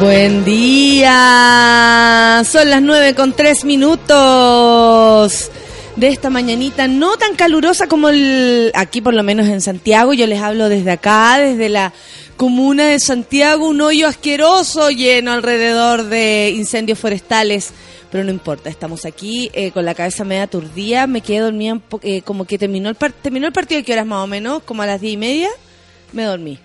Buen 0.00 0.44
día. 0.44 1.12
Son 2.44 2.68
las 2.68 2.82
nueve 2.82 3.14
con 3.14 3.32
tres 3.32 3.64
minutos 3.64 5.50
de 5.94 6.08
esta 6.08 6.30
mañanita, 6.30 6.88
no 6.88 7.16
tan 7.16 7.36
calurosa 7.36 7.86
como 7.86 8.08
el, 8.08 8.72
aquí 8.74 9.00
por 9.00 9.14
lo 9.14 9.22
menos 9.22 9.46
en 9.46 9.60
Santiago. 9.60 10.12
Yo 10.12 10.26
les 10.26 10.40
hablo 10.40 10.68
desde 10.68 10.90
acá, 10.90 11.38
desde 11.38 11.68
la 11.68 11.92
comuna 12.36 12.88
de 12.88 12.98
Santiago, 12.98 13.68
un 13.68 13.80
hoyo 13.80 14.08
asqueroso 14.08 14.90
lleno 14.90 15.30
alrededor 15.32 16.04
de 16.04 16.52
incendios 16.56 16.98
forestales. 16.98 17.70
Pero 18.10 18.24
no 18.24 18.30
importa, 18.30 18.70
estamos 18.70 19.04
aquí 19.04 19.50
eh, 19.54 19.70
con 19.70 19.84
la 19.84 19.94
cabeza 19.94 20.24
media 20.24 20.42
aturdida. 20.44 21.06
Me 21.06 21.20
quedé 21.20 21.38
dormida 21.38 21.80
eh, 22.02 22.22
como 22.22 22.44
que 22.46 22.58
terminó 22.58 22.88
el, 22.88 22.96
terminó 23.22 23.46
el 23.46 23.52
partido. 23.52 23.78
¿De 23.78 23.84
qué 23.84 23.92
horas 23.92 24.06
más 24.06 24.24
o 24.24 24.26
menos? 24.26 24.62
Como 24.64 24.82
a 24.82 24.86
las 24.86 25.00
diez 25.00 25.14
y 25.14 25.18
media. 25.18 25.50
Me 26.12 26.24
dormí. 26.24 26.58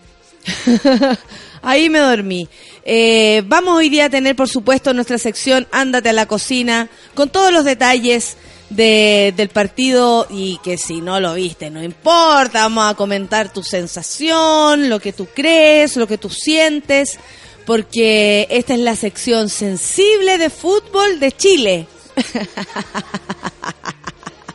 Ahí 1.61 1.89
me 1.89 1.99
dormí. 1.99 2.47
Eh, 2.85 3.43
vamos 3.45 3.77
hoy 3.77 3.89
día 3.89 4.05
a 4.05 4.09
tener, 4.09 4.35
por 4.35 4.47
supuesto, 4.47 4.93
nuestra 4.93 5.17
sección 5.17 5.67
Ándate 5.71 6.09
a 6.09 6.13
la 6.13 6.25
cocina, 6.25 6.89
con 7.13 7.29
todos 7.29 7.51
los 7.51 7.65
detalles 7.65 8.37
del 8.69 9.49
partido 9.49 10.27
y 10.29 10.59
que 10.63 10.77
si 10.77 11.01
no 11.01 11.19
lo 11.19 11.33
viste, 11.33 11.71
no 11.71 11.83
importa, 11.83 12.61
vamos 12.61 12.91
a 12.91 12.95
comentar 12.95 13.51
tu 13.51 13.63
sensación, 13.63 14.89
lo 14.89 14.99
que 14.99 15.11
tú 15.11 15.27
crees, 15.33 15.95
lo 15.95 16.07
que 16.07 16.19
tú 16.19 16.29
sientes, 16.29 17.17
porque 17.65 18.47
esta 18.49 18.75
es 18.75 18.79
la 18.79 18.95
sección 18.95 19.49
sensible 19.49 20.37
de 20.37 20.49
fútbol 20.49 21.19
de 21.19 21.31
Chile. 21.31 21.87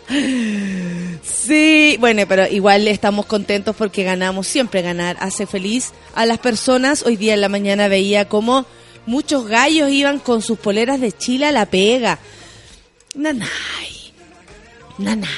Sí, 0.09 1.97
bueno, 1.99 2.23
pero 2.29 2.47
igual 2.47 2.87
estamos 2.89 3.27
contentos 3.27 3.75
porque 3.77 4.03
ganamos, 4.05 4.47
siempre 4.47 4.83
ganar 4.83 5.17
hace 5.21 5.47
feliz 5.47 5.93
a 6.15 6.27
las 6.27 6.39
personas. 6.39 7.03
Hoy 7.05 7.17
día 7.17 7.35
en 7.35 7.41
la 7.41 7.49
mañana 7.49 7.89
veía 7.89 8.29
como 8.29 8.67
muchos 9.07 9.47
gallos 9.47 9.91
iban 9.91 10.19
con 10.19 10.43
sus 10.43 10.59
poleras 10.59 11.01
de 11.01 11.13
Chile 11.13 11.47
a 11.47 11.53
la 11.53 11.67
pega. 11.67 12.19
Nanay, 13.15 14.13
nanay. 14.99 15.29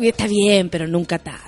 Está 0.00 0.26
bien, 0.26 0.68
pero 0.68 0.86
nunca 0.86 1.18
tanto. 1.18 1.47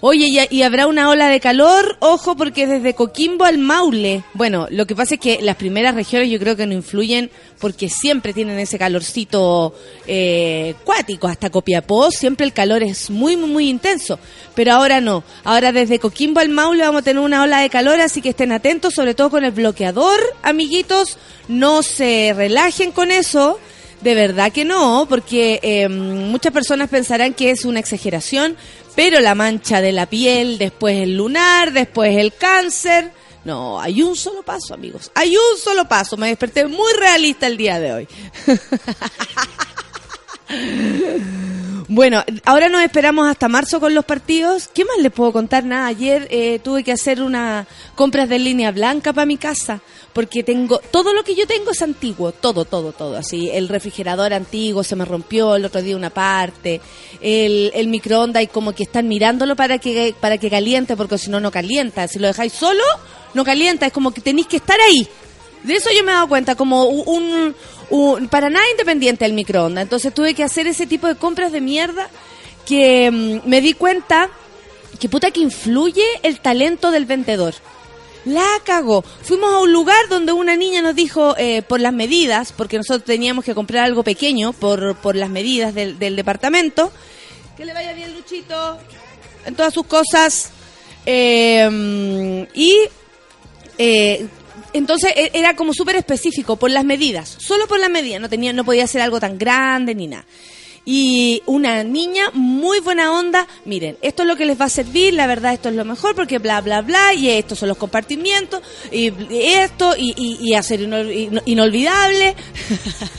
Oye, 0.00 0.48
¿y, 0.48 0.62
habrá 0.62 0.86
una 0.86 1.10
ola 1.10 1.28
de 1.28 1.40
calor? 1.40 1.96
Ojo, 1.98 2.36
porque 2.36 2.68
desde 2.68 2.94
Coquimbo 2.94 3.44
al 3.44 3.58
Maule. 3.58 4.22
Bueno, 4.32 4.68
lo 4.70 4.86
que 4.86 4.94
pasa 4.94 5.14
es 5.14 5.20
que 5.20 5.40
las 5.42 5.56
primeras 5.56 5.96
regiones 5.96 6.30
yo 6.30 6.38
creo 6.38 6.56
que 6.56 6.66
no 6.66 6.72
influyen 6.72 7.32
porque 7.58 7.88
siempre 7.88 8.32
tienen 8.32 8.60
ese 8.60 8.78
calorcito 8.78 9.74
eh, 10.06 10.76
cuático. 10.84 11.26
Hasta 11.26 11.50
Copiapó 11.50 12.12
siempre 12.12 12.46
el 12.46 12.52
calor 12.52 12.84
es 12.84 13.10
muy, 13.10 13.36
muy, 13.36 13.50
muy 13.50 13.68
intenso. 13.68 14.20
Pero 14.54 14.72
ahora 14.74 15.00
no. 15.00 15.24
Ahora 15.42 15.72
desde 15.72 15.98
Coquimbo 15.98 16.38
al 16.38 16.48
Maule 16.48 16.84
vamos 16.84 17.00
a 17.00 17.04
tener 17.04 17.22
una 17.22 17.42
ola 17.42 17.60
de 17.60 17.68
calor, 17.68 18.00
así 18.00 18.22
que 18.22 18.28
estén 18.28 18.52
atentos, 18.52 18.94
sobre 18.94 19.14
todo 19.14 19.30
con 19.30 19.44
el 19.44 19.50
bloqueador, 19.50 20.20
amiguitos. 20.42 21.18
No 21.48 21.82
se 21.82 22.34
relajen 22.36 22.92
con 22.92 23.10
eso. 23.10 23.58
De 24.00 24.14
verdad 24.14 24.52
que 24.52 24.64
no, 24.64 25.06
porque 25.08 25.58
eh, 25.62 25.88
muchas 25.88 26.52
personas 26.52 26.88
pensarán 26.88 27.34
que 27.34 27.50
es 27.50 27.64
una 27.64 27.80
exageración, 27.80 28.56
pero 28.94 29.18
la 29.20 29.34
mancha 29.34 29.80
de 29.80 29.92
la 29.92 30.06
piel, 30.06 30.58
después 30.58 30.96
el 30.96 31.16
lunar, 31.16 31.72
después 31.72 32.16
el 32.16 32.32
cáncer. 32.34 33.10
No, 33.44 33.80
hay 33.80 34.02
un 34.02 34.14
solo 34.14 34.42
paso, 34.42 34.74
amigos. 34.74 35.10
Hay 35.14 35.36
un 35.36 35.58
solo 35.58 35.88
paso. 35.88 36.16
Me 36.16 36.28
desperté 36.28 36.66
muy 36.66 36.92
realista 36.94 37.46
el 37.46 37.56
día 37.56 37.80
de 37.80 37.92
hoy. 37.92 38.08
Bueno, 41.86 42.24
ahora 42.44 42.68
nos 42.68 42.82
esperamos 42.82 43.28
hasta 43.28 43.48
marzo 43.48 43.78
con 43.78 43.94
los 43.94 44.04
partidos. 44.04 44.68
¿Qué 44.68 44.84
más 44.84 44.98
les 44.98 45.12
puedo 45.12 45.32
contar? 45.32 45.64
Nada, 45.64 45.86
ayer 45.86 46.26
eh, 46.30 46.58
tuve 46.58 46.82
que 46.82 46.92
hacer 46.92 47.22
una 47.22 47.66
compras 47.94 48.28
de 48.28 48.38
línea 48.38 48.72
blanca 48.72 49.12
para 49.12 49.26
mi 49.26 49.36
casa 49.36 49.80
porque 50.12 50.42
tengo 50.42 50.80
todo 50.90 51.12
lo 51.14 51.22
que 51.22 51.36
yo 51.36 51.46
tengo 51.46 51.70
es 51.70 51.80
antiguo, 51.80 52.32
todo, 52.32 52.64
todo, 52.64 52.92
todo, 52.92 53.16
así, 53.16 53.50
el 53.50 53.68
refrigerador 53.68 54.32
antiguo 54.32 54.82
se 54.82 54.96
me 54.96 55.04
rompió 55.04 55.54
el 55.54 55.64
otro 55.64 55.80
día 55.80 55.96
una 55.96 56.10
parte, 56.10 56.80
el, 57.20 57.70
el 57.74 57.86
microondas 57.86 58.42
y 58.42 58.48
como 58.48 58.72
que 58.72 58.82
están 58.82 59.06
mirándolo 59.06 59.54
para 59.54 59.78
que 59.78 60.14
para 60.20 60.38
que 60.38 60.50
caliente 60.50 60.96
porque 60.96 61.18
si 61.18 61.30
no 61.30 61.38
no 61.38 61.52
calienta, 61.52 62.08
si 62.08 62.18
lo 62.18 62.26
dejáis 62.26 62.52
solo 62.52 62.82
no 63.34 63.44
calienta, 63.44 63.86
es 63.86 63.92
como 63.92 64.10
que 64.10 64.20
tenéis 64.20 64.46
que 64.46 64.56
estar 64.56 64.78
ahí. 64.80 65.06
De 65.62 65.74
eso 65.74 65.90
yo 65.96 66.04
me 66.04 66.12
he 66.12 66.14
dado 66.14 66.28
cuenta, 66.28 66.54
como 66.54 66.84
un, 66.84 67.54
un 67.90 68.28
para 68.28 68.50
nada 68.50 68.64
independiente 68.70 69.24
el 69.24 69.32
microondas. 69.32 69.82
Entonces 69.82 70.14
tuve 70.14 70.34
que 70.34 70.44
hacer 70.44 70.66
ese 70.66 70.86
tipo 70.86 71.06
de 71.06 71.16
compras 71.16 71.52
de 71.52 71.60
mierda 71.60 72.08
que 72.66 73.10
mm, 73.10 73.48
me 73.48 73.60
di 73.60 73.72
cuenta 73.72 74.30
que 74.98 75.08
puta 75.08 75.30
que 75.30 75.40
influye 75.40 76.04
el 76.22 76.40
talento 76.40 76.90
del 76.90 77.06
vendedor. 77.06 77.54
La 78.24 78.46
cagó. 78.64 79.02
Fuimos 79.02 79.54
a 79.54 79.60
un 79.60 79.72
lugar 79.72 80.08
donde 80.08 80.32
una 80.32 80.56
niña 80.56 80.82
nos 80.82 80.94
dijo 80.94 81.34
eh, 81.38 81.62
por 81.62 81.80
las 81.80 81.92
medidas, 81.92 82.52
porque 82.52 82.76
nosotros 82.76 83.04
teníamos 83.04 83.44
que 83.44 83.54
comprar 83.54 83.84
algo 83.84 84.02
pequeño 84.02 84.52
por, 84.52 84.96
por 84.96 85.16
las 85.16 85.30
medidas 85.30 85.74
del, 85.74 85.98
departamento. 85.98 86.92
Que 87.56 87.64
le 87.64 87.72
vaya 87.72 87.92
bien, 87.92 88.14
Luchito, 88.14 88.78
en 89.46 89.54
todas 89.54 89.72
sus 89.72 89.86
cosas. 89.86 90.50
Em, 91.06 92.46
y 92.54 92.76
eh, 93.78 94.26
entonces 94.72 95.12
e, 95.16 95.30
era 95.34 95.56
como 95.56 95.72
súper 95.72 95.96
específico 95.96 96.56
por 96.56 96.70
las 96.70 96.84
medidas, 96.84 97.36
solo 97.38 97.66
por 97.66 97.78
las 97.78 97.90
medidas, 97.90 98.20
no 98.20 98.28
tenía, 98.28 98.52
no 98.52 98.64
podía 98.64 98.86
ser 98.86 99.02
algo 99.02 99.20
tan 99.20 99.38
grande 99.38 99.94
ni 99.94 100.06
nada 100.06 100.24
y 100.90 101.42
una 101.44 101.84
niña 101.84 102.30
muy 102.32 102.80
buena 102.80 103.12
onda. 103.12 103.46
Miren, 103.66 103.98
esto 104.00 104.22
es 104.22 104.28
lo 104.28 104.36
que 104.36 104.46
les 104.46 104.58
va 104.58 104.64
a 104.64 104.70
servir, 104.70 105.12
la 105.12 105.26
verdad 105.26 105.52
esto 105.52 105.68
es 105.68 105.74
lo 105.74 105.84
mejor 105.84 106.14
porque 106.14 106.38
bla, 106.38 106.62
bla, 106.62 106.80
bla, 106.80 107.12
y 107.12 107.28
estos 107.28 107.58
son 107.58 107.68
los 107.68 107.76
compartimientos, 107.76 108.62
y, 108.90 109.12
esto, 109.30 109.94
y, 109.98 110.38
y, 110.40 110.54
hacer 110.54 110.80
inolvidable, 111.44 112.34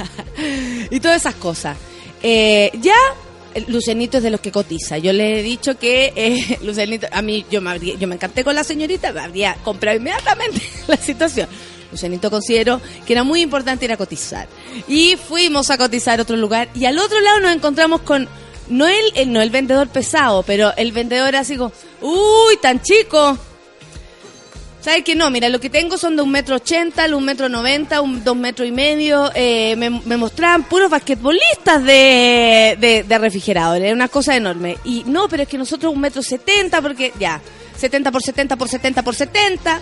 y 0.89 0.99
todas 0.99 1.17
esas 1.17 1.35
cosas. 1.35 1.77
Eh, 2.23 2.71
ya 2.81 2.95
Lucenito 3.67 4.17
es 4.17 4.23
de 4.23 4.29
los 4.29 4.39
que 4.39 4.51
cotiza. 4.51 4.97
Yo 4.97 5.13
le 5.13 5.39
he 5.39 5.43
dicho 5.43 5.77
que 5.77 6.13
eh, 6.15 6.59
Lucenito, 6.63 7.07
a 7.11 7.21
mí 7.21 7.45
yo 7.49 7.61
me, 7.61 7.79
yo 7.79 8.07
me 8.07 8.15
encanté 8.15 8.43
con 8.43 8.55
la 8.55 8.63
señorita, 8.63 9.11
me 9.11 9.21
habría 9.21 9.55
comprado 9.63 9.97
inmediatamente 9.97 10.61
la 10.87 10.97
situación. 10.97 11.47
Lucianito 11.91 12.29
consideró 12.29 12.79
que 13.05 13.13
era 13.13 13.23
muy 13.23 13.41
importante 13.41 13.85
ir 13.85 13.91
a 13.91 13.97
cotizar. 13.97 14.47
Y 14.87 15.15
fuimos 15.15 15.69
a 15.69 15.77
cotizar 15.77 16.19
a 16.19 16.23
otro 16.23 16.37
lugar 16.37 16.69
y 16.75 16.85
al 16.85 16.99
otro 16.99 17.19
lado 17.19 17.39
nos 17.39 17.55
encontramos 17.55 18.01
con, 18.01 18.27
no 18.69 18.87
el, 18.87 19.31
no 19.31 19.41
el 19.41 19.49
vendedor 19.49 19.87
pesado, 19.87 20.43
pero 20.43 20.71
el 20.77 20.91
vendedor 20.91 21.35
así 21.35 21.57
como, 21.57 21.71
uy, 22.01 22.57
tan 22.61 22.81
chico. 22.81 23.37
¿Sabes 24.81 25.03
que 25.03 25.15
no? 25.15 25.29
Mira, 25.29 25.49
lo 25.49 25.59
que 25.59 25.69
tengo 25.69 25.97
son 25.97 26.15
de 26.15 26.21
un 26.21 26.31
metro 26.31 26.55
ochenta, 26.55 27.05
un 27.13 27.25
metro 27.25 27.49
noventa, 27.49 28.01
un 28.01 28.23
dos 28.23 28.35
metros 28.35 28.67
y 28.67 28.71
medio. 28.71 29.29
Eh, 29.35 29.75
me, 29.75 29.89
mostraban 29.89 30.63
puros 30.63 30.89
basquetbolistas 30.89 31.83
de, 31.83 32.77
de, 32.79 33.03
de 33.03 33.17
refrigeradores. 33.17 33.83
Era 33.83 33.93
una 33.93 34.07
cosa 34.07 34.35
enorme. 34.35 34.77
Y 34.85 35.03
no, 35.05 35.27
pero 35.27 35.43
es 35.43 35.49
que 35.49 35.57
nosotros 35.57 35.93
un 35.93 35.99
metro 35.99 36.21
setenta, 36.21 36.81
porque 36.81 37.11
ya, 37.19 37.41
70 37.79 38.11
por 38.11 38.21
70 38.21 38.55
por 38.55 38.69
70 38.69 39.03
por 39.03 39.15
70. 39.15 39.81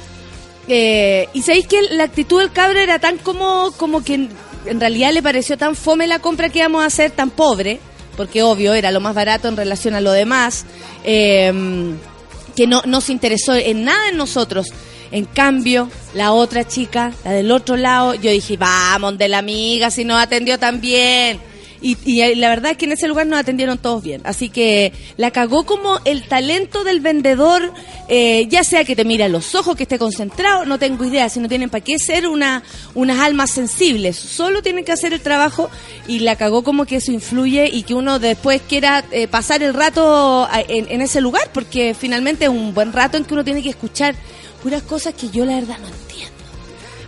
Eh, 0.67 1.29
y 1.33 1.41
sabéis 1.41 1.67
que 1.67 1.81
la 1.91 2.03
actitud 2.03 2.39
del 2.39 2.51
cabro 2.51 2.79
era 2.79 2.99
tan 2.99 3.17
como, 3.17 3.71
como 3.77 4.03
que 4.03 4.29
en, 4.65 4.79
realidad 4.79 5.13
le 5.13 5.23
pareció 5.23 5.57
tan 5.57 5.75
fome 5.75 6.07
la 6.07 6.19
compra 6.19 6.49
que 6.49 6.59
íbamos 6.59 6.83
a 6.83 6.87
hacer, 6.87 7.11
tan 7.11 7.29
pobre, 7.29 7.79
porque 8.17 8.43
obvio 8.43 8.73
era 8.73 8.91
lo 8.91 8.99
más 8.99 9.15
barato 9.15 9.47
en 9.47 9.55
relación 9.55 9.95
a 9.95 10.01
lo 10.01 10.11
demás, 10.11 10.65
em, 11.03 11.95
que 12.57 12.65
no, 12.65 12.81
no 12.87 13.01
se 13.01 13.11
interesó 13.11 13.53
en 13.53 13.85
nada 13.85 14.09
en 14.09 14.17
nosotros. 14.17 14.73
En 15.11 15.25
cambio, 15.25 15.89
la 16.15 16.31
otra 16.31 16.67
chica, 16.67 17.13
la 17.23 17.31
del 17.31 17.51
otro 17.51 17.77
lado, 17.77 18.15
yo 18.15 18.31
dije, 18.31 18.57
vamos, 18.57 19.15
de 19.19 19.29
la 19.29 19.37
amiga, 19.37 19.91
si 19.91 20.03
nos 20.03 20.19
atendió 20.19 20.57
tan 20.57 20.81
bien. 20.81 21.39
Y, 21.81 21.97
y 22.05 22.35
la 22.35 22.49
verdad 22.49 22.71
es 22.71 22.77
que 22.77 22.85
en 22.85 22.93
ese 22.93 23.07
lugar 23.07 23.27
nos 23.27 23.39
atendieron 23.39 23.77
todos 23.77 24.03
bien. 24.03 24.21
Así 24.23 24.49
que 24.49 24.93
la 25.17 25.31
cagó 25.31 25.65
como 25.65 25.99
el 26.05 26.23
talento 26.23 26.83
del 26.83 26.99
vendedor, 26.99 27.73
eh, 28.09 28.47
ya 28.49 28.63
sea 28.63 28.83
que 28.83 28.95
te 28.95 29.05
mire 29.05 29.25
a 29.25 29.29
los 29.29 29.55
ojos, 29.55 29.75
que 29.75 29.83
esté 29.83 29.99
concentrado, 29.99 30.65
no 30.65 30.79
tengo 30.79 31.05
idea, 31.05 31.29
si 31.29 31.39
no 31.39 31.47
tienen 31.47 31.69
para 31.69 31.83
qué 31.83 31.99
ser 31.99 32.27
una, 32.27 32.63
unas 32.95 33.19
almas 33.19 33.51
sensibles, 33.51 34.15
solo 34.15 34.61
tienen 34.61 34.85
que 34.85 34.91
hacer 34.91 35.13
el 35.13 35.21
trabajo 35.21 35.69
y 36.07 36.19
la 36.19 36.35
cagó 36.35 36.63
como 36.63 36.85
que 36.85 36.97
eso 36.97 37.11
influye 37.11 37.69
y 37.71 37.83
que 37.83 37.93
uno 37.93 38.19
después 38.19 38.61
quiera 38.67 39.03
eh, 39.11 39.27
pasar 39.27 39.63
el 39.63 39.73
rato 39.73 40.47
en, 40.67 40.87
en 40.89 41.01
ese 41.01 41.21
lugar, 41.21 41.49
porque 41.53 41.93
finalmente 41.93 42.45
es 42.45 42.51
un 42.51 42.73
buen 42.73 42.93
rato 42.93 43.17
en 43.17 43.25
que 43.25 43.33
uno 43.33 43.43
tiene 43.43 43.61
que 43.61 43.69
escuchar 43.69 44.15
puras 44.63 44.81
cosas 44.83 45.13
que 45.13 45.29
yo 45.29 45.45
la 45.45 45.55
verdad 45.55 45.77
no 45.79 45.87
entiendo. 45.87 46.06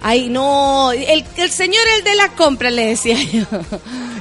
Ay, 0.01 0.29
no, 0.29 0.91
el, 0.91 1.25
señor 1.51 1.83
el 1.97 2.03
de 2.03 2.15
las 2.15 2.31
compras 2.31 2.71
le 2.71 2.87
decía 2.87 3.21
yo. 3.31 3.45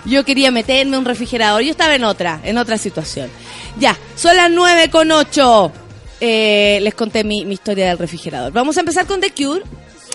Yo 0.05 0.25
quería 0.25 0.51
meterme 0.51 0.99
un 0.99 1.05
refrigerador, 1.05 1.63
yo 1.63 1.71
estaba 1.71 1.95
en 1.95 2.05
otra, 2.05 2.41
en 2.45 2.59
otra 2.59 2.79
situación. 2.79 3.31
Ya, 3.79 3.97
son 4.17 4.37
las 4.37 4.51
nueve 4.51 4.91
con 4.91 5.11
ocho. 5.11 5.73
Eh, 6.21 6.79
les 6.83 6.95
conté 6.95 7.23
mi, 7.23 7.45
mi 7.45 7.55
historia 7.55 7.89
del 7.89 7.99
refrigerador. 7.99 8.53
Vamos 8.53 8.77
a 8.77 8.81
empezar 8.81 9.07
con 9.07 9.21
The 9.21 9.31
Cure, 9.31 9.63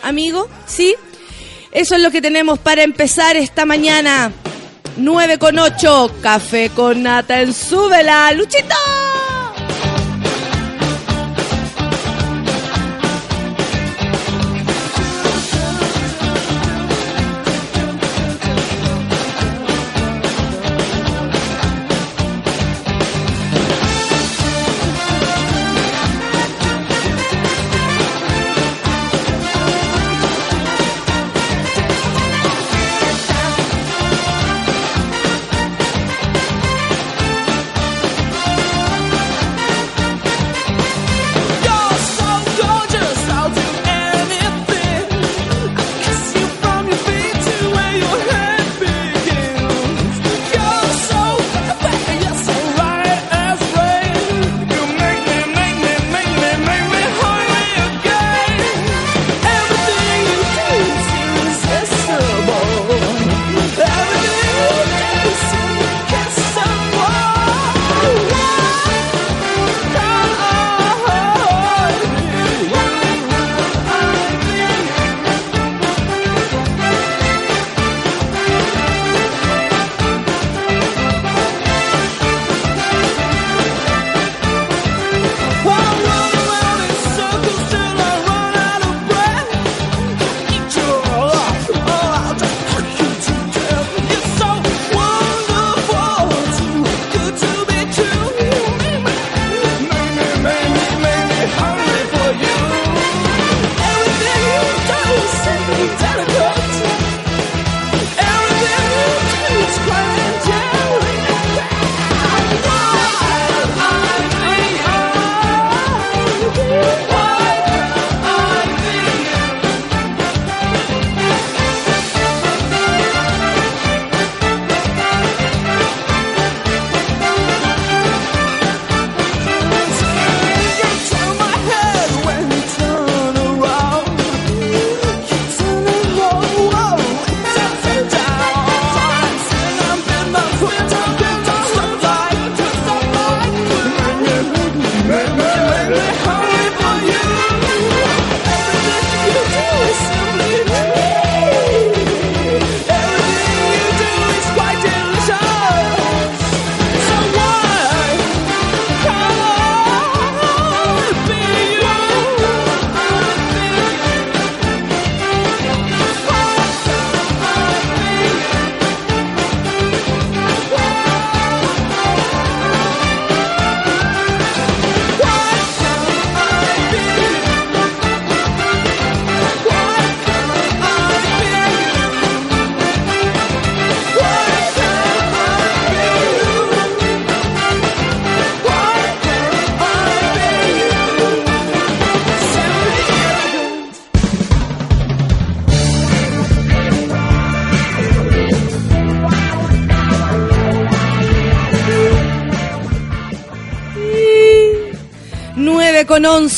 amigo, 0.01 0.49
¿sí? 0.65 0.95
Eso 1.71 1.95
es 1.95 2.01
lo 2.01 2.11
que 2.11 2.21
tenemos 2.21 2.59
para 2.59 2.83
empezar 2.83 3.35
esta 3.35 3.65
mañana. 3.65 4.31
9 4.97 5.39
con 5.39 5.57
8, 5.57 6.17
café 6.21 6.69
con 6.69 7.01
nata 7.01 7.41
en 7.41 7.51
Súbela, 7.51 8.31
Luchito. 8.33 8.75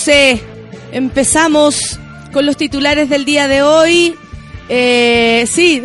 12. 0.06 0.40
Empezamos 0.92 2.00
con 2.32 2.46
los 2.46 2.58
titulares 2.58 3.10
del 3.10 3.26
día 3.26 3.48
de 3.48 3.64
hoy. 3.64 4.16
Eh, 4.70 5.48
sí, 5.52 5.82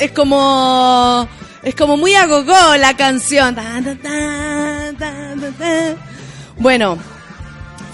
es 0.00 0.10
como 0.10 1.28
es 1.62 1.74
como 1.76 1.96
muy 1.96 2.16
agogó 2.16 2.76
la 2.78 2.96
canción. 2.96 3.56
Bueno, 6.58 6.98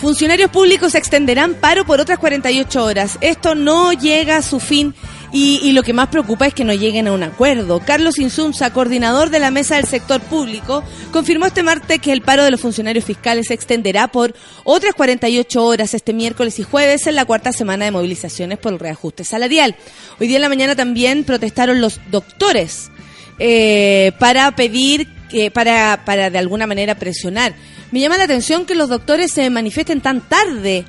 funcionarios 0.01 0.51
públicos 0.51 0.95
extenderán 0.95 1.53
paro 1.53 1.85
por 1.85 2.01
otras 2.01 2.19
48 2.19 2.83
horas. 2.83 3.19
Esto 3.21 3.55
no 3.55 3.93
llega 3.93 4.39
a 4.39 4.43
su 4.43 4.61
fin 4.61 4.95
y, 5.33 5.61
y, 5.63 5.73
lo 5.73 5.83
que 5.83 5.93
más 5.93 6.09
preocupa 6.09 6.47
es 6.47 6.55
que 6.55 6.65
no 6.65 6.73
lleguen 6.73 7.07
a 7.07 7.13
un 7.13 7.23
acuerdo. 7.23 7.81
Carlos 7.81 8.19
Insunza, 8.19 8.73
coordinador 8.73 9.31
de 9.31 9.39
la 9.39 9.51
Mesa 9.51 9.77
del 9.77 9.87
Sector 9.87 10.21
Público, 10.21 10.83
confirmó 11.13 11.47
este 11.47 11.63
martes 11.63 12.01
que 12.01 12.13
el 12.13 12.23
paro 12.23 12.43
de 12.43 12.51
los 12.51 12.61
funcionarios 12.61 13.05
fiscales 13.05 13.47
se 13.49 13.55
extenderá 13.55 14.09
por 14.09 14.35
otras 14.65 14.95
48 14.95 15.65
horas 15.65 15.95
este 15.95 16.13
miércoles 16.13 16.59
y 16.59 16.65
jueves 16.65 17.07
en 17.07 17.15
la 17.15 17.25
cuarta 17.25 17.53
semana 17.53 17.85
de 17.85 17.93
movilizaciones 17.93 18.59
por 18.59 18.73
el 18.73 18.79
reajuste 18.79 19.25
salarial. 19.25 19.77
Hoy 20.19 20.27
día 20.27 20.37
en 20.37 20.43
la 20.43 20.49
mañana 20.49 20.75
también 20.75 21.25
protestaron 21.25 21.81
los 21.81 22.01
doctores 22.11 22.91
eh, 23.39 24.13
para 24.19 24.55
pedir, 24.55 25.09
que 25.31 25.51
para, 25.51 26.03
para 26.05 26.29
de 26.29 26.39
alguna 26.39 26.67
manera 26.67 26.97
presionar 26.97 27.55
Me 27.91 28.01
llama 28.01 28.19
la 28.19 28.25
atención 28.25 28.67
que 28.67 28.75
los 28.75 28.89
doctores 28.89 29.33
se 29.33 29.49
manifiesten 29.49 30.01
tan 30.01 30.21
tarde, 30.21 30.85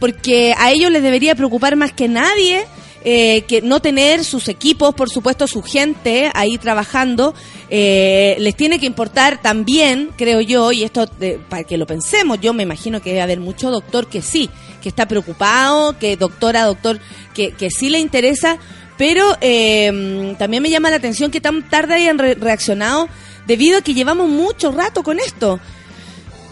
porque 0.00 0.54
a 0.58 0.72
ellos 0.72 0.90
les 0.90 1.02
debería 1.02 1.34
preocupar 1.34 1.76
más 1.76 1.92
que 1.92 2.08
nadie 2.08 2.64
eh, 3.04 3.42
que 3.42 3.62
no 3.62 3.80
tener 3.80 4.24
sus 4.24 4.48
equipos, 4.48 4.94
por 4.94 5.10
supuesto, 5.10 5.46
su 5.46 5.62
gente 5.62 6.30
ahí 6.34 6.58
trabajando. 6.58 7.34
Eh, 7.70 8.36
les 8.38 8.54
tiene 8.54 8.78
que 8.78 8.86
importar 8.86 9.40
también, 9.40 10.10
creo 10.16 10.40
yo, 10.40 10.72
y 10.72 10.84
esto 10.84 11.08
para 11.48 11.64
que 11.64 11.78
lo 11.78 11.86
pensemos, 11.86 12.38
yo 12.40 12.52
me 12.52 12.62
imagino 12.62 13.00
que 13.00 13.10
debe 13.10 13.22
haber 13.22 13.40
mucho 13.40 13.70
doctor 13.70 14.06
que 14.06 14.20
sí, 14.22 14.50
que 14.82 14.88
está 14.88 15.06
preocupado, 15.08 15.98
que 15.98 16.16
doctora, 16.16 16.64
doctor, 16.64 17.00
que, 17.34 17.52
que 17.52 17.70
sí 17.70 17.88
le 17.88 17.98
interesa, 17.98 18.58
pero 18.98 19.24
eh, 19.40 20.34
también 20.38 20.62
me 20.62 20.70
llama 20.70 20.90
la 20.90 20.96
atención 20.96 21.30
que 21.30 21.40
tan 21.40 21.68
tarde 21.68 21.94
hayan 21.94 22.18
re- 22.18 22.34
reaccionado 22.34 23.08
debido 23.46 23.78
a 23.78 23.82
que 23.82 23.94
llevamos 23.94 24.28
mucho 24.28 24.70
rato 24.70 25.02
con 25.02 25.18
esto. 25.18 25.58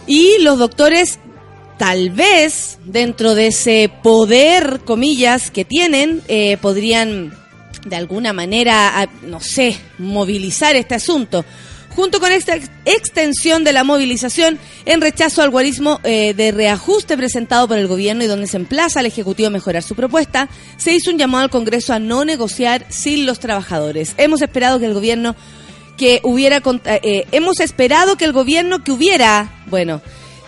Y 0.07 0.39
los 0.39 0.57
doctores, 0.57 1.19
tal 1.81 2.11
vez, 2.11 2.77
dentro 2.85 3.33
de 3.33 3.47
ese 3.47 3.91
poder, 4.03 4.81
comillas, 4.85 5.49
que 5.49 5.65
tienen, 5.65 6.21
eh, 6.27 6.57
podrían 6.61 7.33
de 7.87 7.95
alguna 7.95 8.33
manera, 8.33 9.09
no 9.23 9.39
sé, 9.39 9.75
movilizar 9.97 10.75
este 10.75 10.93
asunto. 10.93 11.43
Junto 11.95 12.19
con 12.19 12.31
esta 12.31 12.55
ex- 12.55 12.69
extensión 12.85 13.63
de 13.63 13.73
la 13.73 13.83
movilización 13.83 14.59
en 14.85 15.01
rechazo 15.01 15.41
al 15.41 15.49
guarismo 15.49 15.99
eh, 16.03 16.35
de 16.35 16.51
reajuste 16.51 17.17
presentado 17.17 17.67
por 17.67 17.79
el 17.79 17.87
gobierno 17.87 18.23
y 18.23 18.27
donde 18.27 18.45
se 18.45 18.57
emplaza 18.57 18.99
al 18.99 19.07
Ejecutivo 19.07 19.47
a 19.47 19.49
mejorar 19.49 19.81
su 19.81 19.95
propuesta, 19.95 20.49
se 20.77 20.93
hizo 20.93 21.09
un 21.09 21.17
llamado 21.17 21.45
al 21.45 21.49
Congreso 21.49 21.93
a 21.93 21.99
no 21.99 22.25
negociar 22.25 22.85
sin 22.89 23.25
los 23.25 23.39
trabajadores. 23.39 24.13
Hemos 24.17 24.43
esperado 24.43 24.79
que 24.79 24.85
el 24.85 24.93
gobierno 24.93 25.35
que 25.97 26.19
hubiera 26.21 26.61
eh, 26.85 27.25
hemos 27.31 27.59
esperado 27.59 28.17
que 28.17 28.25
el 28.25 28.33
gobierno 28.33 28.83
que 28.83 28.91
hubiera 28.91 29.63
bueno 29.65 29.99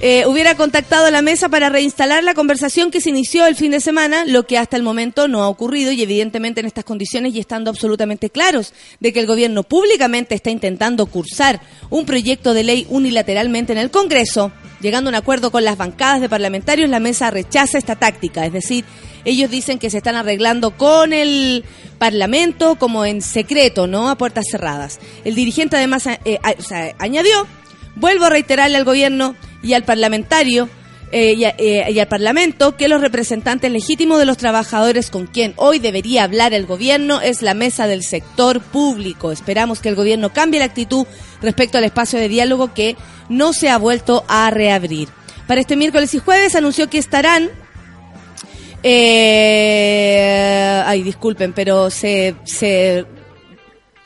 eh, 0.05 0.25
hubiera 0.27 0.55
contactado 0.55 1.05
a 1.05 1.11
la 1.11 1.21
mesa 1.21 1.47
para 1.47 1.69
reinstalar 1.69 2.25
la 2.25 2.33
conversación 2.33 2.91
que 2.91 2.99
se 2.99 3.09
inició 3.09 3.45
el 3.45 3.55
fin 3.55 3.71
de 3.71 3.79
semana, 3.79 4.25
lo 4.25 4.45
que 4.45 4.57
hasta 4.57 4.75
el 4.75 4.83
momento 4.83 5.29
no 5.29 5.41
ha 5.41 5.47
ocurrido 5.47 5.93
y 5.93 6.01
evidentemente 6.01 6.59
en 6.59 6.65
estas 6.65 6.83
condiciones 6.83 7.33
y 7.33 7.39
estando 7.39 7.69
absolutamente 7.69 8.29
claros 8.29 8.73
de 8.99 9.13
que 9.13 9.21
el 9.21 9.27
gobierno 9.27 9.63
públicamente 9.63 10.35
está 10.35 10.49
intentando 10.49 11.05
cursar 11.05 11.61
un 11.89 12.05
proyecto 12.05 12.53
de 12.53 12.65
ley 12.65 12.85
unilateralmente 12.89 13.71
en 13.71 13.77
el 13.77 13.91
Congreso, 13.91 14.51
llegando 14.81 15.07
a 15.07 15.11
un 15.11 15.15
acuerdo 15.15 15.51
con 15.51 15.63
las 15.63 15.77
bancadas 15.77 16.19
de 16.19 16.27
parlamentarios, 16.27 16.89
la 16.89 16.99
mesa 16.99 17.31
rechaza 17.31 17.77
esta 17.77 17.95
táctica, 17.95 18.45
es 18.45 18.51
decir, 18.51 18.83
ellos 19.23 19.49
dicen 19.49 19.79
que 19.79 19.89
se 19.89 19.99
están 19.99 20.17
arreglando 20.17 20.75
con 20.75 21.13
el 21.13 21.63
Parlamento 21.97 22.75
como 22.75 23.05
en 23.05 23.21
secreto, 23.21 23.87
¿no? 23.87 24.09
A 24.09 24.17
puertas 24.17 24.43
cerradas. 24.51 24.99
El 25.23 25.35
dirigente 25.35 25.77
además 25.77 26.07
eh, 26.07 26.39
o 26.59 26.61
sea, 26.61 26.93
añadió, 26.99 27.47
vuelvo 27.95 28.25
a 28.25 28.29
reiterarle 28.29 28.77
al 28.77 28.85
gobierno 28.85 29.35
y 29.61 29.73
al 29.73 29.83
parlamentario 29.83 30.69
eh, 31.15 31.35
eh, 31.59 31.91
y 31.91 31.99
al 31.99 32.07
Parlamento 32.07 32.75
que 32.75 32.87
los 32.87 32.99
representantes 32.99 33.71
legítimos 33.71 34.17
de 34.17 34.25
los 34.25 34.37
trabajadores 34.37 35.11
con 35.11 35.27
quien 35.27 35.53
hoy 35.57 35.77
debería 35.77 36.23
hablar 36.23 36.55
el 36.55 36.65
gobierno 36.65 37.21
es 37.21 37.43
la 37.43 37.53
mesa 37.53 37.85
del 37.85 38.03
sector 38.03 38.61
público. 38.61 39.31
Esperamos 39.31 39.79
que 39.79 39.89
el 39.89 39.95
gobierno 39.95 40.33
cambie 40.33 40.59
la 40.59 40.65
actitud 40.65 41.05
respecto 41.39 41.77
al 41.77 41.83
espacio 41.83 42.17
de 42.17 42.29
diálogo 42.29 42.73
que 42.73 42.95
no 43.29 43.53
se 43.53 43.69
ha 43.69 43.77
vuelto 43.77 44.25
a 44.27 44.49
reabrir. 44.49 45.07
Para 45.47 45.61
este 45.61 45.75
miércoles 45.75 46.15
y 46.15 46.19
jueves 46.19 46.55
anunció 46.55 46.89
que 46.89 46.97
estarán 46.97 47.51
eh, 48.81 50.33
ay, 50.83 51.03
disculpen, 51.03 51.53
pero 51.53 51.91
se, 51.91 52.35
se 52.43 53.05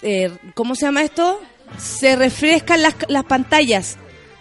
eh, 0.02 0.32
¿cómo 0.54 0.76
se 0.76 0.86
llama 0.86 1.04
esto? 1.04 1.40
Se 1.78 2.16
refrescan 2.16 2.82
las, 2.82 2.96
las 3.08 3.24
pantallas. 3.26 3.98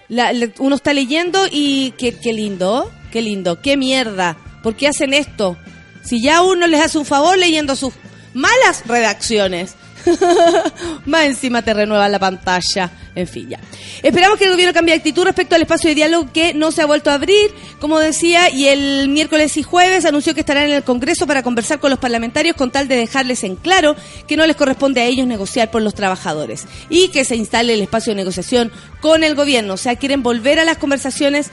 La- 0.08 0.32
uno 0.58 0.76
está 0.76 0.92
leyendo 0.92 1.46
y 1.50 1.92
qué, 1.98 2.12
qué 2.18 2.32
lindo, 2.32 2.90
qué 3.12 3.22
lindo, 3.22 3.60
qué 3.60 3.76
mierda. 3.76 4.36
¿Por 4.62 4.76
qué 4.76 4.88
hacen 4.88 5.12
esto? 5.14 5.56
Si 6.04 6.22
ya 6.22 6.42
uno 6.42 6.66
les 6.66 6.80
hace 6.80 6.98
un 6.98 7.04
favor 7.06 7.36
leyendo 7.36 7.74
sus 7.76 7.92
malas 8.34 8.84
redacciones. 8.86 9.74
Más 11.06 11.24
encima 11.24 11.62
te 11.62 11.74
renueva 11.74 12.08
la 12.08 12.18
pantalla. 12.18 12.90
En 13.14 13.26
fin, 13.26 13.48
ya. 13.48 13.58
Esperamos 14.02 14.38
que 14.38 14.44
el 14.44 14.50
gobierno 14.50 14.74
cambie 14.74 14.94
de 14.94 14.98
actitud 14.98 15.24
respecto 15.24 15.54
al 15.54 15.62
espacio 15.62 15.88
de 15.88 15.94
diálogo 15.94 16.30
que 16.32 16.52
no 16.54 16.70
se 16.70 16.82
ha 16.82 16.86
vuelto 16.86 17.10
a 17.10 17.14
abrir, 17.14 17.50
como 17.80 17.98
decía, 17.98 18.50
y 18.50 18.68
el 18.68 19.08
miércoles 19.08 19.56
y 19.56 19.62
jueves 19.62 20.04
anunció 20.04 20.34
que 20.34 20.40
estarán 20.40 20.64
en 20.64 20.74
el 20.74 20.84
Congreso 20.84 21.26
para 21.26 21.42
conversar 21.42 21.80
con 21.80 21.90
los 21.90 21.98
parlamentarios 21.98 22.56
con 22.56 22.70
tal 22.70 22.88
de 22.88 22.96
dejarles 22.96 23.42
en 23.44 23.56
claro 23.56 23.96
que 24.28 24.36
no 24.36 24.46
les 24.46 24.56
corresponde 24.56 25.00
a 25.00 25.06
ellos 25.06 25.26
negociar 25.26 25.70
por 25.70 25.82
los 25.82 25.94
trabajadores 25.94 26.66
y 26.90 27.08
que 27.08 27.24
se 27.24 27.36
instale 27.36 27.74
el 27.74 27.82
espacio 27.82 28.12
de 28.12 28.16
negociación 28.16 28.70
con 29.00 29.24
el 29.24 29.34
gobierno. 29.34 29.74
O 29.74 29.78
sea, 29.78 29.96
quieren 29.96 30.22
volver 30.22 30.60
a 30.60 30.64
las 30.64 30.78
conversaciones 30.78 31.50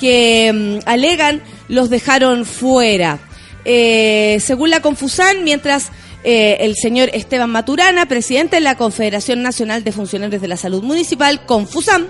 que 0.00 0.52
mm, 0.52 0.88
alegan 0.88 1.42
los 1.68 1.90
dejaron 1.90 2.44
fuera. 2.44 3.20
Eh, 3.64 4.38
según 4.40 4.70
la 4.70 4.80
Confusan, 4.80 5.44
mientras 5.44 5.90
eh, 6.24 6.56
el 6.60 6.74
señor 6.76 7.10
Esteban 7.12 7.50
Maturana, 7.50 8.06
presidente 8.06 8.56
de 8.56 8.60
la 8.62 8.76
Confederación 8.76 9.42
Nacional 9.42 9.84
de 9.84 9.92
Funcionarios 9.92 10.40
de 10.42 10.48
la 10.48 10.56
Salud 10.56 10.82
Municipal, 10.82 11.44
Confusan, 11.46 12.06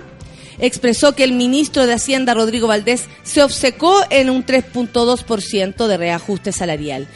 expresó 0.59 1.13
que 1.15 1.25
el 1.25 1.33
ministro 1.33 1.85
de 1.85 1.93
Hacienda, 1.93 2.33
Rodrigo 2.33 2.67
Valdés, 2.67 3.05
se 3.23 3.43
obcecó 3.43 3.93
en 4.09 4.29
un 4.29 4.45
3.2% 4.45 5.87
de 5.87 5.97
reajuste 5.97 6.51
salarial. 6.51 7.07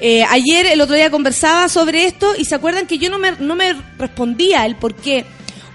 Eh, 0.00 0.24
ayer, 0.28 0.66
el 0.66 0.80
otro 0.80 0.96
día 0.96 1.10
conversaba 1.10 1.68
sobre 1.68 2.06
esto 2.06 2.34
y 2.36 2.44
se 2.44 2.54
acuerdan 2.54 2.86
que 2.86 2.98
yo 2.98 3.08
no 3.10 3.18
me, 3.18 3.32
no 3.38 3.54
me 3.56 3.74
respondía 3.98 4.66
el 4.66 4.76
por 4.76 4.94
qué 4.94 5.24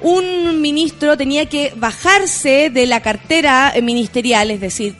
un 0.01 0.59
ministro 0.61 1.17
tenía 1.17 1.45
que 1.47 1.71
bajarse 1.77 2.69
de 2.69 2.85
la 2.87 3.01
cartera 3.01 3.71
eh, 3.73 3.81
ministerial, 3.81 4.51
es 4.51 4.59
decir, 4.59 4.95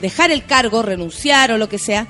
dejar 0.00 0.30
el 0.30 0.44
cargo, 0.44 0.82
renunciar 0.82 1.50
o 1.50 1.58
lo 1.58 1.68
que 1.68 1.80
sea, 1.80 2.06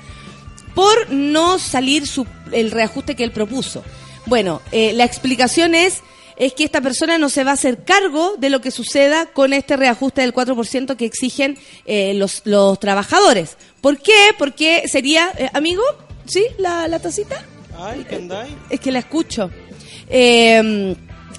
por 0.75 1.11
no 1.11 1.57
salir 1.57 2.05
su- 2.05 2.27
el 2.51 2.71
reajuste 2.71 3.15
que 3.15 3.23
él 3.23 3.31
propuso. 3.31 3.83
Bueno, 4.25 4.61
eh, 4.71 4.93
la 4.93 5.05
explicación 5.05 5.75
es, 5.75 6.01
es 6.37 6.53
que 6.53 6.63
esta 6.63 6.81
persona 6.81 7.17
no 7.17 7.29
se 7.29 7.43
va 7.43 7.51
a 7.51 7.55
hacer 7.55 7.83
cargo 7.83 8.35
de 8.37 8.49
lo 8.49 8.61
que 8.61 8.71
suceda 8.71 9.25
con 9.27 9.53
este 9.53 9.75
reajuste 9.75 10.21
del 10.21 10.33
4% 10.33 10.95
que 10.95 11.05
exigen 11.05 11.57
eh, 11.85 12.13
los, 12.13 12.41
los 12.45 12.79
trabajadores. 12.79 13.57
¿Por 13.81 13.99
qué? 13.99 14.29
Porque 14.37 14.83
sería, 14.87 15.31
eh, 15.37 15.49
amigo, 15.53 15.83
¿sí? 16.25 16.45
¿La, 16.57 16.87
la 16.87 16.99
tacita? 16.99 17.43
Ay, 17.77 18.05
¿qué 18.07 18.15
andáis? 18.15 18.53
Es 18.69 18.79
que 18.79 18.91
la 18.91 18.99
escucho. 18.99 19.49
Eh, 20.09 20.95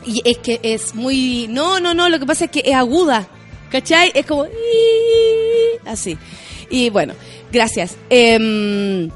y 0.06 0.22
es 0.24 0.38
que 0.38 0.60
es 0.62 0.94
muy... 0.94 1.46
No, 1.48 1.80
no, 1.80 1.94
no, 1.94 2.08
lo 2.08 2.18
que 2.18 2.26
pasa 2.26 2.46
es 2.46 2.50
que 2.50 2.62
es 2.64 2.74
aguda. 2.74 3.28
¿Cachai? 3.70 4.10
Es 4.14 4.26
como... 4.26 4.46
Así. 5.86 6.18
Y 6.70 6.90
bueno, 6.90 7.14
gracias. 7.52 7.96
Eh, 8.08 9.08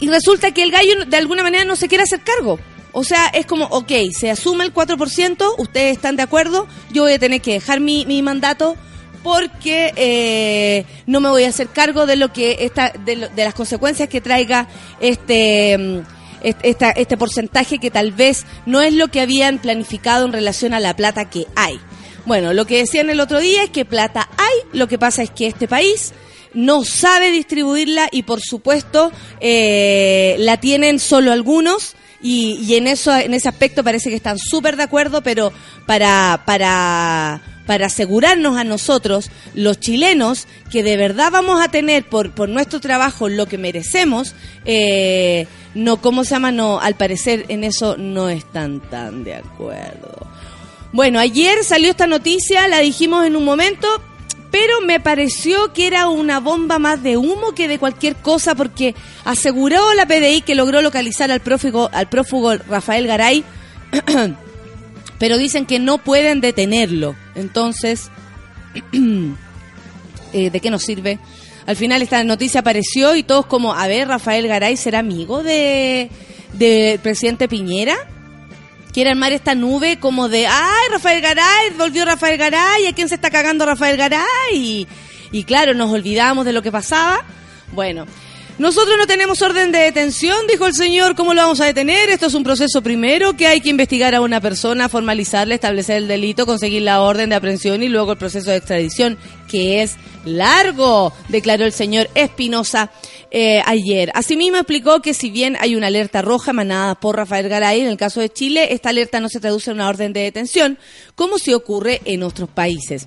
y 0.00 0.08
resulta 0.08 0.52
que 0.52 0.62
el 0.62 0.70
gallo 0.70 1.04
de 1.06 1.16
alguna 1.16 1.42
manera 1.42 1.64
no 1.64 1.76
se 1.76 1.88
quiere 1.88 2.04
hacer 2.04 2.20
cargo. 2.20 2.58
O 2.92 3.04
sea, 3.04 3.26
es 3.26 3.44
como, 3.46 3.66
ok, 3.66 3.92
se 4.18 4.30
asume 4.30 4.64
el 4.64 4.72
4%, 4.72 5.54
ustedes 5.58 5.96
están 5.96 6.16
de 6.16 6.22
acuerdo, 6.22 6.66
yo 6.90 7.02
voy 7.02 7.12
a 7.12 7.18
tener 7.18 7.40
que 7.42 7.52
dejar 7.52 7.80
mi, 7.80 8.06
mi 8.06 8.22
mandato 8.22 8.74
porque 9.22 9.92
eh, 9.96 10.84
no 11.06 11.20
me 11.20 11.28
voy 11.28 11.44
a 11.44 11.48
hacer 11.48 11.68
cargo 11.68 12.06
de 12.06 12.16
lo 12.16 12.32
que 12.32 12.58
esta, 12.60 12.92
de, 13.04 13.28
de 13.28 13.44
las 13.44 13.54
consecuencias 13.54 14.08
que 14.08 14.20
traiga 14.20 14.68
este 15.00 15.74
est- 16.42 16.58
esta- 16.62 16.90
este 16.90 17.16
porcentaje 17.16 17.78
que 17.78 17.90
tal 17.90 18.12
vez 18.12 18.44
no 18.66 18.80
es 18.82 18.94
lo 18.94 19.08
que 19.08 19.20
habían 19.20 19.58
planificado 19.58 20.24
en 20.26 20.32
relación 20.32 20.74
a 20.74 20.80
la 20.80 20.94
plata 20.94 21.28
que 21.28 21.46
hay. 21.56 21.78
Bueno, 22.24 22.52
lo 22.52 22.66
que 22.66 22.78
decían 22.78 23.10
el 23.10 23.20
otro 23.20 23.40
día 23.40 23.62
es 23.64 23.70
que 23.70 23.84
plata 23.84 24.28
hay, 24.38 24.78
lo 24.78 24.88
que 24.88 24.98
pasa 24.98 25.22
es 25.22 25.30
que 25.30 25.46
este 25.46 25.68
país 25.68 26.12
no 26.56 26.84
sabe 26.84 27.30
distribuirla 27.30 28.08
y 28.10 28.22
por 28.24 28.40
supuesto 28.40 29.12
eh, 29.40 30.34
la 30.38 30.56
tienen 30.56 30.98
solo 30.98 31.30
algunos 31.30 31.94
y, 32.20 32.58
y 32.66 32.74
en 32.74 32.88
eso 32.88 33.14
en 33.14 33.34
ese 33.34 33.48
aspecto 33.48 33.84
parece 33.84 34.10
que 34.10 34.16
están 34.16 34.38
súper 34.38 34.76
de 34.76 34.82
acuerdo 34.82 35.22
pero 35.22 35.52
para 35.86 36.42
para 36.46 37.42
para 37.66 37.86
asegurarnos 37.86 38.56
a 38.56 38.64
nosotros 38.64 39.30
los 39.54 39.78
chilenos 39.78 40.48
que 40.72 40.82
de 40.82 40.96
verdad 40.96 41.30
vamos 41.30 41.60
a 41.60 41.68
tener 41.68 42.08
por 42.08 42.34
por 42.34 42.48
nuestro 42.48 42.80
trabajo 42.80 43.28
lo 43.28 43.46
que 43.46 43.58
merecemos 43.58 44.34
eh, 44.64 45.46
no 45.76 46.00
cómo 46.00 46.24
se 46.24 46.30
llama 46.30 46.50
no 46.50 46.80
al 46.80 46.94
parecer 46.94 47.44
en 47.48 47.62
eso 47.62 47.96
no 47.96 48.28
están 48.30 48.80
tan 48.80 49.22
de 49.24 49.34
acuerdo. 49.34 50.26
Bueno, 50.92 51.18
ayer 51.18 51.62
salió 51.62 51.90
esta 51.90 52.06
noticia, 52.06 52.66
la 52.68 52.78
dijimos 52.78 53.26
en 53.26 53.36
un 53.36 53.44
momento, 53.44 53.86
pero 54.50 54.80
me 54.80 55.00
pareció 55.00 55.72
que 55.72 55.86
era 55.86 56.08
una 56.08 56.40
bomba 56.40 56.78
más 56.78 57.02
de 57.02 57.16
humo 57.16 57.52
que 57.54 57.68
de 57.68 57.78
cualquier 57.78 58.16
cosa 58.16 58.54
porque 58.54 58.94
aseguró 59.24 59.94
la 59.94 60.06
PDI 60.06 60.42
que 60.42 60.54
logró 60.54 60.82
localizar 60.82 61.30
al 61.30 61.40
prófugo, 61.40 61.90
al 61.92 62.08
prófugo 62.08 62.56
Rafael 62.56 63.06
Garay, 63.06 63.44
pero 65.18 65.38
dicen 65.38 65.66
que 65.66 65.78
no 65.78 65.98
pueden 65.98 66.40
detenerlo. 66.40 67.16
Entonces, 67.34 68.10
eh, 70.32 70.50
¿de 70.50 70.60
qué 70.60 70.70
nos 70.70 70.82
sirve? 70.82 71.18
Al 71.66 71.76
final 71.76 72.00
esta 72.00 72.22
noticia 72.22 72.60
apareció 72.60 73.16
y 73.16 73.24
todos 73.24 73.46
como, 73.46 73.74
a 73.74 73.86
ver, 73.88 74.08
Rafael 74.08 74.46
Garay 74.46 74.76
será 74.76 75.00
amigo 75.00 75.42
de 75.42 76.10
del 76.52 76.98
presidente 77.00 77.48
Piñera. 77.48 77.96
Quiere 78.96 79.10
armar 79.10 79.34
esta 79.34 79.54
nube 79.54 79.98
como 79.98 80.30
de, 80.30 80.46
ay, 80.46 80.88
Rafael 80.90 81.20
Garay, 81.20 81.68
volvió 81.76 82.06
Rafael 82.06 82.38
Garay, 82.38 82.86
¿a 82.86 82.94
quién 82.94 83.10
se 83.10 83.16
está 83.16 83.28
cagando 83.28 83.66
Rafael 83.66 83.98
Garay? 83.98 84.24
Y, 84.54 84.88
y 85.32 85.44
claro, 85.44 85.74
nos 85.74 85.90
olvidamos 85.90 86.46
de 86.46 86.54
lo 86.54 86.62
que 86.62 86.72
pasaba. 86.72 87.22
Bueno, 87.72 88.06
nosotros 88.58 88.96
no 88.98 89.06
tenemos 89.06 89.42
orden 89.42 89.70
de 89.70 89.80
detención, 89.80 90.46
dijo 90.48 90.66
el 90.66 90.72
señor, 90.72 91.14
¿cómo 91.14 91.34
lo 91.34 91.42
vamos 91.42 91.60
a 91.60 91.66
detener? 91.66 92.08
Esto 92.08 92.26
es 92.26 92.34
un 92.34 92.42
proceso 92.42 92.80
primero 92.80 93.36
que 93.36 93.46
hay 93.46 93.60
que 93.60 93.68
investigar 93.68 94.14
a 94.14 94.22
una 94.22 94.40
persona, 94.40 94.88
formalizarle, 94.88 95.56
establecer 95.56 95.98
el 95.98 96.08
delito, 96.08 96.46
conseguir 96.46 96.80
la 96.80 97.02
orden 97.02 97.28
de 97.28 97.34
aprehensión 97.36 97.82
y 97.82 97.88
luego 97.88 98.12
el 98.12 98.18
proceso 98.18 98.50
de 98.50 98.56
extradición, 98.56 99.18
que 99.46 99.82
es 99.82 99.96
largo, 100.24 101.12
declaró 101.28 101.66
el 101.66 101.72
señor 101.72 102.08
Espinosa 102.14 102.90
eh, 103.30 103.60
ayer. 103.66 104.10
Asimismo 104.14 104.56
explicó 104.56 105.02
que 105.02 105.12
si 105.12 105.28
bien 105.28 105.58
hay 105.60 105.76
una 105.76 105.88
alerta 105.88 106.22
roja 106.22 106.52
emanada 106.52 106.94
por 106.94 107.16
Rafael 107.16 107.50
Garay 107.50 107.82
en 107.82 107.88
el 107.88 107.98
caso 107.98 108.20
de 108.20 108.30
Chile, 108.30 108.68
esta 108.72 108.88
alerta 108.88 109.20
no 109.20 109.28
se 109.28 109.40
traduce 109.40 109.70
en 109.70 109.76
una 109.76 109.88
orden 109.90 110.14
de 110.14 110.20
detención, 110.20 110.78
como 111.14 111.36
si 111.36 111.52
ocurre 111.52 112.00
en 112.06 112.22
otros 112.22 112.48
países. 112.48 113.06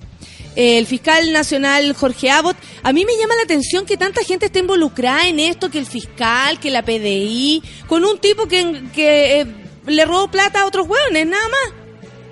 El 0.56 0.86
fiscal 0.86 1.32
nacional 1.32 1.94
Jorge 1.94 2.30
Abbott, 2.30 2.56
a 2.82 2.92
mí 2.92 3.04
me 3.04 3.16
llama 3.16 3.36
la 3.36 3.42
atención 3.42 3.86
que 3.86 3.96
tanta 3.96 4.24
gente 4.24 4.46
esté 4.46 4.58
involucrada 4.58 5.28
en 5.28 5.38
esto, 5.38 5.70
que 5.70 5.78
el 5.78 5.86
fiscal, 5.86 6.58
que 6.58 6.70
la 6.70 6.82
PDI, 6.82 7.62
con 7.86 8.04
un 8.04 8.18
tipo 8.18 8.46
que, 8.46 8.60
eh, 8.96 9.46
le 9.86 10.04
robó 10.04 10.28
plata 10.30 10.62
a 10.62 10.66
otros 10.66 10.88
hueones, 10.88 11.26
nada 11.26 11.48
más. 11.48 11.80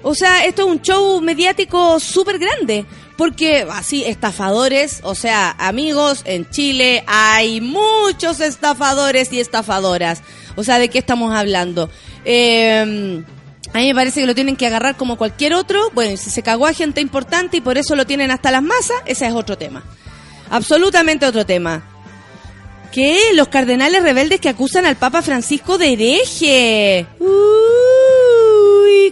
O 0.03 0.15
sea, 0.15 0.45
esto 0.45 0.63
es 0.63 0.69
un 0.69 0.83
show 0.83 1.21
mediático 1.21 1.99
súper 2.01 2.39
grande. 2.39 2.87
Porque 3.17 3.67
así, 3.69 4.05
estafadores, 4.05 5.01
o 5.03 5.17
sea, 5.17 5.51
amigos, 5.59 6.23
en 6.25 6.49
Chile 6.51 7.03
hay 7.09 7.61
muchos 7.61 8.39
estafadores 8.39 9.33
y 9.33 9.41
estafadoras. 9.41 10.23
O 10.55 10.63
sea, 10.63 10.79
¿de 10.79 10.89
qué 10.89 10.99
estamos 10.99 11.35
hablando? 11.35 11.91
Eh, 12.25 13.25
a 13.73 13.79
mí 13.79 13.87
me 13.87 13.95
parece 13.95 14.21
que 14.21 14.27
lo 14.27 14.35
tienen 14.35 14.57
que 14.57 14.67
agarrar 14.67 14.97
como 14.97 15.17
cualquier 15.17 15.55
otro. 15.55 15.91
Bueno, 15.95 16.17
si 16.17 16.31
se 16.31 16.43
cagó 16.43 16.67
a 16.67 16.73
gente 16.73 17.01
importante 17.01 17.59
y 17.59 17.61
por 17.61 17.79
eso 17.79 17.97
lo 17.97 18.07
tienen 18.07 18.31
hasta 18.31 18.51
las 18.51 18.63
masas, 18.63 18.97
ese 19.07 19.27
es 19.27 19.35
otro 19.35 19.59
tema. 19.59 19.85
Absolutamente 20.51 21.27
otro 21.27 21.45
tema. 21.45 21.85
¿Qué? 22.93 23.19
Los 23.35 23.49
cardenales 23.49 24.03
rebeldes 24.03 24.41
que 24.41 24.49
acusan 24.49 24.87
al 24.87 24.97
Papa 24.97 25.21
Francisco 25.21 25.77
de 25.77 25.93
hereje. 25.93 27.07
Uy, 27.19 27.29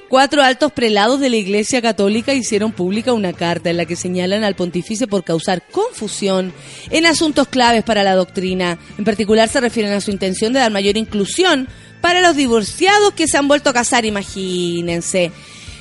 cuatro 0.09 0.43
altos 0.43 0.73
prelados 0.73 1.21
de 1.21 1.29
la 1.29 1.37
Iglesia 1.37 1.83
Católica 1.83 2.33
hicieron 2.33 2.73
pública 2.73 3.13
una 3.13 3.35
carta 3.35 3.69
en 3.69 3.77
la 3.77 3.85
que 3.85 3.95
señalan 3.95 4.45
al 4.45 4.57
pontífice 4.57 5.07
por 5.07 5.25
causar 5.25 5.63
confusión 5.71 6.55
en 6.91 7.05
asuntos 7.05 7.49
claves 7.49 7.85
para 7.85 8.03
la 8.03 8.15
doctrina. 8.15 8.79
En 8.97 9.05
particular 9.05 9.51
se 9.51 9.61
refieren 9.61 9.93
a 9.93 10.01
su 10.01 10.11
intención 10.11 10.55
de 10.55 10.61
dar 10.61 10.73
mayor 10.73 10.97
inclusión 10.97 11.69
para 12.07 12.21
los 12.21 12.37
divorciados 12.37 13.15
que 13.15 13.27
se 13.27 13.37
han 13.37 13.49
vuelto 13.49 13.71
a 13.71 13.73
casar, 13.73 14.05
imagínense. 14.05 15.33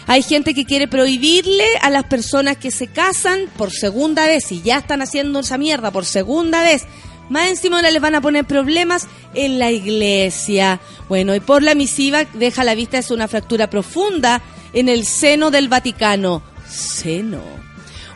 Hay 0.07 0.23
gente 0.23 0.55
que 0.55 0.65
quiere 0.65 0.87
prohibirle 0.87 1.67
a 1.83 1.91
las 1.91 2.05
personas 2.05 2.57
que 2.57 2.71
se 2.71 2.87
casan 2.87 3.41
por 3.55 3.69
segunda 3.69 4.25
vez 4.25 4.51
y 4.51 4.63
ya 4.63 4.79
están 4.79 5.03
haciendo 5.03 5.41
esa 5.41 5.59
mierda 5.59 5.91
por 5.91 6.03
segunda 6.03 6.63
vez. 6.63 6.85
Más 7.29 7.49
encima 7.49 7.75
ahora 7.75 7.91
les 7.91 8.01
van 8.01 8.15
a 8.15 8.21
poner 8.21 8.43
problemas 8.43 9.07
en 9.35 9.59
la 9.59 9.69
iglesia. 9.69 10.81
Bueno, 11.09 11.35
y 11.35 11.41
por 11.41 11.61
la 11.61 11.75
misiva 11.75 12.25
deja 12.33 12.63
la 12.63 12.73
vista 12.73 12.97
es 12.97 13.11
una 13.11 13.27
fractura 13.27 13.69
profunda 13.69 14.41
en 14.73 14.89
el 14.89 15.05
seno 15.05 15.51
del 15.51 15.67
Vaticano. 15.69 16.41
Seno. 16.67 17.64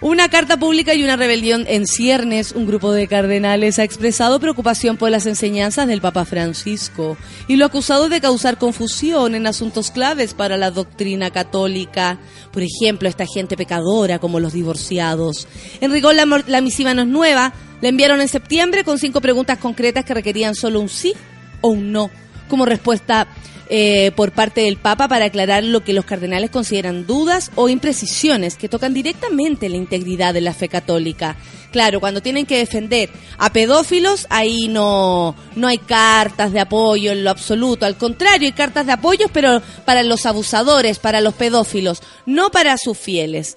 Una 0.01 0.29
carta 0.29 0.57
pública 0.57 0.93
y 0.93 1.03
una 1.03 1.17
rebelión 1.17 1.65
en 1.67 1.85
ciernes. 1.85 2.53
Un 2.53 2.65
grupo 2.65 2.93
de 2.93 3.09
cardenales 3.09 3.79
ha 3.79 3.83
expresado 3.83 4.39
preocupación 4.39 4.95
por 4.95 5.11
las 5.11 5.25
enseñanzas 5.25 5.87
del 5.87 5.99
Papa 5.99 6.23
Francisco 6.23 7.17
y 7.49 7.57
lo 7.57 7.65
ha 7.65 7.67
acusado 7.67 8.07
de 8.07 8.21
causar 8.21 8.57
confusión 8.57 9.35
en 9.35 9.45
asuntos 9.45 9.91
claves 9.91 10.33
para 10.33 10.55
la 10.55 10.71
doctrina 10.71 11.31
católica. 11.31 12.17
Por 12.53 12.63
ejemplo, 12.63 13.09
esta 13.09 13.25
gente 13.25 13.57
pecadora 13.57 14.19
como 14.19 14.39
los 14.39 14.53
divorciados. 14.53 15.49
En 15.81 15.91
rigor, 15.91 16.15
la, 16.15 16.61
misiva 16.61 16.93
no 16.93 17.01
es 17.01 17.07
nueva. 17.09 17.51
La 17.81 17.89
enviaron 17.89 18.21
en 18.21 18.29
septiembre 18.29 18.85
con 18.85 18.99
cinco 18.99 19.19
preguntas 19.19 19.57
concretas 19.57 20.05
que 20.05 20.13
requerían 20.13 20.55
solo 20.55 20.79
un 20.79 20.87
sí 20.87 21.13
o 21.59 21.67
un 21.67 21.91
no 21.91 22.09
como 22.47 22.65
respuesta 22.65 23.27
eh, 23.71 24.11
por 24.15 24.31
parte 24.31 24.61
del 24.61 24.77
Papa 24.77 25.07
para 25.07 25.25
aclarar 25.25 25.63
lo 25.63 25.83
que 25.83 25.93
los 25.93 26.03
cardenales 26.03 26.49
consideran 26.49 27.05
dudas 27.05 27.51
o 27.53 27.69
imprecisiones 27.69 28.55
que 28.55 28.67
tocan 28.67 28.95
directamente 28.95 29.69
la 29.69 29.77
integridad 29.77 30.33
de 30.33 30.41
la 30.41 30.55
fe 30.55 30.67
católica. 30.69 31.35
Claro, 31.71 31.99
cuando 31.99 32.21
tienen 32.21 32.47
que 32.47 32.57
defender 32.57 33.11
a 33.37 33.53
pedófilos, 33.53 34.25
ahí 34.31 34.67
no, 34.69 35.35
no 35.55 35.67
hay 35.67 35.77
cartas 35.77 36.51
de 36.51 36.59
apoyo 36.59 37.11
en 37.11 37.23
lo 37.23 37.29
absoluto. 37.29 37.85
Al 37.85 37.95
contrario, 37.95 38.47
hay 38.47 38.53
cartas 38.53 38.87
de 38.87 38.93
apoyo, 38.93 39.27
pero 39.31 39.61
para 39.85 40.01
los 40.01 40.25
abusadores, 40.25 40.97
para 40.97 41.21
los 41.21 41.35
pedófilos, 41.35 42.01
no 42.25 42.49
para 42.49 42.75
sus 42.77 42.97
fieles. 42.97 43.55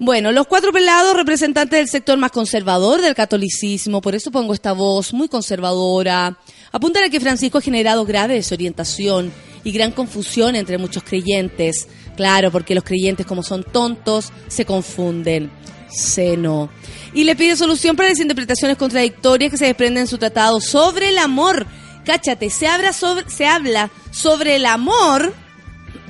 Bueno, 0.00 0.32
los 0.32 0.48
cuatro 0.48 0.72
pelados 0.72 1.14
representantes 1.14 1.78
del 1.78 1.88
sector 1.88 2.18
más 2.18 2.32
conservador 2.32 3.00
del 3.00 3.14
catolicismo, 3.14 4.00
por 4.00 4.16
eso 4.16 4.32
pongo 4.32 4.54
esta 4.54 4.72
voz 4.72 5.12
muy 5.12 5.28
conservadora, 5.28 6.36
apuntan 6.72 7.04
a 7.04 7.10
que 7.10 7.20
Francisco 7.20 7.58
ha 7.58 7.62
generado 7.62 8.04
grave 8.04 8.34
desorientación 8.34 9.32
y 9.64 9.72
gran 9.72 9.92
confusión 9.92 10.56
entre 10.56 10.78
muchos 10.78 11.02
creyentes. 11.02 11.88
Claro, 12.16 12.50
porque 12.50 12.74
los 12.74 12.84
creyentes 12.84 13.26
como 13.26 13.42
son 13.42 13.64
tontos, 13.64 14.32
se 14.48 14.64
confunden. 14.64 15.50
Seno. 15.88 16.70
Y 17.12 17.24
le 17.24 17.36
pide 17.36 17.56
solución 17.56 17.96
para 17.96 18.08
las 18.08 18.20
interpretaciones 18.20 18.76
contradictorias 18.76 19.50
que 19.50 19.58
se 19.58 19.66
desprenden 19.66 20.02
en 20.02 20.06
su 20.06 20.18
tratado 20.18 20.60
sobre 20.60 21.10
el 21.10 21.18
amor. 21.18 21.66
Cáchate, 22.04 22.50
se 22.50 22.66
habla 22.66 22.92
sobre, 22.92 23.28
se 23.28 23.46
habla 23.46 23.90
sobre 24.10 24.56
el 24.56 24.66
amor 24.66 25.34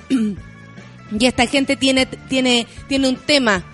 y 1.18 1.26
esta 1.26 1.46
gente 1.46 1.76
tiene, 1.76 2.06
tiene, 2.06 2.66
tiene 2.88 3.08
un 3.08 3.16
tema 3.16 3.64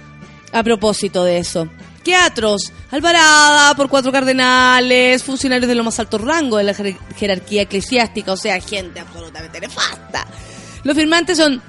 a 0.53 0.63
propósito 0.63 1.25
de 1.25 1.39
eso. 1.39 1.69
¡Qué 2.09 2.15
atroz! 2.15 2.73
Alvarada 2.91 3.75
por 3.75 3.91
cuatro 3.91 4.11
cardenales, 4.11 5.23
funcionarios 5.23 5.69
de 5.69 5.75
lo 5.75 5.85
más 5.85 5.99
alto 5.99 6.17
rango 6.17 6.57
de 6.57 6.65
la 6.65 6.73
jer- 6.73 6.97
jerarquía 7.19 7.61
eclesiástica, 7.61 8.33
o 8.33 8.37
sea, 8.39 8.59
gente 8.63 8.99
absolutamente 8.99 9.61
nefasta. 9.61 10.27
Los 10.85 10.97
firmantes 10.97 11.37
son 11.37 11.61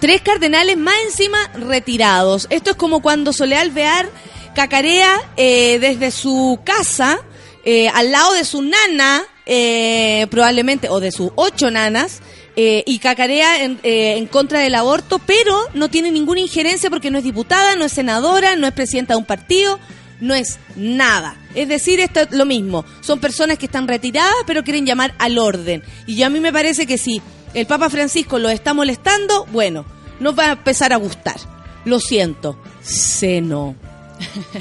tres 0.00 0.22
cardenales 0.22 0.76
más 0.76 0.96
encima 1.04 1.38
retirados. 1.54 2.48
Esto 2.50 2.70
es 2.70 2.76
como 2.76 3.00
cuando 3.00 3.32
Soleal 3.32 3.68
Alvear 3.68 4.10
cacarea 4.56 5.20
eh, 5.36 5.78
desde 5.78 6.10
su 6.10 6.58
casa, 6.64 7.20
eh, 7.64 7.88
al 7.88 8.10
lado 8.10 8.32
de 8.32 8.44
su 8.44 8.62
nana, 8.62 9.22
eh, 9.46 10.26
probablemente, 10.32 10.88
o 10.88 10.98
de 10.98 11.12
sus 11.12 11.30
ocho 11.36 11.70
nanas, 11.70 12.22
eh, 12.56 12.82
y 12.86 12.98
cacarea 12.98 13.62
en, 13.62 13.78
eh, 13.82 14.16
en 14.16 14.26
contra 14.26 14.60
del 14.60 14.74
aborto, 14.74 15.18
pero 15.18 15.54
no 15.74 15.90
tiene 15.90 16.10
ninguna 16.10 16.40
injerencia 16.40 16.88
porque 16.88 17.10
no 17.10 17.18
es 17.18 17.24
diputada, 17.24 17.76
no 17.76 17.84
es 17.84 17.92
senadora, 17.92 18.56
no 18.56 18.66
es 18.66 18.72
presidenta 18.72 19.14
de 19.14 19.18
un 19.18 19.26
partido, 19.26 19.78
no 20.20 20.34
es 20.34 20.58
nada. 20.74 21.36
Es 21.54 21.68
decir, 21.68 22.00
esto 22.00 22.20
es 22.20 22.30
lo 22.32 22.46
mismo. 22.46 22.84
Son 23.00 23.20
personas 23.20 23.58
que 23.58 23.66
están 23.66 23.86
retiradas, 23.86 24.34
pero 24.46 24.64
quieren 24.64 24.86
llamar 24.86 25.14
al 25.18 25.38
orden. 25.38 25.82
Y 26.06 26.22
a 26.22 26.30
mí 26.30 26.40
me 26.40 26.52
parece 26.52 26.86
que 26.86 26.98
si 26.98 27.20
el 27.54 27.66
Papa 27.66 27.90
Francisco 27.90 28.38
los 28.38 28.52
está 28.52 28.74
molestando, 28.74 29.46
bueno, 29.52 29.84
nos 30.20 30.38
va 30.38 30.46
a 30.46 30.52
empezar 30.52 30.92
a 30.92 30.96
gustar. 30.96 31.36
Lo 31.84 32.00
siento. 32.00 32.58
Seno. 32.82 33.76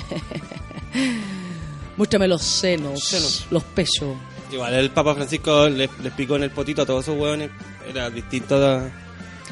Muéstrame 1.98 2.28
los 2.28 2.42
senos, 2.42 3.04
Senos. 3.04 3.46
los 3.50 3.64
pechos. 3.64 4.16
Igual 4.52 4.74
el 4.76 4.90
Papa 4.92 5.16
Francisco 5.16 5.68
le, 5.70 5.90
le 6.02 6.08
explicó 6.08 6.36
en 6.36 6.44
el 6.44 6.52
potito 6.52 6.84
a 6.84 6.86
todos 6.86 7.04
esos 7.06 7.18
hueones. 7.20 7.50
Era 7.90 8.10
distinto 8.10 8.56
a. 8.56 8.84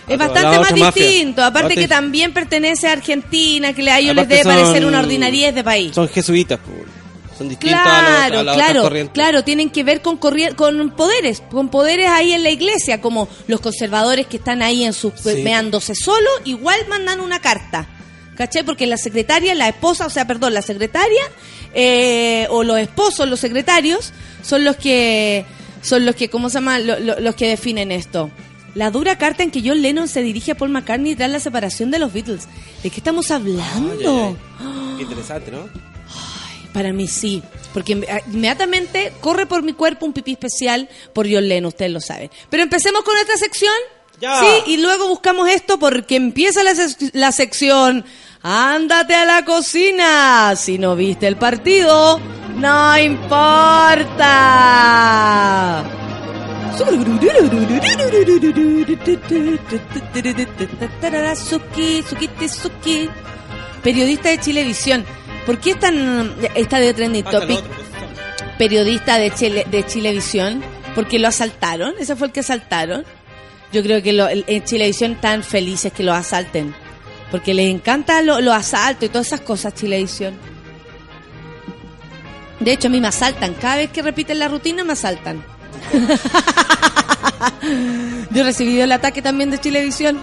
Es 0.08 0.18
bastante 0.18 0.52
la 0.58 0.60
más 0.60 0.74
distinto, 0.74 1.44
aparte 1.44 1.76
que 1.76 1.88
también 1.88 2.34
pertenece 2.34 2.88
a 2.90 2.92
Argentina, 2.94 3.72
que 3.74 3.90
a 3.90 4.00
ellos 4.00 4.16
les 4.16 4.28
debe 4.28 4.44
parecer 4.44 4.78
son- 4.82 4.86
una 4.86 5.00
ordinariedad 5.00 5.54
de 5.54 5.64
país. 5.64 5.96
Son 5.96 6.10
jesuitas, 6.10 6.60
po. 6.60 6.72
son 7.38 7.48
distintos 7.48 7.80
a, 7.80 8.28
los- 8.30 8.40
a 8.42 8.44
Claro, 8.44 8.54
claro, 8.54 8.82
corrientes. 8.82 9.14
claro, 9.14 9.44
tienen 9.46 9.70
que 9.70 9.84
ver 9.86 10.02
con 10.02 10.18
con 10.18 10.92
poderes, 10.92 11.42
con 11.50 11.70
poderes 11.70 12.10
ahí 12.10 12.34
en 12.34 12.44
la 12.44 12.50
iglesia, 12.50 13.00
como 13.00 13.30
los 13.48 13.62
conservadores 13.62 14.28
que 14.28 14.38
están 14.38 14.62
ahí 14.62 14.84
en 14.84 14.92
sus 14.94 15.14
Sí. 15.16 15.42
meándose 15.42 15.96
solo, 15.96 16.30
igual 16.44 16.80
mandan 16.90 17.22
una 17.22 17.40
carta. 17.40 17.88
¿Cachai? 18.36 18.64
Porque 18.64 18.88
la 18.88 18.98
secretaria, 18.98 19.54
la 19.54 19.70
esposa, 19.70 20.08
o 20.08 20.10
sea, 20.10 20.26
perdón, 20.26 20.56
la 20.56 20.64
secretaria 20.64 21.22
eh, 21.74 22.48
o 22.50 22.64
los 22.64 22.78
esposos, 22.80 23.28
los 23.30 23.40
secretarios 23.40 24.14
son 24.42 24.64
los 24.64 24.76
que 24.76 25.46
son 25.82 26.06
los 26.06 26.16
que, 26.16 26.30
¿cómo 26.30 26.50
se 26.50 26.56
llama? 26.56 26.80
Lo- 26.80 27.00
lo- 27.00 27.20
los 27.20 27.36
que 27.36 27.48
definen 27.48 27.92
esto. 27.92 28.32
La 28.76 28.90
dura 28.90 29.18
carta 29.18 29.44
en 29.44 29.52
que 29.52 29.62
John 29.64 29.82
Lennon 29.82 30.08
se 30.08 30.22
dirige 30.24 30.52
a 30.52 30.56
Paul 30.56 30.72
McCartney 30.72 31.16
tras 31.16 31.30
la 31.30 31.40
separación 31.40 31.92
de 31.92 32.00
los 32.00 32.12
Beatles. 32.14 32.48
¿De 32.82 32.90
qué 32.90 32.98
estamos 32.98 33.30
hablando? 33.32 33.92
Ay, 34.00 34.06
ay, 34.08 34.38
ay. 34.60 34.96
Qué 34.98 35.04
interesante, 35.04 35.52
¿no? 35.52 35.68
Para 36.74 36.92
mí 36.92 37.08
sí, 37.08 37.44
porque 37.72 37.96
inme- 37.96 38.24
inmediatamente 38.32 39.14
corre 39.22 39.46
por 39.46 39.62
mi 39.62 39.74
cuerpo 39.74 40.06
un 40.08 40.14
pipí 40.14 40.32
especial 40.32 40.90
por 41.14 41.32
John 41.32 41.48
Lennon, 41.48 41.68
ustedes 41.68 41.92
lo 41.92 42.02
saben. 42.02 42.32
Pero 42.50 42.64
empecemos 42.64 43.04
con 43.04 43.16
esta 43.18 43.38
sección. 43.38 43.74
Ya. 44.20 44.40
Sí, 44.40 44.72
y 44.74 44.78
luego 44.78 45.08
buscamos 45.08 45.50
esto 45.50 45.78
porque 45.78 46.16
empieza 46.16 46.64
la, 46.64 46.72
sec- 46.74 47.12
la 47.14 47.32
sección. 47.32 48.06
Ándate 48.44 49.16
a 49.16 49.24
la 49.26 49.46
cocina. 49.46 50.54
Si 50.58 50.78
no 50.78 50.96
viste 50.98 51.28
el 51.28 51.38
partido, 51.38 52.20
no 52.58 52.98
importa. 52.98 54.30
Suki, 61.36 62.04
Sukiti, 62.04 62.50
Suki. 62.50 63.10
Periodista 63.82 64.30
de 64.30 64.40
Chilevisión. 64.40 65.06
¿Por 65.46 65.60
qué 65.60 65.72
están 65.72 66.36
está 66.56 66.80
de 66.80 66.94
trending 66.94 67.24
topic? 67.24 67.62
Periodista 68.58 69.18
de 69.18 69.32
Chile, 69.32 69.66
de 69.70 69.86
Chilevisión. 69.86 70.64
Porque 70.96 71.18
lo 71.20 71.28
asaltaron. 71.30 71.94
Ese 72.00 72.16
fue 72.16 72.28
el 72.28 72.34
que 72.34 72.42
asaltaron. 72.42 73.04
Yo 73.72 73.82
creo 73.84 74.04
que 74.04 74.14
lo- 74.14 74.28
en 74.30 74.64
Chilevisión 74.64 75.14
están 75.14 75.44
felices 75.44 75.92
que 75.94 76.04
lo 76.04 76.14
asalten. 76.14 76.76
Porque 77.34 77.56
les 77.56 77.68
encanta 77.74 78.22
lo- 78.22 78.40
los 78.42 78.54
asaltos 78.54 79.08
y 79.08 79.10
todas 79.10 79.26
esas 79.28 79.42
cosas, 79.42 79.74
Chilevisión. 79.74 80.36
De 82.60 82.72
hecho, 82.72 82.88
a 82.88 82.92
mí 82.92 83.02
me 83.02 83.08
asaltan. 83.08 83.56
Cada 83.56 83.78
vez 83.78 83.90
que 83.90 84.04
repiten 84.04 84.38
la 84.38 84.48
rutina, 84.48 84.84
me 84.84 84.94
asaltan. 84.94 85.44
Yo 88.32 88.42
he 88.42 88.44
recibido 88.44 88.84
el 88.84 88.92
ataque 88.92 89.22
también 89.22 89.52
de 89.52 89.60
Chilevisión. 89.60 90.20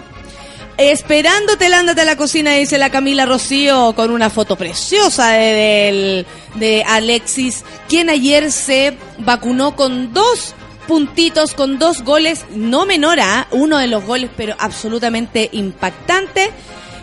Esperándote, 0.77 1.67
ándate 1.73 2.01
a 2.01 2.05
la 2.05 2.15
cocina, 2.15 2.53
dice 2.53 2.77
la 2.77 2.89
Camila 2.89 3.25
Rocío, 3.25 3.93
con 3.95 4.09
una 4.09 4.29
foto 4.29 4.55
preciosa 4.55 5.31
de, 5.31 6.25
de 6.55 6.83
Alexis, 6.87 7.63
quien 7.87 8.09
ayer 8.09 8.51
se 8.51 8.97
vacunó 9.19 9.75
con 9.75 10.13
dos 10.13 10.55
puntitos, 10.87 11.53
con 11.53 11.77
dos 11.77 12.01
goles, 12.03 12.45
no 12.55 12.85
menor 12.85 13.19
a 13.19 13.47
uno 13.51 13.77
de 13.77 13.87
los 13.87 14.03
goles, 14.05 14.31
pero 14.35 14.55
absolutamente 14.57 15.49
impactante. 15.51 16.49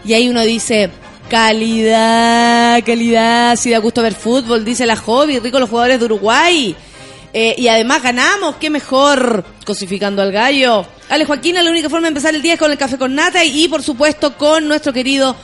Y 0.09 0.15
ahí 0.15 0.27
uno 0.27 0.41
dice, 0.41 0.89
calidad, 1.29 2.83
calidad, 2.83 3.57
si 3.57 3.69
da 3.69 3.77
gusto 3.77 4.01
ver 4.01 4.15
fútbol, 4.15 4.65
dice 4.65 4.87
la 4.87 4.97
hobby, 4.97 5.39
rico 5.39 5.61
los 5.61 5.69
jugadores 5.69 5.99
de 5.99 6.07
Uruguay. 6.07 6.75
Eh, 7.35 7.55
y 7.59 7.69
además 7.69 8.03
ganamos, 8.03 8.57
qué 8.57 8.71
mejor, 8.71 9.45
cosificando 9.67 10.23
al 10.23 10.33
gallo. 10.33 10.87
Ale 11.11 11.27
Joaquina, 11.27 11.63
la 11.63 11.71
única 11.71 11.91
forma 11.91 12.07
de 12.07 12.09
empezar 12.09 12.35
el 12.35 12.41
día 12.41 12.55
es 12.55 12.59
con 12.59 12.71
el 12.73 12.79
café 12.79 12.97
con 12.97 13.15
nata 13.15 13.45
y, 13.45 13.69
por 13.69 13.83
supuesto 13.83 14.35
con 14.39 14.67
nuestro 14.67 14.95
querido 14.95 15.37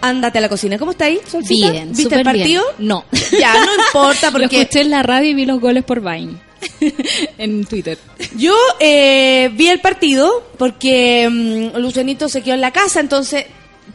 Ándate 0.00 0.38
a 0.38 0.40
la 0.40 0.48
cocina. 0.48 0.78
¿Cómo 0.78 0.92
está 0.92 1.06
ahí, 1.06 1.18
Solcita? 1.28 1.70
Bien, 1.72 1.92
¿Viste 1.92 2.14
el 2.14 2.22
partido? 2.22 2.64
bien. 2.78 2.88
No. 2.88 3.04
Ya, 3.40 3.54
no 3.54 3.74
importa 3.86 4.26
Lo 4.26 4.32
porque 4.38 4.60
escuché 4.60 4.82
en 4.82 4.90
la 4.90 5.02
radio 5.02 5.30
y 5.30 5.34
vi 5.34 5.46
los 5.46 5.60
goles 5.60 5.82
por 5.82 6.00
Vine. 6.00 6.34
en 7.38 7.64
Twitter. 7.64 7.98
yo 8.36 8.54
eh, 8.78 9.50
vi 9.54 9.68
el 9.68 9.80
partido 9.80 10.44
porque 10.58 11.28
mm, 11.28 11.76
Lucianito 11.78 12.28
se 12.28 12.42
quedó 12.42 12.54
en 12.54 12.60
la 12.60 12.70
casa, 12.70 13.00
entonces 13.00 13.46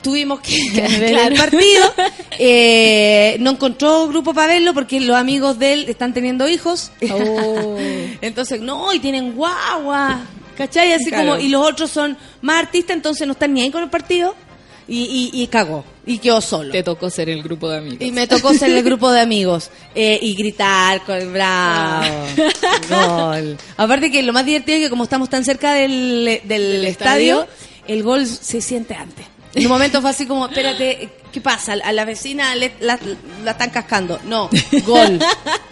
tuvimos 0.02 0.40
que 0.42 0.58
ver 0.74 1.10
Claro. 1.12 1.36
el 1.36 1.40
partido. 1.40 1.94
Eh, 2.40 3.38
no 3.40 3.52
encontró 3.52 4.08
grupo 4.08 4.34
para 4.34 4.54
verlo 4.54 4.74
porque 4.74 5.00
los 5.00 5.16
amigos 5.16 5.58
de 5.60 5.74
él 5.74 5.86
están 5.90 6.14
teniendo 6.14 6.48
hijos. 6.48 6.92
Oh. 7.12 7.78
Entonces, 8.22 8.62
no, 8.62 8.94
y 8.94 9.00
tienen 9.00 9.34
guagua. 9.34 10.22
¿Cachai? 10.58 10.94
Así 10.94 11.06
Claro. 11.10 11.32
como, 11.32 11.42
y 11.42 11.50
los 11.50 11.64
otros 11.68 11.92
son 11.92 12.18
más 12.42 12.64
artistas, 12.64 12.96
entonces 12.96 13.28
no 13.28 13.34
están 13.34 13.54
ni 13.54 13.62
ahí 13.62 13.70
con 13.70 13.84
el 13.84 13.90
partido. 13.92 14.34
Y, 14.90 15.30
y, 15.34 15.42
y 15.44 15.48
cagó. 15.48 15.84
Y 16.06 16.18
quedó 16.18 16.40
solo. 16.42 16.72
Te 16.72 16.82
tocó 16.82 17.10
ser 17.10 17.30
el 17.30 17.44
grupo 17.44 17.70
de 17.70 17.78
amigos. 17.80 17.98
Y 18.02 18.10
me 18.12 18.26
tocó 18.26 18.54
ser 18.54 18.72
el 18.72 18.82
grupo 18.84 19.12
de 19.12 19.20
amigos 19.20 19.70
eh, 19.94 20.18
y 20.22 20.34
gritar 20.34 21.04
con 21.04 21.18
el 21.18 21.28
bravo. 21.30 22.06
Gol. 22.90 23.58
Aparte 23.76 24.10
que 24.10 24.24
lo 24.24 24.32
más 24.34 24.46
divertido 24.46 24.78
es 24.78 24.84
que 24.86 24.90
como 24.90 25.04
estamos 25.04 25.30
tan 25.30 25.44
cerca 25.44 25.74
del, 25.74 26.40
del 26.46 26.86
estadio, 26.86 27.42
estadio? 27.42 27.48
el 27.88 28.04
gol 28.04 28.26
se 28.26 28.62
siente 28.62 28.96
antes. 28.96 29.26
En 29.56 29.64
un 29.66 29.70
momento 29.72 30.02
fue 30.02 30.10
así 30.12 30.26
como, 30.26 30.46
espérate, 30.48 31.10
¿qué 31.32 31.42
pasa? 31.42 31.74
A 31.84 31.92
la 31.92 32.06
vecina 32.06 32.56
le- 32.56 32.74
la, 32.80 33.00
están 33.48 33.70
cascando. 33.72 34.20
No, 34.26 34.50
gol, 34.86 35.20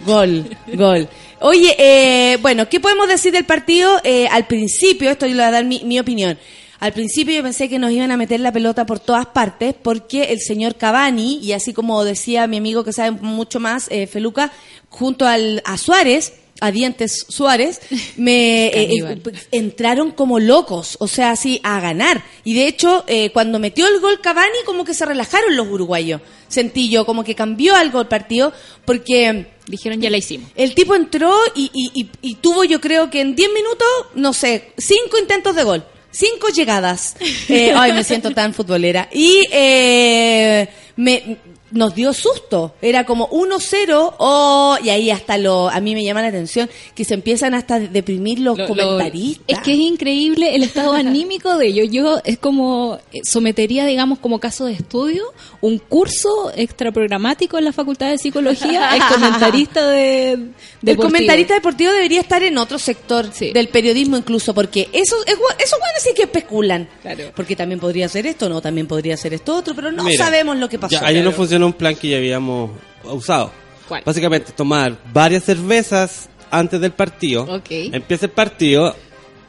gol, 0.04 0.56
gol. 0.74 1.08
Oye, 1.40 1.74
eh, 1.78 2.38
bueno, 2.40 2.68
¿qué 2.68 2.80
podemos 2.80 3.06
decir 3.08 3.32
del 3.32 3.44
partido? 3.44 4.00
Eh, 4.02 4.26
al 4.28 4.46
principio, 4.46 5.10
esto 5.10 5.26
yo 5.26 5.34
le 5.34 5.42
voy 5.42 5.48
a 5.48 5.50
dar 5.52 5.64
mi, 5.64 5.82
mi 5.84 5.98
opinión. 6.00 6.38
Al 6.80 6.92
principio 6.92 7.34
yo 7.34 7.42
pensé 7.42 7.68
que 7.68 7.78
nos 7.78 7.90
iban 7.90 8.10
a 8.10 8.16
meter 8.16 8.40
la 8.40 8.52
pelota 8.52 8.84
por 8.86 8.98
todas 9.00 9.26
partes 9.26 9.74
porque 9.80 10.24
el 10.24 10.40
señor 10.40 10.74
Cavani, 10.76 11.38
y 11.42 11.52
así 11.52 11.72
como 11.72 12.04
decía 12.04 12.46
mi 12.46 12.56
amigo 12.58 12.84
que 12.84 12.92
sabe 12.92 13.12
mucho 13.12 13.60
más, 13.60 13.86
eh, 13.90 14.06
Feluca, 14.06 14.52
junto 14.90 15.26
al, 15.26 15.62
a 15.64 15.78
Suárez, 15.78 16.34
a 16.60 16.70
Dientes 16.70 17.26
Suárez, 17.28 17.80
me 18.16 18.66
eh, 18.74 18.88
eh, 18.92 19.22
entraron 19.52 20.10
como 20.12 20.38
locos, 20.38 20.96
o 21.00 21.08
sea, 21.08 21.30
así 21.32 21.60
a 21.62 21.80
ganar. 21.80 22.22
Y 22.44 22.54
de 22.54 22.66
hecho, 22.66 23.04
eh, 23.06 23.30
cuando 23.30 23.58
metió 23.58 23.86
el 23.88 24.00
gol 24.00 24.20
Cavani, 24.20 24.58
como 24.64 24.84
que 24.84 24.94
se 24.94 25.04
relajaron 25.06 25.56
los 25.56 25.66
uruguayos. 25.68 26.20
Sentí 26.48 26.88
yo, 26.88 27.04
como 27.04 27.24
que 27.24 27.34
cambió 27.34 27.74
algo 27.74 28.00
el 28.00 28.06
partido, 28.08 28.52
porque 28.84 29.46
Dijeron, 29.66 30.00
ya 30.00 30.10
la 30.10 30.16
hicimos. 30.18 30.48
el 30.54 30.74
tipo 30.76 30.94
entró 30.94 31.34
y, 31.56 31.70
y- 31.74 31.90
y- 32.02 32.10
y 32.22 32.34
tuvo, 32.36 32.62
yo 32.64 32.80
creo 32.80 33.10
que 33.10 33.20
en 33.20 33.34
10 33.34 33.48
minutos, 33.52 33.88
no 34.14 34.32
sé, 34.32 34.70
cinco 34.78 35.18
intentos 35.18 35.56
de 35.56 35.64
gol. 35.64 35.84
Cinco 36.12 36.48
llegadas. 36.48 37.16
Eh, 37.48 37.72
ay, 37.76 37.92
me 37.92 38.02
siento 38.04 38.30
tan 38.30 38.54
futbolera. 38.54 39.08
Y 39.12 39.42
eh, 39.52 40.68
me, 40.96 41.36
nos 41.76 41.94
dio 41.94 42.12
susto. 42.12 42.74
Era 42.82 43.04
como 43.04 43.28
1-0. 43.30 44.14
Oh, 44.18 44.76
y 44.82 44.90
ahí 44.90 45.10
hasta 45.10 45.38
lo. 45.38 45.68
A 45.68 45.80
mí 45.80 45.94
me 45.94 46.04
llama 46.04 46.22
la 46.22 46.28
atención 46.28 46.68
que 46.94 47.04
se 47.04 47.14
empiezan 47.14 47.54
hasta 47.54 47.76
a 47.76 47.80
deprimir 47.80 48.40
los 48.40 48.56
Lo- 48.58 48.64
lo- 48.64 48.68
comentaristas. 48.68 49.44
es 49.48 49.58
que 49.60 49.72
es 49.72 49.78
increíble 49.78 50.54
el 50.54 50.62
estado 50.62 50.92
anímico 50.94 51.56
de 51.58 51.66
ellos. 51.68 51.88
Yo 51.90 52.18
es 52.24 52.38
como, 52.38 52.98
eh, 53.12 53.20
sometería, 53.24 53.86
digamos, 53.86 54.18
como 54.18 54.40
caso 54.40 54.64
de 54.66 54.72
estudio, 54.72 55.22
un 55.60 55.78
curso 55.78 56.50
extraprogramático 56.56 57.58
en 57.58 57.64
la 57.64 57.72
Facultad 57.72 58.10
de 58.10 58.18
Psicología 58.18 58.90
al 58.90 59.00
comentarista 59.12 59.86
de, 59.88 60.32
el 60.32 60.50
deportivo. 60.82 61.02
comentarista 61.02 61.54
deportivo 61.54 61.92
debería 61.92 62.20
estar 62.20 62.42
en 62.42 62.58
otro 62.58 62.78
sector 62.78 63.26
Sí. 63.32 63.52
del 63.52 63.68
periodismo 63.68 64.16
incluso, 64.16 64.54
porque 64.54 64.88
eso, 64.92 65.16
es 65.26 65.34
esos 65.58 65.78
buenos 65.78 66.00
sí 66.02 66.10
que 66.14 66.22
especulan. 66.22 66.88
Claro. 67.02 67.32
Porque 67.34 67.56
también 67.56 67.80
podría 67.80 68.08
ser 68.08 68.26
esto, 68.26 68.48
no, 68.48 68.60
también 68.60 68.86
podría 68.86 69.16
ser 69.16 69.34
esto 69.34 69.54
otro, 69.56 69.74
pero 69.74 69.90
no 69.92 70.04
Mira, 70.04 70.24
sabemos 70.24 70.56
lo 70.56 70.68
que 70.68 70.78
pasó. 70.78 70.92
Ya, 71.00 71.06
ayer 71.06 71.24
no 71.24 71.32
funcionó 71.32 71.65
un 71.66 71.72
plan 71.72 71.94
que 71.94 72.08
ya 72.08 72.16
habíamos 72.18 72.70
usado. 73.04 73.50
¿Cuál? 73.88 74.02
Básicamente 74.04 74.52
tomar 74.52 74.96
varias 75.12 75.44
cervezas 75.44 76.28
antes 76.50 76.80
del 76.80 76.92
partido. 76.92 77.46
Empieza 77.70 78.26
el 78.26 78.32
partido 78.32 78.94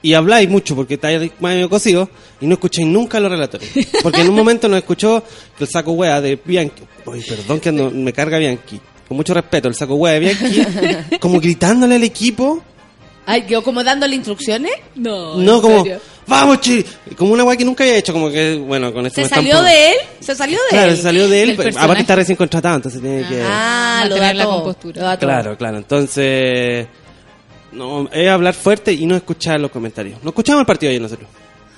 y 0.02 0.14
habláis 0.14 0.48
mucho 0.50 0.76
porque 0.76 0.94
estáis 0.96 1.32
medio 1.40 1.70
cocido 1.70 2.10
y 2.40 2.46
no 2.46 2.54
escucháis 2.54 2.88
nunca 2.88 3.20
los 3.20 3.32
relatores. 3.32 3.68
Porque 4.04 4.22
en 4.22 4.30
un 4.30 4.36
momento 4.36 4.68
nos 4.68 4.78
escuchó 4.78 5.24
que 5.58 5.64
el 5.64 5.70
saco 5.70 5.94
wea 5.94 6.22
de 6.22 6.40
Bianchi. 6.44 6.84
Oye, 7.06 7.24
perdón 7.28 7.60
que 7.60 7.72
no- 7.72 7.90
me 7.90 8.14
carga 8.14 8.38
Bianchi. 8.38 8.80
Con 9.08 9.18
mucho 9.18 9.34
respeto, 9.34 9.68
el 9.68 9.74
saco 9.74 9.96
wea 9.96 10.14
de 10.14 10.20
Bianchi. 10.20 11.18
como 11.20 11.40
gritándole 11.40 11.96
al 11.96 12.04
equipo. 12.04 12.62
Ay, 13.30 13.42
quedó 13.44 13.62
como 13.62 13.84
dándole 13.84 14.16
instrucciones. 14.16 14.72
No, 14.96 15.36
No, 15.36 15.56
¿en 15.58 15.62
como, 15.62 15.84
serio? 15.84 16.00
vamos, 16.26 16.62
Chile. 16.62 16.86
Como 17.18 17.34
una 17.34 17.44
wea 17.44 17.58
que 17.58 17.66
nunca 17.66 17.84
había 17.84 17.98
hecho. 17.98 18.14
Como 18.14 18.32
que, 18.32 18.56
bueno, 18.56 18.94
con 18.94 19.06
esto 19.06 19.22
¿Se 19.22 19.28
salió 19.28 19.62
de 19.62 19.90
él? 19.92 19.96
¿Se 20.22 20.34
salió 20.34 20.58
de 20.64 20.70
Claro, 20.70 20.92
él? 20.92 20.96
se 20.98 21.04
salió 21.04 21.28
de 21.28 21.44
él. 21.44 21.54
Pero 21.58 21.78
aparte 21.78 22.02
está 22.02 22.16
recién 22.16 22.38
contratado, 22.38 22.78
entonces 22.78 23.02
tiene 23.02 23.28
que... 23.28 23.44
Ah, 23.46 24.06
lo 24.08 24.16
da 24.16 24.34
la 24.34 24.44
todo, 24.46 24.56
compostura. 24.56 25.02
lo 25.02 25.08
da 25.08 25.20
todo. 25.20 25.30
Claro, 25.30 25.58
claro. 25.58 25.78
Entonces, 25.78 26.88
no, 27.74 28.10
es 28.14 28.30
hablar 28.30 28.54
fuerte 28.54 28.94
y 28.94 29.06
no 29.06 29.16
escuchar 29.18 29.60
los 29.60 29.72
comentarios. 29.72 30.24
No 30.24 30.30
escuchamos 30.30 30.62
el 30.62 30.66
partido 30.66 30.90
ayer 30.92 31.02
nosotros. 31.02 31.28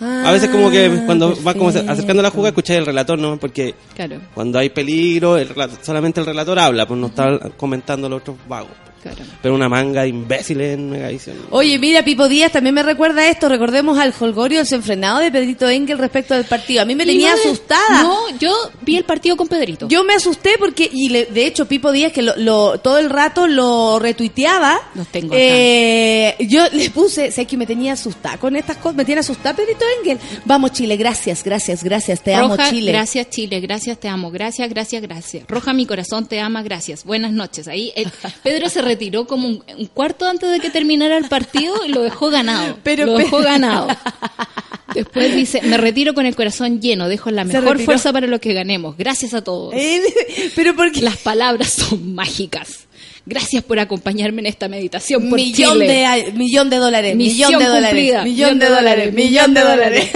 a 0.02 0.32
veces 0.32 0.50
como 0.50 0.70
que 0.70 0.86
Ah, 0.86 1.04
cuando 1.08 1.30
va 1.44 1.54
como 1.56 1.66
perfecto. 1.72 1.92
acercando 1.92 2.22
la 2.22 2.30
jugada 2.30 2.50
escucháis 2.50 2.80
el 2.80 2.86
relator, 2.86 3.18
¿no? 3.18 3.38
Porque 3.40 3.74
Claro, 3.96 4.18
cuando 4.36 4.60
hay 4.60 4.70
peligro, 4.70 5.36
el 5.38 5.50
relator- 5.50 5.80
solamente 5.82 6.20
el 6.20 6.26
relator 6.28 6.60
habla, 6.60 6.88
pues 6.88 7.00
no 7.00 7.08
está 7.08 7.40
comentando 7.58 8.08
los 8.08 8.22
otros 8.22 8.38
vagos. 8.48 8.70
Claro. 9.02 9.18
Pero 9.42 9.56
una 9.56 9.70
manga 9.70 10.02
de 10.04 10.10
imbéciles 10.10 10.74
en 10.76 10.90
Megavisión. 10.90 11.38
Oye, 11.52 11.78
mira, 11.80 12.04
Pipo 12.04 12.28
Díaz 12.28 12.52
también 12.52 12.76
me 12.76 12.84
recuerda 12.84 13.28
esto. 13.28 13.50
Recordemos 13.50 13.98
al 13.98 14.14
holgorio 14.20 14.60
desenfrenado 14.60 15.20
de 15.20 15.32
Pedrito 15.32 15.68
Engel 15.70 15.98
respecto 15.98 16.34
del 16.34 16.46
partido. 16.46 16.82
A 16.82 16.86
mí 16.86 16.96
me 16.96 17.06
tenía 17.06 17.34
asustada. 17.34 18.04
No, 18.04 18.38
yo 18.40 18.54
vi 18.82 18.98
el 18.98 19.04
partido 19.06 19.36
con 19.38 19.48
Pedrito. 19.48 19.88
Yo 19.88 20.04
me 20.04 20.14
asusté 20.14 20.56
porque, 20.60 20.90
y 20.92 21.10
le- 21.10 21.26
de 21.26 21.46
hecho, 21.46 21.66
Pipo 21.68 21.92
Díaz, 21.92 22.12
que 22.14 22.22
lo, 22.22 22.36
lo- 22.38 22.80
todo 22.80 22.98
el 23.00 23.10
rato 23.10 23.48
lo 23.48 24.00
retuiteaba. 24.00 24.80
Los 24.96 25.08
tengo 25.08 25.34
acá. 25.34 25.42
eh, 25.42 26.36
yo 26.42 26.64
le 26.72 26.90
puse, 26.90 27.32
sé 27.32 27.46
que 27.46 27.58
me 27.58 27.66
tenía 27.66 27.94
asustada 27.94 28.38
con 28.38 28.56
estas 28.56 28.78
cosas, 28.78 28.96
me 28.98 29.06
tiene 29.06 29.20
asustada 29.22 29.56
Pedrito 29.56 29.86
Engel. 30.00 30.18
Vamos, 30.46 30.72
Chile, 30.74 30.98
gracias, 30.98 31.44
gracias, 31.44 31.84
gracias, 31.84 32.22
te 32.24 32.34
amo, 32.34 32.56
Chile. 32.70 32.92
gracias 32.92 33.30
Chile, 33.30 33.60
gracias, 33.60 34.00
te 34.00 34.08
amo, 34.08 34.32
gracias, 34.32 34.70
gracias, 34.70 35.02
gracias. 35.02 35.46
Roja, 35.48 35.74
mi 35.74 35.86
corazón 35.86 36.28
te 36.28 36.40
ama, 36.40 36.64
gracias. 36.64 37.04
Buenas 37.06 37.32
noches. 37.32 37.68
Ahí 37.68 37.92
el- 37.96 38.12
Pedro 38.44 38.70
se 38.70 38.82
retiró 38.90 39.26
como 39.28 39.48
un, 39.48 39.64
un 39.78 39.86
cuarto 39.88 40.28
antes 40.28 40.50
de 40.52 40.60
que 40.60 40.70
terminara 40.70 41.18
el 41.18 41.26
partido 41.30 41.76
y 41.86 41.90
lo 41.90 42.02
dejó 42.02 42.30
ganado. 42.30 42.78
Pero- 42.84 43.06
lo 43.06 43.18
dejó 43.18 43.38
pero- 43.38 43.50
ganado. 43.50 43.88
Después 44.94 45.36
dice, 45.36 45.62
me 45.62 45.78
retiro 45.78 46.16
con 46.16 46.26
el 46.26 46.36
corazón 46.36 46.82
lleno, 46.82 47.08
dejo 47.08 47.30
la 47.30 47.44
mejor 47.44 47.80
fuerza 47.80 48.12
para 48.12 48.26
lo 48.26 48.40
que 48.40 48.54
ganemos. 48.54 48.98
Gracias 48.98 49.36
a 49.36 49.44
todos. 49.44 49.72
Eh, 49.76 50.02
Pero 50.56 50.76
porque 50.76 51.02
Las 51.02 51.18
palabras 51.18 51.74
son 51.74 52.16
mágicas. 52.16 52.88
Gracias 53.30 53.64
por 53.64 53.78
acompañarme 53.78 54.42
en 54.42 54.48
esta 54.48 54.68
meditación 54.68 55.30
por 55.30 55.38
millón 55.38 55.74
Chile. 55.74 55.88
de, 56.26 56.32
millón 56.32 56.70
de 56.72 56.78
dólares, 56.78 57.16
Misión 57.16 57.50
millón 57.50 57.62
de 57.64 57.70
dólares, 57.70 57.90
cumplida. 57.90 58.24
millón 58.24 58.60
de 58.60 58.70
dólares, 58.70 59.14
millón 59.14 59.54
de 59.54 59.62
dólares. 59.62 60.10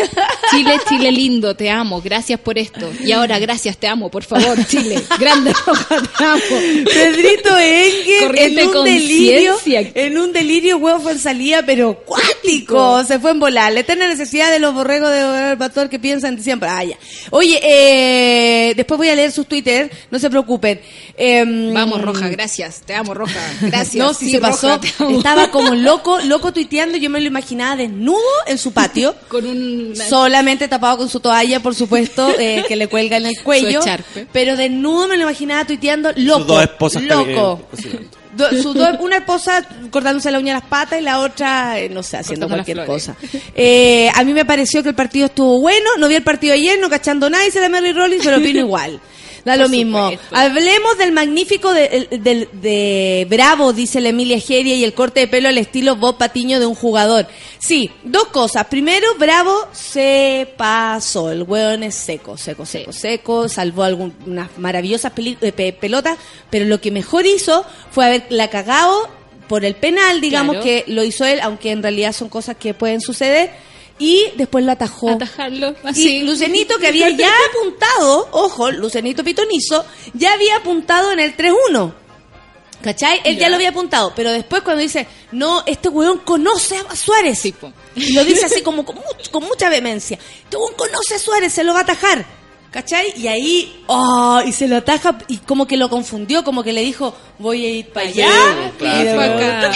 Chile, 0.50 0.78
Chile 0.90 1.12
lindo, 1.12 1.56
te 1.56 1.70
amo, 1.70 2.02
gracias 2.02 2.40
por 2.40 2.58
esto. 2.58 2.92
Y 3.06 3.12
ahora, 3.12 3.38
gracias, 3.38 3.78
te 3.78 3.88
amo, 3.88 4.10
por 4.10 4.24
favor, 4.24 4.58
Chile. 4.66 5.00
Grande 5.20 5.54
roja, 5.66 6.02
te 6.18 6.24
amo. 6.24 6.86
Pedrito 6.92 7.58
Engel 7.60 8.38
en 8.38 8.68
un 8.68 8.84
delirio, 8.84 9.56
en 9.66 10.18
un 10.18 10.34
delirio 10.34 10.78
huevo 10.78 11.00
fue 11.02 11.12
en 11.12 11.20
salida, 11.20 11.62
pero 11.66 12.00
cuático, 12.06 13.04
se 13.04 13.20
fue 13.20 13.30
en 13.32 13.40
volar. 13.40 13.72
La 13.74 13.82
eterna 13.82 14.08
necesidad 14.08 14.52
de 14.52 14.58
los 14.58 14.74
borregos 14.74 15.12
de 15.12 15.52
el 15.52 15.58
pastor 15.58 15.90
que 15.90 16.00
piensan 16.00 16.42
siempre. 16.42 16.68
Ah, 16.70 16.84
ya. 16.84 16.98
Oye, 17.30 17.60
eh, 17.62 18.74
después 18.76 18.98
voy 18.98 19.10
a 19.10 19.16
leer 19.16 19.32
sus 19.32 19.46
Twitter, 19.46 19.92
no 20.10 20.18
se 20.18 20.30
preocupen. 20.30 20.80
Em, 21.16 21.74
Vamos, 21.74 22.02
Roja, 22.02 22.28
gracias, 22.30 22.82
te 22.86 22.96
amo, 22.96 23.03
Roja. 23.12 23.40
Gracias. 23.62 23.96
No, 23.96 24.14
si 24.14 24.26
Sí, 24.26 24.32
se 24.32 24.40
Roja, 24.40 24.52
pasó, 24.80 24.80
estaba 25.10 25.50
como 25.52 25.74
loco, 25.76 26.20
loco 26.22 26.54
tuiteando, 26.54 26.98
yo 26.98 27.10
me 27.10 27.20
lo 27.22 27.28
imaginaba 27.28 27.76
desnudo 27.76 28.20
en 28.46 28.58
su 28.58 28.72
patio. 28.72 29.16
con 29.28 29.46
un 29.46 29.94
Solamente 29.96 30.68
tapado 30.68 30.98
con 31.00 31.10
su 31.10 31.20
toalla, 31.20 31.60
por 31.60 31.74
supuesto, 31.76 32.30
eh, 32.38 32.64
que 32.68 32.76
le 32.76 32.88
cuelga 32.88 33.18
en 33.18 33.26
el 33.26 33.42
cuello. 33.44 33.82
Su. 33.82 33.90
Pero 34.32 34.56
desnudo 34.56 35.08
me 35.08 35.18
lo 35.18 35.24
imaginaba 35.24 35.66
tuiteando 35.66 36.12
loco. 36.16 36.40
Sus 36.40 36.48
dos 36.48 36.64
esposas 36.64 37.04
Loco. 37.04 37.68
cocinando. 37.72 38.08
Do- 38.36 38.98
una 39.02 39.18
esposa 39.18 39.64
cortándose 39.92 40.32
la 40.32 40.40
uña 40.40 40.58
a 40.58 40.60
las 40.60 40.68
patas 40.68 41.00
y 41.00 41.04
la 41.04 41.20
otra, 41.20 41.80
eh, 41.80 41.88
no 41.90 42.02
sé, 42.02 42.18
haciendo 42.18 42.48
Cortando 42.48 42.66
cualquier 42.66 42.86
cosa. 42.88 43.16
Eh, 43.54 44.10
a 44.14 44.24
mí 44.24 44.34
me 44.34 44.44
pareció 44.44 44.82
que 44.82 44.90
el 44.90 44.96
partido 44.96 45.28
estuvo 45.28 45.62
bueno. 45.62 45.88
No 46.00 46.08
vi 46.08 46.16
el 46.16 46.24
partido 46.24 46.56
ayer, 46.56 46.80
no 46.80 46.90
cachando 46.90 47.30
nada, 47.30 47.46
hice 47.46 47.62
la 47.62 47.70
Mary 47.70 47.94
Rollins, 47.94 48.24
pero 48.26 48.38
opino 48.38 48.60
igual. 48.60 49.00
Da 49.46 49.58
lo 49.58 49.68
mismo. 49.68 50.10
Hablemos 50.32 50.98
del 50.98 51.12
magnífico 51.12 51.74
de, 51.74 52.08
de 52.54 53.28
Bravo, 53.30 53.74
dice 53.74 54.00
la 54.00 54.10
Emilia 54.10 54.40
Geria, 54.40 54.74
y 54.76 54.84
el 54.86 54.94
corte 54.94 55.20
de 55.22 55.28
pelo 55.28 55.50
al 55.50 55.58
estilo 55.58 55.98
Bob 55.98 56.18
Patiño 56.18 56.60
de 56.62 56.66
un 56.66 56.76
jugador. 56.76 57.28
Sí, 57.60 57.92
dos 58.04 58.28
cosas. 58.30 58.68
Primero, 58.68 59.06
Bravo 59.20 59.68
se 59.74 60.48
pasó. 60.56 61.32
El 61.32 61.44
hueón 61.44 61.84
es 61.84 61.96
seco, 61.96 62.38
seco, 62.38 62.66
seco, 62.66 62.94
seco. 62.94 63.50
Salvó 63.50 63.84
algunas 63.84 64.50
maravillosas 64.58 65.12
eh, 65.18 65.52
pe- 65.52 65.74
pelotas, 65.74 66.18
pero 66.50 66.64
lo 66.66 66.80
que 66.80 66.92
mejor 66.92 67.26
hizo 67.26 67.66
fue 67.92 68.06
haberla 68.06 68.50
cagado 68.50 69.10
por 69.50 69.66
el 69.66 69.76
penal, 69.76 70.22
digamos 70.22 70.56
Claro. 70.56 70.64
que 70.66 70.86
lo 70.88 71.04
hizo 71.04 71.26
él, 71.26 71.42
aunque 71.42 71.72
en 71.72 71.84
realidad 71.84 72.14
son 72.14 72.30
cosas 72.30 72.56
que 72.58 72.74
pueden 72.74 73.02
suceder. 73.02 73.52
Y 74.00 74.26
después 74.38 74.66
lo 74.66 74.72
atajó. 74.72 75.12
atajarlo 75.12 75.76
Y 75.84 75.88
así. 75.88 76.24
Lucenito, 76.24 76.78
que 76.80 76.88
había 76.88 77.10
ya 77.10 77.32
apuntado, 77.56 78.28
ojo, 78.32 78.72
Lucenito 78.72 79.24
Pitonizo, 79.24 79.86
ya 80.14 80.34
había 80.34 80.58
apuntado 80.58 81.12
en 81.12 81.20
el 81.20 81.38
3-1. 81.38 81.94
¿Cachai? 82.82 83.22
Él 83.24 83.36
ya. 83.36 83.42
Ya. 83.44 83.50
lo 83.50 83.56
había 83.56 83.70
apuntado, 83.70 84.12
pero 84.14 84.32
después 84.32 84.62
cuando 84.62 84.82
dice, 84.82 85.08
no, 85.32 85.64
este 85.66 85.88
weón 85.88 86.18
conoce 86.20 86.76
a 86.90 86.96
Suárez. 86.96 87.40
Sí. 87.40 87.56
Y 87.96 88.12
lo 88.14 88.26
dice 88.26 88.46
así 88.46 88.62
como 88.62 88.84
con, 88.84 88.98
much- 88.98 89.30
con 89.32 89.44
mucha 89.46 89.70
vehemencia. 89.70 90.18
Este 90.44 90.58
weón 90.58 90.74
conoce 90.76 91.16
a 91.16 91.20
Suárez, 91.20 91.54
se 91.54 91.64
lo 91.64 91.72
va 91.74 91.80
a 91.80 91.84
atajar. 91.84 92.26
¿Cachai? 92.72 93.14
Y 93.16 93.28
ahí, 93.28 93.84
oh, 93.86 94.42
y 94.46 94.52
se 94.52 94.68
lo 94.68 94.78
ataja 94.78 95.20
y 95.28 95.38
como 95.38 95.68
que 95.68 95.78
lo 95.78 95.90
confundió, 95.92 96.44
como 96.44 96.64
que 96.64 96.74
le 96.74 96.82
dijo, 96.82 97.16
voy 97.38 97.66
a 97.66 97.70
ir 97.70 97.90
para 97.94 98.08
allá. 98.10 98.28
claro, 98.28 98.68
y 98.68 98.72
claro. 98.80 99.74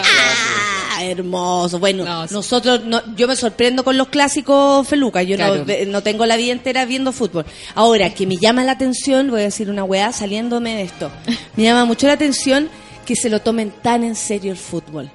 ¡Ah! 0.98 1.04
hermoso. 1.06 1.80
Bueno, 1.80 2.04
No, 2.06 2.26
nosotros, 2.28 2.84
no, 2.86 3.02
yo 3.16 3.28
me 3.28 3.36
sorprendo 3.36 3.84
con 3.84 3.98
los 3.98 4.08
clásicos 4.10 4.88
Feluca. 4.88 5.24
Yo 5.24 5.38
no, 5.38 5.46
Claro. 5.46 5.66
ve- 5.66 5.86
no 5.86 6.02
tengo 6.04 6.26
la 6.26 6.38
vida 6.38 6.52
entera 6.52 6.86
viendo 6.86 7.12
fútbol. 7.12 7.46
Ahora, 7.76 8.14
que 8.14 8.26
me 8.28 8.38
llama 8.38 8.64
la 8.64 8.74
atención, 8.74 9.30
voy 9.30 9.42
a 9.42 9.44
decir 9.46 9.70
una 9.70 9.84
weá 9.84 10.12
saliéndome 10.12 10.76
de 10.76 10.84
esto. 10.84 11.12
Me 11.56 11.64
llama 11.64 11.86
mucho 11.86 12.08
la 12.08 12.14
atención 12.14 12.70
que 13.06 13.16
se 13.16 13.30
lo 13.30 13.40
tomen 13.42 13.72
tan 13.72 14.04
en 14.04 14.16
serio 14.16 14.52
el 14.52 14.58
fútbol. 14.58 15.10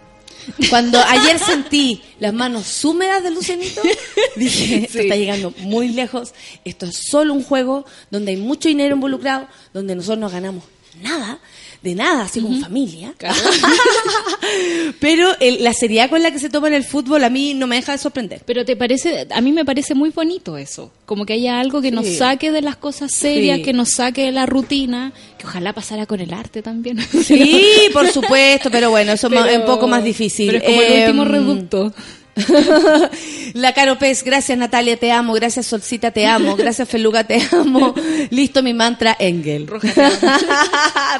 Cuando 0.70 0.98
ayer 1.00 1.38
sentí 1.38 2.02
las 2.18 2.32
manos 2.34 2.84
húmedas 2.84 3.22
de 3.22 3.30
Lucenito, 3.30 3.80
dije, 4.36 4.84
esto 4.86 4.94
Sí. 4.98 5.04
está 5.04 5.14
llegando 5.14 5.54
muy 5.60 5.90
lejos, 5.90 6.34
esto 6.64 6.86
es 6.86 6.96
solo 7.08 7.32
un 7.32 7.44
juego 7.44 7.84
donde 8.10 8.32
hay 8.32 8.38
mucho 8.38 8.68
dinero 8.68 8.94
involucrado, 8.96 9.46
donde 9.72 9.94
nosotros 9.94 10.18
no 10.18 10.28
ganamos 10.30 10.64
nada, 11.00 11.38
de 11.82 11.94
nada, 11.94 12.24
así 12.24 12.40
como 12.40 12.58
familia. 12.60 13.12
Pero 15.00 15.28
el- 15.40 15.64
la 15.64 15.72
seriedad 15.72 16.08
con 16.10 16.22
la 16.22 16.30
que 16.30 16.38
se 16.38 16.48
toma 16.50 16.68
en 16.68 16.74
el 16.74 16.84
fútbol 16.84 17.24
a 17.24 17.30
mí 17.30 17.54
no 17.54 17.66
me 17.66 17.76
deja 17.76 17.92
de 17.92 17.98
sorprender. 17.98 18.42
Pero 18.46 18.64
te 18.64 18.76
parece, 18.76 19.26
a 19.30 19.40
mí 19.40 19.52
me 19.52 19.64
parece 19.64 19.94
muy 19.94 20.10
bonito 20.10 20.56
eso, 20.56 20.92
como 21.06 21.26
que 21.26 21.32
haya 21.34 21.60
algo 21.60 21.80
que 21.82 21.90
nos 21.90 22.06
saque 22.06 22.50
de 22.52 22.62
las 22.62 22.76
cosas 22.76 23.12
serias, 23.12 23.58
Sí. 23.58 23.62
que 23.64 23.72
nos 23.72 23.90
saque 23.92 24.22
de 24.22 24.32
la 24.32 24.46
rutina, 24.46 25.12
que 25.38 25.46
ojalá 25.46 25.72
pasara 25.72 26.06
con 26.06 26.20
el 26.20 26.32
arte 26.32 26.62
también. 26.62 26.98
Sí, 27.24 27.64
por 27.92 28.08
supuesto, 28.08 28.70
pero 28.70 28.90
bueno, 28.90 29.12
eso 29.12 29.28
es 29.28 29.56
un 29.58 29.64
poco 29.66 29.88
más 29.88 30.04
difícil. 30.04 30.46
Pero 30.46 30.58
es 30.58 30.64
como 30.64 30.82
el 30.82 31.00
último 31.02 31.24
reducto. 31.24 31.92
La 33.54 33.74
Caro 33.74 33.98
Pez, 33.98 34.22
gracias 34.24 34.56
Natalia, 34.56 34.96
te 34.96 35.12
amo. 35.12 35.34
Gracias 35.34 35.66
Solcita, 35.66 36.10
te 36.10 36.26
amo. 36.26 36.56
Gracias 36.56 36.88
Feluga, 36.88 37.24
te 37.24 37.40
amo. 37.52 37.94
Listo 38.30 38.62
mi 38.62 38.72
mantra, 38.72 39.16
Engel. 39.18 39.66
Roja, 39.66 39.92
te 39.92 40.02
amo. 40.02 40.18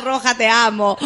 Roja, 0.05 0.37
te 0.37 0.47
amo. 0.47 0.97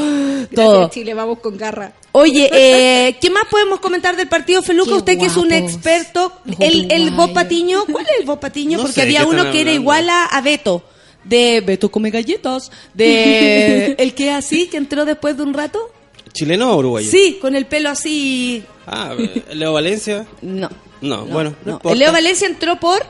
Todo. 0.54 0.78
Gracias, 0.78 0.90
Chile, 0.90 1.14
vamos 1.14 1.38
con 1.40 1.56
garra. 1.56 1.92
Oye, 2.12 2.48
eh, 2.50 3.16
¿qué 3.20 3.28
más 3.28 3.44
podemos 3.50 3.80
comentar 3.80 4.16
del 4.16 4.28
partido 4.28 4.62
Feluca? 4.62 4.90
Qué 4.90 4.96
Usted 4.96 5.18
que 5.18 5.26
es 5.26 5.36
un 5.36 5.52
experto. 5.52 6.32
El, 6.60 6.90
el 6.90 7.10
Bob. 7.10 7.34
Patiño, 7.34 7.84
¿cuál 7.90 8.06
es 8.06 8.20
el 8.20 8.26
Bob 8.26 8.40
Patiño? 8.40 8.78
No 8.78 8.84
Porque 8.84 8.94
sé, 8.94 9.02
había 9.02 9.20
¿qué 9.20 9.26
uno 9.26 9.50
que 9.50 9.60
era 9.60 9.72
igual 9.72 10.08
a, 10.08 10.24
a 10.24 10.40
Beto. 10.40 10.82
De 11.24 11.60
Beto 11.60 11.90
come 11.90 12.10
galletas. 12.10 12.70
De 12.94 13.96
el 13.98 14.14
que 14.14 14.30
así, 14.30 14.68
que 14.68 14.78
entró 14.78 15.04
después 15.04 15.36
de 15.36 15.42
un 15.42 15.52
rato. 15.52 15.90
¿Chileno 16.36 16.72
o 16.72 16.76
uruguayo? 16.78 17.10
Sí, 17.10 17.38
con 17.40 17.56
el 17.56 17.66
pelo 17.66 17.88
así. 17.90 18.62
Ah, 18.86 19.14
eh, 19.18 19.42
Leo 19.54 19.72
Valencia. 19.72 20.26
No. 20.42 20.68
No, 21.00 21.26
bueno, 21.26 21.54
no 21.64 21.80
Leo 21.94 22.10
Valencia 22.12 22.46
entró 22.46 22.78
por 22.80 23.04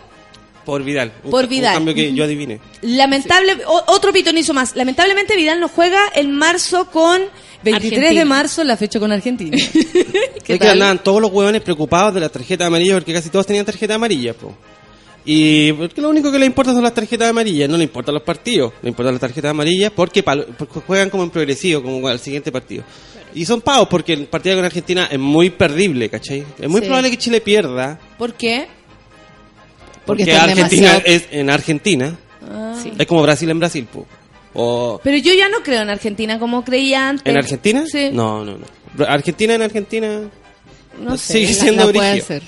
Por 0.64 0.82
Vidal. 0.82 1.12
Un- 1.22 1.30
Por 1.30 1.46
Vidal. 1.46 1.74
Un 1.74 1.86
cambio 1.86 1.94
que 1.94 2.12
yo 2.12 2.24
adiviné. 2.24 2.58
Lamentable, 2.82 3.56
o- 3.66 3.84
otro 3.88 4.12
pitonizo 4.12 4.52
más. 4.52 4.74
Lamentablemente 4.74 5.36
Vidal 5.36 5.60
no 5.60 5.68
juega 5.68 6.00
en 6.14 6.32
marzo 6.32 6.90
con 6.90 7.22
23 7.62 8.14
de 8.14 8.24
marzo, 8.24 8.64
la 8.64 8.76
fecha 8.76 8.98
con 8.98 9.12
Argentina. 9.12 9.56
¿Qué 10.44 10.54
Es 10.54 10.58
que 10.60 10.68
andaban 10.68 10.98
todos 11.02 11.20
los 11.20 11.30
huevones 11.30 11.62
preocupados 11.62 12.14
de 12.14 12.20
la 12.20 12.28
tarjeta 12.28 12.66
amarilla 12.66 12.94
porque 12.94 13.12
casi 13.12 13.30
todos 13.30 13.46
tenían 13.46 13.64
tarjeta 13.66 13.94
amarilla, 13.94 14.34
po. 14.34 14.54
Y 15.28 15.72
porque 15.72 16.00
lo 16.00 16.08
único 16.08 16.30
que 16.30 16.38
le 16.38 16.46
importa 16.46 16.72
son 16.72 16.82
las 16.84 16.94
tarjetas 16.94 17.28
amarillas, 17.30 17.68
no 17.68 17.76
le 17.76 17.82
importan 17.84 18.14
los 18.14 18.22
partidos, 18.22 18.72
le 18.80 18.88
importan 18.90 19.12
las 19.14 19.20
tarjetas 19.20 19.50
amarillas 19.50 19.90
porque, 19.94 20.22
porque 20.22 20.80
juegan 20.86 21.10
como 21.10 21.24
en 21.24 21.30
progresivo, 21.30 21.82
como 21.82 22.06
al 22.06 22.20
siguiente 22.20 22.52
partido. 22.52 22.84
Y 23.34 23.44
son 23.44 23.60
pavos 23.60 23.88
porque 23.88 24.12
el 24.12 24.26
partido 24.28 24.54
con 24.56 24.64
Argentina 24.64 25.08
es 25.10 25.18
muy 25.18 25.50
perdible, 25.50 26.08
¿cachai? 26.08 26.44
Es 26.58 26.68
muy 26.70 26.80
Sí. 26.80 26.86
probable 26.86 27.10
que 27.10 27.18
Chile 27.18 27.40
pierda 27.40 27.98
¿Por 28.16 28.34
qué? 28.34 28.66
Porque 30.06 30.24
porque, 30.24 30.32
Argentina 30.36 30.92
demasiado- 30.92 31.02
es 31.04 31.24
en 31.32 31.50
Argentina. 31.50 32.16
Ah. 32.48 32.78
Sí. 32.80 32.92
Es 32.96 33.06
como 33.06 33.22
Brasil 33.22 33.50
en 33.50 33.58
Brasil, 33.58 33.86
po. 33.92 34.06
O 34.54 35.00
Pero 35.02 35.16
yo 35.18 35.34
ya 35.34 35.48
no 35.48 35.58
creo 35.64 35.82
en 35.82 35.90
Argentina 35.90 36.38
como 36.38 36.64
creía 36.64 37.08
antes. 37.08 37.26
¿En 37.26 37.36
Argentina? 37.36 37.84
Sí. 37.90 38.10
No, 38.12 38.44
no, 38.44 38.56
no. 38.58 39.04
Argentina 39.06 39.54
en 39.56 39.62
Argentina 39.62 40.20
No 41.02 41.16
sé. 41.18 41.32
sigue 41.34 41.52
siendo 41.52 41.86
la 41.86 41.92
puede 41.92 42.12
brígido. 42.12 42.40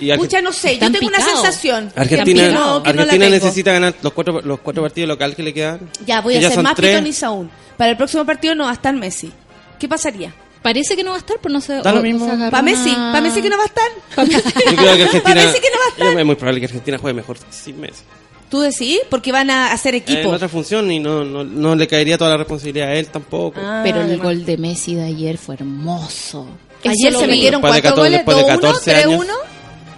Y 0.00 0.16
Pucha, 0.16 0.40
no 0.40 0.52
sé, 0.52 0.78
yo 0.78 0.90
tengo 0.90 1.06
una 1.08 1.20
sensación. 1.20 1.92
Argentina, 1.94 2.50
no 2.50 2.82
necesita 3.18 3.72
ganar 3.72 3.94
los 4.02 4.12
cuatro, 4.12 4.40
los 4.42 4.60
cuatro 4.60 4.82
partidos 4.82 5.08
locales 5.08 5.36
que 5.36 5.42
le 5.42 5.52
quedan. 5.54 5.80
Ya, 6.06 6.20
voy 6.20 6.38
que 6.38 6.46
a 6.46 6.50
ser 6.50 6.62
más 6.62 6.74
tres. 6.74 6.90
pitoniza 6.92 7.26
aún. 7.28 7.50
Para 7.76 7.90
el 7.92 7.96
próximo 7.96 8.24
partido 8.24 8.54
no 8.54 8.64
va 8.64 8.70
a 8.70 8.74
estar 8.74 8.94
Messi. 8.94 9.32
¿Qué 9.78 9.88
pasaría? 9.88 10.34
Parece 10.62 10.94
que 10.94 11.02
no 11.02 11.10
va 11.10 11.16
a 11.16 11.20
estar, 11.20 11.38
pero 11.42 11.52
no 11.54 11.60
sé. 11.62 11.80
Da 11.82 11.92
lo 11.92 12.02
mismo. 12.02 12.26
¿Para 12.50 12.60
Messi? 12.62 12.90
¿Para 12.92 13.20
Messi 13.22 13.40
que 13.40 13.48
no 13.48 13.56
va 13.56 13.62
a 13.62 13.66
estar? 13.66 13.90
Yo 14.28 14.76
creo 14.76 14.96
que 14.96 15.02
Argentina. 15.04 15.22
Pa' 15.22 15.34
Messi 15.34 15.58
que 15.60 15.68
no 15.70 15.78
va 15.78 15.84
a 15.84 15.88
estar. 15.88 16.06
Yo- 16.12 16.18
Es 16.20 16.26
muy 16.26 16.34
probable 16.34 16.60
que 16.60 16.66
Argentina 16.66 16.98
juegue 16.98 17.14
mejor 17.14 17.38
sin 17.50 17.80
Messi. 17.80 18.02
¿Tú 18.50 18.60
decís? 18.60 18.98
Porque 19.08 19.30
van 19.32 19.48
a 19.48 19.72
hacer 19.72 19.94
En 19.94 20.02
equipo. 20.02 20.28
otra 20.30 20.48
función 20.48 20.90
y 20.90 20.98
no, 20.98 21.24
no, 21.24 21.44
no 21.44 21.74
le 21.76 21.86
caería 21.86 22.18
toda 22.18 22.30
la 22.30 22.36
responsabilidad 22.38 22.88
a 22.88 22.94
él 22.94 23.06
tampoco. 23.06 23.60
Ah, 23.62 23.80
Pero 23.84 23.98
el 24.00 24.06
además. 24.06 24.24
gol 24.26 24.44
de 24.44 24.56
Messi 24.58 24.94
de 24.96 25.04
ayer 25.04 25.38
fue 25.38 25.54
hermoso. 25.54 26.46
Ayer 26.84 27.14
se 27.14 27.26
metieron 27.26 27.60
cuatro 27.60 27.82
14 27.82 27.96
goles, 28.00 28.12
después 28.18 28.36
de 28.36 28.42
2-1, 28.42 28.46
14 28.48 28.94
años. 28.96 29.24
3-1. 29.24 29.32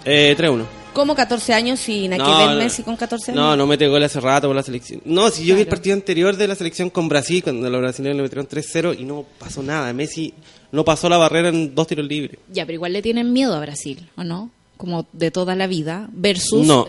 Eh, 0.04 0.34
3-1. 0.36 0.64
¿Cómo 0.92 1.14
14 1.14 1.54
años 1.54 1.80
que 1.80 2.06
ver 2.08 2.56
Messi 2.58 2.82
con 2.82 2.96
14 2.96 3.30
años? 3.32 3.42
No, 3.42 3.56
no 3.56 3.66
mete 3.66 3.88
gol 3.88 4.02
hace 4.02 4.20
rato 4.20 4.46
por 4.48 4.56
la 4.56 4.62
selección. 4.62 5.00
No, 5.06 5.30
si 5.30 5.44
yo 5.46 5.54
vi 5.54 5.62
el 5.62 5.66
partido 5.66 5.94
anterior 5.94 6.36
de 6.36 6.46
la 6.46 6.54
selección 6.54 6.90
con 6.90 7.08
Brasil, 7.08 7.42
cuando 7.42 7.70
los 7.70 7.80
brasileños 7.80 8.16
le 8.18 8.22
metieron 8.24 8.46
3-0 8.46 8.96
y 8.98 9.04
no 9.04 9.24
pasó 9.38 9.62
nada. 9.62 9.90
Messi 9.94 10.34
no 10.70 10.84
pasó 10.84 11.08
la 11.08 11.16
barrera 11.16 11.48
en 11.48 11.74
dos 11.74 11.86
tiros 11.86 12.06
libres. 12.06 12.38
Ya, 12.52 12.66
pero 12.66 12.74
igual 12.74 12.92
le 12.92 13.00
tienen 13.00 13.32
miedo 13.32 13.54
a 13.54 13.60
Brasil, 13.60 14.06
¿o 14.16 14.24
no? 14.24 14.50
Como 14.76 15.06
de 15.12 15.30
toda 15.30 15.54
la 15.56 15.66
vida. 15.66 16.08
Versus 16.12 16.66
No. 16.66 16.88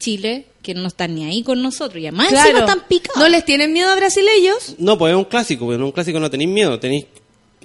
Chile, 0.00 0.46
que 0.62 0.74
no 0.74 0.86
están 0.88 1.14
ni 1.14 1.24
ahí 1.24 1.42
con 1.42 1.60
nosotros. 1.62 2.00
Y 2.02 2.06
además 2.06 2.28
Claro. 2.28 2.48
encima 2.50 2.66
están 2.66 2.88
picados. 2.88 3.20
¿No 3.20 3.28
les 3.28 3.44
tienen 3.44 3.72
miedo 3.72 3.88
a 3.90 3.96
brasileños? 3.96 4.74
No, 4.78 4.96
pues 4.98 5.12
es 5.12 5.16
un 5.16 5.24
clásico, 5.24 5.64
pues 5.66 5.76
en 5.76 5.82
un 5.84 5.92
clásico 5.92 6.18
no 6.20 6.30
tenéis 6.30 6.50
miedo, 6.50 6.78
tenéis 6.80 7.06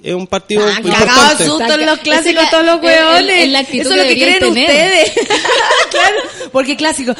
es 0.04 0.14
un 0.14 0.26
partido 0.26 0.64
Ah, 0.64 0.76
importante. 0.80 1.46
susto 1.46 1.74
en 1.74 1.86
los 1.86 1.98
clásicos 2.00 2.44
la- 2.44 2.50
todos 2.50 2.66
los 2.66 2.74
es- 2.76 2.90
es- 2.90 2.98
hueones. 3.00 3.68
Eso 3.72 3.90
es 3.90 3.96
lo 3.96 4.02
que 4.02 4.08
que 4.16 4.22
creen 4.22 4.38
tener. 4.40 4.70
ustedes. 4.70 5.12
claro, 5.90 6.16
porque 6.52 6.76
clásico. 6.76 7.14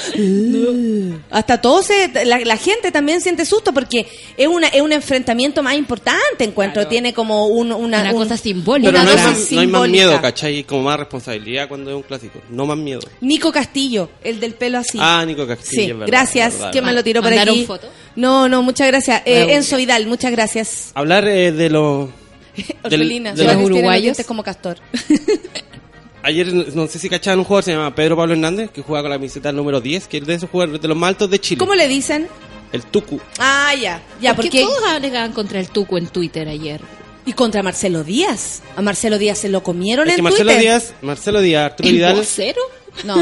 Hasta 1.31 1.61
todo 1.61 1.83
se, 1.83 2.11
la, 2.25 2.39
la 2.41 2.57
gente 2.57 2.93
también 2.93 3.21
siente 3.21 3.45
susto 3.45 3.73
porque 3.73 4.07
es 4.37 4.47
una 4.47 4.69
es 4.69 4.81
un 4.83 4.93
enfrentamiento 4.93 5.63
más 5.63 5.75
importante, 5.77 6.45
encuentro. 6.45 6.83
Claro. 6.83 6.89
Tiene 6.91 7.15
como 7.15 7.47
un, 7.47 7.73
una, 7.73 8.01
Una 8.03 8.13
un- 8.13 8.19
cosa 8.23 8.37
simbólica. 8.37 8.91
Pero 8.93 9.03
no 9.05 9.11
hay, 9.11 9.17
más, 9.17 9.53
no 9.53 9.61
hay 9.61 9.67
más 9.67 9.89
miedo, 9.89 10.21
¿cachai? 10.21 10.65
Como 10.65 10.83
más 10.83 10.99
responsabilidad 10.99 11.69
cuando 11.69 11.91
es 11.91 11.97
un 11.97 12.03
clásico. 12.03 12.41
No 12.51 12.67
más 12.67 12.77
miedo. 12.77 13.01
Nico 13.21 13.51
Castillo, 13.53 14.11
el 14.23 14.41
del 14.41 14.55
pelo 14.55 14.79
así. 14.79 14.99
Ah, 15.01 15.25
Nico 15.27 15.47
Castillo. 15.47 15.71
Sí, 15.83 15.91
es 15.91 15.99
verdad, 15.99 16.07
gracias. 16.07 16.55
¿Quién 16.73 16.85
me 16.85 16.93
lo 16.93 17.03
tiró 17.03 17.23
por 17.23 17.31
¿Mandaron 17.31 17.55
aquí? 17.55 17.65
foto? 17.67 17.89
No, 18.17 18.49
no, 18.49 18.63
muchas 18.63 18.87
gracias. 18.89 19.23
Eh, 19.25 19.47
Ah, 19.49 19.53
Enzo 19.55 19.77
Vidal, 19.77 20.07
muchas 20.07 20.31
gracias. 20.33 20.91
Hablar 20.95 21.27
eh, 21.29 21.51
de 21.53 21.71
los... 21.71 22.09
Orfelina, 22.83 23.31
de 23.31 23.37
vestir 23.37 23.51
en 23.51 23.63
los 23.63 23.71
uruguayos. 23.71 24.19
como 24.27 24.43
castor. 24.43 24.79
Ayer, 26.23 26.53
no 26.75 26.87
sé 26.87 26.99
si 26.99 27.11
cachaban 27.11 27.41
un 27.41 27.45
jugador, 27.45 27.65
se 27.65 27.73
llama 27.73 27.95
Pedro 27.95 28.17
Pablo 28.17 28.33
Hernández, 28.33 28.71
que 28.71 28.81
juega 28.81 29.03
con 29.03 29.11
la 29.11 29.17
camiseta 29.17 29.53
número 29.53 29.83
10, 29.83 30.09
que 30.09 30.19
es 30.19 30.27
de 30.27 30.35
esos 30.35 30.49
jugadores 30.49 30.81
de 30.81 30.89
los 30.89 30.97
más 30.97 31.09
altos 31.09 31.29
de 31.31 31.39
Chile. 31.39 31.59
¿Cómo 31.59 31.75
le 31.75 31.87
dicen? 31.87 32.29
El 32.73 32.83
Tucu. 32.83 33.21
Ah, 33.39 33.75
ya. 33.75 34.01
Ya, 34.23 34.35
porque 34.35 34.49
porque... 34.49 34.63
todos 34.63 34.83
alegaban 34.85 35.33
contra 35.33 35.61
el 35.61 35.69
Tuco 35.69 35.99
en 35.99 36.07
Twitter 36.07 36.49
ayer. 36.49 36.81
Y 37.27 37.35
contra 37.35 37.63
Marcelo 37.63 38.05
Díaz. 38.05 38.63
A 38.75 38.81
Marcelo 38.81 39.19
Díaz 39.19 39.39
se 39.39 39.51
lo 39.51 39.63
comieron 39.63 40.09
Es 40.09 40.15
que 40.15 40.21
en 40.21 40.25
Marcelo 40.25 40.51
Twitter. 40.51 40.63
Díaz, 40.63 40.95
Marcelo 41.03 41.41
Díaz, 41.43 41.65
Arturo 41.67 41.89
¿El 41.89 41.95
Vidal... 41.95 42.17
vocero? 42.17 42.61
No, 43.05 43.17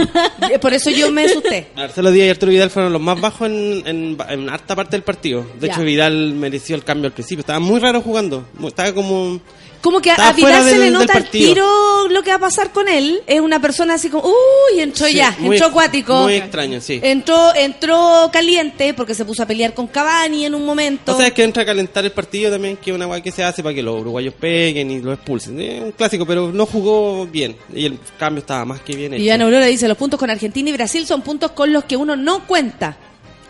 por 0.61 0.75
eso 0.75 0.91
yo 0.91 1.11
me 1.11 1.25
asusté. 1.25 1.69
Marcelo 1.75 2.11
Díaz 2.11 2.27
y 2.27 2.31
Arturo 2.31 2.51
Vidal 2.53 2.71
fueron 2.71 2.93
los 2.93 3.01
más 3.01 3.21
bajos 3.21 3.49
en, 3.49 3.83
en, 3.87 4.19
en 4.29 4.49
harta 4.51 4.77
parte 4.77 4.93
del 4.97 5.03
partido. 5.03 5.47
De 5.59 5.69
Ya. 5.69 5.73
hecho, 5.75 5.83
Vidal 5.83 6.35
mereció 6.35 6.77
el 6.77 6.85
cambio 6.85 7.07
al 7.07 7.13
principio. 7.13 7.41
Estaba 7.41 7.59
muy 7.61 7.81
raro 7.81 8.01
jugando. 8.03 8.47
Estaba 8.67 8.93
como... 8.93 9.41
Como 9.83 10.01
que 10.01 10.13
a, 10.13 10.33
Vidal 10.33 10.65
se 10.65 10.79
le 10.79 10.91
nota 10.93 11.13
partido. 11.13 11.49
tiro 11.55 12.09
lo 12.09 12.23
que 12.23 12.31
va 12.31 12.37
a 12.37 12.41
pasar 12.41 12.71
con 12.71 12.89
él. 12.89 13.21
Es 13.27 13.41
una 13.41 13.61
persona 13.61 13.95
así 13.95 14.09
como, 14.09 14.29
uy, 14.29 14.81
entró 14.81 15.07
Sí, 15.07 15.15
ya, 15.15 15.35
muy 15.41 15.57
entró 15.57 15.69
acuático. 15.69 16.23
muy 16.23 16.35
extraño, 16.35 16.81
sí. 16.81 17.01
Entró, 17.03 17.53
entró 17.55 18.31
caliente 18.33 18.95
porque 18.95 19.15
se 19.15 19.25
puso 19.25 19.43
a 19.43 19.47
pelear 19.47 19.75
con 19.75 19.89
Cavani 19.89 20.47
en 20.47 20.55
un 20.55 20.65
momento. 20.65 21.13
O 21.13 21.17
sea, 21.19 21.27
es 21.27 21.33
que 21.33 21.43
entra 21.43 21.65
a 21.65 21.67
calentar 21.67 22.05
el 22.05 22.13
partido 22.13 22.53
también, 22.53 22.77
que 22.77 22.91
es 22.91 22.95
una 22.95 23.07
guay 23.07 23.23
que 23.23 23.33
se 23.33 23.43
hace 23.43 23.63
para 23.63 23.75
que 23.75 23.83
los 23.83 24.01
uruguayos 24.01 24.35
peguen 24.35 24.89
y 24.91 25.01
lo 25.01 25.13
expulsen. 25.13 25.61
Es 25.61 25.83
un 25.83 25.93
clásico, 25.93 26.25
pero 26.25 26.53
no 26.53 26.65
jugó 26.65 27.27
bien. 27.27 27.57
Y 27.75 27.85
el 27.87 27.99
cambio 28.19 28.41
estaba 28.41 28.65
más 28.65 28.81
que 28.83 28.95
bien 28.95 29.15
hecho. 29.15 29.23
y 29.23 29.27
Iván 29.27 29.43
Aurora 29.43 29.67
dice, 29.67 29.89
los 29.89 29.97
puntos 29.99 30.19
con 30.19 30.31
Argentina 30.31 30.71
y 30.71 30.73
Brasil 30.73 31.05
son 31.07 31.23
puntos 31.23 31.51
con 31.51 31.73
los 31.73 31.85
que 31.85 31.97
uno 31.97 32.15
no 32.15 32.47
cuenta. 32.47 32.97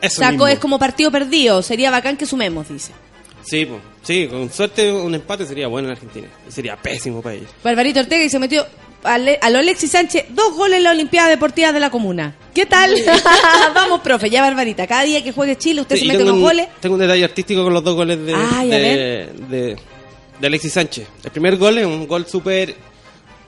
Eso 0.01 0.25
mismo. 0.27 0.49
es 0.49 0.59
como 0.59 0.79
partido 0.79 1.11
perdido. 1.11 1.63
Sería 1.63 1.91
bacán 1.91 2.17
que 2.17 2.25
sumemos, 2.25 2.69
dice. 2.71 2.93
Sí, 3.45 3.67
po. 3.67 3.81
sí, 4.03 4.27
con 4.29 4.51
suerte 4.53 4.91
un 4.93 5.15
empate 5.15 5.47
sería 5.47 5.67
bueno 5.69 5.89
en 5.89 5.93
Argentina. 5.95 6.29
Sería 6.49 6.77
pésimo 6.77 7.21
para 7.23 7.35
ellos. 7.37 7.51
Barbarito 7.63 8.01
Ortega 8.01 8.25
y 8.25 8.29
se 8.29 8.39
metió 8.39 8.65
a, 9.03 9.19
Le- 9.19 9.39
a 9.43 9.51
lo 9.51 9.59
Alexis 9.59 9.91
Sánchez 9.91 10.27
dos 10.31 10.55
goles 10.55 10.77
en 10.79 10.85
la 10.85 10.91
Olimpiada 10.93 11.29
Deportiva 11.29 11.73
de 11.73 11.81
la 11.81 11.91
Comuna. 11.91 12.37
¿Qué 12.55 12.67
tal? 12.67 12.95
Vamos, 13.75 14.01
profe, 14.01 14.31
ya 14.31 14.43
Barbarita. 14.43 14.87
Cada 14.87 15.03
día 15.03 15.23
que 15.25 15.33
juegue 15.33 15.57
Chile, 15.57 15.81
usted 15.81 15.97
Sí, 15.97 16.03
se 16.03 16.09
mete 16.13 16.23
unos 16.23 16.37
un, 16.37 16.43
goles. 16.43 16.69
Tengo 16.81 16.95
un 16.95 17.01
detalle 17.01 17.25
artístico 17.25 17.65
con 17.65 17.73
los 17.75 17.83
dos 17.83 17.95
goles 17.97 18.25
de, 18.25 18.35
Ay, 18.35 18.69
de, 18.71 18.79
de- 19.49 19.77
de 20.41 20.47
Alexis 20.47 20.73
Sánchez. 20.73 21.07
El 21.25 21.31
primer 21.31 21.57
gol 21.57 21.79
es 21.79 21.87
un 21.87 22.07
gol 22.07 22.27
súper 22.27 22.75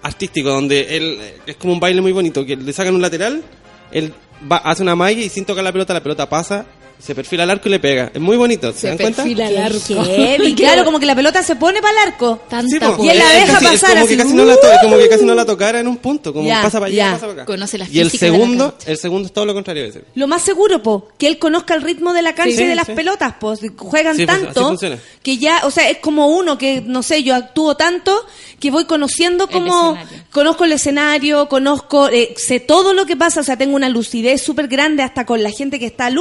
artístico, 0.02 0.50
donde 0.50 0.96
él 0.96 1.18
es 1.46 1.56
como 1.56 1.72
un 1.72 1.80
baile 1.80 2.00
muy 2.00 2.12
bonito, 2.12 2.44
que 2.44 2.56
le 2.56 2.72
sacan 2.72 2.94
un 2.94 3.00
lateral, 3.02 3.42
él 3.90 4.12
va, 4.50 4.58
hace 4.58 4.82
una 4.82 4.94
malla 4.94 5.20
y 5.22 5.28
sin 5.28 5.44
tocar 5.44 5.64
la 5.64 5.72
pelota, 5.72 5.94
la 5.94 6.02
pelota 6.02 6.28
pasa, 6.28 6.66
se 6.98 7.14
perfila 7.14 7.42
al 7.44 7.50
arco 7.50 7.68
y 7.68 7.72
le 7.72 7.80
pega. 7.80 8.10
Es 8.14 8.20
muy 8.20 8.36
bonito, 8.36 8.72
¿se, 8.72 8.78
Se 8.80 8.88
dan 8.88 8.96
cuenta? 8.98 9.22
perfila 9.22 9.46
al 9.46 9.56
arco. 9.58 10.04
Heavy, 10.16 10.54
claro, 10.54 10.84
como 10.84 10.98
que 10.98 11.06
la 11.06 11.14
pelota 11.14 11.42
se 11.42 11.56
pone 11.56 11.80
para 11.82 11.92
el 12.02 12.08
arco. 12.12 12.40
Tanta 12.48 12.68
Sí, 12.68 12.78
po. 12.96 13.04
Y 13.04 13.08
él 13.10 13.18
la 13.18 13.32
Es 13.38 13.46
deja 13.46 13.52
casi- 13.60 13.64
pasar 13.66 13.90
como 13.92 14.04
así, 14.04 14.16
que, 14.16 14.22
casi 14.22 14.34
no 14.34 14.44
la 14.44 14.56
to- 14.56 14.66
¡uh! 14.66 14.70
como 14.82 14.96
que 14.96 15.08
casi 15.08 15.24
no 15.24 15.34
la 15.34 15.44
tocara 15.44 15.80
en 15.80 15.86
un 15.88 15.96
punto, 15.98 16.32
como 16.32 16.46
Ya, 16.48 16.62
pasa 16.62 16.78
para 16.80 16.86
allá, 16.86 16.96
ya. 16.96 17.12
pasa 17.12 17.20
para 17.26 17.32
acá. 17.32 17.44
Conoce 17.44 17.78
la 17.78 17.86
y 17.90 17.98
el 18.00 18.10
física 18.10 18.26
de 18.26 18.32
la 18.32 18.38
segundo, 18.38 18.78
el 18.86 18.96
segundo 18.98 19.26
es 19.26 19.32
todo 19.32 19.46
lo 19.46 19.54
contrario 19.54 19.84
ese. 19.84 20.04
Lo 20.14 20.26
más 20.26 20.42
seguro, 20.42 20.82
po, 20.82 21.08
que 21.18 21.26
él 21.26 21.38
conozca 21.38 21.74
el 21.74 21.82
ritmo 21.82 22.12
de 22.12 22.22
la 22.22 22.34
cancha 22.34 22.56
Sí, 22.56 22.62
y 22.62 22.66
de 22.66 22.74
las 22.74 22.86
pelotas, 22.88 23.34
po. 23.34 23.54
Juegan 23.76 24.16
Sí, 24.16 24.24
pues, 24.26 24.42
tanto 24.52 24.76
que 25.22 25.38
ya, 25.38 25.62
o 25.64 25.70
sea, 25.70 25.88
es 25.90 25.98
como 25.98 26.28
uno 26.28 26.56
que, 26.58 26.80
no 26.80 27.02
sé, 27.02 27.22
yo 27.22 27.34
actúo 27.34 27.76
tanto 27.76 28.24
que 28.60 28.70
voy 28.70 28.84
conociendo 28.86 29.46
como, 29.48 29.96
conozco 30.30 30.64
el 30.64 30.72
escenario, 30.72 31.48
conozco, 31.50 32.08
eh, 32.08 32.34
sé 32.36 32.60
todo 32.60 32.94
lo 32.94 33.04
que 33.04 33.14
pasa, 33.16 33.40
o 33.40 33.44
sea, 33.44 33.56
tengo 33.58 33.76
una 33.76 33.88
lucidez 33.90 34.40
súper 34.42 34.68
grande 34.68 35.02
hasta 35.02 35.26
con 35.26 35.42
la 35.42 35.50
gente 35.50 35.78
que 35.78 35.86
está 35.86 36.06
al 36.06 36.16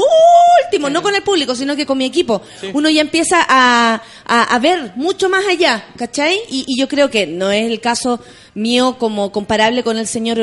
último, 0.66 0.90
no 0.90 1.02
con 1.02 1.16
el 1.16 1.22
público, 1.24 1.56
sino 1.56 1.76
que 1.76 1.86
con 1.86 1.98
mi 1.98 2.06
equipo. 2.06 2.42
Uno 2.74 2.90
ya 2.90 3.02
empieza 3.02 3.46
a, 3.48 4.02
a, 4.26 4.44
a 4.56 4.60
ver 4.60 4.94
mucho 4.96 5.30
más 5.30 5.46
allá, 5.48 5.86
¿cachai? 5.98 6.36
Y, 6.50 6.66
y 6.68 6.80
yo 6.80 6.88
creo 6.88 7.10
que 7.10 7.28
no 7.28 7.52
es 7.52 7.66
el 7.70 7.80
caso 7.80 8.20
mío 8.56 8.98
como 9.00 9.32
comparable 9.32 9.84
con 9.84 9.98
el 9.98 10.08
señor 10.08 10.40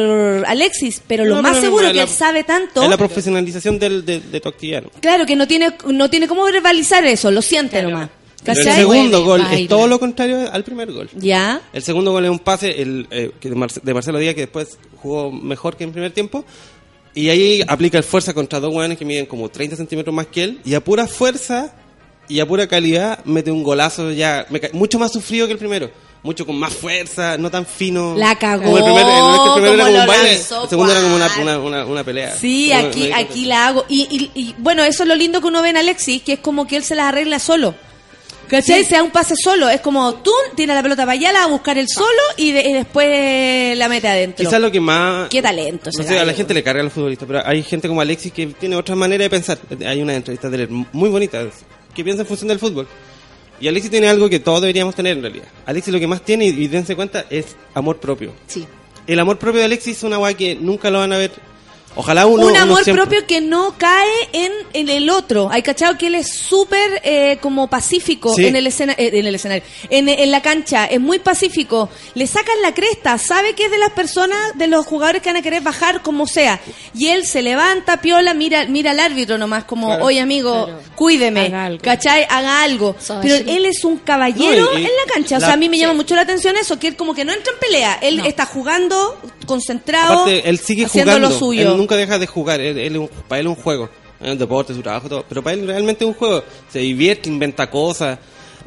Alexis, 0.47 1.03
pero 1.07 1.25
lo 1.25 1.37
No, 1.37 1.43
más 1.43 1.61
seguro 1.61 1.87
es 1.87 1.93
que 1.93 1.97
la- 1.99 2.03
él 2.05 2.09
sabe 2.09 2.45
tanto. 2.45 2.83
Es 2.83 2.89
la 2.91 2.97
profesionalización 2.97 3.79
del, 3.79 4.05
de, 4.05 4.21
de 4.21 4.41
tu. 4.41 4.53
Claro, 5.01 5.27
que 5.27 5.37
no 5.37 5.47
tiene, 5.47 5.75
no 5.87 6.11
tiene 6.11 6.27
cómo 6.29 6.45
verbalizar 6.45 7.05
eso, 7.05 7.31
lo 7.31 7.41
siente 7.43 7.83
nomás. 7.83 8.09
Pero 8.43 8.59
el 8.61 8.73
segundo 8.73 9.23
gol 9.23 9.43
baila. 9.43 9.59
es 9.61 9.69
todo 9.69 9.87
lo 9.87 10.01
contrario 10.01 10.51
al 10.51 10.65
primer 10.65 10.91
gol. 10.93 11.11
Ya. 11.15 11.61
El 11.75 11.83
segundo 11.83 12.11
gol 12.13 12.25
es 12.25 12.31
un 12.31 12.39
pase 12.39 12.81
el, 12.81 13.07
eh, 13.11 13.33
que 13.39 13.51
de, 13.51 13.55
Marce- 13.55 13.81
de 13.83 13.93
Marcelo 13.95 14.19
Díaz 14.19 14.35
que 14.35 14.41
después 14.43 14.79
jugó 14.97 15.31
mejor 15.31 15.77
que 15.77 15.85
en 15.85 15.93
primer 15.93 16.13
tiempo. 16.13 16.45
Y 17.15 17.29
ahí 17.29 17.63
aplica 17.67 17.99
el 17.99 18.05
fuerza 18.05 18.33
contra 18.33 18.61
dos 18.61 18.73
hueones 18.75 18.97
que 18.97 19.05
miden 19.05 19.27
como 19.27 19.49
30 19.49 19.77
centímetros 19.77 20.15
más 20.15 20.27
que 20.27 20.45
él. 20.45 20.61
Y 20.65 20.75
a 20.75 20.81
pura 20.83 21.07
fuerza 21.07 21.75
y 22.29 22.39
a 22.41 22.47
pura 22.47 22.67
calidad 22.69 23.25
mete 23.25 23.51
un 23.51 23.63
golazo 23.63 24.13
ya 24.13 24.47
mucho 24.73 24.99
más 24.99 25.13
sufrido 25.13 25.47
que 25.47 25.53
el 25.55 25.59
primero. 25.59 25.91
Mucho 26.23 26.45
con 26.45 26.59
más 26.59 26.75
fuerza, 26.75 27.39
no 27.39 27.51
tan 27.51 27.65
fino. 27.65 28.15
La 28.15 28.39
cagó, 28.39 28.65
Como 28.65 28.77
el 28.77 28.85
primer, 28.85 29.05
no 29.05 29.35
es 29.35 29.41
que 29.41 29.47
el 29.47 29.55
primero 29.55 29.75
era 29.75 29.85
como 29.87 30.01
un 30.01 30.07
baile, 30.07 30.35
lanzó, 30.35 30.63
el 30.65 30.69
segundo 30.69 30.93
era 30.93 31.03
como 31.03 31.17
una, 31.17 31.29
cuál. 31.29 31.41
una, 31.41 31.59
una, 31.59 31.85
una 31.87 32.05
pelea. 32.05 32.37
Sí, 32.37 32.71
aquí, 32.73 33.11
aquí 33.11 33.47
la 33.47 33.69
hago. 33.69 33.87
Y, 33.89 34.31
y, 34.35 34.39
y, 34.39 34.55
bueno, 34.59 34.85
eso 34.85 35.05
es 35.05 35.09
lo 35.09 35.15
lindo 35.15 35.41
que 35.41 35.47
uno 35.47 35.63
ve 35.63 35.71
en 35.71 35.79
Alexis, 35.79 36.23
que 36.23 36.35
es 36.35 36.39
como 36.41 36.67
que 36.67 36.77
él 36.77 36.85
se 36.85 36.95
las 36.95 37.07
arregla 37.07 37.39
solo. 37.39 37.75
¿Cachai? 38.51 38.85
Se 38.85 38.97
da 38.97 39.03
un 39.03 39.11
pase 39.11 39.35
solo. 39.37 39.69
Es 39.69 39.81
como 39.81 40.15
tú 40.17 40.33
tira 40.57 40.75
la 40.75 40.83
pelota 40.83 41.03
para 41.03 41.13
allá, 41.13 41.31
la 41.33 41.45
a 41.45 41.47
buscar 41.47 41.79
él 41.79 41.87
solo 41.89 42.09
y, 42.37 42.51
de- 42.53 42.69
y 42.69 42.73
después 42.73 43.79
la 43.79 43.89
mete 43.89 44.09
adentro. 44.09 44.45
Quizás 44.45 44.61
lo 44.61 44.71
que 44.73 44.81
más... 44.81 45.29
Qué 45.29 45.41
talento 45.41 45.91
No 45.97 46.03
sé, 46.05 46.19
a 46.19 46.25
la 46.25 46.33
gente 46.35 46.53
le 46.53 46.63
carga 46.63 46.81
a 46.81 46.85
los 46.85 46.93
futbolistas, 46.93 47.27
pero 47.27 47.47
hay 47.47 47.63
gente 47.63 47.87
como 47.89 48.01
Alexis 48.01 48.33
que 48.33 48.47
tiene 48.49 48.75
otra 48.77 48.97
manera 48.97 49.23
de 49.23 49.31
pensar. 49.31 49.59
Hay 49.87 50.03
una 50.03 50.15
entrevista 50.17 50.51
de 50.51 50.65
él 50.65 50.69
muy 50.93 51.09
bonita 51.09 51.47
que 51.95 52.03
piensa 52.05 52.23
en 52.23 52.27
función 52.29 52.49
del 52.49 52.59
fútbol. 52.59 52.89
Y 53.61 53.69
Alexis 53.69 53.91
tiene 53.91 54.09
algo 54.09 54.29
que 54.29 54.41
todos 54.41 54.61
deberíamos 54.63 54.95
tener 54.95 55.17
en 55.17 55.23
realidad. 55.23 55.47
Alexis 55.67 55.93
lo 55.93 56.01
que 56.01 56.07
más 56.07 56.23
tiene, 56.25 56.47
y, 56.47 56.49
y 56.49 56.67
dense 56.69 56.97
cuenta, 56.97 57.27
es 57.31 57.57
amor 57.75 57.99
propio. 58.01 58.33
Sí. 58.47 58.67
El 59.07 59.19
amor 59.21 59.39
propio 59.39 59.61
de 59.61 59.67
Alexis 59.67 59.99
es 59.99 60.03
una 60.03 60.17
guay 60.17 60.35
que 60.35 60.55
nunca 60.57 60.91
lo 60.91 60.99
van 60.99 61.13
a 61.13 61.19
ver. 61.19 61.31
Ojalá 61.97 62.27
uno... 62.27 62.45
un 62.47 62.51
uno 62.53 62.61
amor 62.61 62.85
siempre- 62.85 63.03
propio 63.05 63.27
que 63.27 63.41
no 63.41 63.75
cae 63.77 64.09
en, 64.33 64.53
en 64.73 64.89
el 64.89 65.11
otro. 65.11 65.49
Hay 65.51 65.63
cachado 65.63 65.99
que 65.99 66.07
él 66.07 66.15
es 66.15 66.33
súper 66.33 67.01
eh, 67.05 67.39
como 67.41 67.69
pacífico 67.69 68.35
Sí. 68.35 68.47
en 68.47 68.55
el 68.57 68.67
escena, 68.69 68.93
eh, 68.97 69.11
en 69.15 69.27
el 69.27 69.35
escenario, 69.35 69.65
en, 69.91 70.09
en 70.09 70.31
la 70.31 70.41
cancha, 70.41 70.85
es 70.87 71.01
muy 71.01 71.19
pacífico. 71.19 71.89
Le 72.15 72.27
sacan 72.27 72.55
la 72.63 72.73
cresta, 72.75 73.19
sabe 73.19 73.55
que 73.55 73.65
es 73.65 73.71
de 73.71 73.79
las 73.79 73.91
personas, 73.91 74.39
de 74.55 74.69
los 74.69 74.87
jugadores 74.87 75.21
que 75.21 75.31
van 75.31 75.39
a 75.39 75.43
querer 75.43 75.63
bajar 75.63 76.01
como 76.03 76.27
sea. 76.27 76.61
Y 76.95 77.09
él 77.09 77.27
se 77.27 77.43
levanta, 77.43 78.01
piola, 78.01 78.35
mira, 78.35 78.67
mira 78.67 78.93
al 78.93 79.01
árbitro 79.01 79.37
nomás, 79.37 79.65
como, 79.65 79.89
Claro. 79.89 80.05
oye 80.05 80.21
amigo, 80.21 80.67
Claro. 80.67 80.81
cuídeme, 80.95 81.47
Haga 81.47 81.65
algo. 81.67 81.83
¿cachai? 81.83 82.25
Haga 82.31 82.63
algo. 82.63 82.95
Pero 83.21 83.35
él 83.35 83.67
es 83.67 83.85
un 83.85 83.97
caballero 83.99 84.65
No, 84.73 84.79
y- 84.79 84.83
y 84.83 84.87
en 84.87 84.93
la 85.07 85.13
cancha. 85.13 85.39
O 85.39 85.41
sea, 85.41 85.55
a 85.55 85.57
mí 85.57 85.69
me 85.69 85.77
llama 85.77 85.95
mucho 85.95 86.15
la 86.15 86.23
atención 86.23 86.57
eso, 86.57 86.79
que 86.79 86.87
él 86.89 86.97
como 86.97 87.15
que 87.15 87.25
no 87.25 87.33
entra 87.33 87.53
en 87.53 87.59
pelea. 87.59 87.99
Él 88.01 88.19
No. 88.19 88.25
está 88.27 88.47
jugando, 88.47 89.19
concentrado, 89.47 90.13
Aparte, 90.21 90.49
él 90.49 90.59
sigue 90.59 90.85
haciendo 90.87 91.13
jugando. 91.13 91.29
lo 91.31 91.39
suyo. 91.39 91.73
Él 91.73 91.77
nunca 91.81 91.97
deja 91.97 92.19
de 92.19 92.27
jugar. 92.27 92.61
Él, 92.61 92.79
él 92.79 93.09
para 93.29 93.41
él 93.41 93.47
es 93.47 93.57
un 93.57 93.63
juego. 93.63 93.89
Es 94.21 94.33
un 94.33 94.39
deporte, 94.39 94.75
su 94.75 94.83
trabajo, 94.83 95.09
todo. 95.09 95.25
Pero 95.29 95.43
para 95.43 95.55
él 95.55 95.67
realmente 95.67 96.05
es 96.05 96.09
un 96.09 96.15
juego. 96.15 96.43
Se 96.69 96.79
divierte, 96.79 97.29
inventa 97.29 97.71
cosas. 97.71 98.19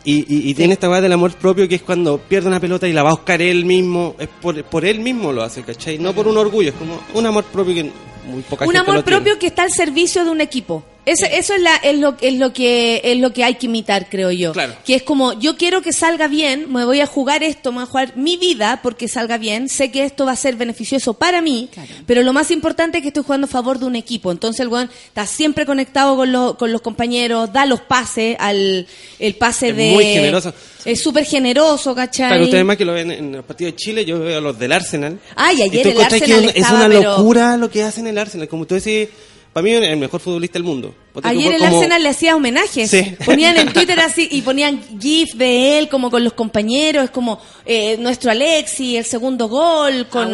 Y, 0.03 0.19
y, 0.27 0.49
y 0.49 0.53
tiene 0.53 0.73
esta 0.73 0.89
weá 0.89 0.99
del 0.99 1.13
amor 1.13 1.33
propio 1.35 1.67
que 1.67 1.75
es 1.75 1.81
cuando 1.81 2.17
pierde 2.17 2.49
una 2.49 2.59
pelota 2.59 2.87
y 2.87 2.91
la 2.91 3.03
va 3.03 3.09
a 3.09 3.13
buscar 3.13 3.41
él 3.41 3.63
mismo. 3.63 4.15
Es 4.19 4.27
por, 4.27 4.61
por 4.65 4.83
él 4.83 4.99
mismo 4.99 5.31
lo 5.31 5.43
hace, 5.43 5.61
¿cachai? 5.63 5.97
No 5.97 6.13
por 6.13 6.27
un 6.27 6.37
orgullo. 6.37 6.69
Es 6.69 6.75
como 6.75 6.99
un 7.13 7.25
amor 7.25 7.45
propio 7.45 7.73
que 7.73 7.83
muy 8.25 8.41
poca 8.41 8.65
un 8.65 8.71
gente 8.71 8.79
amor 8.79 8.95
lo 8.95 9.03
tiene. 9.03 9.17
propio 9.17 9.39
que 9.39 9.47
está 9.47 9.63
al 9.63 9.71
servicio 9.71 10.25
de 10.25 10.31
un 10.31 10.41
equipo. 10.41 10.83
Eso, 11.05 11.25
eso 11.25 11.53
es, 11.53 11.61
la, 11.61 11.75
es, 11.83 11.99
lo, 11.99 12.15
es, 12.21 12.35
lo 12.35 12.53
que, 12.53 13.01
es 13.03 13.17
lo 13.17 13.33
que 13.33 13.43
hay 13.43 13.55
que 13.55 13.65
imitar, 13.65 14.07
creo 14.09 14.31
yo. 14.31 14.53
Claro. 14.53 14.73
Que 14.85 14.95
es 14.95 15.03
como, 15.03 15.33
yo 15.37 15.57
quiero 15.57 15.81
que 15.81 15.91
salga 15.91 16.29
bien, 16.29 16.71
me 16.71 16.85
voy 16.85 17.01
a 17.01 17.05
jugar 17.07 17.43
esto, 17.43 17.71
me 17.73 17.79
voy 17.79 17.83
a 17.83 17.87
jugar 17.87 18.13
mi 18.15 18.37
vida 18.37 18.79
porque 18.81 19.09
salga 19.09 19.37
bien, 19.37 19.67
sé 19.67 19.91
que 19.91 20.05
esto 20.05 20.25
va 20.25 20.31
a 20.31 20.35
ser 20.37 20.55
beneficioso 20.55 21.13
para 21.13 21.41
mí, 21.41 21.67
Claro. 21.73 21.89
pero 22.07 22.23
lo 22.23 22.31
más 22.31 22.51
importante 22.51 22.99
es 22.99 23.01
que 23.01 23.09
estoy 23.09 23.23
jugando 23.23 23.45
a 23.45 23.49
favor 23.49 23.79
de 23.79 23.85
un 23.85 23.97
equipo. 23.97 24.31
Entonces 24.31 24.61
el 24.61 24.69
weón 24.69 24.89
está 25.07 25.25
siempre 25.25 25.65
conectado 25.65 26.15
con, 26.15 26.31
lo- 26.31 26.57
con 26.57 26.71
los 26.71 26.79
compañeros, 26.81 27.51
da 27.51 27.65
los 27.65 27.81
pases, 27.81 28.37
al, 28.39 28.87
el 29.19 29.35
pase 29.35 29.69
Es 29.71 29.75
de... 29.75 29.91
muy 29.91 30.05
generoso. 30.05 30.53
Es 30.85 31.01
súper 31.01 31.25
generoso, 31.25 31.93
¿cachai? 31.93 32.29
Claro, 32.29 32.43
ustedes 32.45 32.63
más 32.63 32.77
que 32.77 32.85
lo 32.85 32.93
ven 32.93 33.11
en 33.11 33.35
el 33.35 33.43
partido 33.43 33.69
de 33.71 33.75
Chile, 33.75 34.05
yo 34.05 34.19
veo 34.19 34.37
a 34.37 34.41
los 34.41 34.57
del 34.57 34.71
Arsenal. 34.71 35.19
Ay, 35.35 35.57
Y 35.59 35.61
ayer 35.63 35.83
tú 35.83 35.89
el 35.89 36.01
Arsenal 36.01 36.53
que 36.53 36.59
es 36.61 36.69
una 36.69 36.87
pero- 36.87 37.17
locura 37.17 37.57
lo 37.57 37.69
que 37.69 37.83
hacen 37.83 38.07
el 38.07 38.17
Arsenal. 38.17 38.47
Como 38.47 38.65
tú 38.65 38.75
decís, 38.75 39.09
para 39.53 39.63
mí 39.63 39.71
es 39.71 39.81
el 39.83 39.97
mejor 39.97 40.19
futbolista 40.19 40.53
del 40.59 40.63
mundo. 40.63 40.93
Ponte 41.13 41.29
Ayer 41.29 41.53
el 41.53 41.59
como- 41.61 41.77
Arsenal 41.77 42.01
le 42.01 42.09
hacía 42.09 42.35
homenajes. 42.35 42.89
Sí. 42.89 43.15
Ponían 43.23 43.55
en 43.57 43.67
Twitter 43.73 43.99
así 43.99 44.27
y 44.31 44.41
ponían 44.41 44.81
gif 44.99 45.33
de 45.35 45.77
él 45.77 45.87
como 45.89 46.09
con 46.09 46.23
los 46.23 46.33
compañeros, 46.33 47.11
como 47.11 47.39
eh, 47.65 47.97
nuestro 47.99 48.31
Alexi, 48.31 48.97
el 48.97 49.05
segundo 49.05 49.47
gol, 49.47 50.07
con. 50.09 50.33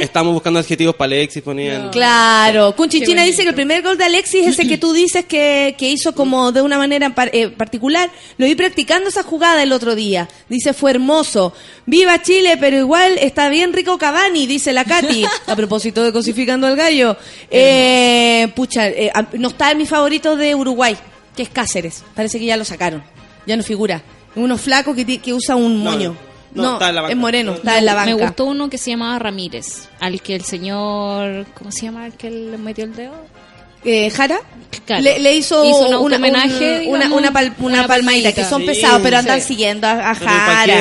Estamos, 0.00 0.32
buscando 0.34 0.60
adjetivos 0.60 0.94
para 0.94 1.06
Alexis, 1.16 1.42
ponían... 1.42 1.90
Claro, 1.90 2.74
Cunchichina 2.76 3.24
dice 3.24 3.42
que 3.42 3.48
el 3.48 3.54
primer 3.56 3.82
gol 3.82 3.98
de 3.98 4.04
Alexis, 4.04 4.46
ese 4.46 4.68
que 4.68 4.78
tú 4.78 4.92
dices 4.92 5.24
que, 5.24 5.74
que 5.76 5.90
hizo 5.90 6.14
como 6.14 6.52
de 6.52 6.62
una 6.62 6.78
manera 6.78 7.14
par- 7.14 7.30
eh, 7.32 7.48
particular, 7.48 8.08
lo 8.38 8.46
vi 8.46 8.54
practicando 8.54 9.08
esa 9.08 9.24
jugada 9.24 9.62
el 9.64 9.72
otro 9.72 9.96
día. 9.96 10.28
Dice, 10.48 10.72
fue 10.74 10.92
hermoso. 10.92 11.52
Viva 11.86 12.22
Chile, 12.22 12.56
pero 12.58 12.78
igual 12.78 13.18
está 13.18 13.48
bien 13.48 13.72
rico 13.72 13.98
Cavani, 13.98 14.46
dice 14.46 14.72
la 14.72 14.84
Katy. 14.84 15.24
A 15.46 15.56
propósito 15.56 16.02
de 16.04 16.12
cosificando 16.12 16.66
al 16.66 16.76
gallo. 16.76 17.16
Eh, 17.50 17.95
pucha, 18.54 18.88
eh, 18.88 19.12
no 19.34 19.48
está 19.48 19.70
en 19.70 19.78
mi 19.78 19.86
favorito 19.86 20.36
de 20.36 20.54
Uruguay, 20.54 20.96
que 21.36 21.42
es 21.42 21.48
Cáceres. 21.48 22.02
Parece 22.14 22.38
que 22.38 22.46
ya 22.46 22.56
lo 22.56 22.64
sacaron. 22.64 23.02
Ya 23.46 23.56
no 23.56 23.62
figura. 23.62 24.02
Uno 24.34 24.58
flaco 24.58 24.94
que, 24.94 25.04
ti- 25.04 25.18
que 25.18 25.32
usa 25.32 25.56
un 25.56 25.82
No, 25.82 25.92
moño. 25.92 26.16
no, 26.54 26.62
No, 26.62 26.72
está 26.74 26.88
en 26.90 26.94
la 26.94 27.00
banca. 27.02 27.12
es 27.12 27.18
moreno, 27.18 27.50
No, 27.52 27.56
está 27.58 27.78
en 27.78 27.84
la 27.86 27.94
banca. 27.94 28.14
Me 28.14 28.22
gustó 28.22 28.44
uno 28.46 28.68
que 28.70 28.78
se 28.78 28.90
llamaba 28.90 29.18
Ramírez, 29.18 29.88
al 30.00 30.20
que 30.20 30.34
el 30.34 30.44
señor, 30.44 31.46
¿cómo 31.54 31.70
se 31.72 31.82
llama 31.82 32.06
el 32.06 32.12
que 32.14 32.30
le 32.30 32.58
metió 32.58 32.84
el 32.84 32.94
dedo? 32.94 33.14
eh, 33.84 34.10
Jara 34.10 34.40
Claro. 34.84 35.00
le, 35.02 35.20
le 35.20 35.36
hizo, 35.36 35.64
Hizo 35.64 35.78
un 35.78 35.86
una, 35.86 35.96
autohomenaje, 35.96 36.86
una, 36.88 37.04
digamos, 37.04 37.18
una, 37.20 37.32
pal- 37.32 37.54
una 37.60 37.78
una 37.78 37.86
palmadita, 37.86 38.32
que 38.32 38.44
son 38.44 38.62
Sí, 38.62 38.66
pesados, 38.66 39.00
pero 39.00 39.16
andan 39.18 39.40
sí. 39.40 39.48
siguiendo 39.48 39.86
a, 39.86 40.10
a 40.10 40.14
Pero 40.14 40.24
¿para 40.26 40.54
Jara. 40.56 40.74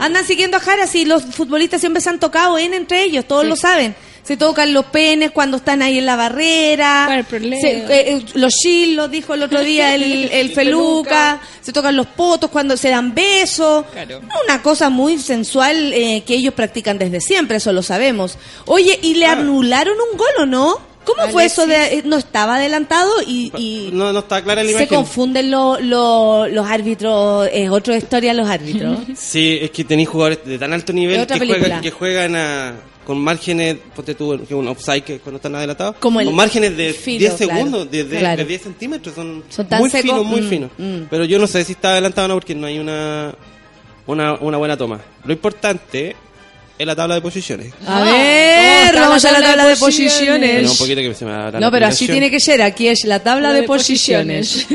Andan 0.00 0.24
siguiendo 0.24 0.56
a 0.56 0.60
Jara, 0.60 0.86
sí, 0.88 1.04
los 1.04 1.22
futbolistas 1.26 1.80
siempre 1.80 2.00
se 2.02 2.10
han 2.10 2.18
tocado 2.18 2.58
en 2.58 2.74
entre 2.74 3.04
ellos, 3.04 3.24
todos 3.26 3.46
lo 3.46 3.54
saben. 3.54 3.94
Se 4.22 4.36
tocan 4.36 4.72
los 4.72 4.84
penes 4.86 5.30
cuando 5.32 5.56
están 5.56 5.82
ahí 5.82 5.98
en 5.98 6.06
la 6.06 6.14
barrera. 6.16 7.24
Se- 7.28 7.78
eh, 7.78 7.84
eh, 7.88 8.22
los 8.34 8.52
chilos, 8.52 9.10
dijo 9.10 9.34
el 9.34 9.42
otro 9.42 9.60
día 9.60 9.94
el, 9.94 10.02
el 10.30 10.50
Feluca. 10.52 11.40
Se 11.60 11.72
tocan 11.72 11.96
los 11.96 12.06
potos 12.06 12.50
cuando 12.50 12.76
se 12.76 12.90
dan 12.90 13.14
besos. 13.14 13.84
Claro. 13.92 14.20
Una 14.44 14.62
cosa 14.62 14.88
muy 14.90 15.18
sensual 15.18 15.92
eh, 15.92 16.22
que 16.26 16.34
ellos 16.34 16.54
practican 16.54 16.98
desde 16.98 17.20
siempre, 17.20 17.56
eso 17.56 17.72
lo 17.72 17.82
sabemos. 17.82 18.38
Oye, 18.66 18.98
¿y 19.02 19.14
le 19.14 19.26
Ah. 19.26 19.32
anularon 19.32 19.94
un 20.12 20.16
gol 20.18 20.28
o 20.40 20.46
no? 20.46 20.90
¿Cómo 21.04 21.28
fue 21.32 21.46
eso 21.46 21.66
de 21.66 21.94
eh, 21.94 22.02
no 22.04 22.16
estaba 22.18 22.56
adelantado 22.56 23.10
y, 23.26 23.50
y 23.56 23.90
No, 23.92 24.12
no 24.12 24.18
está 24.20 24.42
clara 24.44 24.62
la 24.62 24.78
se 24.78 24.86
confunden 24.86 25.50
lo- 25.50 25.80
lo- 25.80 26.46
los 26.46 26.66
árbitros? 26.66 27.48
Es 27.52 27.70
otra 27.70 27.96
historia 27.96 28.34
los 28.34 28.48
árbitros. 28.48 28.98
Sí, 29.16 29.58
es 29.62 29.70
que 29.70 29.82
tenéis 29.84 30.08
jugadores 30.10 30.40
de 30.44 30.58
tan 30.58 30.72
alto 30.72 30.92
nivel 30.92 31.26
que 31.26 31.38
juegan, 31.38 31.80
que 31.80 31.90
juegan 31.90 32.36
a- 32.36 32.74
con 33.10 33.18
márgenes, 33.20 33.76
ponte 33.96 34.14
tú, 34.14 34.40
que 34.46 34.54
un 34.54 34.68
offside 34.68 35.02
que 35.02 35.18
cuando 35.18 35.38
están 35.38 35.52
adelantados, 35.56 35.96
Como 35.98 36.22
con 36.22 36.32
márgenes 36.32 36.76
de 36.76 36.92
filo, 36.92 37.18
10 37.18 37.34
claro. 37.38 37.52
segundos, 37.54 37.90
de, 37.90 38.04
de- 38.04 38.18
Claro. 38.20 38.36
de 38.36 38.44
10 38.44 38.62
centímetros, 38.62 39.14
son, 39.16 39.42
Son 39.48 39.66
tan 39.66 39.80
muy 39.80 39.90
secos, 39.90 40.10
finos, 40.12 40.24
muy 40.26 40.42
mm, 40.42 40.48
finos. 40.48 40.70
mm. 40.78 41.00
Pero 41.10 41.24
yo 41.24 41.40
no 41.40 41.48
sé 41.48 41.64
si 41.64 41.72
está 41.72 41.90
adelantado 41.90 42.26
o 42.26 42.28
no 42.28 42.34
porque 42.34 42.54
no 42.54 42.68
hay 42.68 42.78
una, 42.78 43.34
una, 44.06 44.34
una 44.34 44.58
buena 44.58 44.76
toma. 44.76 45.00
Lo 45.24 45.32
importante 45.32 46.14
es 46.80 46.86
la 46.86 46.96
tabla 46.96 47.16
de 47.16 47.20
posiciones. 47.20 47.74
A 47.86 47.98
Ah, 47.98 48.04
ver, 48.04 48.14
¿cómo 48.14 48.88
está 48.88 49.00
vamos 49.08 49.24
a 49.26 49.32
la 49.32 49.42
tabla 49.42 49.64
de 49.64 49.70
de 49.70 49.76
posiciones. 49.76 50.50
Pero 50.56 50.70
un 50.70 50.78
poquito 50.78 51.00
que 51.02 51.14
se 51.14 51.24
me 51.26 51.30
la 51.32 51.60
No, 51.60 51.70
pero 51.70 51.86
así 51.86 52.06
tiene 52.06 52.30
que 52.30 52.40
ser. 52.40 52.62
Aquí 52.62 52.88
es 52.88 53.04
la 53.04 53.22
tabla 53.22 53.48
La 53.48 53.54
de, 53.54 53.60
de 53.60 53.66
posiciones. 53.66 54.66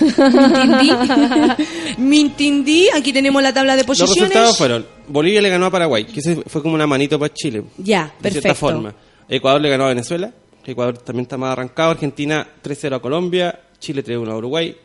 Mintindí, 1.98 2.88
aquí 2.94 3.12
tenemos 3.12 3.42
la 3.42 3.52
tabla 3.52 3.72
de 3.76 3.82
Los 3.82 3.86
posiciones. 3.86 4.18
resultados 4.18 4.58
fueron, 4.58 4.86
Bolivia 5.08 5.40
le 5.40 5.48
ganó 5.50 5.66
a 5.66 5.70
Paraguay, 5.70 6.04
que 6.04 6.20
fue 6.46 6.62
como 6.62 6.74
una 6.74 6.86
manito 6.86 7.18
para 7.18 7.32
Chile. 7.32 7.62
Ya, 7.78 8.12
de 8.20 8.30
cierta 8.30 8.48
perfecto. 8.48 8.54
forma. 8.54 8.94
Ecuador 9.28 9.60
le 9.60 9.70
ganó 9.70 9.84
a 9.84 9.88
Venezuela, 9.88 10.32
Ecuador 10.66 10.98
también 10.98 11.22
está 11.22 11.36
más 11.36 11.52
arrancado, 11.52 11.92
Argentina 11.92 12.46
3-0 12.62 12.96
a 12.96 13.00
Colombia, 13.00 13.60
Chile 13.78 14.04
3-1 14.04 14.30
a 14.32 14.36
Uruguay 14.36 14.76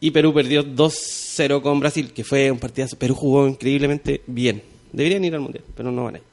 y 0.00 0.10
Perú 0.10 0.32
perdió 0.32 0.62
2-0 0.62 1.60
con 1.62 1.80
Brasil, 1.80 2.12
que 2.12 2.22
fue 2.22 2.50
un 2.50 2.58
partidazo. 2.58 2.96
Perú 2.98 3.14
jugó 3.14 3.48
increíblemente 3.48 4.22
bien. 4.26 4.62
Deberían 4.92 5.24
ir 5.24 5.34
al 5.34 5.40
Mundial, 5.40 5.64
pero 5.76 5.90
no 5.90 6.04
van 6.04 6.14
a 6.16 6.18
ir. 6.18 6.24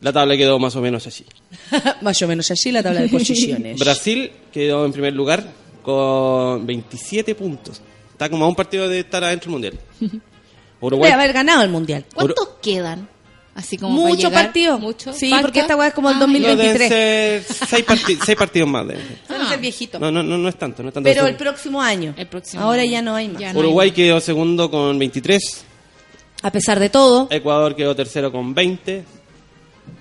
La 0.00 0.12
tabla 0.12 0.36
quedó 0.36 0.58
más 0.58 0.74
o 0.76 0.80
menos 0.80 1.06
así. 1.06 1.24
Más 2.00 2.20
o 2.22 2.26
menos 2.28 2.50
así 2.50 2.72
la 2.72 2.82
tabla 2.82 3.02
de 3.02 3.08
posiciones. 3.10 3.78
Brasil 3.78 4.32
quedó 4.52 4.86
en 4.86 4.92
primer 4.92 5.12
lugar 5.12 5.44
con 5.82 6.66
27 6.66 7.34
puntos. 7.34 7.80
Está 8.12 8.28
como 8.30 8.44
a 8.44 8.48
un 8.48 8.54
partido 8.54 8.88
de 8.88 9.00
estar 9.00 9.22
adentro 9.22 9.52
del 9.52 9.52
Mundial. 9.52 9.78
Uruguay 10.80 11.10
Puede 11.10 11.22
haber 11.22 11.32
ganado 11.32 11.62
el 11.62 11.70
mundial. 11.70 12.04
¿Cuántos 12.14 12.48
quedan? 12.62 13.08
Así 13.54 13.78
como 13.78 14.14
llegar? 14.14 14.32
partidos. 14.46 14.80
¿Muchos? 14.80 15.16
Sí, 15.16 15.30
¿Falta? 15.30 15.42
porque 15.46 15.60
esta 15.60 15.76
weá 15.76 15.88
es 15.88 15.94
como 15.94 16.10
el 16.10 16.16
Ah, 16.16 16.18
No, 16.18 16.26
2023. 16.26 16.78
deben 16.78 16.88
ser 16.88 17.42
seis, 17.68 17.84
parti- 17.86 18.18
seis 18.24 18.36
partidos 18.36 18.68
más. 18.68 18.86
deben 18.88 19.06
ser. 19.06 19.18
Debe 19.28 19.48
ser 19.48 19.58
viejito. 19.60 19.98
No, 20.00 20.10
no, 20.10 20.22
no, 20.22 20.36
no 20.36 20.48
es 20.48 20.56
tanto. 20.56 20.82
No 20.82 20.88
es 20.88 20.94
tanto 20.94 21.08
Pero 21.08 21.26
el 21.26 21.36
próximo 21.36 21.80
año. 21.80 22.14
El 22.16 22.26
próximo 22.26 22.62
Ahora 22.64 22.82
año. 22.82 22.90
ya 22.90 23.02
no 23.02 23.14
hay 23.14 23.28
más. 23.28 23.40
Ya 23.40 23.52
no 23.52 23.60
hay 23.60 23.64
Uruguay 23.66 23.88
más. 23.90 23.96
quedó 23.96 24.20
segundo 24.20 24.70
con 24.70 24.98
23. 24.98 25.64
A 26.44 26.50
pesar 26.52 26.78
de 26.78 26.90
todo. 26.90 27.26
Ecuador 27.30 27.74
quedó 27.74 27.96
tercero 27.96 28.30
con 28.30 28.54
20. 28.54 29.04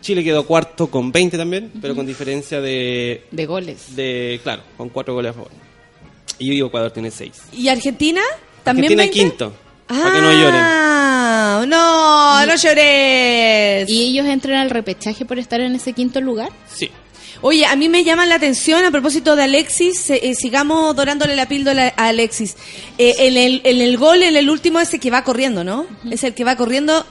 Chile 0.02 0.24
quedó 0.24 0.46
cuarto 0.46 0.88
con 0.88 1.12
20 1.12 1.38
también, 1.38 1.72
pero 1.82 1.96
con 1.96 2.06
diferencia 2.06 2.62
de, 2.62 3.26
De 3.32 3.46
goles. 3.46 3.96
de, 3.96 4.39
claro, 4.44 4.62
con 4.78 4.89
cuatro 4.89 5.14
goles 5.14 5.32
a 5.32 5.34
favor. 5.34 5.52
Y 6.39 6.62
Ecuador 6.62 6.91
tiene 6.91 7.10
seis. 7.12 7.41
¿Y 7.54 7.68
Argentina? 7.70 8.22
¿También 8.64 8.86
Argentina 9.00 9.04
20? 9.04 9.20
quinto. 9.20 9.54
Para 9.88 10.14
que 10.14 10.22
no 10.22 10.32
lloren. 10.32 10.62
Ah, 10.62 11.66
no, 11.68 12.46
no 12.46 12.56
llores. 12.56 13.89
¿Y 13.89 14.04
ellos 14.10 14.26
entran 14.26 14.56
al 14.58 14.70
repechaje 14.70 15.26
por 15.26 15.39
estar 15.39 15.60
en 15.62 15.76
ese 15.76 15.94
quinto 15.94 16.20
lugar? 16.22 16.50
Sí. 16.74 16.89
Oye, 17.46 17.66
a 17.66 17.76
mí 17.76 17.89
me 17.89 18.06
llama 18.06 18.26
la 18.26 18.36
atención 18.36 18.86
a 18.86 18.91
propósito 18.91 19.36
de 19.36 19.44
Alexis, 19.44 20.10
eh, 20.10 20.20
eh, 20.24 20.34
sigamos 20.34 20.96
dorándole 20.96 21.36
la 21.36 21.46
píldora 21.46 21.94
a 21.98 22.08
Alexis. 22.08 22.56
Eh, 22.98 23.16
en, 23.20 23.36
el, 23.36 23.60
en 23.66 23.82
el 23.82 23.98
gol, 23.98 24.24
en 24.24 24.38
el 24.38 24.50
último, 24.50 24.80
ese 24.80 24.98
que 24.98 25.12
va 25.12 25.26
corriendo, 25.26 25.62
¿no? 25.62 25.86
Es 26.10 26.24
el 26.24 26.34
que 26.34 26.46
va 26.46 26.56
corriendo. 26.56 27.06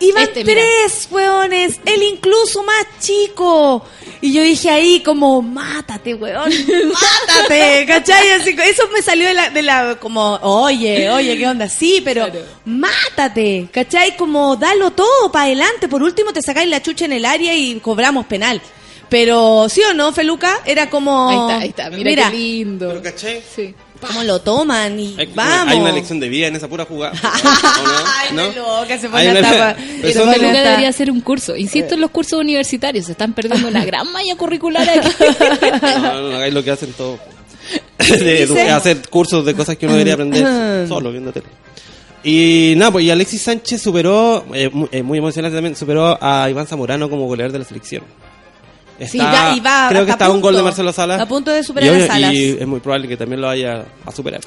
Iban 0.00 0.24
Este, 0.24 0.42
tres, 0.42 1.06
weones, 1.12 1.78
él 1.86 2.02
incluso 2.02 2.64
más 2.64 2.84
chico. 2.98 3.84
Y 4.20 4.32
yo 4.32 4.42
dije 4.42 4.70
ahí 4.70 5.04
como, 5.04 5.40
mátate, 5.40 6.14
weón, 6.14 6.52
mátate, 7.28 7.86
¿cachai? 7.86 8.30
Así, 8.32 8.56
eso 8.64 8.88
me 8.92 9.02
salió 9.02 9.28
de 9.28 9.34
la, 9.34 9.50
de 9.50 9.62
la, 9.62 9.98
como, 10.00 10.34
oye, 10.42 11.10
oye, 11.10 11.38
¿qué 11.38 11.46
onda? 11.46 11.68
Sí, 11.68 12.02
pero 12.04 12.26
mátate, 12.64 13.68
¿cachai? 13.70 14.16
Como, 14.16 14.56
dalo 14.56 14.90
todo 14.90 15.30
para 15.30 15.44
adelante, 15.44 15.86
por 15.86 16.02
último 16.02 16.32
te 16.32 16.42
sacáis 16.42 16.68
la 16.68 16.82
chucha 16.82 17.04
en 17.04 17.12
el 17.12 17.24
área 17.24 17.54
y 17.54 17.78
cobramos 17.78 18.26
penal. 18.26 18.60
Pero, 19.08 19.68
¿sí 19.68 19.80
o 19.90 19.94
no, 19.94 20.12
Feluca? 20.12 20.58
Era 20.66 20.90
como... 20.90 21.28
Ahí 21.28 21.36
está, 21.68 21.84
ahí 21.84 21.90
está. 21.90 21.90
Mira, 22.04 22.30
qué 22.30 22.36
lindo. 22.36 22.88
Pero 22.88 23.02
¿cachai? 23.02 23.40
Sí. 23.54 23.74
¿Cómo 24.06 24.22
lo 24.22 24.40
toman? 24.40 25.00
Y 25.00 25.16
Hay, 25.18 25.26
vamos. 25.34 25.72
hay 25.72 25.80
una 25.80 25.90
lección 25.90 26.20
de 26.20 26.28
vida 26.28 26.46
en 26.46 26.54
esa 26.56 26.68
pura 26.68 26.84
jugada. 26.84 27.14
¿o 27.20 27.26
Ay, 28.06 28.28
no? 28.32 28.52
¿No? 28.52 28.80
loca, 28.80 28.96
se 28.98 29.08
pone 29.08 29.30
una- 29.30 29.40
hasta... 29.40 29.76
pero 30.02 30.24
de- 30.26 30.30
hasta- 30.30 30.52
debería 30.52 30.88
hacer 30.88 31.10
un 31.10 31.20
curso. 31.20 31.56
Insisto 31.56 31.94
en 31.94 32.02
los 32.02 32.10
cursos 32.10 32.38
universitarios. 32.38 33.06
Se 33.06 33.12
están 33.12 33.32
perdiendo 33.32 33.66
una 33.66 33.84
gran 33.84 34.10
malla 34.12 34.36
curricular 34.36 34.88
aquí. 34.88 35.08
No, 35.82 36.20
no, 36.22 36.28
no 36.30 36.36
hagáis 36.36 36.54
lo 36.54 36.62
que 36.62 36.70
hacen 36.70 36.92
todos. 36.92 37.18
De 37.98 38.70
hacer 38.70 39.08
cursos 39.08 39.44
de 39.44 39.54
cosas 39.54 39.76
que 39.76 39.86
uno 39.86 39.94
debería 39.94 40.14
aprender 40.14 40.86
solo 40.86 41.10
viendo 41.10 41.32
tele. 41.32 41.46
Y 42.24 42.74
nada, 42.76 42.90
pues 42.92 43.04
y 43.04 43.10
Alexis 43.10 43.42
Sánchez 43.42 43.80
superó, 43.80 44.44
eh, 44.52 44.68
mu- 44.72 44.88
eh, 44.92 45.02
muy 45.02 45.18
emocionante 45.18 45.56
también, 45.56 45.76
superó 45.76 46.18
a 46.20 46.48
Iván 46.50 46.66
Zamorano 46.66 47.08
como 47.08 47.26
goleador 47.26 47.52
de 47.52 47.58
la 47.60 47.64
selección. 47.64 48.02
Sí, 48.98 49.18
Está- 49.18 49.32
ya, 49.32 49.56
y 49.56 49.60
va 49.60 49.86
creo 49.88 50.04
que 50.04 50.10
está 50.10 50.26
a 50.26 50.30
un 50.30 50.40
gol 50.40 50.56
de. 50.56 50.62
Marcelo 50.62 50.92
Salas. 50.92 51.20
A 51.20 51.26
punto 51.26 51.50
de 51.52 51.62
superar 51.62 51.96
y, 51.96 52.02
a 52.02 52.06
Salas. 52.06 52.34
Y 52.34 52.50
es 52.58 52.66
muy 52.66 52.80
probable 52.80 53.08
que 53.08 53.16
también 53.16 53.40
lo 53.40 53.46
vaya 53.46 53.84
a 54.04 54.12
superar. 54.12 54.40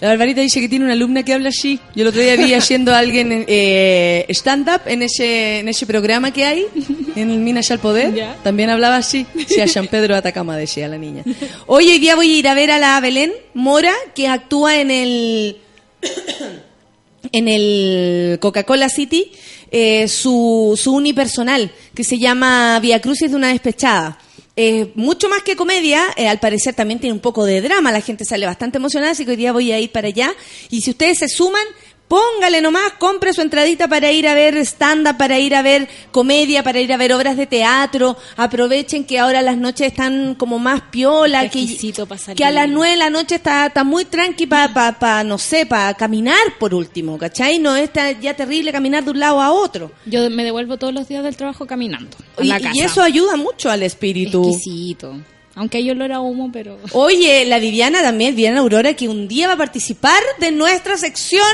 La 0.00 0.08
Barbarita 0.08 0.40
dice 0.40 0.60
que 0.60 0.68
tiene 0.68 0.84
una 0.84 0.94
alumna 0.94 1.22
que 1.22 1.32
habla 1.32 1.50
así. 1.50 1.78
Yo 1.94 2.02
el 2.02 2.08
otro 2.08 2.20
día 2.20 2.34
vi 2.34 2.52
haciendo 2.54 2.92
a 2.92 2.98
alguien 2.98 3.44
eh, 3.46 4.26
stand-up 4.30 4.80
en 4.86 5.02
ese, 5.02 5.60
en 5.60 5.68
ese 5.68 5.86
programa 5.86 6.32
que 6.32 6.44
hay, 6.44 6.66
en 7.14 7.30
el 7.30 7.38
Minas 7.38 7.70
al 7.70 7.78
Poder. 7.78 8.12
Ya. 8.12 8.34
También 8.42 8.68
hablaba 8.70 8.96
así. 8.96 9.26
Sí, 9.46 9.60
a 9.60 9.68
San 9.68 9.86
Pedro 9.86 10.14
de 10.14 10.18
Atacama, 10.18 10.56
decía 10.56 10.88
la 10.88 10.98
niña. 10.98 11.22
Hoy, 11.68 11.88
hoy 11.88 12.00
día 12.00 12.16
voy 12.16 12.32
a 12.34 12.38
ir 12.38 12.48
a 12.48 12.54
ver 12.54 12.72
a 12.72 12.78
la 12.80 12.98
Belén 13.00 13.32
Mora, 13.54 13.94
que 14.16 14.26
actúa 14.26 14.80
en 14.80 14.90
el 14.90 15.58
en 17.32 17.48
el 17.48 18.38
Coca-Cola 18.40 18.88
City 18.88 19.30
eh, 19.72 20.06
su, 20.06 20.78
su 20.80 20.94
unipersonal, 20.94 21.72
que 21.94 22.04
se 22.04 22.18
llama 22.18 22.78
Via 22.80 23.00
Crucis 23.00 23.30
de 23.30 23.36
una 23.36 23.48
despechada. 23.48 24.18
Eh, 24.54 24.92
mucho 24.96 25.30
más 25.30 25.42
que 25.42 25.56
comedia, 25.56 26.02
eh, 26.14 26.28
al 26.28 26.38
parecer 26.38 26.74
también 26.74 27.00
tiene 27.00 27.14
un 27.14 27.20
poco 27.20 27.46
de 27.46 27.62
drama, 27.62 27.90
la 27.90 28.02
gente 28.02 28.26
sale 28.26 28.44
bastante 28.44 28.76
emocionada, 28.76 29.12
así 29.12 29.24
que 29.24 29.30
hoy 29.30 29.36
día 29.38 29.52
voy 29.52 29.72
a 29.72 29.80
ir 29.80 29.90
para 29.90 30.08
allá. 30.08 30.34
Y 30.68 30.82
si 30.82 30.90
ustedes 30.90 31.20
se 31.20 31.28
suman, 31.28 31.64
póngale 32.12 32.60
nomás, 32.60 32.92
compre 32.98 33.32
su 33.32 33.40
entradita 33.40 33.88
para 33.88 34.12
ir 34.12 34.28
a 34.28 34.34
ver 34.34 34.54
stand-up, 34.58 35.16
para 35.16 35.38
ir 35.38 35.54
a 35.54 35.62
ver 35.62 35.88
comedia, 36.10 36.62
para 36.62 36.78
ir 36.78 36.92
a 36.92 36.98
ver 36.98 37.14
obras 37.14 37.38
de 37.38 37.46
teatro. 37.46 38.18
Aprovechen 38.36 39.04
que 39.04 39.18
ahora 39.18 39.40
las 39.40 39.56
noches 39.56 39.86
están 39.86 40.34
como 40.34 40.58
más 40.58 40.82
piola, 40.90 41.48
que, 41.48 42.44
a 42.44 42.50
las 42.50 42.68
nueve 42.68 42.90
de 42.90 42.96
la 42.98 43.08
noche 43.08 43.36
está, 43.36 43.64
está 43.64 43.82
muy 43.82 44.04
tranqui 44.04 44.46
para, 44.46 44.74
pa, 44.74 44.98
pa, 44.98 45.24
no 45.24 45.38
sé, 45.38 45.64
para 45.64 45.94
caminar 45.94 46.36
por 46.60 46.74
último, 46.74 47.16
¿cachai? 47.16 47.58
No 47.58 47.74
es 47.76 47.90
ta- 47.90 48.12
ya 48.12 48.34
terrible 48.34 48.72
caminar 48.72 49.04
de 49.04 49.10
un 49.12 49.18
lado 49.18 49.40
a 49.40 49.50
otro. 49.50 49.90
Yo 50.04 50.28
me 50.28 50.44
devuelvo 50.44 50.76
todos 50.76 50.92
los 50.92 51.08
días 51.08 51.24
del 51.24 51.34
trabajo 51.38 51.66
caminando. 51.66 52.14
A 52.36 52.44
Y, 52.44 52.48
la 52.48 52.58
y 52.58 52.62
casa. 52.62 52.84
eso 52.84 53.02
ayuda 53.02 53.36
mucho 53.36 53.70
al 53.70 53.82
espíritu. 53.84 54.50
Exquisito. 54.50 55.16
Aunque 55.54 55.78
hay 55.78 55.90
olor 55.90 56.12
a 56.12 56.20
humo, 56.20 56.50
pero... 56.52 56.78
Oye, 56.92 57.44
la 57.46 57.58
Viviana 57.58 58.00
también, 58.02 58.34
Viviana 58.34 58.60
Aurora, 58.60 58.92
que 58.94 59.08
un 59.08 59.28
día 59.28 59.46
va 59.48 59.54
a 59.54 59.58
participar 59.58 60.20
de 60.40 60.50
nuestra 60.50 60.96
sección 60.98 61.46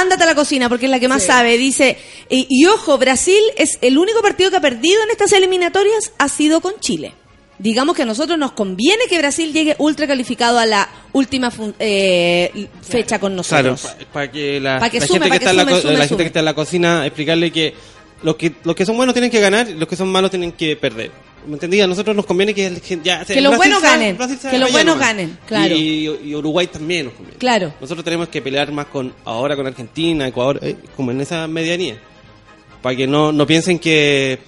Ándate 0.00 0.22
a 0.22 0.26
la 0.26 0.34
cocina, 0.34 0.68
porque 0.68 0.86
es 0.86 0.90
la 0.90 1.00
que 1.00 1.08
más 1.08 1.22
sabe. 1.24 1.56
Dice, 1.58 1.96
y, 2.30 2.46
y 2.48 2.66
ojo, 2.66 2.98
Brasil 2.98 3.40
es 3.56 3.78
el 3.82 3.98
único 3.98 4.20
partido 4.22 4.50
que 4.50 4.56
ha 4.56 4.60
perdido 4.60 5.02
en 5.02 5.10
estas 5.10 5.32
eliminatorias, 5.32 6.12
ha 6.18 6.28
sido 6.28 6.60
con 6.60 6.74
Chile. 6.80 7.14
Digamos 7.60 7.96
que 7.96 8.02
a 8.02 8.06
nosotros 8.06 8.38
nos 8.38 8.52
conviene 8.52 9.04
que 9.08 9.18
Brasil 9.18 9.52
llegue 9.52 9.74
ultra 9.78 10.06
calificado 10.06 10.58
a 10.60 10.66
la 10.66 10.88
última 11.12 11.50
fun- 11.50 11.74
eh, 11.80 12.68
fecha 12.82 13.18
con 13.18 13.32
Claro, 13.42 13.70
nosotros. 13.72 13.96
para 14.12 14.30
que 14.30 14.60
la, 14.60 14.78
Pa' 14.78 14.90
que 14.90 15.00
la 15.00 15.06
sume, 15.08 15.18
gente 15.24 15.30
que 15.30 15.38
que 15.40 15.44
está 15.44 15.50
en 15.50 15.56
la, 15.56 15.62
sume, 15.64 15.72
co- 15.74 15.80
sume, 15.80 15.92
la 15.94 15.98
gente 15.98 16.08
sume. 16.14 16.22
que 16.22 16.26
está 16.28 16.38
en 16.38 16.44
la 16.44 16.54
cocina 16.54 17.04
explicarle 17.06 17.50
que 17.50 17.74
los 18.22 18.36
que 18.36 18.52
los 18.62 18.76
que 18.76 18.86
son 18.86 18.96
buenos 18.96 19.12
tienen 19.12 19.30
que 19.32 19.40
ganar 19.40 19.68
y 19.68 19.74
los 19.74 19.88
que 19.88 19.96
son 19.96 20.08
malos 20.08 20.30
tienen 20.30 20.52
que 20.52 20.76
perder. 20.76 21.10
¿Me 21.48 21.54
entendí? 21.54 21.80
A 21.80 21.86
nosotros 21.86 22.14
nos 22.14 22.26
conviene 22.26 22.54
que, 22.54 22.66
el- 22.66 22.80
que 22.80 23.00
ya 23.02 23.24
Que 23.24 23.40
los 23.40 23.56
buenos 23.56 23.82
ganen, 23.82 24.16
Brasil 24.16 24.38
que 24.50 24.58
los 24.58 24.70
buenos 24.70 24.98
ganen, 24.98 25.38
claro. 25.46 25.74
Y, 25.74 26.06
y 26.24 26.34
Uruguay 26.34 26.66
también 26.66 27.06
nos 27.06 27.14
conviene. 27.14 27.38
Claro. 27.38 27.72
Nosotros 27.80 28.04
tenemos 28.04 28.28
que 28.28 28.42
pelear 28.42 28.70
más 28.70 28.86
con 28.86 29.14
ahora 29.24 29.56
con 29.56 29.66
Argentina, 29.66 30.28
Ecuador, 30.28 30.60
eh, 30.62 30.76
como 30.94 31.10
en 31.10 31.20
esa 31.22 31.48
medianía. 31.48 31.98
Para 32.82 32.94
que 32.94 33.06
no, 33.06 33.32
no 33.32 33.46
piensen 33.46 33.78
que, 33.78 34.38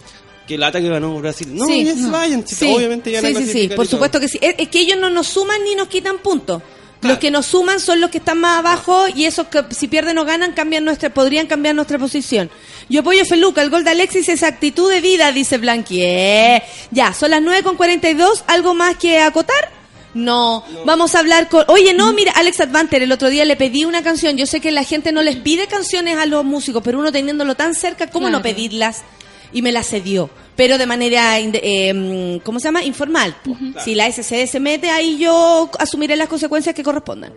que 0.47 0.55
el 0.57 0.63
ataque 0.63 0.89
ganó 0.89 1.19
Brasil. 1.21 1.49
No, 1.53 1.67
Sí, 1.67 1.85
no. 1.97 2.11
vayan. 2.11 2.47
Sí, 2.47 2.73
Obviamente 2.77 3.11
ya 3.11 3.21
sí, 3.23 3.35
sí, 3.35 3.47
sí, 3.47 3.69
por 3.75 3.87
supuesto 3.87 4.21
que 4.21 4.29
sí. 4.29 4.39
Es, 4.41 4.55
es 4.59 4.69
que 4.69 4.81
ellos 4.81 4.99
no 5.01 5.09
nos 5.11 5.27
suman 5.27 5.65
ni 5.65 5.75
nos 5.75 5.89
quitan 5.89 6.19
puntos. 6.19 6.63
Los 7.03 7.19
que 7.19 7.31
nos 7.31 7.47
suman 7.47 7.81
son 7.81 8.01
los 8.01 8.11
que 8.11 8.19
están 8.19 8.39
más 8.39 8.59
abajo 8.59 9.07
y 9.09 9.25
esos 9.25 9.47
que 9.49 9.65
si 9.71 9.89
pierden 9.89 10.19
o 10.19 10.25
ganan 10.25 10.53
cambian 10.53 10.85
nuestra, 10.85 11.11
podrían 11.11 11.47
cambiar 11.47 11.75
nuestra 11.75 11.99
posición. 11.99 12.51
Yo 12.89 13.01
apoyo 13.01 13.23
a 13.23 13.25
Feluca, 13.25 13.63
el 13.63 13.71
gol 13.71 13.85
de 13.85 13.91
Alexis 13.91 14.29
es 14.29 14.43
actitud 14.43 14.91
de 14.93 15.01
vida, 15.01 15.33
dice 15.33 15.59
Blanqui. 15.59 16.03
Eh, 16.03 16.63
Ya, 16.91 17.15
son 17.15 17.31
las 17.31 17.41
9 17.41 17.63
con 17.63 17.77
42, 17.77 18.45
¿algo 18.47 18.75
más 18.75 18.97
que 18.97 19.19
acotar? 19.21 19.71
No. 20.13 20.65
vamos 20.85 21.15
a 21.15 21.21
hablar 21.21 21.49
con... 21.49 21.65
Oye, 21.69 21.95
no, 21.95 22.13
mira, 22.13 22.33
Alex 22.33 22.61
Advanter, 22.61 23.03
el 23.03 23.13
otro 23.13 23.31
día 23.31 23.45
le 23.45 23.55
pedí 23.57 23.85
una 23.85 24.03
canción. 24.03 24.37
Yo 24.37 24.45
sé 24.45 24.61
que 24.61 24.73
la 24.73 24.83
gente 24.83 25.13
no 25.13 25.23
les 25.23 25.37
pide 25.37 25.69
canciones 25.69 26.19
a 26.19 26.27
los 26.27 26.45
músicos, 26.45 26.83
pero 26.85 26.99
uno 26.99 27.13
teniéndolo 27.13 27.55
tan 27.55 27.75
cerca, 27.75 28.09
¿cómo 28.09 28.29
no 28.29 28.43
pedirlas? 28.43 29.05
Y 29.53 29.63
me 29.63 29.73
las 29.73 29.89
cedió, 29.89 30.31
pero 30.57 30.79
de 30.79 30.87
manera, 30.87 31.39
eh, 31.39 32.41
¿cómo 32.45 32.61
se 32.61 32.69
llama? 32.69 32.85
Informal. 32.85 33.37
Si 33.85 33.95
la 33.95 34.11
SCD 34.11 34.47
se 34.47 34.61
mete, 34.61 34.91
ahí 34.91 35.19
yo 35.19 35.71
asumiré 35.79 36.17
las 36.17 36.29
consecuencias 36.29 36.75
que 36.75 36.83
correspondan. 36.83 37.33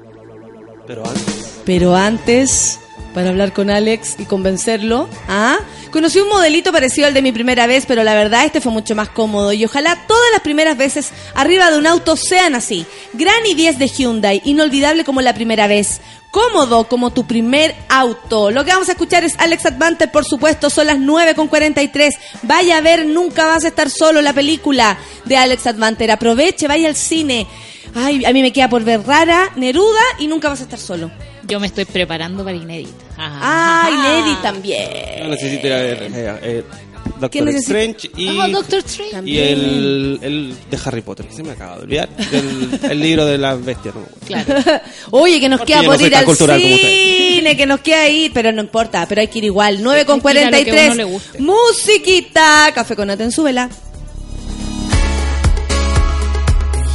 Pero 0.85 1.03
antes. 1.05 1.61
Pero 1.65 1.95
antes, 1.95 2.79
para 3.13 3.29
hablar 3.29 3.53
con 3.53 3.69
Alex 3.69 4.15
y 4.19 4.25
convencerlo, 4.25 5.07
¿ah? 5.27 5.57
Conocí 5.91 6.19
un 6.19 6.29
modelito 6.29 6.71
parecido 6.71 7.07
al 7.07 7.13
de 7.13 7.21
mi 7.21 7.31
primera 7.31 7.67
vez, 7.67 7.85
pero 7.87 8.03
la 8.03 8.15
verdad 8.15 8.45
este 8.45 8.61
fue 8.61 8.71
mucho 8.71 8.95
más 8.95 9.09
cómodo 9.09 9.53
y 9.53 9.63
ojalá 9.63 10.07
todas 10.07 10.31
las 10.31 10.41
primeras 10.41 10.75
veces 10.75 11.11
arriba 11.35 11.69
de 11.69 11.77
un 11.77 11.85
auto 11.85 12.15
sean 12.15 12.55
así. 12.55 12.85
Gran 13.13 13.45
y 13.45 13.53
10 13.53 13.77
de 13.77 13.87
Hyundai, 13.87 14.41
inolvidable 14.43 15.03
como 15.03 15.21
la 15.21 15.33
primera 15.33 15.67
vez. 15.67 16.01
Cómodo 16.31 16.85
como 16.87 17.13
tu 17.13 17.27
primer 17.27 17.75
auto. 17.89 18.49
Lo 18.49 18.65
que 18.65 18.71
vamos 18.71 18.89
a 18.89 18.93
escuchar 18.93 19.23
es 19.23 19.35
Alex 19.37 19.67
Advanter, 19.67 20.11
por 20.11 20.25
supuesto, 20.25 20.71
son 20.71 20.87
las 20.87 20.97
9 20.97 21.35
con 21.35 21.47
43. 21.47 22.15
Vaya 22.41 22.77
a 22.77 22.81
ver, 22.81 23.05
nunca 23.05 23.45
vas 23.45 23.63
a 23.63 23.67
estar 23.67 23.91
solo 23.91 24.19
la 24.19 24.33
película 24.33 24.97
de 25.25 25.37
Alex 25.37 25.67
Advanter. 25.67 26.09
Aproveche, 26.09 26.67
vaya 26.67 26.87
al 26.87 26.95
cine. 26.95 27.45
Ay, 27.93 28.25
a 28.25 28.33
mí 28.33 28.41
me 28.41 28.51
queda 28.51 28.67
por 28.67 28.83
ver 28.83 29.05
rara, 29.05 29.51
Neruda 29.55 30.01
y 30.17 30.25
nunca 30.25 30.49
vas 30.49 30.61
a 30.61 30.63
estar 30.63 30.79
solo. 30.79 31.11
Yo 31.47 31.59
me 31.59 31.67
estoy 31.67 31.85
preparando 31.85 32.43
para 32.43 32.55
inédita. 32.55 33.03
Ah. 33.17 33.83
Ay, 33.85 33.93
Lady 34.21 34.35
Yo 34.35 34.41
también. 34.41 35.29
necesito 35.29 35.67
ir 35.67 35.73
a 35.73 35.77
ver 35.77 36.03
eh, 36.03 36.09
eh, 36.41 36.63
¿Qué 37.03 37.19
Doctor 37.19 37.43
necesita? 37.43 37.79
Strange 37.79 38.11
y, 38.17 38.39
Ah, 38.39 38.47
Doctor 38.47 38.79
Strange. 38.79 39.09
y 39.09 39.13
También. 39.13 39.47
el, 39.49 40.19
el 40.21 40.55
de 40.71 40.79
Harry 40.85 41.01
Potter, 41.01 41.27
que 41.27 41.33
se 41.33 41.43
me 41.43 41.51
acaba 41.51 41.77
de 41.77 41.83
olvidar. 41.83 42.09
del- 42.09 42.79
el 42.89 42.99
libro 42.99 43.25
de 43.25 43.37
las 43.37 43.63
bestias. 43.63 43.93
¿no? 43.95 44.01
Claro. 44.25 44.55
Oye, 45.11 45.39
que 45.39 45.49
nos 45.49 45.59
Porque 45.59 45.73
queda 45.73 45.81
yo 45.81 45.83
no 45.83 45.89
por 45.89 45.97
soy 45.97 46.05
ir 46.07 46.11
tan 46.11 46.19
al 46.19 46.25
cultural 46.25 46.61
como 46.61 46.75
cine, 46.77 47.57
que 47.57 47.65
nos 47.65 47.79
queda 47.81 48.07
ir, 48.09 48.31
pero 48.33 48.51
no 48.51 48.61
importa, 48.61 49.05
pero 49.07 49.21
hay 49.21 49.27
que 49.27 49.37
ir 49.39 49.45
igual. 49.45 49.79
9 49.81 50.05
con 50.05 50.15
Hay 50.15 50.21
que 50.21 50.31
ir 50.31 50.37
a 50.47 50.49
lo 50.49 50.51
que 50.51 50.55
a 50.57 50.63
43. 50.63 50.85
uno 50.87 50.95
le 50.95 51.03
guste. 51.03 51.39
Musiquita, 51.39 52.71
café 52.73 52.95
con 52.95 53.07
nata 53.07 53.23
en 53.23 53.31
su 53.31 53.43
vela. 53.43 53.69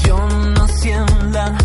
Yo 0.07 0.16
nací 0.57 0.88
en 0.90 1.32
la 1.32 1.57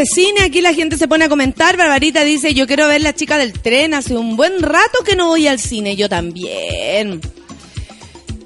de 0.00 0.06
cine, 0.06 0.42
aquí 0.42 0.62
la 0.62 0.72
gente 0.72 0.96
se 0.96 1.06
pone 1.06 1.26
a 1.26 1.28
comentar. 1.28 1.76
Barbarita 1.76 2.24
dice, 2.24 2.54
yo 2.54 2.66
quiero 2.66 2.88
ver 2.88 3.02
la 3.02 3.14
chica 3.14 3.36
del 3.36 3.52
tren. 3.52 3.94
Hace 3.94 4.16
un 4.16 4.36
buen 4.36 4.60
rato 4.62 5.04
que 5.04 5.14
no 5.14 5.28
voy 5.28 5.46
al 5.46 5.58
cine. 5.58 5.94
Yo 5.94 6.08
también. 6.08 7.20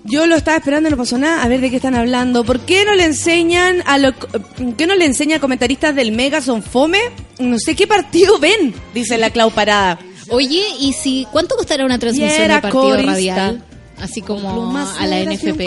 Yo 0.04 0.26
lo 0.26 0.36
estaba 0.36 0.58
esperando, 0.58 0.90
no 0.90 0.96
pasó 0.96 1.16
nada. 1.16 1.42
A 1.42 1.48
ver 1.48 1.60
de 1.60 1.70
qué 1.70 1.76
están 1.76 1.94
hablando. 1.94 2.44
¿Por 2.44 2.60
qué 2.60 2.84
no 2.84 2.94
le 2.94 3.04
enseñan 3.04 3.82
a 3.86 3.98
los, 3.98 4.14
¿por 4.14 4.76
qué 4.76 4.86
no 4.86 4.94
le 4.96 5.06
enseñan 5.06 5.38
a 5.38 5.40
comentaristas 5.40 5.94
del 5.94 6.12
Mega 6.12 6.40
son 6.40 6.62
fome? 6.62 6.98
No 7.38 7.58
sé 7.58 7.74
qué 7.74 7.86
partido 7.86 8.38
ven, 8.38 8.74
dice 8.92 9.16
la 9.16 9.30
Clau 9.30 9.50
Parada. 9.50 9.98
Oye, 10.30 10.64
¿y 10.80 10.92
si 10.92 11.26
cuánto 11.30 11.56
costará 11.56 11.84
una 11.84 11.98
transmisión 11.98 12.42
era 12.42 12.56
de 12.56 12.62
partido 12.62 12.82
corista. 12.82 13.12
radial? 13.12 13.64
Así 13.98 14.22
como 14.22 14.76
a 14.76 15.06
la 15.06 15.20
NFP. 15.24 15.60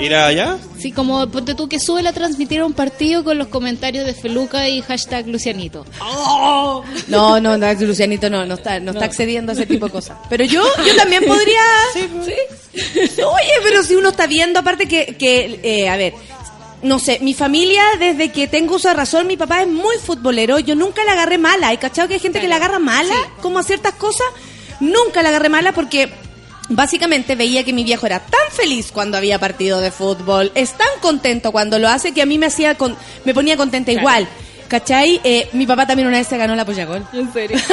¿Ir 0.00 0.14
allá? 0.14 0.58
Sí, 0.84 0.92
como 0.92 1.26
ponte 1.30 1.54
tú 1.54 1.66
que 1.66 1.80
sube 1.80 2.06
a 2.06 2.12
transmitir 2.12 2.62
un 2.62 2.74
partido 2.74 3.24
con 3.24 3.38
los 3.38 3.48
comentarios 3.48 4.04
de 4.04 4.12
Feluca 4.12 4.68
y 4.68 4.82
hashtag 4.82 5.26
Lucianito. 5.26 5.86
No, 7.08 7.40
no, 7.40 7.56
no, 7.56 7.72
Lucianito 7.72 8.28
no, 8.28 8.44
no 8.44 8.56
está, 8.56 8.80
no, 8.80 8.90
está 8.90 9.06
accediendo 9.06 9.52
a 9.52 9.54
ese 9.54 9.64
tipo 9.64 9.86
de 9.86 9.92
cosas. 9.92 10.18
Pero 10.28 10.44
yo, 10.44 10.62
yo 10.86 10.94
también 10.94 11.24
podría. 11.26 11.62
Oye, 12.74 13.52
pero 13.62 13.82
si 13.82 13.94
uno 13.94 14.10
está 14.10 14.26
viendo, 14.26 14.60
aparte 14.60 14.86
que, 14.86 15.16
que 15.18 15.58
eh, 15.62 15.88
a 15.88 15.96
ver, 15.96 16.12
no 16.82 16.98
sé, 16.98 17.18
mi 17.22 17.32
familia, 17.32 17.82
desde 17.98 18.30
que 18.30 18.46
tengo 18.46 18.74
uso 18.74 18.88
de 18.88 18.94
razón, 18.94 19.26
mi 19.26 19.38
papá 19.38 19.62
es 19.62 19.68
muy 19.68 19.96
futbolero. 19.96 20.58
Yo 20.58 20.74
nunca 20.74 21.02
la 21.04 21.12
agarré 21.12 21.38
mala. 21.38 21.68
¿Hay 21.68 21.78
cachado 21.78 22.08
que 22.08 22.14
hay 22.14 22.20
gente 22.20 22.42
que 22.42 22.48
la 22.48 22.56
agarra 22.56 22.78
mala? 22.78 23.14
Como 23.40 23.58
a 23.58 23.62
ciertas 23.62 23.94
cosas. 23.94 24.26
Nunca 24.80 25.22
la 25.22 25.30
agarré 25.30 25.48
mala 25.48 25.72
porque 25.72 26.12
básicamente 26.68 27.34
veía 27.36 27.64
que 27.64 27.72
mi 27.72 27.84
viejo 27.84 28.06
era 28.06 28.20
tan 28.20 28.50
feliz 28.50 28.90
cuando 28.92 29.16
había 29.16 29.38
partido 29.38 29.80
de 29.80 29.90
fútbol, 29.90 30.50
es 30.54 30.72
tan 30.72 30.88
contento 31.00 31.52
cuando 31.52 31.78
lo 31.78 31.88
hace 31.88 32.12
que 32.12 32.22
a 32.22 32.26
mí 32.26 32.38
me 32.38 32.46
hacía 32.46 32.74
con- 32.76 32.96
me 33.24 33.34
ponía 33.34 33.56
contenta 33.56 33.92
igual. 33.92 34.26
¿Cachai? 34.68 35.20
Eh, 35.24 35.48
mi 35.52 35.66
papá 35.66 35.86
también 35.86 36.08
una 36.08 36.18
vez 36.18 36.26
se 36.26 36.38
ganó 36.38 36.56
la 36.56 36.64
Pollagol. 36.64 37.06
¿En 37.12 37.30
serio? 37.32 37.58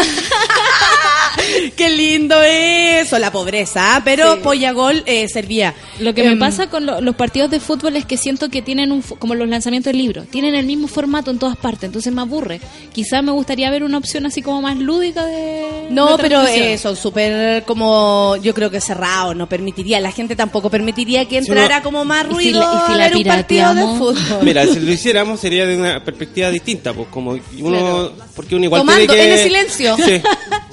Qué 1.75 1.89
lindo 1.89 2.35
eso, 2.43 3.17
la 3.19 3.31
pobreza, 3.31 3.95
¿ah? 3.95 4.01
pero 4.03 4.41
Pollagol 4.41 5.03
eh, 5.05 5.27
servía. 5.27 5.73
Lo 5.99 6.13
que 6.13 6.23
me 6.23 6.31
Em, 6.31 6.39
pasa 6.39 6.69
con 6.69 6.85
lo- 6.85 7.01
los 7.01 7.15
partidos 7.15 7.49
de 7.51 7.59
fútbol 7.59 7.95
es 7.95 8.05
que 8.05 8.17
siento 8.17 8.49
que 8.49 8.61
tienen 8.61 8.91
un, 8.91 9.01
como 9.01 9.35
los 9.35 9.47
lanzamientos 9.47 9.91
de 9.93 9.97
libros, 9.97 10.27
tienen 10.27 10.55
el 10.55 10.65
mismo 10.65 10.87
formato 10.87 11.31
en 11.31 11.39
todas 11.39 11.57
partes, 11.57 11.83
entonces 11.83 12.11
me 12.13 12.21
aburre. 12.21 12.59
Quizás 12.93 13.23
me 13.23 13.31
gustaría 13.31 13.69
ver 13.69 13.83
una 13.83 13.97
opción 13.97 14.25
así 14.25 14.41
como 14.41 14.61
más 14.61 14.77
lúdica 14.77 15.25
de 15.25 15.87
No, 15.89 16.17
de 16.17 16.23
pero 16.23 16.43
eh, 16.47 16.77
son 16.77 16.95
súper 16.95 17.63
como, 17.63 18.35
yo 18.41 18.53
creo 18.53 18.69
que 18.69 18.81
cerrados, 18.81 19.35
no 19.35 19.47
permitiría, 19.47 19.99
la 19.99 20.11
gente 20.11 20.35
tampoco 20.35 20.69
permitiría 20.69 21.25
que 21.25 21.41
Si 21.41 21.47
entrara 21.49 21.75
uno- 21.77 21.83
como 21.83 22.05
más 22.05 22.25
¿Y 22.25 22.27
si 22.27 22.33
ruido 22.33 22.59
la- 22.61 22.65
y 22.65 22.87
si 22.87 22.93
a 22.93 22.95
la 22.97 23.03
ver 23.09 23.17
un 23.17 23.23
partido 23.23 23.75
de 23.75 23.81
fútbol. 23.97 24.39
Mira, 24.43 24.65
si 24.65 24.79
lo 24.79 24.91
hiciéramos 24.91 25.39
sería 25.39 25.65
de 25.65 25.77
una 25.77 26.03
perspectiva 26.03 26.49
distinta, 26.49 26.93
pues 26.93 27.07
como 27.09 27.37
uno, 27.59 28.11
porque 28.35 28.55
uno 28.55 28.65
igual 28.65 28.81
Tomando 28.81 29.05
tiene 29.05 29.23
que... 29.23 29.27
en 29.33 29.39
el 29.39 29.43
silencio. 29.43 29.97
Sí. 30.05 30.21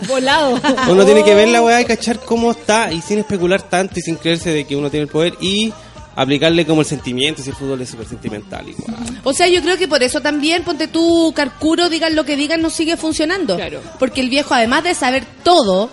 Volado. 0.06 0.60
Uno 0.88 1.04
tiene 1.04 1.24
que 1.24 1.34
ver 1.34 1.48
la 1.48 1.62
weá 1.62 1.80
y 1.80 1.84
cachar 1.84 2.20
cómo 2.20 2.50
está 2.50 2.92
y 2.92 3.00
sin 3.00 3.18
especular 3.18 3.62
tanto 3.62 3.98
y 3.98 4.02
sin 4.02 4.16
creerse 4.16 4.50
de 4.50 4.66
que 4.66 4.76
uno 4.76 4.90
tiene 4.90 5.04
el 5.04 5.10
poder 5.10 5.34
y 5.40 5.72
aplicarle 6.14 6.66
como 6.66 6.80
el 6.80 6.86
sentimiento, 6.86 7.42
si 7.42 7.50
el 7.50 7.56
fútbol 7.56 7.80
es 7.80 7.90
súper 7.90 8.06
sentimental 8.08 8.68
igual. 8.68 8.96
O 9.22 9.32
sea, 9.32 9.46
yo 9.46 9.62
creo 9.62 9.76
que 9.76 9.86
por 9.86 10.02
eso 10.02 10.20
también, 10.20 10.64
ponte 10.64 10.88
tú, 10.88 11.32
Carcuro, 11.34 11.88
digan 11.88 12.16
lo 12.16 12.24
que 12.24 12.36
digan, 12.36 12.60
no 12.60 12.70
sigue 12.70 12.96
funcionando. 12.96 13.54
Claro. 13.54 13.80
Porque 14.00 14.20
el 14.20 14.28
viejo, 14.28 14.52
además 14.52 14.82
de 14.82 14.94
saber 14.94 15.24
todo, 15.44 15.90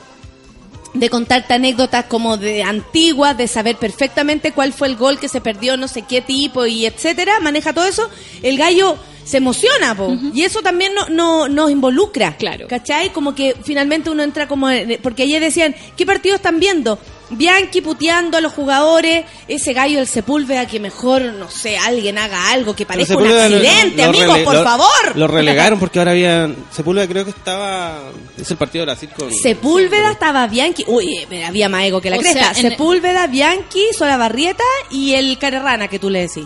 de 0.95 1.09
contarte 1.09 1.53
anécdotas 1.53 2.05
como 2.05 2.37
de 2.37 2.63
antiguas, 2.63 3.37
de 3.37 3.47
saber 3.47 3.75
perfectamente 3.75 4.51
cuál 4.51 4.73
fue 4.73 4.87
el 4.87 4.95
gol 4.95 5.19
que 5.19 5.27
se 5.29 5.41
perdió, 5.41 5.77
no 5.77 5.87
sé 5.87 6.01
qué 6.01 6.21
tipo 6.21 6.65
y 6.65 6.85
etcétera, 6.85 7.39
maneja 7.41 7.73
todo 7.73 7.85
eso, 7.85 8.09
el 8.41 8.57
gallo 8.57 8.97
se 9.23 9.37
emociona, 9.37 9.95
po. 9.95 10.15
y 10.33 10.43
eso 10.43 10.61
también 10.61 10.93
no, 10.93 11.09
no, 11.09 11.47
nos 11.47 11.71
involucra. 11.71 12.37
Claro. 12.37 12.67
¿Cachai? 12.67 13.09
Como 13.11 13.33
que 13.33 13.55
finalmente 13.63 14.09
uno 14.11 14.21
entra 14.21 14.47
como... 14.47 14.69
en- 14.69 14.99
Porque 15.01 15.23
ayer 15.23 15.41
decían, 15.41 15.75
¿qué 15.97 16.05
partido 16.05 16.35
están 16.35 16.59
viendo? 16.59 16.99
Bianchi 17.29 17.81
puteando 17.81 18.37
a 18.37 18.41
los 18.41 18.53
jugadores, 18.53 19.25
ese 19.47 19.73
gallo 19.73 19.97
del 19.97 20.07
Sepúlveda 20.07 20.67
que 20.67 20.79
mejor, 20.79 21.21
no 21.23 21.49
sé, 21.49 21.77
alguien 21.77 22.17
haga 22.17 22.51
algo 22.51 22.75
que 22.75 22.85
parezca 22.85 23.17
un 23.17 23.27
lo- 23.27 23.41
accidente, 23.41 24.03
lo 24.03 24.09
amigos, 24.09 24.39
por 24.39 24.53
lo- 24.55 24.63
favor. 24.63 25.15
Lo 25.15 25.27
relegaron 25.27 25.79
porque 25.79 25.99
ahora 25.99 26.11
había... 26.11 26.49
Sepúlveda 26.71 27.07
creo 27.07 27.23
que 27.25 27.31
estaba... 27.31 27.99
Es 28.39 28.51
el 28.51 28.57
partido 28.57 28.85
de 28.85 28.91
Brasil 28.91 29.09
con... 29.17 29.33
Sepúlveda 29.33 30.11
estaba 30.11 30.45
Bianchi, 30.47 30.83
uy, 30.87 31.25
eh, 31.31 31.45
había 31.45 31.67
más 31.69 31.83
ego 31.83 31.99
que 32.01 32.09
la 32.09 32.17
O 32.17 32.19
cresta. 32.19 32.53
sea, 32.53 32.69
Sepúlveda, 32.69 33.27
Bianchi, 33.27 33.81
Solabarrieta 33.97 34.63
y 34.91 35.13
el 35.15 35.37
Carerrana 35.39 35.87
que 35.87 35.99
tú 35.99 36.09
le 36.09 36.21
decís. 36.27 36.45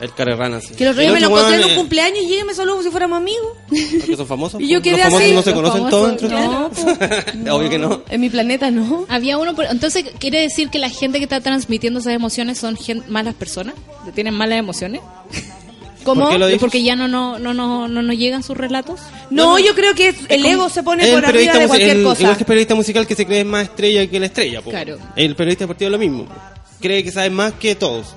El 0.00 0.12
Carerrana, 0.14 0.60
sí. 0.60 0.74
Que 0.74 0.84
los 0.84 0.94
reyes 0.96 1.12
me 1.12 1.20
lo 1.20 1.26
encontré 1.26 1.56
en 1.56 1.64
un 1.70 1.74
cumpleaños 1.74 2.18
y 2.22 2.38
y 2.38 2.44
me 2.44 2.54
saludó 2.54 2.74
como 2.74 2.82
si 2.84 2.90
fuéramos 2.90 3.16
amigos. 3.18 3.48
Porque 3.68 4.16
son 4.16 4.26
famosos. 4.26 4.60
Y 4.60 4.68
yo 4.68 4.80
pues. 4.80 4.94
quedé 4.94 5.04
los 5.04 5.12
famosos 5.12 5.22
así. 5.24 5.34
no 5.34 5.42
se 5.42 5.52
conocen 5.52 5.82
famosos, 5.82 5.90
todos 5.90 6.10
entre 6.10 6.28
No, 6.28 6.70
sí. 6.72 7.48
Obvio 7.50 7.70
que 7.70 7.78
no. 7.78 8.02
En 8.08 8.20
mi 8.20 8.30
planeta 8.30 8.70
no. 8.70 9.06
Había 9.08 9.38
uno, 9.38 9.54
por- 9.54 9.64
entonces 9.66 10.04
quiere 10.18 10.40
decir 10.40 10.68
que 10.70 10.78
la 10.78 10.88
gente 10.90 11.18
que 11.18 11.24
está 11.24 11.40
transmitiendo 11.40 12.00
esas 12.00 12.12
emociones 12.12 12.58
son 12.58 12.76
gen- 12.76 13.02
malas 13.08 13.34
personas, 13.34 13.74
tienen 14.14 14.34
malas 14.34 14.58
emociones, 14.58 15.00
¿Cómo? 16.04 16.22
¿Por 16.22 16.32
qué 16.32 16.38
lo 16.38 16.46
dices? 16.46 16.60
porque 16.60 16.82
ya 16.82 16.94
no 16.96 17.06
no 17.08 17.38
no 17.38 17.52
no 17.52 17.86
no 17.88 18.02
nos 18.02 18.16
llegan 18.16 18.42
sus 18.42 18.56
relatos. 18.56 19.00
No, 19.30 19.58
yo 19.58 19.74
creo 19.74 19.94
que 19.94 20.14
el 20.28 20.46
ego 20.46 20.68
se 20.70 20.82
pone 20.82 21.06
por 21.08 21.24
arriba 21.26 21.54
de 21.58 21.66
cualquier 21.66 21.96
el- 21.98 22.04
cosa. 22.04 22.22
Igual 22.22 22.36
que 22.36 22.42
el 22.44 22.46
periodista 22.46 22.74
musical 22.76 23.06
que 23.06 23.14
se 23.16 23.26
cree 23.26 23.44
más 23.44 23.64
estrella 23.64 24.06
que 24.08 24.20
la 24.20 24.26
estrella. 24.26 24.62
po. 24.62 24.70
Claro. 24.70 24.96
El 25.16 25.34
periodista 25.34 25.64
deportivo 25.64 25.88
es 25.88 25.92
lo 25.92 25.98
mismo. 25.98 26.24
po. 26.26 26.32
Cree 26.80 27.02
que 27.02 27.10
sabe 27.10 27.28
más 27.30 27.52
que 27.54 27.74
todos. 27.74 28.14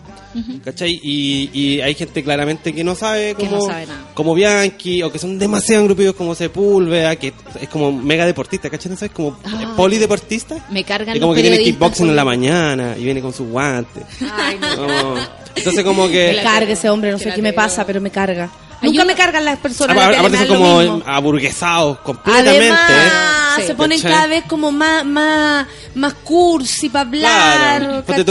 ¿Cachai? 0.63 0.99
Y, 1.03 1.49
y 1.53 1.81
hay 1.81 1.93
gente 1.95 2.23
claramente 2.23 2.73
que 2.73 2.83
no 2.83 2.95
sabe 2.95 3.35
Que 3.35 3.45
como, 3.45 3.57
no 3.57 3.61
sabe 3.61 3.85
nada. 3.85 4.11
como 4.13 4.33
Bianchi 4.33 5.01
o 5.03 5.11
que 5.11 5.19
son 5.19 5.37
demasiado 5.39 5.81
engrupidos 5.81 6.15
como 6.15 6.35
Sepúlveda, 6.35 7.15
que 7.17 7.33
es 7.59 7.69
como 7.69 7.91
mega 7.91 8.25
deportista, 8.25 8.69
¿cachai? 8.69 8.91
¿No 8.91 8.97
sabes? 8.97 9.13
Como 9.13 9.37
Ay. 9.43 9.67
polideportista. 9.75 10.65
Me 10.69 10.83
cargan 10.83 11.15
Y 11.15 11.19
como 11.19 11.33
los 11.33 11.41
que 11.41 11.49
tiene 11.49 11.63
kickboxing 11.63 12.07
en 12.09 12.15
la 12.15 12.23
poli- 12.23 12.37
mañana 12.37 12.95
y 12.97 13.03
viene 13.03 13.21
con 13.21 13.33
sus 13.33 13.47
guantes. 13.47 14.03
Ay, 14.21 14.57
no. 14.59 15.15
Entonces 15.55 15.83
como 15.83 16.05
Me 16.07 16.11
que... 16.11 16.39
carga 16.43 16.71
ese 16.71 16.89
hombre, 16.89 17.11
no 17.11 17.17
sé 17.19 17.33
qué 17.33 17.41
me 17.41 17.53
pasa, 17.53 17.85
pero 17.85 17.99
me 17.99 18.09
carga. 18.09 18.49
Nunca 18.81 19.05
me 19.05 19.15
cargan 19.15 19.45
las 19.45 19.59
personas. 19.59 19.95
Aparte, 19.95 20.17
aparte 20.17 20.37
son 20.37 20.47
como 20.47 21.03
aburguesados 21.05 21.99
completamente. 21.99 22.59
Además, 22.71 23.55
Sí. 23.57 23.63
se 23.67 23.75
ponen 23.75 23.97
¿Cachai? 23.99 24.11
cada 24.13 24.27
vez 24.27 24.43
como 24.47 24.71
más, 24.71 25.05
más, 25.05 25.67
más 25.95 26.13
cursi 26.23 26.87
para 26.89 27.07
hablar. 27.07 28.03
Claro. 28.05 28.25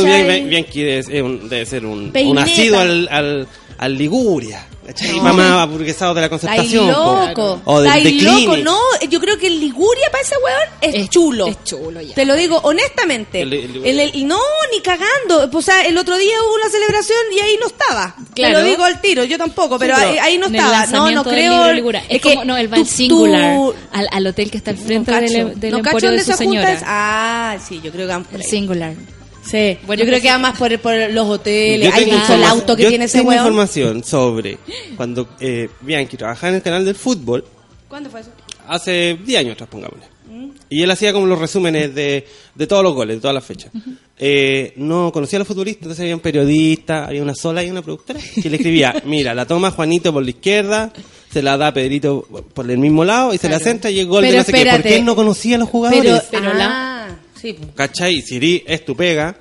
Bianchi 0.48 0.82
debe, 0.82 1.02
ser 1.02 1.22
un- 1.22 1.48
debe 1.48 1.66
ser 1.66 1.84
un, 1.86 2.10
un 2.14 2.34
nacido 2.34 2.78
al, 2.80 3.06
al, 3.10 3.48
al 3.78 3.98
Liguria. 3.98 4.66
¿Cachai? 4.92 5.16
No. 5.16 5.22
Mamá 5.22 5.62
aburguesado 5.62 6.14
de 6.14 6.20
la 6.22 6.28
concertación. 6.28 6.88
loco. 6.88 7.60
po. 7.64 7.72
O 7.72 7.82
Estáis 7.84 8.04
decline. 8.04 8.44
loco. 8.46 8.56
No, 8.58 8.78
yo 9.08 9.20
creo 9.20 9.38
que 9.38 9.46
el 9.46 9.60
Liguria 9.60 10.08
para 10.10 10.22
ese 10.22 10.34
weón 10.44 10.68
es, 10.80 10.94
Es- 11.04 11.10
chulo. 11.10 11.46
es 11.46 11.62
chulo, 11.64 12.00
ya. 12.00 12.14
Te 12.14 12.24
lo 12.24 12.34
digo 12.34 12.58
honestamente. 12.62 13.42
El- 13.42 13.52
el. 13.52 13.84
El- 13.86 14.00
el- 14.00 14.26
no, 14.28 14.40
ni 14.72 14.80
cagando. 14.80 15.48
O 15.56 15.62
sea, 15.62 15.82
el 15.86 15.96
otro 15.98 16.16
día 16.18 16.36
hubo 16.44 16.54
una 16.54 16.68
celebración 16.70 17.18
y 17.36 17.40
ahí 17.40 17.56
no 17.60 17.66
estaba. 17.66 18.14
Claro. 18.34 18.56
Te 18.58 18.62
lo 18.62 18.68
digo 18.68 18.84
al 18.84 19.00
tiro. 19.00 19.24
Yo 19.24 19.38
tampoco, 19.38 19.78
pero, 19.78 19.94
pero 19.96 20.10
ahí, 20.10 20.18
ahí 20.18 20.38
no 20.38 20.46
el 20.46 20.54
estaba. 20.54 20.86
No, 20.86 21.10
no 21.10 21.24
del 21.24 21.32
creo. 21.34 21.72
Ligura. 21.72 22.02
Es, 22.08 22.20
como, 22.22 22.44
no, 22.44 22.56
él 22.56 22.72
va 22.72 22.84
singular, 22.84 23.54
tú- 23.56 23.74
al, 23.92 24.08
al 24.10 24.26
hotel 24.26 24.50
que 24.50 24.58
está 24.58 24.70
al 24.72 24.78
no 24.78 24.84
frente 24.86 25.12
cacho. 25.12 25.32
del, 25.32 25.60
del 25.60 25.70
no 25.72 25.78
emporio 25.78 26.10
de 26.10 26.24
su 26.24 26.32
señora. 26.32 26.72
es- 26.72 26.82
Ah, 26.84 27.56
sí, 27.66 27.80
yo 27.82 27.90
creo 27.92 28.06
que 28.06 28.12
van 28.12 28.24
por 28.24 28.34
El 28.36 28.42
ahí. 28.42 28.48
singular. 28.50 28.94
Sí, 29.44 29.78
Bueno, 29.86 30.00
yo 30.02 30.06
creo 30.06 30.20
pues 30.20 30.22
que 30.22 30.28
sí. 30.28 30.32
va 30.32 30.38
más 30.38 30.58
por, 30.58 30.78
por 30.80 30.94
los 31.10 31.26
hoteles. 31.28 31.92
Hay 31.92 32.10
el 32.10 32.44
auto 32.44 32.76
que 32.76 32.82
yo 32.84 32.88
tiene 32.90 33.06
ese 33.06 33.18
tengo 33.18 33.30
weón. 33.30 33.40
información 33.46 34.04
sobre 34.04 34.58
cuando 34.96 35.28
eh, 35.40 35.68
Bianchi 35.80 36.16
trabajaba 36.16 36.50
en 36.50 36.54
el 36.56 36.62
canal 36.62 36.84
del 36.84 36.94
fútbol 36.94 37.44
¿Cuándo 37.88 38.10
fue 38.10 38.20
eso? 38.20 38.30
hace 38.68 39.18
10 39.24 39.40
años 39.40 39.52
atrás, 39.54 39.68
pongámosle. 39.70 40.04
Y 40.68 40.82
él 40.84 40.90
hacía 40.92 41.12
como 41.12 41.26
los 41.26 41.38
resúmenes 41.40 41.92
de, 41.92 42.24
de 42.54 42.66
todos 42.68 42.84
los 42.84 42.94
goles, 42.94 43.16
de 43.16 43.20
todas 43.20 43.34
las 43.34 43.44
fechas. 43.44 43.72
Eh, 44.16 44.72
no 44.76 45.10
conocía 45.10 45.38
a 45.38 45.40
los 45.40 45.48
futbolistas, 45.48 45.82
entonces 45.82 46.02
había 46.02 46.14
un 46.14 46.20
periodista, 46.20 47.06
había 47.06 47.22
una 47.22 47.34
sola 47.34 47.64
y 47.64 47.70
una 47.70 47.82
productora 47.82 48.20
que 48.40 48.48
le 48.48 48.56
escribía, 48.56 48.94
mira, 49.06 49.34
la 49.34 49.46
toma 49.46 49.72
Juanito 49.72 50.12
por 50.12 50.22
la 50.22 50.30
izquierda, 50.30 50.92
se 51.32 51.42
la 51.42 51.56
da 51.56 51.74
Pedrito 51.74 52.22
por 52.54 52.70
el 52.70 52.78
mismo 52.78 53.04
lado 53.04 53.34
y 53.34 53.38
se 53.38 53.48
la 53.48 53.58
centra 53.58 53.90
y 53.90 53.98
el 53.98 54.06
gol 54.06 54.22
de 54.22 54.28
Pero 54.28 54.38
no 54.38 54.44
sé 54.44 54.52
qué, 54.52 54.58
porque 54.58 54.68
espérate. 54.70 54.96
él 54.98 55.04
no 55.04 55.16
conocía 55.16 55.56
a 55.56 55.58
los 55.58 55.68
jugadores. 55.68 56.22
Pero, 56.30 56.42
Pero 56.44 56.52
ah, 56.54 56.89
sí. 57.40 57.56
¿Cachai? 57.74 58.14
Y 58.16 58.22
si 58.22 58.36
erí- 58.38 58.62
es 58.66 58.84
tu 58.84 58.94
pega, 58.96 59.36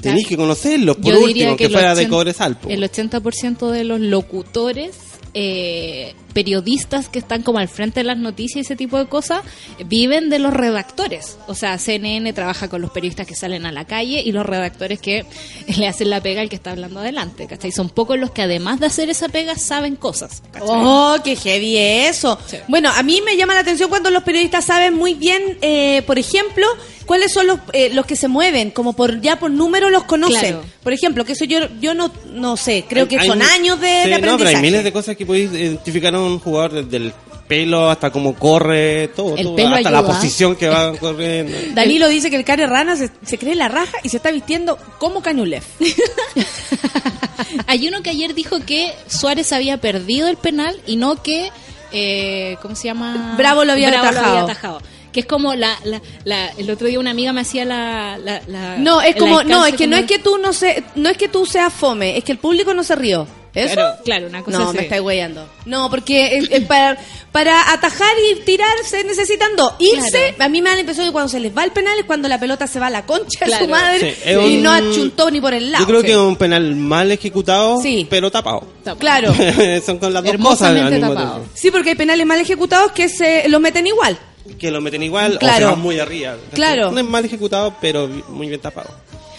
Claro. 0.00 0.18
que 0.28 0.36
conocerlos, 0.36 0.96
por 0.96 1.06
Yo 1.12 1.20
último, 1.20 1.26
diría 1.28 1.56
que, 1.56 1.68
fuera 1.68 1.94
de 1.94 2.02
80 2.02 2.10
Cobresal. 2.10 2.58
po. 2.58 2.68
El 2.68 2.82
80% 2.82 3.70
de 3.70 3.84
los 3.84 4.00
locutores, 4.00 4.96
eh, 5.34 6.14
periodistas 6.32 7.08
que 7.08 7.18
están 7.18 7.42
como 7.42 7.58
al 7.58 7.68
frente 7.68 8.00
de 8.00 8.04
las 8.04 8.18
noticias 8.18 8.56
y 8.56 8.60
ese 8.60 8.76
tipo 8.76 8.98
de 8.98 9.06
cosas, 9.06 9.42
viven 9.86 10.30
de 10.30 10.38
los 10.38 10.52
redactores. 10.52 11.36
O 11.46 11.54
sea, 11.54 11.78
CNN 11.78 12.32
trabaja 12.32 12.68
con 12.68 12.80
los 12.82 12.90
periodistas 12.90 13.26
que 13.26 13.34
salen 13.34 13.66
a 13.66 13.72
la 13.72 13.84
calle 13.84 14.22
y 14.24 14.32
los 14.32 14.44
redactores 14.46 15.00
que 15.00 15.24
le 15.78 15.86
hacen 15.88 16.10
la 16.10 16.20
pega 16.20 16.40
al 16.40 16.48
que 16.48 16.56
está 16.56 16.72
hablando 16.72 17.00
adelante. 17.00 17.46
¿cachai? 17.46 17.72
Son 17.72 17.88
pocos 17.90 18.18
los 18.18 18.30
que 18.30 18.42
además 18.42 18.80
de 18.80 18.86
hacer 18.86 19.10
esa 19.10 19.28
pega 19.28 19.56
saben 19.56 19.96
cosas. 19.96 20.42
¿cachai? 20.52 20.68
Oh, 20.70 21.16
qué 21.22 21.36
heavy 21.36 21.76
eso. 21.78 22.38
Sí. 22.46 22.56
Bueno, 22.68 22.90
a 22.94 23.02
mí 23.02 23.20
me 23.24 23.36
llama 23.36 23.54
la 23.54 23.60
atención 23.60 23.88
cuando 23.90 24.10
los 24.10 24.22
periodistas 24.22 24.64
saben 24.64 24.94
muy 24.94 25.14
bien, 25.14 25.58
eh, 25.62 26.02
por 26.06 26.18
ejemplo, 26.18 26.66
cuáles 27.06 27.32
son 27.32 27.46
los, 27.46 27.58
eh, 27.72 27.90
los 27.92 28.06
que 28.06 28.16
se 28.16 28.28
mueven, 28.28 28.70
como 28.70 28.92
por 28.94 29.20
ya 29.20 29.38
por 29.38 29.50
número 29.50 29.90
los 29.90 30.04
conocen. 30.04 30.40
Claro. 30.40 30.64
Por 30.82 30.92
ejemplo, 30.92 31.24
que 31.24 31.32
eso 31.32 31.44
yo 31.44 31.60
yo 31.80 31.94
no 31.94 32.10
no 32.32 32.56
sé, 32.56 32.84
creo 32.88 33.06
que 33.06 33.18
Hay- 33.18 33.26
son 33.28 33.40
hay- 33.42 33.48
años 33.60 33.80
de, 33.80 33.86
sí, 34.04 34.08
de 34.08 34.14
No, 34.14 34.20
pero 34.20 34.32
aprendizaje. 34.32 34.56
hay 34.56 34.62
miles 34.62 34.84
de 34.84 34.92
cosas 34.92 35.16
que 35.16 35.26
podéis 35.26 35.52
identificar 35.52 36.14
a 36.14 36.18
un 36.22 36.38
jugador 36.38 36.84
desde 36.84 36.96
el 36.98 37.12
pelo 37.48 37.90
hasta 37.90 38.10
cómo 38.10 38.34
corre, 38.34 39.08
todo, 39.08 39.36
El 39.36 39.44
todo, 39.44 39.56
pelo 39.56 39.74
hasta 39.76 39.90
la 39.90 40.02
posición 40.06 40.56
que 40.56 40.68
va 40.68 40.92
corriendo. 40.98 41.56
Danilo 41.74 42.08
dice 42.08 42.30
que 42.30 42.36
el 42.36 42.44
Care 42.44 42.66
Rana 42.66 42.96
se, 42.96 43.10
se 43.26 43.36
cree 43.38 43.54
la 43.54 43.68
raja 43.68 43.98
y 44.02 44.08
se 44.08 44.16
está 44.16 44.30
vistiendo 44.30 44.78
como 44.98 45.20
Cañulef. 45.22 45.64
Hay 47.66 47.86
uno 47.88 48.02
que 48.02 48.10
ayer 48.10 48.34
dijo 48.34 48.60
que 48.64 48.92
Suárez 49.06 49.52
había 49.52 49.78
perdido 49.78 50.28
el 50.28 50.36
penal 50.36 50.80
y 50.86 50.96
no 50.96 51.22
que, 51.22 51.50
eh, 51.92 52.56
¿cómo 52.62 52.74
se 52.74 52.84
llama? 52.84 53.34
Bravo 53.36 53.64
lo 53.64 53.72
había 53.72 53.88
atajado. 53.88 54.38
atajado. 54.44 54.80
Que 55.12 55.20
es 55.20 55.26
como 55.26 55.54
la, 55.54 55.76
la, 55.84 56.00
la- 56.24 56.48
el 56.56 56.70
otro 56.70 56.86
día 56.86 56.98
una 56.98 57.10
amiga 57.10 57.32
me 57.34 57.42
hacía 57.42 57.64
la, 57.66 58.16
la, 58.16 58.40
la- 58.46 58.78
No, 58.78 59.02
es 59.02 59.14
como 59.16 59.42
no, 59.44 59.66
es 59.66 59.74
que 59.74 59.86
no 59.86 59.96
es 59.96 60.06
que 60.06 60.18
tú 60.18 60.38
no 60.38 60.52
se, 60.54 60.82
no 60.94 61.10
es 61.10 61.18
que 61.18 61.28
tú 61.28 61.44
seas 61.44 61.72
fome, 61.72 62.16
es 62.16 62.24
que 62.24 62.32
el 62.32 62.38
público 62.38 62.72
no 62.72 62.82
se 62.82 62.96
rió. 62.96 63.26
¿Eso? 63.54 63.74
Claro, 63.74 63.96
claro, 64.04 64.26
una 64.28 64.42
cosa 64.42 64.58
No, 64.58 64.68
así. 64.70 64.76
me 64.78 64.82
estáis 64.84 65.02
weyando. 65.02 65.46
No, 65.66 65.90
porque 65.90 66.38
eh, 66.38 66.48
eh, 66.50 66.60
para, 66.62 66.96
para 67.32 67.70
atajar 67.72 68.08
y 68.32 68.40
tirar 68.40 68.74
se 68.84 69.04
necesitan 69.04 69.54
dos. 69.56 69.74
Irse, 69.78 70.10
Claro. 70.34 70.44
a 70.44 70.48
mí 70.48 70.62
me 70.62 70.70
da 70.70 70.74
la 70.76 70.80
impresión 70.80 71.06
que 71.06 71.12
cuando 71.12 71.28
se 71.28 71.38
les 71.38 71.54
va 71.54 71.62
el 71.64 71.70
penal 71.70 71.98
es 71.98 72.06
cuando 72.06 72.28
la 72.28 72.40
pelota 72.40 72.66
se 72.66 72.80
va 72.80 72.86
a 72.86 72.90
la 72.90 73.04
concha 73.04 73.40
de 73.40 73.46
Claro. 73.46 73.64
su 73.66 73.70
madre 73.70 74.16
Sí, 74.24 74.30
y 74.30 74.34
un- 74.56 74.62
no 74.62 74.72
achuntó 74.72 75.30
ni 75.30 75.40
por 75.40 75.52
el 75.52 75.70
lado. 75.70 75.82
Yo 75.84 75.88
creo 75.88 76.00
Sí. 76.00 76.06
que 76.06 76.12
es 76.12 76.18
un 76.18 76.36
penal 76.36 76.74
mal 76.76 77.10
ejecutado, 77.10 77.80
Sí. 77.82 78.06
pero 78.08 78.30
tapado. 78.30 78.66
Claro. 78.98 79.34
Son 79.84 79.98
con 79.98 80.14
las 80.14 80.24
dos 80.24 80.32
cosas 80.36 80.62
al 80.62 80.76
Hermosamente 80.78 80.90
mismo 80.96 81.08
tapado. 81.14 81.34
tiempo. 81.40 81.50
Sí, 81.54 81.70
porque 81.70 81.90
hay 81.90 81.96
penales 81.96 82.26
mal 82.26 82.40
ejecutados 82.40 82.92
que 82.92 83.08
se 83.10 83.46
los 83.50 83.60
meten 83.60 83.86
igual. 83.86 84.18
Que 84.58 84.70
lo 84.70 84.80
meten 84.80 85.02
igual 85.02 85.38
Claro. 85.38 85.54
o 85.54 85.58
se 85.58 85.64
van 85.74 85.80
muy 85.80 86.00
arriba. 86.00 86.36
Claro. 86.54 86.90
No 86.90 86.98
es 87.00 87.06
mal 87.06 87.24
ejecutado, 87.24 87.74
pero 87.82 88.08
muy 88.28 88.48
bien 88.48 88.60
tapado. 88.60 88.90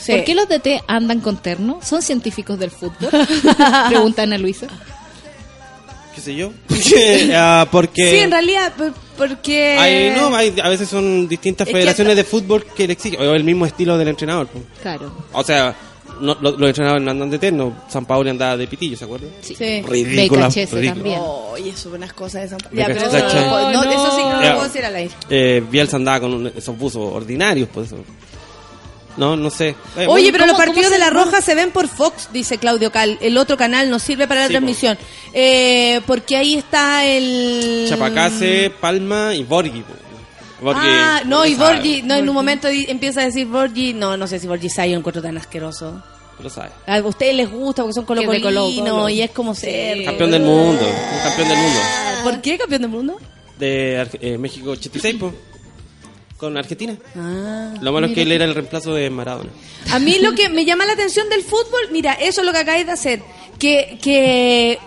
Sí. 0.04 0.12
¿Por 0.12 0.24
qué 0.26 0.36
los 0.36 0.47
DT 0.49 0.84
andan 0.88 1.22
con 1.22 1.38
terno? 1.38 1.80
¿Son 1.84 2.01
científicos 2.01 2.60
del 2.60 2.72
fútbol? 2.72 3.10
Pregunta 3.89 4.24
Ana 4.24 4.38
Luisa. 4.38 4.68
¿Qué 6.16 6.22
sé 6.22 6.36
yo? 6.36 6.51
Ah, 7.34 7.68
porque 7.72 8.12
Sí, 8.12 8.18
en 8.20 8.32
realidad, 8.32 8.74
por- 8.78 8.93
porque... 9.18 9.78
hay, 9.80 10.12
no, 10.16 10.36
hay- 10.36 10.54
a 10.62 10.70
veces 10.70 10.88
son 10.89 11.28
distintas 11.28 11.68
Es 11.68 11.72
que 11.74 11.80
federaciones 11.80 12.16
de 12.16 12.24
fútbol 12.24 12.66
que 12.76 12.86
le 12.88 12.93
exigen. 12.93 13.22
O 13.22 13.34
el 13.34 13.43
mismo 13.43 13.66
estilo 13.66 13.97
del 13.97 14.10
entrenador. 14.10 14.47
pues. 14.47 14.64
Claro. 14.82 15.12
O 15.32 15.43
sea, 15.43 15.74
no- 16.22 16.38
lo- 16.39 16.51
los 16.58 16.68
entrenadores 16.70 17.04
no 17.04 17.12
andan 17.12 17.30
de 17.32 17.39
terno. 17.39 17.74
San 17.89 18.06
Paolo 18.06 18.30
andaba 18.30 18.58
de 18.58 18.68
pitillo, 18.68 18.95
¿se 18.95 19.06
acuerdan? 19.06 19.30
Sí. 19.41 19.56
Sí. 19.56 19.82
Ridícula. 19.82 20.49
También. 20.49 21.20
Oye, 21.20 21.70
eso 21.72 21.89
buenas 21.89 22.14
cosas 22.14 22.43
de 22.43 22.49
San 22.49 22.60
Me 22.72 22.80
Ya, 22.82 22.86
pero 22.88 22.99
eso, 22.99 23.12
no, 23.18 23.72
no, 23.72 23.84
No, 23.84 23.91
eso 23.91 24.12
sí 24.12 24.18
que 24.24 24.30
no 24.30 24.41
lo 24.41 24.51
puedo 24.56 24.64
decir 24.64 24.86
al 24.86 24.95
aire. 24.95 25.14
Eh, 25.30 25.64
Bielsa 25.72 25.95
andaba 25.95 26.20
con 26.20 26.34
un- 26.34 26.47
esos 26.56 26.78
buzos 26.78 27.12
ordinarios, 27.14 27.70
pues 27.74 27.88
eso. 27.88 27.97
No, 29.18 29.36
no 29.36 29.49
sé. 29.49 29.76
Eh, 29.97 30.07
Oye, 30.07 30.32
pero 30.32 30.45
los 30.47 30.55
¿cómo- 30.55 30.66
partidos 30.66 30.91
de 30.91 30.97
la 30.99 31.09
Roja 31.11 31.41
se 31.41 31.53
ven 31.55 31.72
por 31.72 31.88
Fox, 31.88 32.30
dice 32.34 32.57
Claudio 32.57 32.91
Cal. 32.91 33.18
El 33.22 33.38
otro 33.38 33.57
canal 33.57 33.89
no 33.89 33.99
sirve 33.99 34.28
para 34.28 34.41
la 34.41 34.47
Sí, 34.47 34.53
transmisión. 34.53 34.97
Eh, 35.34 36.01
porque 36.07 36.36
ahí 36.38 36.55
está 36.55 37.05
el... 37.05 37.86
Chapacase, 37.89 38.72
Palma 38.82 39.36
y 39.36 39.43
Borghi. 39.43 39.84
Borghi, 40.61 40.80
Ah, 40.84 41.22
no, 41.26 41.45
y 41.45 41.51
lo 41.55 41.57
Borgi, 41.66 42.01
no, 42.03 42.16
en 42.16 42.28
un 42.30 42.34
momento 42.36 42.68
di- 42.70 42.86
empieza 42.88 43.22
a 43.22 43.26
decir 43.26 43.45
Borgi, 43.47 43.93
no, 43.93 44.16
no 44.18 44.28
sé 44.28 44.39
si 44.39 44.47
Borgi 44.47 44.70
Sai 44.70 44.91
yo 44.91 44.97
encuentro 44.97 45.22
tan 45.22 45.38
asqueroso. 45.38 46.01
Lo 46.41 46.49
sabe. 46.49 46.70
A 46.88 46.99
ustedes 47.01 47.36
les 47.36 47.51
gusta 47.51 47.84
porque 47.84 47.93
son 47.93 48.05
colocolinos 48.05 48.41
Colo-Colo. 48.53 49.09
y 49.09 49.22
es 49.22 49.30
como 49.32 49.53
ser... 49.53 50.03
Campeón 50.05 50.32
del 50.32 50.41
mundo, 50.41 50.82
un 50.88 51.24
campeón 51.30 51.49
del 51.49 51.57
mundo. 51.57 51.80
¿Por 52.24 52.41
qué 52.41 52.57
campeón 52.57 52.82
del 52.82 52.91
mundo? 52.91 53.20
De 53.59 54.07
eh, 54.22 54.38
México 54.39 54.72
86, 54.72 55.16
pues, 55.20 55.34
con 56.38 56.57
Argentina. 56.57 56.95
Ah, 57.15 57.73
Lo 57.81 57.91
malo 57.93 58.07
es 58.07 58.13
que 58.13 58.23
él 58.23 58.31
era 58.31 58.45
el 58.45 58.53
reemplazo 58.55 58.93
de 58.93 59.09
Maradona. 59.09 59.49
A 59.91 59.99
mí 59.99 60.17
lo 60.19 60.34
que 60.34 60.49
me 60.49 60.65
llama 60.65 60.86
la 60.86 60.93
atención 60.93 61.29
del 61.29 61.41
fútbol, 61.43 61.81
mira, 61.91 62.13
eso 62.13 62.41
es 62.41 62.45
lo 62.47 62.51
que 62.53 62.59
acabáis 62.59 62.86
de 62.86 62.91
hacer, 62.91 63.21
que, 63.59 63.97
que 64.01 64.77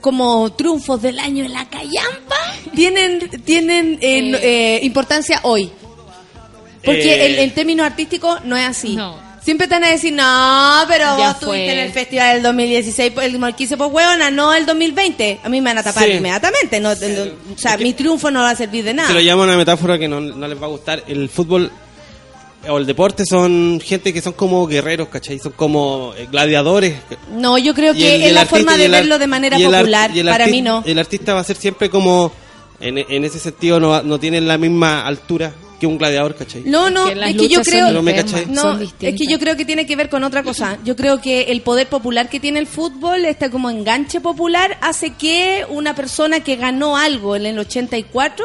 como 0.00 0.50
triunfos 0.52 1.00
del 1.02 1.18
año 1.20 1.44
en 1.44 1.52
la 1.52 1.68
callampa 1.68 2.36
tienen, 2.74 3.30
tienen 3.44 3.98
eh, 4.00 4.32
eh, 4.42 4.80
importancia 4.82 5.40
hoy. 5.44 5.70
Porque 6.84 7.14
Eh. 7.14 7.26
el, 7.26 7.34
el 7.40 7.52
término 7.52 7.84
artístico 7.84 8.38
no 8.44 8.56
es 8.56 8.64
así. 8.66 8.96
No. 8.96 9.25
Siempre 9.46 9.68
te 9.68 9.74
van 9.74 9.84
a 9.84 9.90
decir, 9.90 10.12
no, 10.12 10.84
pero 10.88 11.04
Ya 11.04 11.14
vos 11.14 11.26
estuviste 11.34 11.44
fue. 11.66 11.72
en 11.72 11.78
el 11.78 11.92
festival 11.92 12.32
del 12.34 12.42
2016, 12.42 13.12
el 13.22 13.38
Marquise 13.38 13.76
pues 13.76 13.92
hueona, 13.92 14.28
no 14.28 14.52
el 14.52 14.66
2020. 14.66 15.38
A 15.44 15.48
mí 15.48 15.60
me 15.60 15.70
van 15.70 15.78
a 15.78 15.82
tapar 15.84 16.02
Sí. 16.04 16.10
inmediatamente. 16.14 16.80
No, 16.80 16.88
no- 16.92 17.54
o 17.54 17.56
sea, 17.56 17.76
mi 17.76 17.92
triunfo 17.92 18.28
no 18.32 18.40
va 18.40 18.50
a 18.50 18.56
servir 18.56 18.82
de 18.84 18.92
nada. 18.92 19.06
Se 19.06 19.14
lo 19.14 19.20
llama 19.20 19.44
una 19.44 19.56
metáfora 19.56 20.00
que 20.00 20.08
no, 20.08 20.20
no 20.20 20.48
les 20.48 20.60
va 20.60 20.66
a 20.66 20.68
gustar. 20.68 21.04
El 21.06 21.28
fútbol 21.28 21.70
o 22.68 22.76
el 22.78 22.86
deporte 22.86 23.24
son 23.24 23.80
gente 23.80 24.12
que 24.12 24.20
son 24.20 24.32
como 24.32 24.66
guerreros, 24.66 25.06
¿cachai? 25.10 25.38
Son 25.38 25.52
como 25.52 26.12
eh, 26.18 26.26
gladiadores. 26.28 26.96
No, 27.30 27.56
yo 27.56 27.72
creo 27.72 27.94
que 27.94 28.16
el- 28.16 28.22
es 28.24 28.32
la 28.32 28.40
artista- 28.40 28.56
forma 28.56 28.76
de 28.76 28.88
verlo 28.88 29.16
de 29.20 29.26
manera 29.28 29.56
popular. 29.58 30.10
Para 30.28 30.48
mí 30.48 30.60
no. 30.60 30.82
El 30.84 30.98
artista 30.98 31.34
va 31.34 31.40
a 31.42 31.44
ser 31.44 31.54
siempre 31.54 31.88
como, 31.88 32.32
en, 32.80 32.98
en 32.98 33.24
ese 33.24 33.38
sentido, 33.38 33.78
no, 33.78 33.90
va- 33.90 34.02
no 34.02 34.18
tiene 34.18 34.40
la 34.40 34.58
misma 34.58 35.06
altura 35.06 35.54
que 35.78 35.86
un 35.86 35.98
gladiador, 35.98 36.34
¿cachai? 36.34 36.62
No, 36.64 36.90
no, 36.90 37.04
que 37.06 37.12
es 37.12 37.36
que 37.36 37.48
yo 37.48 37.62
creo... 37.62 37.92
No 37.92 38.08
es 38.80 39.14
que 39.14 39.26
yo 39.26 39.38
creo 39.38 39.56
que 39.56 39.64
tiene 39.64 39.86
que 39.86 39.96
ver 39.96 40.08
con 40.08 40.24
otra 40.24 40.42
cosa. 40.42 40.78
Yo 40.84 40.96
creo 40.96 41.20
que 41.20 41.42
el 41.42 41.60
poder 41.60 41.88
popular 41.88 42.28
que 42.28 42.40
tiene 42.40 42.58
el 42.58 42.66
fútbol, 42.66 43.24
este 43.24 43.50
como 43.50 43.70
enganche 43.70 44.20
popular, 44.20 44.78
hace 44.80 45.10
que 45.10 45.66
una 45.68 45.94
persona 45.94 46.40
que 46.40 46.56
ganó 46.56 46.96
algo 46.96 47.36
en 47.36 47.46
el 47.46 47.58
84 47.58 48.44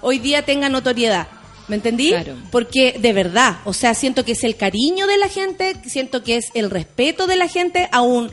hoy 0.00 0.18
día 0.18 0.42
tenga 0.42 0.68
notoriedad. 0.68 1.28
¿Me 1.68 1.76
entendí? 1.76 2.08
Claro. 2.08 2.34
Porque 2.50 2.96
de 2.98 3.12
verdad, 3.12 3.58
o 3.64 3.74
sea, 3.74 3.92
siento 3.92 4.24
que 4.24 4.32
es 4.32 4.42
el 4.42 4.56
cariño 4.56 5.06
de 5.06 5.18
la 5.18 5.28
gente, 5.28 5.76
siento 5.84 6.22
que 6.22 6.36
es 6.36 6.46
el 6.54 6.70
respeto 6.70 7.26
de 7.26 7.36
la 7.36 7.46
gente 7.46 7.88
a 7.92 8.00
un, 8.00 8.30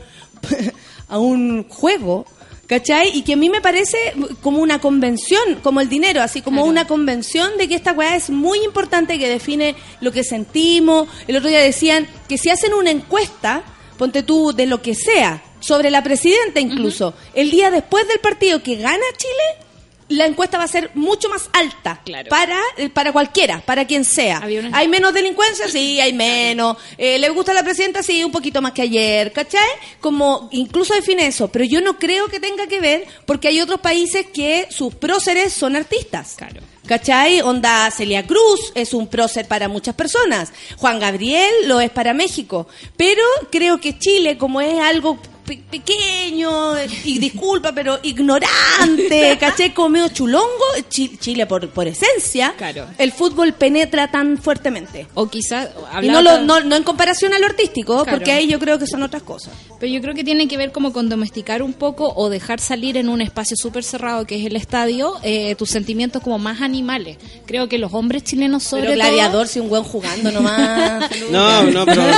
a 1.08 1.18
un 1.18 1.68
juego, 1.68 2.24
¿cachai? 2.66 3.10
Y 3.16 3.22
que 3.22 3.34
a 3.34 3.36
mí 3.36 3.48
me 3.48 3.60
parece 3.60 3.96
como 4.42 4.58
una 4.60 4.80
convención, 4.80 5.60
como 5.62 5.80
el 5.80 5.88
dinero, 5.88 6.22
así 6.22 6.42
como 6.42 6.58
Claro. 6.58 6.70
una 6.70 6.86
convención 6.86 7.56
de 7.58 7.68
que 7.68 7.74
esta 7.74 7.92
weá 7.92 8.16
es 8.16 8.30
muy 8.30 8.58
importante, 8.64 9.18
que 9.18 9.28
define 9.28 9.74
lo 10.00 10.12
que 10.12 10.24
sentimos. 10.24 11.08
El 11.26 11.36
otro 11.36 11.48
día 11.48 11.60
decían 11.60 12.06
que 12.28 12.38
si 12.38 12.50
hacen 12.50 12.74
una 12.74 12.90
encuesta, 12.90 13.62
ponte 13.98 14.22
tú 14.22 14.52
de 14.52 14.66
lo 14.66 14.82
que 14.82 14.94
sea, 14.94 15.42
sobre 15.60 15.90
la 15.90 16.02
presidenta 16.02 16.60
incluso, 16.60 17.14
el 17.34 17.50
día 17.50 17.70
después 17.70 18.06
del 18.08 18.18
partido 18.20 18.62
que 18.62 18.76
gana 18.76 19.02
Chile, 19.16 19.65
la 20.08 20.26
encuesta 20.26 20.56
va 20.58 20.64
a 20.64 20.68
ser 20.68 20.90
mucho 20.94 21.28
más 21.28 21.48
alta 21.52 22.00
Claro. 22.04 22.28
para, 22.28 22.58
eh, 22.76 22.88
para 22.88 23.12
cualquiera, 23.12 23.60
para 23.60 23.86
quien 23.86 24.04
sea. 24.04 24.38
Una- 24.46 24.76
¿Hay 24.78 24.86
menos 24.88 25.12
delincuencia? 25.12 25.68
Sí, 25.68 26.00
hay 26.00 26.12
menos. 26.12 26.76
Eh, 26.96 27.18
¿Le 27.18 27.28
gusta 27.30 27.52
la 27.52 27.62
presidenta? 27.64 28.02
Sí, 28.02 28.22
un 28.22 28.30
poquito 28.32 28.62
más 28.62 28.72
que 28.72 28.82
ayer, 28.82 29.32
¿cachai? 29.32 29.68
Como 30.00 30.48
incluso 30.52 30.94
define 30.94 31.26
eso, 31.26 31.48
pero 31.48 31.64
yo 31.64 31.80
no 31.80 31.98
creo 31.98 32.28
que 32.28 32.38
tenga 32.40 32.66
que 32.66 32.80
ver 32.80 33.04
porque 33.26 33.48
hay 33.48 33.60
otros 33.60 33.80
países 33.80 34.26
que 34.32 34.68
sus 34.70 34.94
próceres 34.94 35.52
son 35.52 35.74
artistas. 35.76 36.34
Claro. 36.36 36.60
¿Cachai? 36.86 37.40
Onda 37.40 37.90
Celia 37.90 38.24
Cruz 38.28 38.70
es 38.76 38.94
un 38.94 39.08
prócer 39.08 39.48
para 39.48 39.66
muchas 39.66 39.96
personas. 39.96 40.52
Juan 40.76 41.00
Gabriel 41.00 41.50
lo 41.64 41.80
es 41.80 41.90
para 41.90 42.14
México. 42.14 42.68
Pero 42.96 43.22
creo 43.50 43.80
que 43.80 43.98
Chile, 43.98 44.38
como 44.38 44.60
es 44.60 44.78
algo 44.78 45.18
pe- 45.46 45.60
pequeño, 45.70 46.74
y 47.04 47.18
disculpa, 47.18 47.72
pero 47.72 47.98
ignorante, 48.02 49.36
¿cachai? 49.40 49.72
Como 49.72 49.90
medio 49.90 50.08
chulongo, 50.08 50.46
Chi- 50.88 51.16
Chile 51.18 51.46
por, 51.46 51.68
por 51.70 51.86
esencia, 51.86 52.54
Claro. 52.56 52.86
el 52.98 53.12
fútbol 53.12 53.52
penetra 53.54 54.10
tan 54.10 54.38
fuertemente. 54.38 55.06
O 55.14 55.28
quizás... 55.28 55.68
Y 56.02 56.08
no, 56.08 56.22
lo- 56.22 56.40
no, 56.42 56.60
no 56.60 56.76
en 56.76 56.82
comparación 56.82 57.32
a 57.34 57.38
lo 57.38 57.46
artístico, 57.46 58.02
Claro. 58.02 58.18
porque 58.18 58.32
ahí 58.32 58.46
yo 58.48 58.58
creo 58.58 58.78
que 58.78 58.86
son 58.86 59.02
otras 59.02 59.22
cosas. 59.22 59.52
Pero 59.78 59.92
yo 59.92 60.00
creo 60.00 60.14
que 60.14 60.24
tiene 60.24 60.48
que 60.48 60.56
ver 60.56 60.72
como 60.72 60.92
con 60.92 61.08
domesticar 61.08 61.62
un 61.62 61.72
poco 61.74 62.12
o 62.16 62.28
dejar 62.30 62.60
salir 62.60 62.96
en 62.96 63.08
un 63.08 63.20
espacio 63.20 63.56
súper 63.56 63.84
cerrado 63.84 64.26
que 64.26 64.36
es 64.40 64.46
el 64.46 64.56
estadio 64.56 65.14
eh, 65.22 65.54
tus 65.56 65.70
sentimientos 65.70 66.22
como 66.22 66.38
más 66.38 66.60
animales. 66.62 67.18
Creo 67.46 67.68
que 67.68 67.78
los 67.78 67.92
hombres 67.92 68.24
chilenos 68.24 68.62
sobre 68.62 68.84
Pero 68.88 68.94
todo- 68.98 69.08
gladiador, 69.08 69.48
si 69.48 69.60
un 69.60 69.68
buen 69.68 69.82
jugando 69.84 70.30
nomás. 70.32 71.10
No, 71.30 71.62
no, 71.64 71.84
pero. 71.84 72.02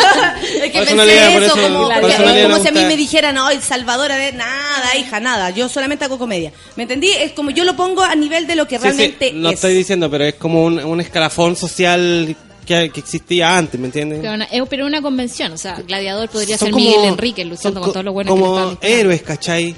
Es 0.62 0.72
que 0.72 0.83
pensé 0.83 1.45
eso, 1.45 1.55
como, 1.55 1.89
si 2.61 2.68
a 2.68 2.72
mí 2.72 2.85
me 2.85 2.97
dijeran, 3.21 3.35
no, 3.35 3.49
Salvadora 3.61 4.16
de 4.16 4.33
nada, 4.33 4.97
hija, 4.97 5.21
nada. 5.21 5.51
Yo 5.51 5.69
solamente 5.69 6.05
hago 6.05 6.19
comedia. 6.19 6.53
¿Me 6.77 6.85
entendí? 6.85 7.09
Es 7.11 7.33
como 7.33 7.51
yo 7.51 7.64
lo 7.64 7.77
pongo 7.77 8.03
a 8.03 8.14
nivel 8.14 8.47
de 8.47 8.55
lo 8.57 8.66
que 8.66 8.77
Sí, 8.77 8.83
sí, 8.83 8.85
realmente 8.89 9.33
lo 9.33 9.49
es. 9.49 9.55
estoy 9.57 9.75
diciendo, 9.75 10.11
pero 10.11 10.25
es 10.25 10.35
como 10.35 10.64
un, 10.64 10.79
un 10.79 11.01
escalafón 11.01 11.57
social 11.57 12.37
que, 12.66 12.91
que 12.91 13.01
existía 13.01 13.57
antes, 13.57 13.81
¿me 13.81 13.87
entiendes? 13.87 14.21
Pero 14.21 14.35
una, 14.35 14.45
es- 14.45 14.62
pero 14.69 14.87
una 14.87 15.01
convención, 15.03 15.53
o 15.53 15.59
sea, 15.59 15.75
Gladiador 15.87 16.29
podría 16.29 16.59
Son 16.59 16.66
ser 16.66 16.73
como- 16.73 16.85
Miguel 16.85 17.05
Enrique 17.07 17.45
luchando 17.45 17.81
con 17.81 17.89
co- 17.89 17.93
todo 17.95 18.03
lo 18.03 18.12
bueno 18.12 18.31
que 18.35 18.39
le 18.39 18.45
Como 18.47 18.57
disparando. 18.71 18.81
héroes, 19.01 19.23
¿cachai? 19.23 19.75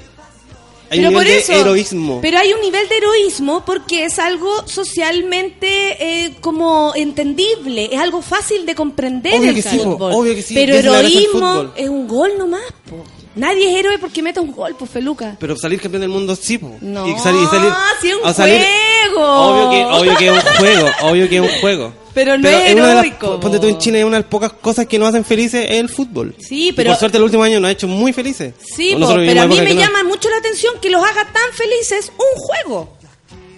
Hay 0.89 0.97
pero 0.99 1.07
un 1.07 1.13
por 1.15 1.23
nivel 1.23 1.39
eso, 1.39 1.53
de 1.53 1.59
heroísmo. 1.61 2.19
pero 2.21 2.37
hay 2.37 2.51
un 2.51 2.59
nivel 2.59 2.89
de 2.89 2.97
heroísmo 2.97 3.63
porque 3.65 4.03
es 4.03 4.19
algo 4.19 4.67
socialmente 4.67 6.25
eh, 6.25 6.35
como 6.41 6.91
entendible, 6.95 7.87
es 7.93 7.97
algo 7.97 8.21
fácil 8.21 8.65
de 8.65 8.75
comprender 8.75 9.39
Obvio 9.39 9.49
el 9.51 9.55
que 9.55 9.61
sí, 9.61 9.79
fútbol. 9.79 10.11
obvio 10.13 10.35
que 10.35 10.41
sí, 10.41 10.53
Pero 10.53 10.75
heroísmo 10.75 11.71
es 11.77 11.87
un 11.87 12.09
gol 12.09 12.31
nomás, 12.37 12.61
po. 12.89 13.05
Nadie 13.35 13.71
es 13.71 13.79
héroe 13.79 13.97
porque 13.97 14.21
mete 14.21 14.39
un 14.39 14.51
gol, 14.51 14.75
po, 14.75 14.85
Feluca. 14.85 15.37
Pero 15.39 15.55
salir 15.55 15.79
campeón 15.81 16.01
del 16.01 16.09
mundo 16.09 16.35
sí, 16.35 16.57
po. 16.57 16.75
No, 16.81 17.07
y 17.07 17.17
salir, 17.19 17.47
salir, 17.47 17.71
sí 18.01 18.09
es 18.09 18.15
un 18.15 18.33
salir- 18.33 18.61
juego. 19.03 19.25
Obvio 19.25 19.69
que, 19.69 19.85
obvio 19.85 20.17
que 20.17 20.27
es 20.27 20.31
un 20.33 20.41
juego, 20.57 20.87
obvio 21.03 21.29
que 21.29 21.35
es 21.37 21.41
un 21.41 21.59
juego. 21.61 21.93
Pero 22.13 22.37
no 22.37 22.49
es 22.49 22.75
las- 22.75 22.95
heroico. 23.05 23.39
ponte 23.39 23.57
tú 23.59 23.67
en 23.67 23.77
es 23.77 24.03
una 24.03 24.17
de 24.17 24.23
las 24.23 24.29
pocas 24.29 24.51
cosas 24.53 24.85
que 24.85 24.99
nos 24.99 25.07
hacen 25.09 25.23
felices 25.23 25.65
es 25.69 25.77
el 25.77 25.87
fútbol. 25.87 26.35
Sí, 26.39 26.67
Y 26.69 26.71
pero- 26.73 26.89
por 26.91 26.99
suerte, 26.99 27.17
el 27.17 27.23
último 27.23 27.41
año 27.43 27.59
nos 27.61 27.69
ha 27.69 27.71
hecho 27.71 27.87
muy 27.87 28.11
felices. 28.11 28.53
Sí, 28.61 28.95
po, 28.99 29.07
pero 29.15 29.41
a 29.43 29.47
mí 29.47 29.59
me 29.61 29.73
no. 29.75 29.79
llama 29.81 30.03
mucho 30.03 30.29
la 30.29 30.37
atención 30.37 30.73
que 30.81 30.89
los 30.89 31.01
haga 31.01 31.23
tan 31.31 31.53
felices 31.53 32.11
un 32.17 32.41
juego. 32.41 32.97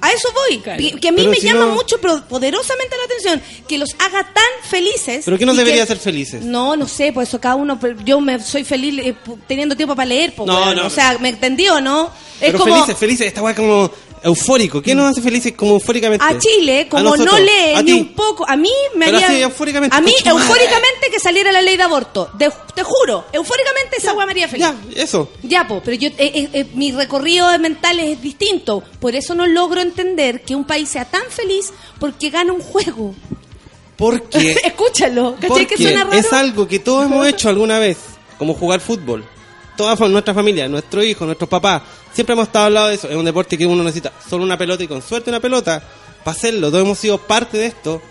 A 0.03 0.11
eso 0.11 0.27
voy. 0.33 0.59
Claro. 0.59 0.83
Que, 0.99 1.07
a 1.07 1.11
mí 1.11 1.17
Pero 1.17 1.29
me 1.31 1.37
si 1.37 1.45
llama 1.47 1.65
no- 1.67 1.73
mucho, 1.75 1.97
pero 2.01 2.23
poderosamente 2.27 2.95
la 2.97 3.03
atención, 3.05 3.41
que 3.67 3.77
los 3.77 3.89
haga 3.99 4.23
tan 4.33 4.69
felices. 4.69 5.23
¿Pero 5.23 5.37
qué 5.37 5.45
nos 5.45 5.55
debería 5.55 5.77
que- 5.77 5.83
hacer 5.83 5.97
felices? 5.97 6.43
No, 6.43 6.75
no 6.75 6.87
sé, 6.87 7.13
pues 7.13 7.29
eso 7.29 7.39
cada 7.39 7.55
uno, 7.55 7.79
yo 8.03 8.19
me 8.19 8.39
soy 8.41 8.63
feliz 8.65 8.99
eh, 9.03 9.15
teniendo 9.47 9.75
tiempo 9.77 9.95
para 9.95 10.07
leer, 10.07 10.35
po, 10.35 10.45
No, 10.45 10.75
no. 10.75 10.87
o 10.87 10.89
sea, 10.89 11.17
¿me 11.19 11.29
entendió, 11.29 11.79
no? 11.79 12.11
Es 12.41 12.47
Pero 12.47 12.59
como 12.59 12.73
felices, 12.75 12.97
felices, 12.97 13.27
esta 13.27 13.41
weá 13.41 13.55
como 13.55 13.89
eufórico. 14.25 14.81
¿Qué 14.81 14.95
nos 14.95 15.11
hace 15.11 15.21
felices 15.21 15.51
como 15.53 15.73
eufóricamente? 15.73 16.23
a 16.25 16.37
Chile, 16.39 16.87
como 16.89 17.15
no 17.17 17.39
lee 17.39 17.73
a 17.75 17.81
ni 17.81 17.91
ti. 17.91 17.99
un 17.99 18.13
poco, 18.13 18.45
a 18.47 18.55
mí 18.55 18.71
me 18.95 19.05
Pero 19.07 19.17
haría 19.17 19.27
así, 19.29 19.41
eufóricamente, 19.41 19.95
a 19.95 19.99
mí 20.01 20.13
eufóricamente 20.25 21.09
que 21.11 21.19
saliera 21.19 21.51
la 21.51 21.61
ley 21.61 21.75
de 21.77 21.83
aborto. 21.83 22.29
De- 22.37 22.49
te 22.73 22.83
juro, 22.83 23.25
eufóricamente 23.33 23.97
esa 23.97 24.13
me 24.15 24.23
haría 24.23 24.47
feliz. 24.47 24.65
Ya, 24.65 24.75
eso. 25.01 25.29
Ya, 25.43 25.67
po, 25.67 25.81
pero 25.83 25.95
yo, 25.97 26.07
eh, 26.09 26.13
eh, 26.17 26.49
eh, 26.53 26.65
mi 26.73 26.91
recorrido 26.93 27.47
mental 27.59 27.99
es 27.99 28.21
distinto. 28.21 28.81
Por 28.99 29.13
eso 29.15 29.35
no 29.35 29.45
logro 29.45 29.81
entender 29.93 30.41
que 30.41 30.55
un 30.55 30.65
país 30.65 30.89
sea 30.89 31.05
tan 31.05 31.23
feliz 31.29 31.71
porque 31.99 32.29
gana 32.29 32.51
un 32.51 32.61
juego. 32.61 33.13
Porque, 33.95 34.55
Escúchalo, 34.63 35.35
¿cachai 35.39 35.67
que 35.67 35.77
suena 35.77 36.03
raro? 36.03 36.17
es 36.17 36.33
algo 36.33 36.67
que 36.67 36.79
todos 36.79 37.05
hemos 37.05 37.27
hecho 37.27 37.49
alguna 37.49 37.79
vez, 37.79 37.97
como 38.37 38.53
jugar 38.53 38.79
fútbol. 38.79 39.23
Toda 39.77 39.95
nuestra 40.07 40.33
familia, 40.33 40.67
nuestros 40.67 41.03
hijos, 41.05 41.25
nuestros 41.25 41.49
papás, 41.49 41.81
siempre 42.11 42.33
hemos 42.33 42.47
estado 42.47 42.65
hablando 42.65 42.89
de 42.89 42.95
eso. 42.95 43.09
Es 43.09 43.15
un 43.15 43.25
deporte 43.25 43.57
que 43.57 43.65
uno 43.65 43.83
necesita 43.83 44.11
solo 44.27 44.43
una 44.43 44.57
pelota 44.57 44.83
y 44.83 44.87
con 44.87 45.01
suerte 45.01 45.29
una 45.29 45.39
pelota. 45.39 45.81
Para 46.23 46.37
hacerlo, 46.37 46.69
todos 46.69 46.83
hemos 46.83 46.99
sido 46.99 47.17
parte 47.17 47.57
de 47.57 47.67
esto. 47.67 48.01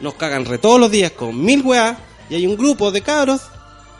Nos 0.00 0.14
cagan 0.14 0.44
re 0.44 0.58
todos 0.58 0.80
los 0.80 0.90
días 0.90 1.12
con 1.12 1.40
mil 1.40 1.62
weas. 1.62 1.96
Y 2.28 2.34
hay 2.34 2.46
un 2.46 2.56
grupo 2.56 2.90
de 2.90 3.02
cabros 3.02 3.42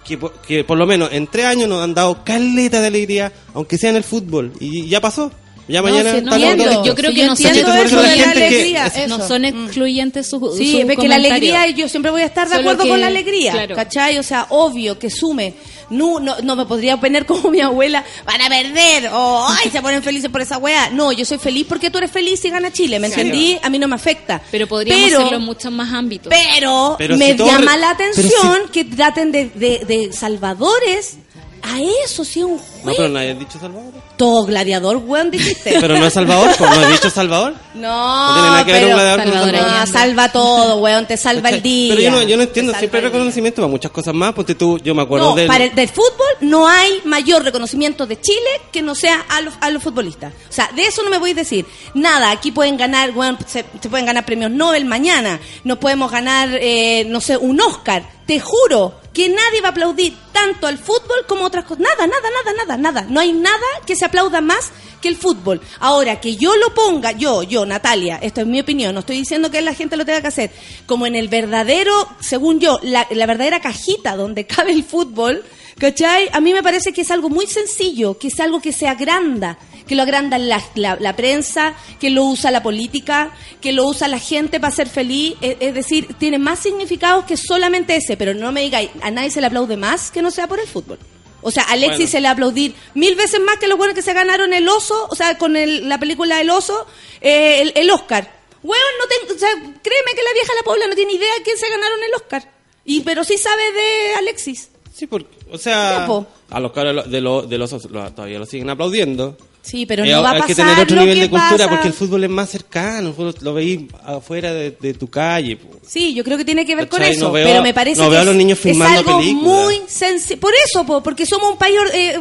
que, 0.05 0.19
que 0.47 0.65
por 0.65 0.79
lo 0.79 0.87
menos 0.87 1.13
en 1.13 1.27
tres 1.27 1.47
años 1.47 1.69
nos 1.69 1.83
han 1.83 1.95
dado 1.95 2.25
caleta 2.25 2.81
de 2.81 2.87
alegría, 2.89 3.33
aunque 3.55 3.79
sea 3.79 3.91
en 3.91 3.97
el 3.97 4.05
fútbol. 4.05 4.53
Y 4.59 4.89
ya 4.89 5.01
pasó. 5.01 5.31
Ya 5.69 5.81
No, 5.81 5.89
mañana 5.89 6.13
sí, 6.17 6.21
no, 6.23 6.35
entiendo. 6.35 6.85
yo 6.85 6.95
creo 6.97 7.11
Sí, 7.11 7.17
que 7.17 7.23
yo 7.23 7.27
no 7.29 7.37
son, 7.37 7.47
entiendo 7.47 7.71
Por 7.73 7.79
eso 7.87 7.87
eso 7.87 8.03
la 8.03 8.09
de 8.11 8.17
la 8.17 8.23
gente 8.25 8.39
que- 8.41 8.47
alegría. 8.47 8.87
es- 8.87 9.09
no 9.09 9.29
son 9.29 9.43
Mm. 9.43 9.45
excluyentes 9.45 10.29
sus 10.29 10.57
Sí, 10.59 10.73
su 10.83 10.91
es 10.91 10.97
que 10.99 11.09
la 11.09 11.15
alegría, 11.17 11.69
yo 11.71 11.89
siempre 11.89 12.11
voy 12.11 12.23
a 12.23 12.27
estar 12.27 12.49
de 12.49 12.57
Solo 12.57 12.71
acuerdo 12.71 12.83
que- 12.85 12.89
con 12.91 13.01
la 13.01 13.07
alegría, 13.07 13.53
claro. 13.53 13.77
¿cachai? 13.77 14.19
O 14.19 14.23
sea, 14.25 14.47
obvio 14.51 14.99
que 14.99 15.09
sume. 15.09 15.55
No, 15.91 16.19
no, 16.21 16.37
no 16.43 16.57
me 16.57 16.65
podría 16.67 16.97
poner 16.99 17.27
como 17.27 17.51
mi 17.51 17.61
abuela, 17.61 18.05
van 18.25 18.41
a 18.41 18.49
perder, 18.49 19.09
o 19.13 19.47
ay, 19.49 19.71
se 19.71 19.81
ponen 19.83 20.03
felices 20.03 20.31
por 20.31 20.41
esa 20.41 20.59
wea. 20.59 20.91
No, 20.91 21.13
yo 21.13 21.25
soy 21.25 21.39
feliz 21.39 21.67
porque 21.69 21.91
tú 21.91 21.99
eres 21.99 22.11
feliz 22.11 22.45
y 22.45 22.51
gana 22.51 22.73
Chile, 22.73 22.99
¿me 22.99 23.09
Claro. 23.09 23.23
entendí? 23.23 23.59
A 23.63 23.69
mí 23.71 23.79
no 23.79 23.87
me 23.89 23.95
afecta. 23.95 24.41
Pero 24.51 24.67
podríamos 24.67 25.05
Pero- 25.05 25.19
hacerlo 25.21 25.37
en 25.39 25.45
muchos 25.45 25.71
más 25.71 25.93
ámbitos. 25.93 26.33
Pero, 26.33 26.97
Pero 26.99 27.17
me 27.17 27.33
si 27.33 27.37
todo 27.37 27.47
llama 27.49 27.75
re- 27.75 27.81
la 27.81 27.91
atención 27.91 28.63
que 28.73 28.85
traten 28.85 29.31
de, 29.33 29.51
de, 29.55 29.85
de 29.87 30.13
salvadores 30.13 31.19
a 31.63 31.79
eso, 32.05 32.25
si 32.25 32.41
es 32.41 32.47
un 32.47 32.61
No, 32.85 32.93
pero 32.97 33.09
nadie 33.09 33.31
ha 33.31 33.35
dicho 33.35 33.59
Salvador. 33.59 33.93
Todo 34.17 34.45
gladiador, 34.45 34.97
weón, 34.97 35.31
dijiste. 35.31 35.77
Pero 35.81 35.97
no 35.97 36.07
es 36.07 36.13
Salvador, 36.13 36.51
pues, 36.59 36.71
no 36.71 36.83
he 36.89 36.93
dicho 36.93 37.11
Salvador. 37.11 37.55
no, 37.75 38.29
No 38.29 38.35
tiene 38.35 38.49
nada 38.49 38.65
que 38.65 38.73
ver 38.73 38.85
un 38.85 38.93
gladiador 38.93 39.25
con 39.25 39.33
Salvador 39.33 39.63
no, 39.63 39.87
salva 39.87 40.33
todo, 40.33 40.77
weón, 40.79 41.07
te 41.07 41.17
salva 41.17 41.51
el 41.51 41.63
día. 41.63 41.95
Pero 41.95 42.03
yo 42.03 42.11
no, 42.11 42.23
yo 42.23 42.37
no 42.37 42.43
entiendo, 42.43 42.73
siempre 42.75 43.01
hay 43.01 43.07
reconocimiento 43.07 43.63
para 43.63 43.71
muchas 43.71 43.91
cosas 43.91 44.15
más. 44.15 44.33
Ponte 44.33 44.55
tú, 44.55 44.79
yo 44.79 44.95
me 44.95 45.03
acuerdo 45.03 45.31
No, 45.31 45.35
del... 45.37 45.47
para 45.47 45.65
el, 45.65 45.75
del 45.75 45.89
fútbol 45.89 46.27
no 46.41 46.69
hay 46.69 47.01
mayor 47.05 47.43
reconocimiento 47.45 48.07
de 48.07 48.21
Chile 48.21 48.61
que 48.71 48.83
no 48.83 48.95
sea 48.95 49.25
a 49.29 49.41
los, 49.41 49.55
a 49.61 49.71
los 49.71 49.83
futbolistas. 49.83 50.33
O 50.49 50.53
sea, 50.53 50.71
de 50.75 50.85
eso 50.87 51.03
no 51.03 51.11
me 51.11 51.19
voy 51.19 51.33
a 51.33 51.35
decir. 51.35 51.67
Nada, 51.95 52.31
aquí 52.31 52.53
pueden 52.53 52.77
ganar, 52.77 53.13
bueno, 53.13 53.39
se, 53.47 53.65
se 53.81 53.89
pueden 53.89 54.07
ganar 54.07 54.25
premios 54.25 54.51
Nobel 54.51 54.85
mañana. 54.85 55.41
No 55.65 55.79
podemos 55.79 56.11
ganar, 56.11 56.49
eh, 56.61 57.05
no 57.07 57.21
sé, 57.21 57.37
un 57.37 57.61
Oscar. 57.61 58.05
Te 58.27 58.39
juro 58.41 58.95
que 59.13 59.29
nadie 59.29 59.61
va 59.61 59.69
a 59.69 59.71
aplaudir 59.73 60.17
tanto 60.33 60.67
al 60.67 60.79
fútbol 60.79 61.27
como 61.29 61.45
otras 61.45 61.65
cosas. 61.65 61.81
Nada, 61.81 62.07
nada, 62.07 62.29
nada, 62.31 62.57
nada, 62.57 62.72
nada. 62.77 63.07
No 63.09 63.21
hay 63.21 63.33
nada 63.33 63.67
que 63.87 63.97
se 63.97 64.05
aplauda 64.05 64.41
más 64.41 64.73
que 65.03 65.09
el 65.09 65.17
fútbol. 65.17 65.61
Ahora, 65.81 66.21
que 66.21 66.37
yo 66.37 66.57
lo 66.57 66.73
ponga, 66.73 67.13
yo, 67.13 67.43
yo, 67.43 67.67
Natalia, 67.67 68.19
esto 68.23 68.41
es 68.41 68.47
mi 68.47 68.61
opinión, 68.61 68.95
no 68.95 69.01
estoy 69.01 69.19
diciendo 69.19 69.51
que 69.51 69.61
la 69.61 69.75
gente 69.75 69.99
lo 69.99 70.07
tenga 70.07 70.23
que 70.23 70.29
hacer, 70.29 70.51
como 70.87 71.07
en 71.07 71.17
el 71.17 71.29
verdadero, 71.29 72.09
según 72.21 72.61
yo, 72.61 72.79
la, 72.83 73.07
verdadera 73.11 73.61
cajita 73.61 74.17
donde 74.17 74.47
cabe 74.47 74.73
el 74.73 74.85
fútbol, 74.85 75.45
¿cachai? 75.77 76.31
A 76.33 76.41
mí 76.41 76.55
me 76.55 76.63
parece 76.63 76.93
que 76.93 77.03
es 77.03 77.11
algo 77.11 77.29
muy 77.29 77.47
sencillo, 77.47 78.17
que 78.17 78.29
es 78.29 78.41
algo 78.41 78.63
que 78.63 78.73
se 78.73 78.89
agranda, 78.89 79.59
que 79.87 79.97
lo 79.97 80.03
agranda 80.03 80.39
la 80.39 81.17
prensa, 81.17 81.75
que 81.99 82.09
lo 82.09 82.25
usa 82.25 82.53
la 82.53 82.63
política, 82.63 83.33
que 83.61 83.73
lo 83.73 83.87
usa 83.87 84.07
la 84.07 84.21
gente 84.21 84.61
para 84.61 84.75
ser 84.75 84.89
feliz, 84.89 85.35
es, 85.41 85.57
es 85.59 85.75
decir, 85.75 86.15
tiene 86.19 86.39
más 86.39 86.61
significados 86.61 87.25
que 87.25 87.37
solamente 87.37 87.97
ese, 87.97 88.17
pero 88.17 88.33
no 88.33 88.53
me 88.53 88.63
digáis, 88.63 88.91
a 89.03 89.11
nadie 89.11 89.31
se 89.31 89.41
le 89.41 89.49
aplaude 89.49 89.77
más 89.77 90.13
que 90.13 90.23
no 90.23 90.31
sea 90.31 90.47
por 90.47 90.61
el 90.61 90.69
fútbol. 90.69 90.99
O 91.43 91.51
sea, 91.51 91.65
Alexis 91.65 91.99
Bueno. 91.99 92.11
se 92.11 92.21
le 92.21 92.29
aplaudir 92.29 92.75
mil 92.95 93.15
veces 93.17 93.41
más 93.41 93.57
que 93.59 93.67
los 93.69 93.77
buenos 93.77 93.95
que 93.95 94.03
se 94.03 94.13
ganaron 94.15 94.53
el 94.55 94.69
oso, 94.69 95.07
o 95.11 95.15
sea, 95.15 95.37
con 95.39 95.57
el- 95.57 95.89
la 95.89 95.99
película 95.99 96.41
El 96.41 96.51
oso, 96.51 96.87
eh, 97.21 97.61
el, 97.63 97.73
el 97.77 97.91
Oscar. 97.91 98.31
Weón, 98.63 98.81
no 99.01 99.07
tengo, 99.09 99.35
o 99.35 99.39
sea, 99.39 99.51
créeme 99.51 100.13
que 100.15 100.23
la 100.23 100.33
vieja 100.35 100.53
La 100.57 100.63
Paula 100.65 100.87
no 100.87 100.95
tiene 100.95 101.13
idea 101.15 101.35
de 101.37 101.43
quién 101.43 101.59
se 101.59 101.69
ganaron 101.69 101.99
el 102.03 102.15
Oscar. 102.15 102.49
Y, 102.85 103.01
pero 103.01 103.25
sí 103.25 103.37
sabe 103.39 103.73
de 103.73 104.15
Alexis. 104.19 104.71
Sí, 104.95 105.07
porque, 105.07 105.37
o 105.51 105.59
sea, 105.59 106.07
a 106.51 106.61
los 106.61 106.73
cabros 106.73 107.11
de, 107.11 107.21
los 107.21 107.49
de 107.49 107.59
los 107.59 107.73
lo- 107.91 108.13
todavía 108.13 108.39
lo 108.39 108.47
siguen 108.47 108.71
aplaudiendo. 108.71 109.37
Sí, 109.63 109.87
pero 109.87 110.03
Eh, 110.05 110.11
no 110.11 110.23
va 110.23 110.31
a 110.31 110.33
hay 110.33 110.41
pasar 110.41 110.47
que 110.49 110.55
tener 110.63 110.79
otro 110.81 111.01
nivel 111.01 111.21
de 111.21 111.31
cultura 111.31 111.51
pasa- 111.57 111.71
porque 111.71 111.87
el 111.89 111.95
fútbol 111.95 112.25
es 112.25 112.31
más 112.31 112.51
cercano, 112.51 113.15
lo 113.41 113.55
veis 113.55 113.81
afuera 114.05 114.53
de, 114.53 114.73
de 114.73 114.95
tu 114.95 115.09
calle. 115.09 115.57
po. 115.57 115.69
Sí, 115.87 116.13
yo 116.15 116.25
creo 116.25 116.37
que 116.37 116.45
tiene 116.45 116.67
que 116.67 116.75
ver 116.75 116.89
con 116.89 117.01
eso, 117.03 117.27
No 117.27 117.33
veo- 117.33 117.47
pero 117.47 117.63
me 117.63 117.73
parece 117.73 117.99
no 118.01 118.07
que 118.07 118.11
veo 118.11 118.19
a 118.19 118.23
es- 118.23 118.27
los 118.27 118.37
niños 118.37 118.59
es, 118.59 118.63
filmando 118.65 118.99
algo 118.99 119.19
películas. 119.19 119.45
muy 119.65 119.81
sencillo. 119.87 120.41
Por 120.41 120.53
eso, 120.67 120.85
po, 120.85 121.01
porque 121.03 121.27
somos 121.27 121.53
un 121.53 121.59
país 121.59 121.77
eh, 121.95 122.19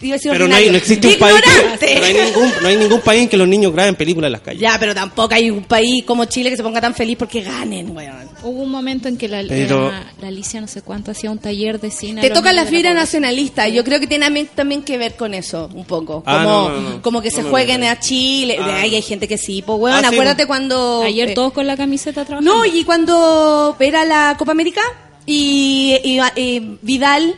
iba 0.00 0.14
a 0.14 0.16
decir 0.18 0.30
Pero 0.32 0.46
no, 0.48 0.54
hay, 0.54 0.70
no 0.70 0.76
existe 0.76 1.08
un 1.08 1.14
país 1.18 1.36
que, 1.80 1.94
no 1.98 2.04
hay 2.04 2.14
ningún 2.14 2.52
no 2.62 2.68
hay 2.68 2.76
ningún 2.76 3.00
país 3.00 3.22
en 3.22 3.28
que 3.28 3.36
los 3.36 3.48
niños 3.48 3.72
graben 3.72 3.94
películas 3.96 4.28
en 4.28 4.32
las 4.32 4.40
calles. 4.42 4.60
Ya, 4.60 4.76
pero 4.78 4.94
tampoco 4.94 5.34
hay 5.34 5.50
un 5.50 5.64
país 5.64 6.04
como 6.04 6.24
Chile 6.26 6.50
que 6.50 6.56
se 6.56 6.62
ponga 6.62 6.80
tan 6.80 6.94
feliz 6.94 7.16
porque 7.18 7.40
ganen, 7.42 7.96
weón. 7.96 8.28
Hubo 8.42 8.62
un 8.62 8.70
momento 8.70 9.08
en 9.08 9.16
que 9.16 9.26
la, 9.28 9.42
Pero- 9.48 9.90
la, 9.90 10.12
la 10.20 10.28
Alicia 10.28 10.60
no 10.60 10.68
sé 10.68 10.82
cuánto 10.82 11.10
hacía 11.10 11.30
un 11.30 11.38
taller 11.38 11.80
de 11.80 11.90
cine. 11.90 12.20
Te 12.20 12.30
toca 12.30 12.52
la 12.52 12.64
fibra 12.66 12.94
nacionalista. 12.94 13.66
Yo 13.68 13.82
creo 13.84 13.98
que 14.00 14.06
tiene 14.06 14.26
también, 14.26 14.48
también 14.54 14.82
que 14.82 14.96
ver 14.98 15.16
con 15.16 15.34
eso, 15.34 15.68
un 15.74 15.84
poco. 15.84 16.22
Como, 16.22 16.24
Ah, 16.26 16.42
no, 16.44 16.68
no, 16.70 16.80
no. 16.90 17.02
como 17.02 17.20
que 17.20 17.30
se 17.30 17.38
No, 17.38 17.44
no, 17.44 17.50
jueguen 17.50 17.80
no, 17.80 17.86
no. 17.86 17.92
a 17.92 17.98
Chile. 17.98 18.56
Ah. 18.60 18.78
Ay, 18.82 18.94
hay 18.94 19.02
gente 19.02 19.26
que 19.26 19.38
sí, 19.38 19.62
pues, 19.66 19.78
weón. 19.80 20.04
Ah, 20.04 20.08
acuérdate 20.08 20.46
pues. 20.46 20.46
cuando. 20.46 21.02
Ayer 21.02 21.30
eh, 21.30 21.34
todos 21.34 21.52
con 21.52 21.66
la 21.66 21.76
camiseta 21.76 22.24
trabajando. 22.24 22.54
No, 22.58 22.64
y 22.64 22.84
cuando 22.84 23.76
era 23.80 24.04
la 24.04 24.36
Copa 24.38 24.52
América 24.52 24.80
y, 25.26 25.96
y- 26.04 26.20
y 26.40 26.78
Vidal, 26.82 27.34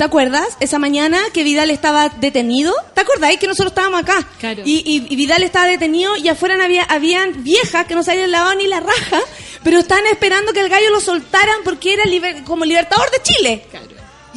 ¿te 0.00 0.04
acuerdas? 0.04 0.56
Esa 0.60 0.78
mañana 0.78 1.18
que 1.34 1.44
Vidal 1.44 1.70
estaba 1.70 2.08
detenido. 2.08 2.72
¿Te 2.94 3.02
acordáis 3.02 3.38
que 3.38 3.46
nosotros 3.46 3.72
estábamos 3.72 4.00
acá? 4.00 4.26
Claro. 4.38 4.62
Y, 4.64 4.76
y- 4.90 5.06
y 5.12 5.14
Vidal 5.16 5.42
estaba 5.42 5.66
detenido 5.66 6.16
y 6.16 6.26
afuera 6.28 6.54
había, 6.64 6.84
habían 6.84 7.44
viejas 7.44 7.84
que 7.84 7.94
no 7.94 8.02
se 8.02 8.12
habían 8.12 8.30
lavado 8.30 8.54
ni 8.54 8.66
la 8.66 8.80
raja, 8.80 9.20
pero 9.62 9.78
estaban 9.78 10.06
esperando 10.06 10.54
que 10.54 10.60
el 10.60 10.70
gallo 10.70 10.88
lo 10.88 11.00
soltaran 11.02 11.56
porque 11.64 11.92
era 11.92 12.04
liber- 12.04 12.44
como 12.44 12.64
libertador 12.64 13.10
de 13.10 13.18
Chile. 13.22 13.66
Claro. 13.70 13.86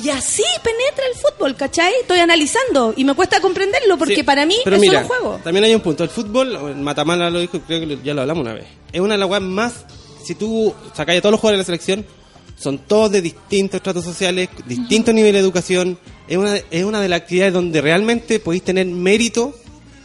Y 0.03 0.09
así 0.09 0.43
penetra 0.61 1.05
el 1.09 1.17
fútbol, 1.17 1.55
¿cachai? 1.55 1.93
Estoy 2.01 2.19
analizando 2.19 2.93
y 2.97 3.05
me 3.05 3.13
cuesta 3.13 3.39
comprenderlo 3.39 3.97
porque 3.97 4.15
Sí, 4.15 4.23
para 4.23 4.45
mí 4.45 4.57
pero 4.65 4.75
es 4.75 4.81
mira, 4.81 5.03
solo 5.03 5.07
juego. 5.15 5.39
También 5.45 5.63
hay 5.63 5.73
un 5.75 5.79
punto. 5.81 6.03
El 6.03 6.09
fútbol, 6.09 6.75
Matamala 6.75 7.29
lo 7.29 7.39
dijo, 7.39 7.61
creo 7.61 7.79
que 7.87 7.99
ya 8.03 8.13
lo 8.13 8.19
hablamos 8.23 8.41
una 8.41 8.53
vez. 8.53 8.65
Es 8.91 8.99
una 8.99 9.13
de 9.13 9.17
las 9.19 9.29
weas 9.29 9.41
más. 9.43 9.85
Si 10.25 10.35
tú 10.35 10.75
sacas 10.93 11.15
a 11.15 11.21
todos 11.21 11.31
los 11.31 11.39
jugadores 11.39 11.59
de 11.65 11.71
la 11.73 11.77
selección, 11.77 12.05
son 12.63 12.79
todos 12.79 13.11
de 13.11 13.21
distintos 13.21 13.77
estratos 13.77 14.03
sociales, 14.03 14.49
distintos 14.65 15.13
niveles 15.13 15.33
de 15.35 15.39
educación. 15.39 15.97
Es 16.27 16.37
una, 16.37 16.55
es 16.55 16.83
una 16.83 17.01
de 17.01 17.09
las 17.09 17.21
actividades 17.21 17.53
donde 17.53 17.81
realmente 17.81 18.39
podéis 18.39 18.63
tener 18.63 18.85
mérito 18.87 19.53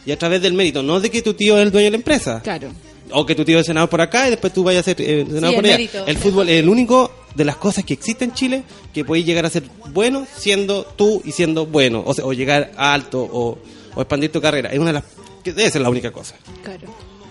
y 0.05 0.11
a 0.11 0.17
través 0.19 0.41
del 0.41 0.53
mérito, 0.53 0.83
no 0.83 0.99
de 0.99 1.09
que 1.09 1.21
tu 1.21 1.33
tío 1.33 1.57
es 1.57 1.63
el 1.63 1.71
dueño 1.71 1.85
de 1.85 1.91
la 1.91 1.97
empresa. 1.97 2.41
Claro. 2.41 2.69
O 3.11 3.25
que 3.25 3.33
tu 3.33 3.43
tío 3.43 3.59
es 3.59 3.65
senador 3.65 3.89
por 3.89 4.01
acá 4.01 4.27
y 4.27 4.31
después 4.31 4.53
tú 4.53 4.63
vayas 4.63 4.81
a 4.81 4.85
ser 4.93 5.01
eh, 5.01 5.25
senador 5.27 5.49
Sí, 5.49 5.55
por 5.55 5.65
el 5.65 5.71
allá. 5.71 5.77
mérito. 5.77 6.05
El 6.05 6.17
fútbol 6.17 6.49
es 6.49 6.59
el 6.59 6.69
único 6.69 7.11
de 7.33 7.45
las 7.45 7.55
cosas 7.57 7.83
que 7.83 7.93
existe 7.93 8.23
en 8.25 8.33
Chile 8.33 8.63
que 8.93 9.03
podéis 9.05 9.25
llegar 9.25 9.45
a 9.45 9.49
ser 9.49 9.63
bueno 9.93 10.27
siendo 10.37 10.83
tú 10.83 11.21
y 11.25 11.31
siendo 11.31 11.65
bueno. 11.65 12.03
O, 12.05 12.13
sea, 12.13 12.25
o 12.25 12.33
llegar 12.33 12.71
a 12.77 12.93
alto 12.93 13.21
o, 13.21 13.57
o 13.95 14.01
expandir 14.01 14.31
tu 14.31 14.39
carrera. 14.41 14.69
Es 14.69 14.77
una 14.77 14.87
de 14.87 14.93
las. 14.93 15.03
que 15.43 15.53
debe 15.53 15.71
ser 15.71 15.81
la 15.81 15.89
única 15.89 16.11
cosa. 16.11 16.35
Claro. 16.63 16.87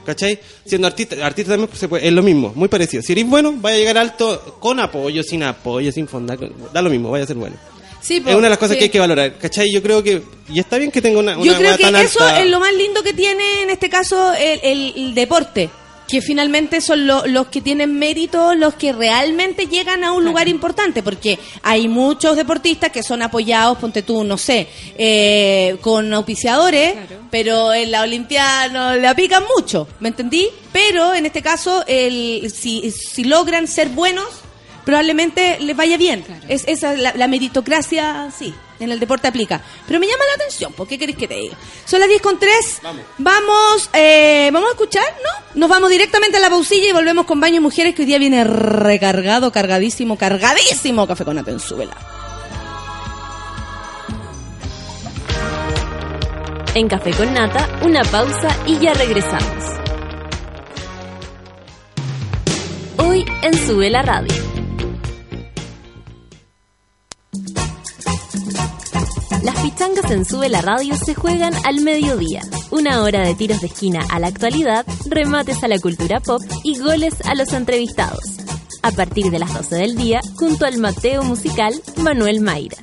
¿Cachai? 0.08 0.38
Siendo 0.64 0.86
artista, 0.86 1.16
artista 1.22 1.52
también 1.52 1.68
se 1.76 1.86
puede- 1.86 2.06
es 2.08 2.12
lo 2.14 2.22
mismo, 2.22 2.50
muy 2.54 2.68
parecido. 2.68 3.02
Si 3.02 3.12
eres 3.12 3.26
bueno, 3.28 3.52
vaya 3.58 3.76
a 3.76 3.78
llegar 3.78 3.98
alto 3.98 4.56
con 4.58 4.80
apoyo, 4.80 5.22
sin 5.22 5.42
apoyo, 5.42 5.92
sin 5.92 6.08
fonda, 6.08 6.34
da 6.72 6.80
lo 6.80 6.88
mismo, 6.88 7.10
vaya 7.10 7.24
a 7.24 7.26
ser 7.26 7.36
bueno. 7.36 7.56
Sí, 8.00 8.14
es 8.16 8.34
una 8.34 8.44
de 8.44 8.48
las 8.48 8.56
cosas 8.58 8.72
sí. 8.72 8.78
que 8.78 8.84
hay 8.84 8.90
que 8.90 9.00
valorar, 9.00 9.36
¿cachai? 9.36 9.70
Yo 9.70 9.82
creo 9.82 10.02
que, 10.02 10.22
y 10.48 10.58
está 10.60 10.78
bien 10.78 10.90
que 10.90 11.02
tenga 11.02 11.18
una, 11.18 11.36
una 11.36 11.44
Yo 11.44 11.58
creo 11.58 11.76
que 11.76 11.82
tan 11.82 11.96
eso 11.96 12.20
alta. 12.24 12.40
es 12.40 12.48
lo 12.48 12.58
más 12.58 12.72
lindo 12.72 13.02
que 13.02 13.12
tiene 13.12 13.64
en 13.64 13.68
este 13.70 13.90
caso 13.90 14.32
el, 14.32 14.60
el- 14.62 14.92
el 14.96 15.14
deporte. 15.14 15.68
Que 16.08 16.22
finalmente 16.22 16.80
son 16.80 17.06
lo- 17.06 17.26
los 17.26 17.48
que 17.48 17.60
tienen 17.60 17.98
mérito, 17.98 18.54
los 18.54 18.74
que 18.74 18.92
realmente 18.94 19.66
llegan 19.66 20.02
a 20.04 20.12
un 20.12 20.24
lugar 20.24 20.48
importante, 20.48 21.02
porque 21.02 21.38
hay 21.62 21.86
muchos 21.86 22.34
deportistas 22.34 22.90
que 22.90 23.02
son 23.02 23.20
apoyados, 23.22 23.76
ponte 23.78 24.02
tú, 24.02 24.24
no 24.24 24.38
sé, 24.38 24.66
eh, 24.96 25.76
con 25.82 26.12
auspiciadores, 26.14 26.94
pero 27.30 27.74
en 27.74 27.90
la 27.90 28.02
Olimpiada 28.02 28.68
no 28.68 28.94
le 28.96 29.06
aplican 29.06 29.44
mucho, 29.56 29.86
¿me 30.00 30.08
entendí? 30.08 30.48
Pero 30.72 31.12
en 31.14 31.26
este 31.26 31.42
caso, 31.42 31.84
el, 31.86 32.50
si, 32.54 32.90
si 32.90 33.24
logran 33.24 33.68
ser 33.68 33.90
buenos, 33.90 34.26
probablemente 34.88 35.58
les 35.60 35.76
vaya 35.76 35.98
bien. 35.98 36.24
Es, 36.48 36.64
esa 36.66 36.94
la, 36.94 37.12
la 37.14 37.28
meritocracia, 37.28 38.30
sí, 38.34 38.54
en 38.80 38.90
el 38.90 38.98
deporte 38.98 39.28
aplica. 39.28 39.60
Pero 39.86 40.00
me 40.00 40.06
llama 40.06 40.24
la 40.26 40.42
atención, 40.42 40.72
¿por 40.72 40.88
qué 40.88 40.98
querés 40.98 41.14
que 41.14 41.28
te 41.28 41.34
diga? 41.34 41.58
Son 41.84 42.00
las 42.00 42.08
10 42.08 42.22
con 42.22 42.38
3. 42.38 42.80
Vamos. 42.82 43.02
Vamos, 43.18 43.90
eh, 43.92 44.48
¿vamos 44.50 44.70
a 44.70 44.72
escuchar? 44.72 45.04
¿No? 45.22 45.60
Nos 45.60 45.68
vamos 45.68 45.90
directamente 45.90 46.38
a 46.38 46.40
la 46.40 46.48
pausilla 46.48 46.88
y 46.88 46.92
volvemos 46.92 47.26
con 47.26 47.38
Baño 47.38 47.60
Mujeres, 47.60 47.94
que 47.94 48.00
hoy 48.00 48.06
día 48.06 48.16
viene 48.16 48.44
recargado, 48.44 49.52
cargadísimo, 49.52 50.16
cargadísimo 50.16 51.06
Café 51.06 51.26
con 51.26 51.36
Nata 51.36 51.50
en 51.50 51.60
Súbela. 51.60 51.94
En 56.74 56.88
Café 56.88 57.10
con 57.10 57.34
Nata, 57.34 57.68
una 57.82 58.04
pausa 58.04 58.56
y 58.66 58.78
ya 58.78 58.94
regresamos. 58.94 59.64
Hoy 62.96 63.26
en 63.42 63.66
Sube 63.66 63.90
la 63.90 64.00
Radio. 64.00 64.57
Las 69.42 69.60
pichangas 69.60 70.10
en 70.10 70.24
Sube 70.24 70.48
la 70.48 70.60
Radio 70.62 70.96
se 70.96 71.14
juegan 71.14 71.54
al 71.64 71.80
mediodía. 71.80 72.42
Una 72.70 73.02
hora 73.02 73.20
de 73.20 73.34
tiros 73.34 73.60
de 73.60 73.68
esquina 73.68 74.04
a 74.10 74.18
la 74.18 74.26
actualidad, 74.26 74.84
remates 75.06 75.62
a 75.62 75.68
la 75.68 75.78
cultura 75.78 76.20
pop 76.20 76.42
y 76.64 76.78
goles 76.78 77.14
a 77.24 77.34
los 77.34 77.52
entrevistados. 77.52 78.24
A 78.82 78.90
partir 78.90 79.30
de 79.30 79.38
las 79.38 79.54
12 79.54 79.76
del 79.76 79.96
día, 79.96 80.20
junto 80.34 80.66
al 80.66 80.78
Mateo 80.78 81.22
musical 81.22 81.72
Manuel 81.96 82.40
Mayra. 82.40 82.78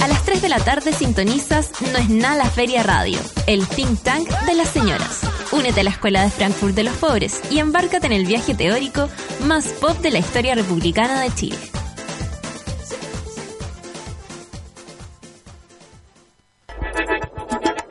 A 0.00 0.08
las 0.08 0.24
3 0.24 0.42
de 0.42 0.48
la 0.48 0.58
tarde 0.60 0.92
sintonizas 0.92 1.70
No 1.92 1.98
es 1.98 2.08
nada 2.08 2.44
la 2.44 2.50
Feria 2.50 2.82
Radio, 2.82 3.18
el 3.46 3.66
think 3.66 4.00
tank 4.02 4.28
de 4.46 4.54
las 4.54 4.68
señoras. 4.68 5.20
Únete 5.52 5.80
a 5.80 5.84
la 5.84 5.90
Escuela 5.90 6.22
de 6.22 6.30
Frankfurt 6.30 6.74
de 6.74 6.82
los 6.82 6.94
Pobres 6.96 7.40
y 7.50 7.60
embárcate 7.60 8.06
en 8.06 8.12
el 8.12 8.26
viaje 8.26 8.54
teórico 8.54 9.08
más 9.44 9.66
pop 9.80 9.96
de 9.98 10.10
la 10.10 10.18
historia 10.18 10.56
republicana 10.56 11.20
de 11.20 11.32
Chile. 11.34 11.58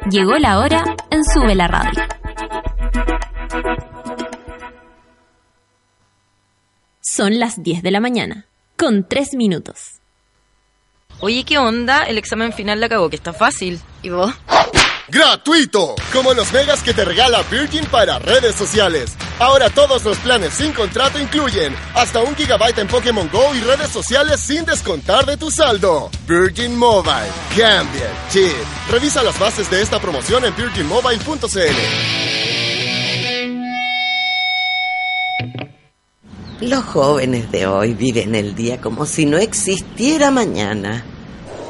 Llegó 0.10 0.38
la 0.38 0.60
hora 0.60 0.84
en 1.10 1.24
Sube 1.26 1.56
la 1.56 1.68
Radio. 1.68 2.03
Son 7.01 7.39
las 7.39 7.64
10 7.64 7.82
de 7.82 7.89
la 7.89 7.99
mañana, 7.99 8.45
con 8.78 9.08
3 9.08 9.34
minutos. 9.34 9.99
Oye, 11.22 11.43
¿qué 11.43 11.58
onda? 11.58 12.03
El 12.03 12.20
examen 12.20 12.53
final 12.53 12.80
la 12.82 12.89
cagó, 12.89 13.10
que 13.10 13.16
está 13.16 13.34
fácil. 13.34 13.82
¿Y 14.03 14.10
vos? 14.10 14.32
¡Gratuito! 15.08 15.95
Como 16.14 16.36
los 16.36 16.53
megas 16.53 16.84
que 16.84 16.93
te 16.93 17.03
regala 17.03 17.41
Virgin 17.49 17.86
para 17.86 18.20
redes 18.20 18.53
sociales. 18.53 19.16
Ahora 19.38 19.70
todos 19.70 20.06
los 20.06 20.18
planes 20.20 20.54
sin 20.54 20.72
contrato 20.72 21.20
incluyen 21.20 21.76
hasta 21.94 22.22
un 22.22 22.34
gigabyte 22.36 22.78
en 22.80 22.88
Pokémon 22.88 23.30
Go 23.30 23.54
y 23.54 23.60
redes 23.60 23.90
sociales 23.90 24.40
sin 24.40 24.64
descontar 24.64 25.26
de 25.26 25.36
tu 25.36 25.52
saldo. 25.52 26.10
Virgin 26.26 26.78
Mobile. 26.78 27.28
Cambia 27.50 28.06
el 28.06 28.32
chip. 28.32 28.54
Revisa 28.90 29.22
las 29.24 29.38
bases 29.38 29.70
de 29.70 29.82
esta 29.82 30.00
promoción 30.00 30.46
en 30.46 30.56
virginmobile.cl. 30.56 32.46
Los 36.62 36.86
jóvenes 36.86 37.52
de 37.52 37.68
hoy 37.68 37.94
viven 37.94 38.36
el 38.36 38.56
día 38.56 38.80
como 38.80 39.06
si 39.06 39.26
no 39.26 39.38
existiera 39.38 40.32
mañana. 40.32 41.04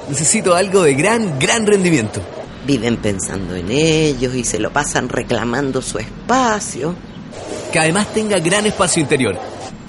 Necesito 0.07 0.53
algo 0.53 0.84
de 0.84 0.93
gran, 0.93 1.39
gran 1.39 1.66
rendimiento. 1.66 2.22
Viven 2.68 2.97
pensando 2.97 3.55
en 3.55 3.72
ellos 3.72 4.36
y 4.36 4.43
se 4.43 4.59
lo 4.59 4.72
pasan 4.72 5.09
reclamando 5.09 5.82
su 5.82 5.97
espacio. 5.97 6.95
Que 7.76 7.80
además 7.80 8.13
tenga 8.13 8.39
gran 8.39 8.65
espacio 8.65 9.01
interior. 9.01 9.38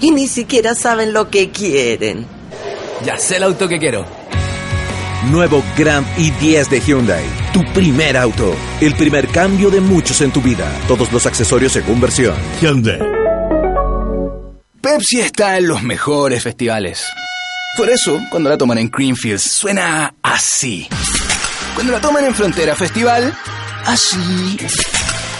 Y 0.01 0.11
ni 0.11 0.27
siquiera 0.27 0.75
saben 0.75 1.13
lo 1.13 1.29
que 1.29 1.51
quieren. 1.51 2.25
Ya 3.05 3.17
sé 3.17 3.37
el 3.37 3.43
auto 3.43 3.69
que 3.69 3.79
quiero. 3.79 4.05
Nuevo 5.31 5.63
Grand 5.77 6.05
i10 6.17 6.67
de 6.67 6.81
Hyundai. 6.81 7.23
Tu 7.53 7.63
primer 7.73 8.17
auto. 8.17 8.53
El 8.81 8.93
primer 8.93 9.29
cambio 9.29 9.69
de 9.69 9.79
muchos 9.79 10.19
en 10.19 10.31
tu 10.31 10.41
vida. 10.41 10.69
Todos 10.89 11.13
los 11.13 11.25
accesorios 11.25 11.71
según 11.71 12.01
versión. 12.01 12.35
Hyundai. 12.61 12.99
Pepsi 14.81 15.21
está 15.21 15.57
en 15.57 15.69
los 15.69 15.81
mejores 15.81 16.43
festivales. 16.43 17.05
Por 17.77 17.89
eso, 17.89 18.19
cuando 18.29 18.49
la 18.49 18.57
toman 18.57 18.79
en 18.79 18.91
Greenfields, 18.91 19.43
suena 19.43 20.13
así. 20.21 20.89
Cuando 21.73 21.93
la 21.93 22.01
toman 22.01 22.25
en 22.25 22.35
Frontera 22.35 22.75
Festival, 22.75 23.33
así. 23.85 24.57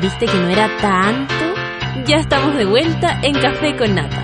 ¿Viste 0.00 0.26
que 0.26 0.34
no 0.34 0.48
era 0.48 0.68
tanto? 0.78 1.34
Ya 2.06 2.16
estamos 2.16 2.54
de 2.56 2.64
vuelta 2.66 3.18
en 3.22 3.34
Café 3.34 3.76
con 3.76 3.94
Nata. 3.94 4.22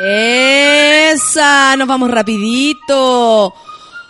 Esa, 0.00 1.74
nos 1.76 1.88
vamos 1.88 2.10
rapidito. 2.10 3.52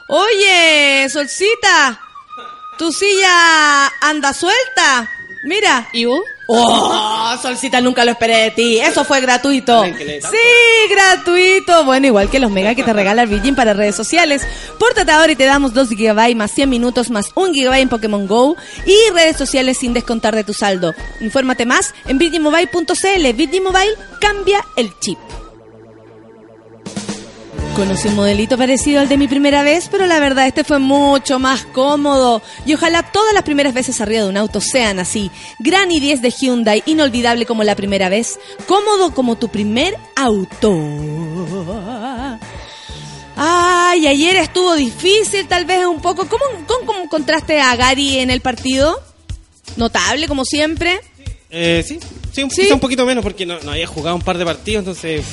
Oye, 0.09 1.09
Solcita, 1.09 2.01
tu 2.77 2.93
silla 2.93 3.87
anda 4.03 4.35
suelta. 4.35 5.09
Mira. 5.43 5.89
¿Y 5.93 6.05
vos? 6.05 6.23
Oh, 6.51 7.37
Solcita, 7.43 7.81
nunca 7.83 8.07
lo 8.07 8.13
esperé 8.13 8.39
de 8.39 8.51
ti. 8.53 8.79
Eso 8.79 9.05
fue 9.05 9.21
gratuito. 9.21 9.85
Sí, 9.85 10.91
gratuito. 10.91 11.85
Bueno, 11.85 12.07
igual 12.07 12.31
que 12.31 12.39
los 12.39 12.51
mega 12.51 12.75
que 12.75 12.83
te 12.83 12.93
regala 12.95 13.23
el 13.23 13.29
Virgin 13.29 13.55
para 13.55 13.75
redes 13.75 13.95
sociales. 13.95 14.47
Pórtate 14.79 15.13
ahora 15.13 15.33
y 15.33 15.37
te 15.37 15.45
damos 15.45 15.75
2 15.75 15.91
GB 15.91 16.35
más 16.35 16.51
100 16.53 16.71
minutos 16.71 17.11
más 17.11 17.33
1 17.35 17.53
GB 17.53 17.75
en 17.81 17.89
Pokémon 17.91 18.27
Go 18.27 18.57
y 18.87 18.97
redes 19.13 19.37
sociales 19.37 19.77
sin 19.77 19.93
descontar 19.93 20.35
de 20.35 20.45
tu 20.45 20.55
saldo. 20.55 20.95
Infórmate 21.21 21.67
más 21.67 21.95
en 22.07 22.17
virginmobile.cl. 22.17 23.33
Virgin 23.35 23.63
Mobile 23.63 23.95
cambia 24.19 24.65
el 24.77 24.99
chip. 25.01 25.19
Conocí 27.79 28.09
un 28.09 28.17
modelito 28.17 28.59
parecido 28.59 29.01
al 29.01 29.09
de 29.09 29.17
mi 29.17 29.29
primera 29.29 29.63
vez, 29.63 29.87
pero 29.89 30.05
la 30.07 30.19
verdad 30.19 30.49
este 30.49 30.65
fue 30.65 30.81
mucho 30.81 31.39
más 31.39 31.65
cómodo. 31.65 32.43
Y 32.67 32.75
ojalá 32.75 33.05
todas 33.05 33.33
las 33.33 33.45
primeras 33.45 33.73
veces 33.73 34.01
arriba 34.01 34.23
de 34.23 34.29
un 34.29 34.37
auto 34.37 34.61
sean 34.61 34.99
así. 34.99 35.31
Gran 35.61 35.93
i 35.93 36.01
10 36.01 36.21
de 36.21 36.31
Hyundai, 36.33 36.83
inolvidable 36.87 37.47
como 37.47 37.63
la 37.63 37.77
primera 37.77 38.09
vez, 38.09 38.41
cómodo 38.67 39.15
como 39.15 39.39
tu 39.39 39.49
primer 39.49 39.97
auto. 40.17 40.77
Ay, 43.37 44.09
ayer 44.09 44.35
estuvo 44.39 44.75
difícil, 44.75 45.47
tal 45.47 45.65
vez 45.65 45.87
un 45.87 46.03
poco. 46.03 46.27
¿Cómo, 46.27 46.47
cómo, 46.67 46.85
cómo 46.85 47.03
encontraste 47.05 47.61
a 47.61 47.77
Gary 47.77 48.19
en 48.19 48.31
el 48.31 48.41
partido? 48.41 49.01
Notable, 49.77 50.27
como 50.27 50.45
siempre. 50.45 50.99
Eh, 51.49 51.85
sí, 51.87 52.01
sí, 52.33 52.43
un, 52.43 52.51
¿Sí? 52.51 52.63
quizá 52.63 52.75
un 52.75 52.81
poquito 52.81 53.07
menos 53.07 53.23
porque 53.23 53.47
no, 53.47 53.61
no 53.61 53.71
había 53.71 53.87
jugado 53.87 54.17
un 54.17 54.23
par 54.23 54.37
de 54.37 54.45
partidos, 54.45 54.81
entonces. 54.81 55.25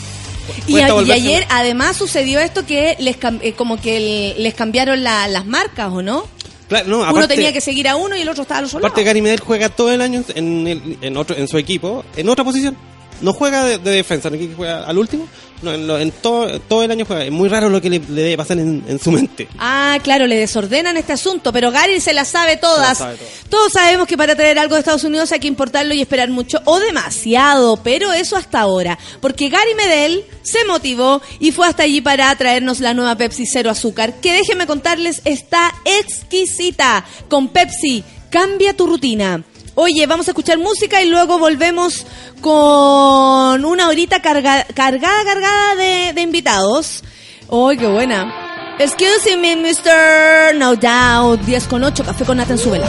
Y, 0.67 0.79
a- 0.79 0.87
ayer 1.13 1.45
además 1.49 1.95
sucedió 1.97 2.39
esto 2.39 2.65
que 2.65 2.95
les 2.99 3.17
eh, 3.41 3.53
como 3.53 3.79
que 3.79 3.97
el- 4.33 4.43
les 4.43 4.53
cambiaron 4.53 5.03
la- 5.03 5.27
las 5.27 5.45
marcas, 5.45 5.89
¿o 5.91 6.01
no? 6.01 6.27
Claro, 6.67 6.87
no, 6.87 6.97
uno 6.97 7.05
aparte- 7.09 7.35
tenía 7.35 7.53
que 7.53 7.61
seguir 7.61 7.87
a 7.87 7.95
uno 7.95 8.15
y 8.15 8.21
el 8.21 8.29
otro 8.29 8.41
estaba 8.41 8.59
al 8.59 8.65
otro 8.65 8.79
Aparte, 8.79 9.01
lado. 9.01 9.05
Gary 9.07 9.21
Medel 9.21 9.39
juega 9.39 9.69
todo 9.69 9.91
el 9.91 10.01
año 10.01 10.23
en, 10.33 10.67
el- 10.67 10.97
en, 11.01 11.15
otro, 11.17 11.35
en 11.37 11.47
su 11.47 11.57
equipo, 11.57 12.03
en 12.17 12.27
otra 12.29 12.43
posición. 12.43 12.75
No 13.21 13.33
juega 13.33 13.63
de, 13.65 13.77
de 13.77 13.91
defensa, 13.91 14.29
no 14.29 14.37
juega 14.55 14.85
al 14.85 14.97
último. 14.97 15.27
No, 15.61 15.73
en, 15.73 15.87
lo- 15.87 15.97
en 15.97 16.11
todo, 16.11 16.59
todo 16.59 16.83
el 16.83 16.91
año 16.91 17.05
juega. 17.05 17.23
Es 17.23 17.31
muy 17.31 17.47
raro 17.47 17.69
lo 17.69 17.81
que 17.81 17.89
le, 17.89 17.99
le 17.99 18.21
debe 18.23 18.37
pasar 18.37 18.59
en, 18.59 18.83
en 18.87 18.99
su 18.99 19.09
mente. 19.09 19.47
Ah, 19.57 19.97
claro, 20.03 20.27
le 20.27 20.35
desordenan 20.35 20.97
este 20.97 21.13
asunto, 21.13 21.53
pero 21.53 21.71
Gary 21.71 22.01
se 22.01 22.13
sabe 22.25 22.57
todas. 22.57 22.89
Las 22.89 22.97
sabe 22.97 23.15
todas. 23.15 23.31
Todos 23.49 23.71
sabemos 23.71 24.05
que 24.05 24.17
para 24.17 24.35
traer 24.35 24.59
algo 24.59 24.75
de 24.75 24.79
Estados 24.79 25.05
Unidos 25.05 25.31
hay 25.31 25.39
que 25.39 25.47
importarlo 25.47 25.93
y 25.93 26.01
esperar 26.01 26.29
mucho 26.29 26.61
o 26.65 26.77
demasiado, 26.79 27.77
pero 27.83 28.11
eso 28.11 28.35
hasta 28.35 28.59
ahora, 28.59 28.99
porque 29.21 29.47
Gary 29.49 29.73
Medel 29.77 30.25
se 30.43 30.65
motivó 30.65 31.21
y 31.39 31.51
fue 31.53 31.67
hasta 31.67 31.83
allí 31.83 32.01
para 32.01 32.35
traernos 32.35 32.81
la 32.81 32.93
nueva 32.93 33.15
Pepsi 33.15 33.45
Cero 33.45 33.69
Azúcar, 33.71 34.19
que 34.19 34.33
déjenme 34.33 34.67
contarles 34.67 35.21
está 35.23 35.73
exquisita. 35.85 37.05
Con 37.29 37.47
Pepsi, 37.49 38.03
cambia 38.29 38.75
tu 38.75 38.87
rutina. 38.87 39.43
Oye, 39.75 40.05
vamos 40.07 40.27
a 40.27 40.31
escuchar 40.31 40.57
música 40.57 41.01
y 41.01 41.09
luego 41.09 41.37
volvemos 41.37 42.05
con 42.41 43.65
una 43.65 43.87
horita 43.89 44.21
carga- 44.21 44.65
cargada, 44.73 45.23
cargada 45.25 45.75
de, 45.75 46.13
de 46.13 46.21
invitados. 46.21 47.03
¡Ay, 47.51 47.77
qué 47.77 47.87
buena! 47.87 48.75
Excuse 48.79 49.37
me, 49.37 49.55
Mr. 49.55 50.55
No 50.55 50.75
Doubt. 50.75 51.41
10 51.41 51.67
con 51.67 51.83
8, 51.83 52.03
café 52.03 52.25
con 52.25 52.37
nata 52.37 52.53
en 52.53 52.59
su 52.59 52.71
vela. 52.71 52.87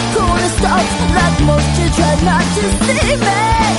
Like 0.00 1.40
most, 1.44 1.80
you 1.80 1.88
try 1.96 2.14
not 2.22 2.44
to 2.54 2.62
see 2.84 3.16
me. 3.16 3.69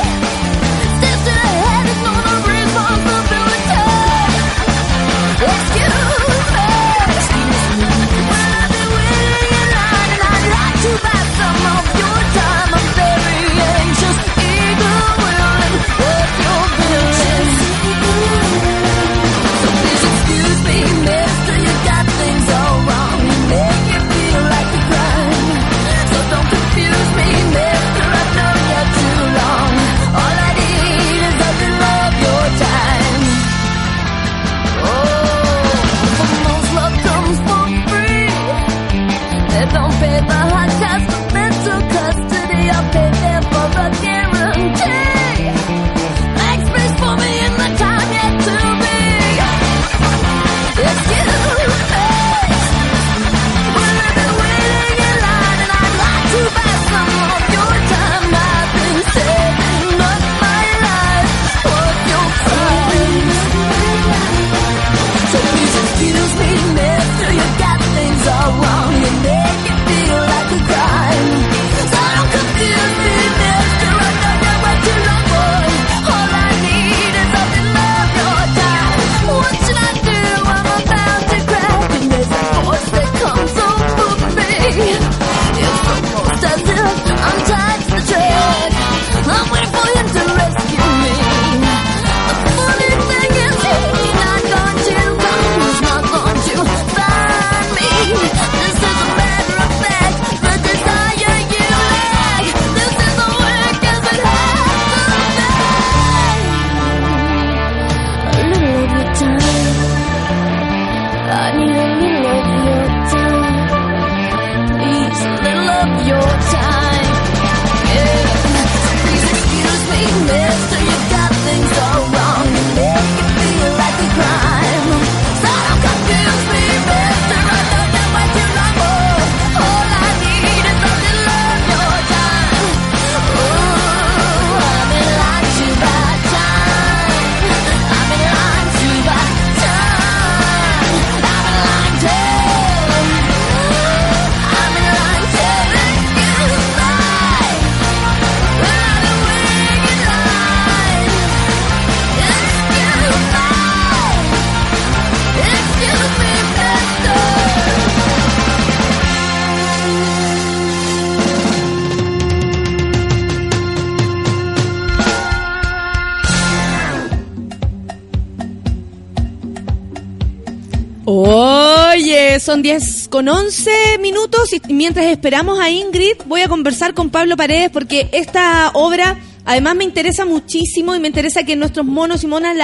Son 172.52 172.62
10 172.62 173.08
con 173.08 173.30
11 173.30 173.98
minutos 174.02 174.52
y 174.52 174.74
mientras 174.74 175.06
esperamos 175.06 175.58
a 175.58 175.70
Ingrid 175.70 176.18
voy 176.26 176.42
a 176.42 176.50
conversar 176.50 176.94
con 176.94 177.10
Pablo 177.10 177.38
Paredes 177.38 177.70
porque 177.72 178.10
esta 178.12 178.72
obra 178.74 179.18
además 179.46 179.78
me 179.78 179.86
interesa 179.86 180.26
muchísimo 180.26 180.94
y 180.94 181.00
me 181.00 181.08
interesa 181.08 181.46
que 181.46 181.56
nuestros 181.56 181.86
monos 181.86 182.26
y 182.26 182.28
monas 182.28 182.58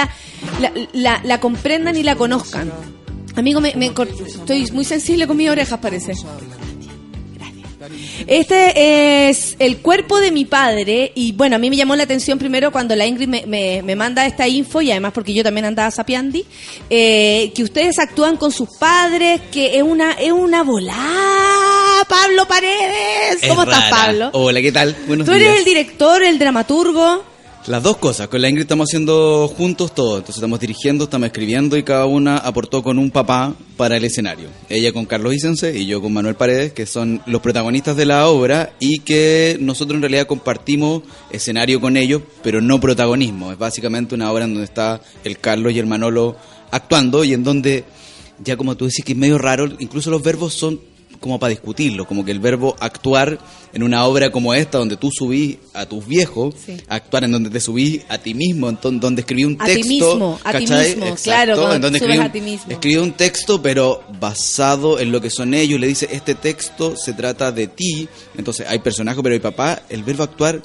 la, 0.92 1.40
comprendan 1.40 1.96
y 1.96 2.02
la 2.02 2.16
conozcan. 2.16 2.70
Amigo, 3.34 3.62
me, 3.62 3.72
me 3.76 3.86
estoy 3.86 4.70
muy 4.72 4.84
sensible 4.84 5.26
con 5.26 5.38
mis 5.38 5.48
orejas 5.48 5.78
parece. 5.78 6.12
Este 8.26 9.28
es 9.28 9.56
el 9.58 9.78
cuerpo 9.78 10.18
de 10.20 10.30
mi 10.30 10.44
padre 10.44 11.12
y 11.14 11.32
bueno, 11.32 11.56
a 11.56 11.58
mí 11.58 11.70
me 11.70 11.76
llamó 11.76 11.96
la 11.96 12.02
atención 12.04 12.38
primero 12.38 12.70
cuando 12.72 12.94
la 12.96 13.06
Ingrid 13.06 13.28
me, 13.28 13.44
me- 13.46 13.82
me 13.82 13.96
manda 13.96 14.26
esta 14.26 14.46
info 14.48 14.80
y 14.82 14.90
además 14.90 15.12
porque 15.12 15.32
yo 15.34 15.42
también 15.42 15.64
andaba 15.66 15.90
sapiandi, 15.90 16.44
eh, 16.90 17.52
que 17.54 17.62
ustedes 17.62 17.98
actúan 17.98 18.36
con 18.36 18.52
sus 18.52 18.68
padres, 18.78 19.40
que 19.52 19.76
es 19.76 19.82
una, 19.82 20.12
es 20.12 20.32
una 20.32 20.62
volá, 20.62 22.04
Pablo 22.08 22.46
Paredes. 22.46 23.38
¿Cómo 23.48 23.62
Es 23.62 23.68
estás, 23.68 23.90
rara. 23.90 24.06
Pablo? 24.06 24.30
Hola, 24.32 24.60
¿qué 24.62 24.72
tal? 24.72 24.96
Buenos 25.06 25.26
Tú 25.26 25.32
eres 25.32 25.58
el 25.58 25.64
director, 25.64 26.22
el 26.22 26.38
dramaturgo. 26.38 27.24
Las 27.66 27.82
dos 27.82 27.98
cosas. 27.98 28.28
Con 28.28 28.40
la 28.40 28.48
Ingrid 28.48 28.62
estamos 28.62 28.88
haciendo 28.88 29.46
juntos 29.48 29.94
todo. 29.94 30.16
Entonces 30.16 30.36
estamos 30.36 30.58
dirigiendo, 30.58 31.04
estamos 31.04 31.26
escribiendo 31.26 31.76
y 31.76 31.82
cada 31.82 32.06
una 32.06 32.38
aportó 32.38 32.82
con 32.82 32.98
un 32.98 33.10
papá 33.10 33.54
para 33.76 33.98
el 33.98 34.04
escenario. 34.04 34.48
Ella 34.70 34.92
con 34.92 35.04
Carlos 35.04 35.34
Isense 35.34 35.78
y 35.78 35.86
yo 35.86 36.00
con 36.00 36.14
Manuel 36.14 36.34
Paredes, 36.34 36.72
que 36.72 36.86
son 36.86 37.20
los 37.26 37.42
protagonistas 37.42 37.94
de 37.96 38.06
la 38.06 38.26
obra 38.28 38.72
y 38.80 39.00
que 39.00 39.58
nosotros 39.60 39.96
en 39.96 40.02
realidad 40.02 40.26
compartimos 40.26 41.02
escenario 41.30 41.78
con 41.78 41.98
ellos, 41.98 42.22
pero 42.42 42.62
no 42.62 42.80
protagonismo. 42.80 43.52
Es 43.52 43.58
básicamente 43.58 44.14
una 44.14 44.32
obra 44.32 44.44
en 44.44 44.54
donde 44.54 44.64
está 44.64 45.02
el 45.24 45.38
Carlos 45.38 45.74
y 45.74 45.78
el 45.78 45.86
Manolo 45.86 46.36
actuando 46.70 47.22
y 47.22 47.34
en 47.34 47.44
donde, 47.44 47.84
ya 48.42 48.56
como 48.56 48.76
tú 48.76 48.86
decís 48.86 49.04
que 49.04 49.12
es 49.12 49.18
medio 49.18 49.36
raro, 49.36 49.68
incluso 49.78 50.10
los 50.10 50.22
verbos 50.22 50.54
son 50.54 50.80
como 51.20 51.38
para 51.38 51.50
discutirlo, 51.50 52.06
como 52.06 52.24
que 52.24 52.30
el 52.30 52.40
verbo 52.40 52.76
actuar 52.80 53.38
en 53.72 53.82
una 53.82 54.04
obra 54.06 54.30
como 54.30 54.54
esta, 54.54 54.78
donde 54.78 54.96
tú 54.96 55.10
subís 55.12 55.58
a 55.74 55.86
tus 55.86 56.06
viejos, 56.06 56.54
Sí. 56.64 56.76
actuar 56.88 57.24
en 57.24 57.32
donde 57.32 57.50
te 57.50 57.60
subís 57.60 58.02
a 58.08 58.18
ti 58.18 58.34
mismo, 58.34 58.68
en 58.68 58.78
donde 59.00 59.20
escribí 59.22 59.44
un 59.44 59.56
A 59.60 59.66
ti 59.66 59.74
texto. 59.74 59.88
mismo, 59.88 60.38
a 60.44 60.52
ti 60.52 60.58
mismo, 60.66 60.76
Exacto, 61.06 61.22
claro, 61.24 61.74
en 61.74 61.80
donde 61.82 61.98
escribí 61.98 62.18
a 62.18 62.22
un- 62.26 62.32
ti 62.32 62.40
mismo. 62.40 62.72
escribí 62.72 62.96
un 62.96 63.12
texto, 63.12 63.60
pero 63.60 64.02
basado 64.20 64.98
en 65.00 65.12
lo 65.12 65.20
que 65.20 65.30
son 65.30 65.54
ellos. 65.54 65.78
Le 65.80 65.86
dice, 65.88 66.08
este 66.12 66.34
texto 66.34 66.94
se 66.96 67.12
trata 67.12 67.52
de 67.52 67.66
ti. 67.66 68.08
Entonces 68.36 68.66
hay 68.68 68.78
personaje, 68.78 69.22
pero 69.22 69.34
hay 69.34 69.40
papá. 69.40 69.82
El 69.88 70.02
verbo 70.04 70.22
actuar 70.22 70.62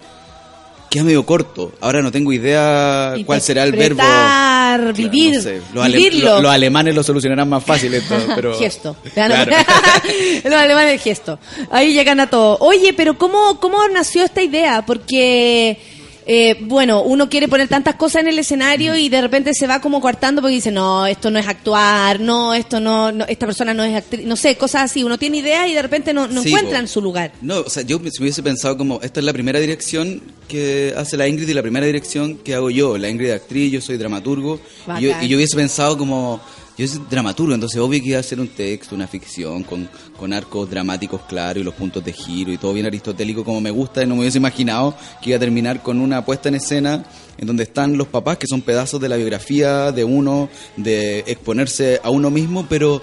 queda 0.93 1.03
medio 1.05 1.25
corto. 1.25 1.71
Ahora 1.81 2.01
no 2.01 2.11
tengo 2.11 2.31
idea 2.31 3.15
cuál 3.25 3.41
será 3.41 3.63
el 3.63 3.71
verbo. 3.71 4.01
Interpretar, 4.01 4.93
vivir, 4.93 5.35
No 5.35 5.41
sé, 5.41 5.61
los, 5.73 5.83
ale- 5.85 5.97
vivirlo. 5.97 6.35
lo- 6.35 6.41
los 6.43 6.51
alemanes 6.51 6.93
lo 6.95 7.03
solucionarán 7.03 7.49
más 7.49 7.63
fácil 7.63 7.93
esto, 7.93 8.15
pero... 8.35 8.57
Gesto. 8.57 8.95
Claro. 9.13 9.51
Los 10.43 10.53
alemanes 10.53 11.01
gesto. 11.01 11.39
Ahí 11.71 11.93
llegan 11.93 12.19
a 12.19 12.29
todo. 12.29 12.57
Oye, 12.59 12.93
pero 12.93 13.17
¿cómo, 13.17 13.59
cómo 13.59 13.87
nació 13.87 14.23
esta 14.23 14.41
idea? 14.41 14.85
Porque, 14.85 15.79
eh, 16.25 16.57
bueno, 16.61 17.01
uno 17.03 17.29
quiere 17.29 17.47
poner 17.47 17.67
tantas 17.67 17.95
cosas 17.95 18.21
en 18.23 18.29
el 18.29 18.39
escenario 18.39 18.95
y 18.95 19.09
de 19.09 19.21
repente 19.21 19.53
se 19.53 19.67
va 19.67 19.81
como 19.81 19.99
coartando 20.01 20.41
porque 20.41 20.55
dice, 20.55 20.71
no, 20.71 21.05
esto 21.05 21.29
no 21.31 21.39
es 21.39 21.47
actuar, 21.47 22.19
no, 22.19 22.53
esto 22.53 22.79
no, 22.79 23.11
no 23.11 23.25
esta 23.27 23.45
persona 23.45 23.73
no 23.73 23.83
es 23.83 23.95
actriz, 23.95 24.25
no 24.25 24.35
sé, 24.35 24.55
cosas 24.57 24.83
así. 24.83 25.03
Uno 25.03 25.17
tiene 25.17 25.37
ideas 25.37 25.67
y 25.69 25.73
de 25.73 25.81
repente 25.81 26.13
no, 26.13 26.27
no 26.27 26.41
Sí, 26.41 26.49
encuentran 26.49 26.85
po. 26.85 26.91
su 26.91 27.01
lugar. 27.01 27.31
No, 27.41 27.59
o 27.61 27.69
sea, 27.69 27.83
yo 27.83 27.99
me- 27.99 28.09
si 28.11 28.21
hubiese 28.21 28.41
pensado 28.43 28.77
como, 28.77 28.99
esta 29.01 29.19
es 29.19 29.25
la 29.25 29.33
primera 29.33 29.59
dirección 29.59 30.21
que 30.47 30.93
hace 30.97 31.17
la 31.17 31.27
Ingrid 31.27 31.47
y 31.49 31.53
la 31.53 31.61
primera 31.61 31.85
dirección 31.85 32.37
que 32.37 32.53
hago 32.55 32.69
yo. 32.69 32.97
La 32.97 33.09
Ingrid 33.09 33.31
actriz, 33.31 33.71
yo 33.71 33.81
soy 33.81 33.97
dramaturgo. 33.97 34.59
Y 34.99 35.01
yo, 35.03 35.11
y 35.21 35.27
yo 35.27 35.37
hubiese 35.37 35.55
pensado 35.55 35.97
como, 35.97 36.39
yo 36.77 36.87
soy 36.87 37.01
dramaturgo, 37.09 37.53
entonces 37.53 37.79
obvio 37.79 38.01
que 38.01 38.07
iba 38.09 38.17
a 38.17 38.21
hacer 38.21 38.39
un 38.39 38.47
texto, 38.47 38.95
una 38.95 39.07
ficción, 39.07 39.63
con, 39.63 39.87
con 40.17 40.33
arcos 40.33 40.69
dramáticos 40.69 41.21
claros 41.29 41.61
y 41.61 41.63
los 41.63 41.73
puntos 41.75 42.03
de 42.03 42.13
giro 42.13 42.51
y 42.51 42.57
todo 42.57 42.73
bien 42.73 42.85
aristotélico 42.87 43.43
como 43.43 43.61
me 43.61 43.69
gusta. 43.71 44.01
Y 44.03 44.07
no 44.07 44.15
me 44.15 44.21
hubiese 44.21 44.39
imaginado 44.39 44.95
que 45.21 45.29
iba 45.29 45.37
a 45.37 45.39
terminar 45.39 45.83
con 45.83 45.99
una 45.99 46.25
puesta 46.25 46.49
en 46.49 46.55
escena 46.55 47.05
en 47.37 47.45
donde 47.47 47.63
están 47.63 47.97
los 47.97 48.07
papás, 48.07 48.37
que 48.37 48.47
son 48.47 48.61
pedazos 48.61 48.99
de 49.01 49.09
la 49.09 49.17
biografía 49.17 49.91
de 49.91 50.03
uno, 50.03 50.49
de 50.77 51.19
exponerse 51.27 51.99
a 52.03 52.09
uno 52.09 52.29
mismo, 52.29 52.65
pero 52.69 53.01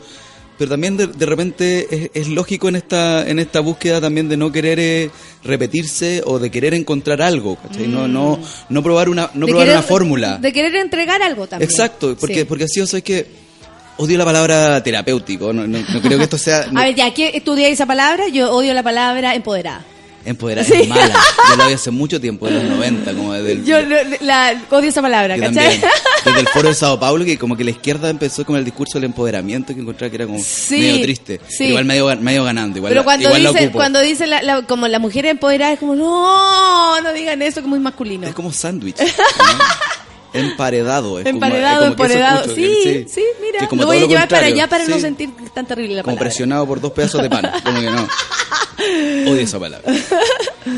pero 0.59 0.72
también 0.72 0.98
de, 0.98 1.06
de 1.06 1.24
repente 1.24 1.86
es, 1.90 2.10
es 2.12 2.28
lógico 2.28 2.68
en 2.68 2.76
esta 2.76 3.26
en 3.26 3.38
esta 3.38 3.60
búsqueda 3.60 3.98
también 3.98 4.28
de 4.28 4.36
no 4.36 4.52
querer 4.52 4.78
eh, 4.78 5.10
repetirse 5.42 6.22
o 6.26 6.38
de 6.38 6.51
querer 6.51 6.74
encontrar 6.74 7.22
algo 7.22 7.56
¿cachai? 7.56 7.86
no 7.88 8.06
no 8.06 8.38
no 8.68 8.82
probar 8.82 9.09
una 9.09 9.30
no 9.34 9.47
De 9.47 9.52
probar 9.52 9.66
querer- 9.68 9.78
una 9.78 9.82
fórmula 9.82 10.36
De 10.36 10.52
querer 10.52 10.74
entregar 10.76 11.22
algo 11.22 11.47
también. 11.47 11.70
exacto 11.70 12.14
porque 12.20 12.40
Sí. 12.40 12.44
porque 12.44 12.64
así 12.64 12.80
o 12.82 12.86
sea, 12.86 12.98
es 12.98 13.05
que 13.05 13.26
odio 14.02 14.18
la 14.18 14.24
palabra 14.24 14.82
terapéutico 14.82 15.52
no, 15.52 15.66
no, 15.66 15.78
no 15.78 16.01
creo 16.01 16.18
que 16.18 16.24
esto 16.24 16.39
sea 16.39 16.66
A 16.74 16.82
ver, 16.85 16.94
ya, 16.94 17.12
¿qué 17.14 17.31
estudiáis 17.35 17.74
esa 17.74 17.86
palabra? 17.86 18.28
Yo 18.28 18.51
odio 18.52 18.72
la 18.74 18.82
palabra 18.82 19.35
empoderada. 19.35 19.85
empoderar 20.24 20.64
Sí. 20.64 20.74
es 20.74 20.89
mala 20.89 21.14
yo 21.51 21.56
lo 21.59 21.66
vi 21.66 21.72
hace 21.74 21.90
mucho 21.90 22.20
tiempo 22.20 22.47
en 22.48 22.55
los 22.55 22.64
90 22.64 23.14
como 23.14 23.32
desde 23.32 23.52
el, 23.52 23.64
Yo 23.64 23.81
la, 23.81 24.02
la- 24.20 24.62
odio 24.70 24.89
esa 24.90 25.01
palabra, 25.02 25.36
¿cachai? 25.36 25.55
también. 25.55 25.81
desde 26.24 26.40
el 26.40 26.48
foro 26.48 26.68
de 26.68 26.74
Sao 26.74 27.01
Paulo 27.01 27.24
que 27.24 27.39
como 27.39 27.56
que 27.56 27.64
la 27.64 27.70
izquierda 27.70 28.10
empezó 28.10 28.44
con 28.44 28.56
el 28.56 28.64
discurso 28.64 28.98
del 28.98 29.05
empoderamiento 29.05 29.74
que 29.74 29.81
encontraba 29.81 30.10
que 30.10 30.16
era 30.16 30.27
como 30.27 30.39
Sí, 30.44 30.78
medio 30.78 31.01
triste 31.02 31.40
sí. 31.48 31.64
igual 31.64 31.85
medio, 31.86 32.14
medio 32.20 32.44
ganando 32.44 32.77
igual, 32.78 32.90
Pero 32.90 33.01
la- 33.01 33.05
cuando 33.05 33.24
igual 33.28 33.43
la 33.44 33.51
dice, 33.52 33.64
ocupo. 33.64 33.78
cuando 33.78 34.01
dice 34.01 34.27
la, 34.27 34.43
la- 34.43 34.62
como 34.62 34.86
la 34.89 34.98
mujer 34.98 35.24
empoderada 35.27 35.72
es 35.72 35.78
como, 35.78 35.94
no, 35.97 37.01
no 37.01 37.12
digan 37.14 37.40
eso, 37.40 37.62
que 37.62 37.68
es 37.74 37.81
masculino. 37.81 38.27
Es 38.27 38.35
como 38.35 38.52
sándwich. 38.52 38.97
Emparedado. 40.32 41.19
Es 41.19 41.24
como- 41.24 41.36
Emparedado, 41.36 41.86
es 41.86 41.90
como 41.94 41.97
que 41.97 42.12
eso 42.15 42.19
empoderado. 42.19 42.40
escucho, 42.40 42.55
Sí, 42.57 43.07
sí, 43.09 43.24
mira, 43.40 43.59
es 43.62 43.69
como 43.69 43.82
lo 43.82 43.89
voy 43.89 43.98
a 43.98 44.07
llevar 44.07 44.28
para 44.28 44.47
allá 44.47 44.69
para 44.69 44.86
no 44.86 44.98
sentir 45.01 45.31
tan 45.55 45.66
terrible 45.66 45.97
la 45.97 46.02
Como 46.02 46.15
palabra. 46.16 46.28
presionado 46.31 46.66
por 46.66 46.81
dos 46.81 46.93
pedazos 46.93 47.23
de 47.23 47.31
pan. 47.31 47.51
Como 47.65 47.81
que 47.81 47.86
no. 47.90 48.09
Odio 49.31 49.40
esa 49.43 49.59
palabra. 49.59 49.93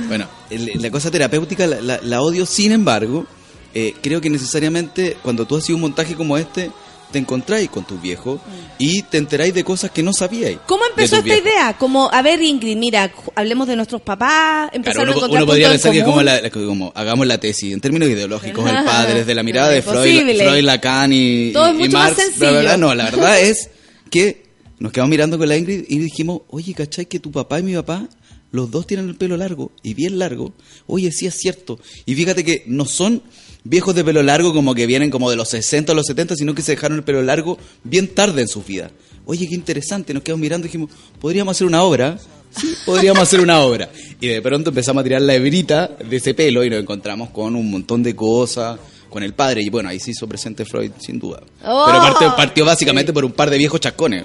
Bueno, 0.08 0.26
la 0.50 0.90
cosa 0.90 1.10
terapéutica 1.10 1.66
la, 1.66 1.80
la- 1.80 2.00
la 2.02 2.20
odio, 2.22 2.46
sin 2.46 2.72
embargo, 2.72 3.26
eh, 3.74 3.94
creo 4.02 4.20
que 4.20 4.28
necesariamente 4.30 5.16
cuando 5.22 5.46
tú 5.46 5.56
haces 5.56 5.70
un 5.70 5.80
montaje 5.80 6.14
como 6.14 6.36
este, 6.36 6.70
te 7.12 7.18
encontráis 7.18 7.68
con 7.70 7.84
tus 7.84 8.00
viejos 8.02 8.40
y 8.78 9.02
te 9.02 9.18
enteráis 9.18 9.54
de 9.54 9.62
cosas 9.62 9.90
que 9.92 10.02
no 10.02 10.12
sabíais. 10.12 10.58
¿Cómo 10.66 10.82
empezó 10.86 11.18
esta 11.18 11.36
idea? 11.36 11.76
Como, 11.78 12.10
a 12.12 12.22
ver, 12.22 12.42
Ingrid, 12.42 12.76
mira, 12.76 13.12
hablemos 13.36 13.68
de 13.68 13.76
nuestros 13.76 14.02
papás, 14.02 14.70
Claro, 14.70 14.76
empezaron 14.76 15.08
uno, 15.08 15.12
a 15.12 15.16
encontrar 15.18 15.42
uno 15.42 15.46
podría 15.46 15.68
pensar 15.70 15.92
en 15.94 15.98
que 16.00 16.04
como, 16.04 16.22
la- 16.22 16.40
la- 16.40 16.50
como 16.50 16.92
hagamos 16.96 17.26
la 17.26 17.38
tesis 17.38 17.72
en 17.72 17.80
términos 17.80 18.08
ideológicos, 18.08 18.68
el 18.68 18.84
padre 18.84 19.14
desde 19.20 19.34
la 19.34 19.42
mirada 19.44 19.68
de 19.68 19.82
Freud. 19.82 20.36
Freud, 20.36 20.64
Lacan 20.64 21.12
y, 21.12 21.52
Todo 21.52 21.68
es 21.68 21.74
y 21.74 21.78
mucho 21.78 21.92
más 21.92 22.02
Marx. 22.10 22.16
sencillo. 22.24 22.38
bla, 22.40 22.50
bla, 22.50 22.60
bla. 22.62 22.76
No, 22.78 22.94
la 22.94 23.04
verdad 23.04 23.40
es 23.42 23.70
que 24.10 24.46
nos 24.78 24.90
quedamos 24.90 25.10
mirando 25.10 25.38
con 25.38 25.48
la 25.48 25.56
Ingrid 25.56 25.84
y 25.88 25.98
dijimos, 25.98 26.40
oye, 26.48 26.74
¿cachai 26.74 27.06
que 27.06 27.20
tu 27.20 27.30
papá 27.30 27.60
y 27.60 27.62
mi 27.62 27.74
papá, 27.74 28.08
los 28.50 28.70
dos 28.70 28.86
tienen 28.86 29.08
el 29.08 29.14
pelo 29.16 29.36
largo 29.36 29.70
y 29.82 29.94
bien 29.94 30.18
largo? 30.18 30.52
Oye, 30.88 31.12
sí 31.12 31.26
es 31.26 31.34
cierto. 31.36 31.78
Y 32.04 32.14
fíjate 32.16 32.44
que 32.44 32.64
no 32.66 32.84
son 32.84 33.22
viejos 33.64 33.94
de 33.94 34.04
pelo 34.04 34.22
largo 34.22 34.52
como 34.52 34.74
que 34.74 34.86
vienen 34.86 35.10
como 35.10 35.30
de 35.30 35.36
los 35.36 35.48
60 35.50 35.92
a 35.92 35.94
los 35.94 36.06
70, 36.06 36.36
sino 36.36 36.54
que 36.54 36.62
se 36.62 36.72
dejaron 36.72 36.98
el 36.98 37.04
pelo 37.04 37.22
largo 37.22 37.58
bien 37.84 38.08
tarde 38.08 38.42
en 38.42 38.48
su 38.48 38.62
vida. 38.62 38.90
Oye, 39.24 39.46
qué 39.48 39.54
interesante. 39.54 40.12
Nos 40.14 40.22
quedamos 40.22 40.40
mirando 40.40 40.66
y 40.66 40.68
dijimos, 40.68 40.90
podríamos 41.20 41.56
hacer 41.56 41.66
una 41.66 41.82
obra 41.82 42.18
sí, 42.56 42.74
podríamos 42.84 43.22
hacer 43.22 43.40
una 43.40 43.60
obra. 43.60 43.88
Y 44.20 44.28
de 44.28 44.42
pronto 44.42 44.70
empezamos 44.70 45.00
a 45.00 45.04
tirar 45.04 45.22
la 45.22 45.34
hebrita 45.34 45.88
de 45.88 46.16
ese 46.16 46.34
pelo 46.34 46.64
y 46.64 46.70
nos 46.70 46.80
encontramos 46.80 47.30
con 47.30 47.56
un 47.56 47.70
montón 47.70 48.02
de 48.02 48.14
cosas, 48.14 48.78
con 49.08 49.22
el 49.22 49.34
padre. 49.34 49.62
Y 49.62 49.70
bueno, 49.70 49.88
ahí 49.88 49.98
se 49.98 50.12
hizo 50.12 50.26
presente 50.26 50.64
Freud, 50.64 50.92
sin 50.98 51.18
duda. 51.18 51.42
Oh. 51.64 51.84
Pero 51.86 51.98
partió, 52.00 52.36
partió 52.36 52.64
básicamente 52.64 53.12
por 53.12 53.24
un 53.24 53.32
par 53.32 53.50
de 53.50 53.58
viejos 53.58 53.80
chascones. 53.80 54.24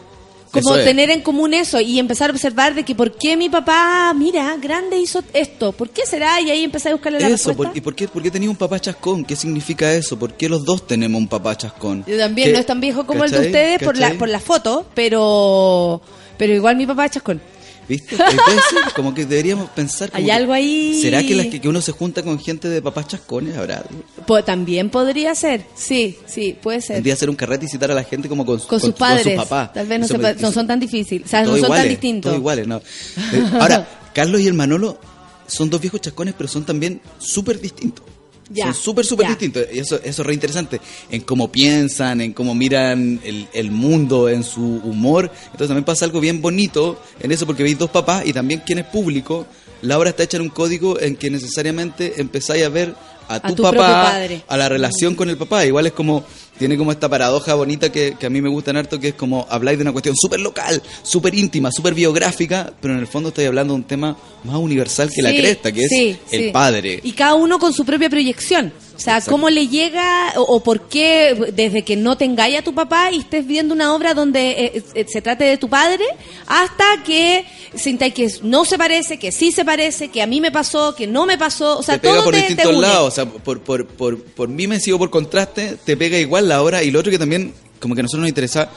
Como 0.52 0.76
Eso 0.76 0.84
tener 0.84 1.10
en 1.10 1.22
común 1.22 1.54
eso 1.54 1.80
y 1.82 2.00
empezar 2.00 2.30
a 2.30 2.34
observar 2.34 2.74
de 2.74 2.84
que 2.84 2.96
por 2.96 3.12
qué 3.18 3.36
mi 3.36 3.50
papá, 3.50 4.14
mira, 4.16 4.56
grande 4.58 4.98
hizo 4.98 5.22
esto, 5.34 5.72
¿por 5.74 5.90
qué 5.90 6.06
será? 6.06 6.40
Y 6.42 6.50
ahí 6.50 6.64
empecé 6.64 6.90
a 6.90 6.94
buscarle 6.94 7.20
la 7.20 7.28
Eso, 7.28 7.50
respuesta. 7.50 7.64
por- 7.72 7.78
¿y 7.78 7.82
por 7.82 7.96
qué, 7.96 8.08
por 8.08 8.24
qué 8.24 8.32
tenía 8.32 8.50
un 8.50 8.56
papá 8.56 8.80
chascón? 8.80 9.26
¿Qué 9.26 9.36
significa 9.36 9.92
eso? 9.94 10.18
¿Por 10.18 10.34
qué 10.34 10.48
los 10.48 10.64
dos 10.64 10.88
tenemos 10.88 11.20
un 11.20 11.28
papá 11.28 11.56
chascón? 11.58 12.06
Yo 12.08 12.18
también 12.18 12.48
¿Qué- 12.48 12.54
no 12.54 12.60
es 12.60 12.66
tan 12.66 12.80
viejo 12.80 13.06
como 13.06 13.24
el 13.26 13.32
de 13.32 13.38
cachai? 13.38 13.52
ustedes 13.52 13.84
por 13.84 13.98
la, 13.98 14.14
por 14.14 14.30
la 14.30 14.40
foto, 14.40 14.86
pero 14.96 16.02
pero 16.38 16.54
igual 16.54 16.76
mi 16.78 16.86
papá 16.86 17.06
es 17.06 17.12
chascón. 17.12 17.42
¿Viste? 17.90 18.16
Entonces, 18.16 18.80
como 18.96 19.14
que 19.14 19.26
deberíamos 19.26 19.70
pensar... 19.70 20.10
como 20.10 20.20
Hay 20.20 20.26
que- 20.26 20.32
algo 20.34 20.52
ahí. 20.54 21.00
¿Será 21.02 21.24
que, 21.24 21.36
las 21.36 21.46
que, 21.48 21.62
que 21.62 21.70
uno 21.70 21.80
se 21.82 21.94
junta 21.94 22.22
con 22.22 22.38
gente 22.40 22.68
de 22.68 22.82
papás 22.82 23.08
chascones? 23.08 23.56
¿Habrá? 23.58 23.84
Po- 24.26 24.44
también 24.44 24.90
podría 24.90 25.34
ser, 25.36 25.64
sí, 25.76 26.18
sí, 26.26 26.58
puede 26.62 26.82
ser. 26.82 27.02
Día 27.02 27.14
hacer 27.14 27.30
un 27.30 27.36
carrete 27.38 27.66
y 27.66 27.70
citar 27.70 27.90
a 27.92 27.94
la 27.96 28.04
gente 28.04 28.28
como 28.28 28.46
con, 28.46 28.60
Con 28.60 28.80
sus 28.80 28.94
padres. 28.94 29.36
papás. 29.38 29.72
Tal 29.74 29.88
vez 29.88 30.00
no, 30.02 30.08
se 30.08 30.18
no 30.18 30.52
son 30.52 30.68
tan 30.68 30.80
difíciles, 30.80 31.26
o 31.28 31.30
sea, 31.30 31.44
no 31.44 31.58
son 31.58 31.70
tan 31.70 31.88
distintos. 31.88 32.30
todos 32.30 32.38
iguales, 32.40 32.68
no. 32.68 32.78
Eh, 32.78 33.44
Ahora, 33.60 33.88
Carlos 34.14 34.42
y 34.42 34.48
el 34.48 34.54
Manolo 34.54 35.00
son 35.48 35.70
dos 35.70 35.80
viejos 35.80 36.02
chascones, 36.02 36.34
pero 36.38 36.50
son 36.50 36.66
también 36.66 37.00
súper 37.20 37.62
distintos. 37.62 38.04
Ya, 38.50 38.66
son 38.66 38.76
súper, 38.76 39.06
súper 39.06 39.28
distintos. 39.28 39.66
Y 39.72 39.80
eso, 39.80 40.00
eso 40.04 40.22
es 40.22 40.26
re 40.26 40.34
interesante. 40.34 40.80
En 41.10 41.22
cómo 41.22 41.52
piensan, 41.52 42.22
en 42.22 42.34
cómo 42.34 42.56
miran 42.56 43.20
el, 43.24 43.48
el 43.54 43.72
mundo, 43.72 44.30
en 44.30 44.44
su 44.44 44.62
humor. 44.84 45.32
Entonces 45.46 45.68
también 45.68 45.84
pasa 45.84 46.06
algo 46.06 46.20
bien 46.20 46.42
bonito 46.42 47.02
en 47.20 47.32
eso, 47.32 47.46
porque 47.46 47.64
veis 47.64 47.78
dos 47.78 47.90
papás 47.90 48.26
y 48.26 48.34
también 48.34 48.62
quien 48.66 48.80
es 48.80 48.86
público. 48.86 49.46
La 49.82 49.98
obra 49.98 50.10
está 50.10 50.24
hecha 50.24 50.38
en 50.38 50.44
un 50.44 50.50
código 50.50 51.00
en 51.00 51.16
que 51.16 51.30
necesariamente 51.30 52.20
empezáis 52.20 52.64
a 52.66 52.70
ver 52.70 52.96
a 53.28 53.40
tu, 53.42 53.62
papá, 53.62 54.20
a 54.48 54.58
la 54.58 54.70
relación 54.70 55.16
con 55.16 55.30
el 55.30 55.38
papá. 55.38 55.66
Igual 55.66 55.88
es 55.88 55.94
como, 55.94 56.24
tiene 56.58 56.78
como 56.78 56.92
esta 56.92 57.10
paradoja 57.10 57.54
bonita 57.56 57.92
que, 57.92 58.16
que 58.20 58.26
a 58.26 58.30
mí 58.30 58.42
me 58.42 58.50
gusta 58.50 58.72
en 58.72 58.78
harto, 58.78 59.00
que 59.00 59.10
es 59.10 59.14
como 59.14 59.46
habláis 59.50 59.78
de 59.78 59.84
una 59.84 59.92
cuestión 59.92 60.16
súper 60.16 60.40
local, 60.40 60.82
súper 61.04 61.36
íntima, 61.36 61.72
súper 61.72 61.94
biográfica, 61.94 62.72
pero 62.82 62.94
en 62.94 63.00
el 63.00 63.08
fondo 63.08 63.30
estáis 63.30 63.48
hablando 63.48 63.74
de 63.74 63.80
un 63.80 63.86
tema 63.86 64.18
más 64.44 64.56
universal 64.56 65.10
que 65.14 65.22
la 65.22 65.32
cresta, 65.32 65.72
que 65.72 65.88
sí, 65.88 66.18
es 66.28 66.34
el 66.34 66.46
sí. 66.46 66.52
padre. 66.52 67.00
Y 67.04 67.12
cada 67.14 67.36
uno 67.36 67.60
con 67.60 67.74
su 67.74 67.86
propia 67.86 68.10
proyección. 68.10 68.74
O 68.98 69.00
sea, 69.00 69.18
Exacto. 69.18 69.32
cómo 69.32 69.52
le 69.52 69.68
llega 69.68 70.34
o, 70.38 70.42
o 70.42 70.60
por 70.64 70.90
qué 70.90 71.52
desde 71.54 71.84
que 71.84 71.96
no 71.96 72.18
te 72.18 72.26
engaña 72.26 72.64
tu 72.64 72.74
papá 72.74 73.12
y 73.12 73.20
estés 73.20 73.46
viendo 73.46 73.76
una 73.76 73.94
obra 73.94 74.16
donde 74.16 74.50
eh, 74.50 74.84
eh, 74.96 75.06
se 75.08 75.22
trate 75.22 75.44
de 75.44 75.58
tu 75.58 75.70
padre 75.70 76.04
hasta 76.48 76.84
que 77.06 77.46
sintáis 77.76 78.16
que 78.16 78.32
no 78.42 78.66
se 78.66 78.76
parece, 78.76 79.20
que 79.20 79.32
sí 79.32 79.52
se 79.52 79.64
parece, 79.64 80.10
que 80.10 80.24
a 80.24 80.26
mí 80.26 80.42
me 80.42 80.52
pasó, 80.52 80.96
que 80.96 81.06
no 81.06 81.28
me 81.28 81.38
pasó. 81.38 81.78
O 81.78 81.84
sea, 81.84 81.96
te 81.96 82.02
pega 82.02 82.16
todo 82.16 82.24
por 82.24 82.34
te, 82.34 82.42
te 82.42 82.48
distintos 82.48 82.76
lados, 82.82 83.08
o 83.08 83.12
sea, 83.12 83.26
por, 83.28 83.62
por, 83.62 83.86
por, 83.86 84.20
por 84.20 84.50
mí 84.50 84.66
me 84.66 84.80
sigo 84.80 84.98
por 84.98 85.12
contraste, 85.12 85.78
te 85.86 85.96
pega 85.96 86.18
igual 86.18 86.50
la 86.50 86.64
hora 86.64 86.82
y 86.82 86.90
lo 86.90 87.00
otro 87.00 87.12
que 87.12 87.20
también, 87.20 87.54
como 87.80 87.94
que 87.94 88.02
a 88.02 88.04
nosotros 88.04 88.22
nos 88.22 88.30
interesa, 88.30 88.68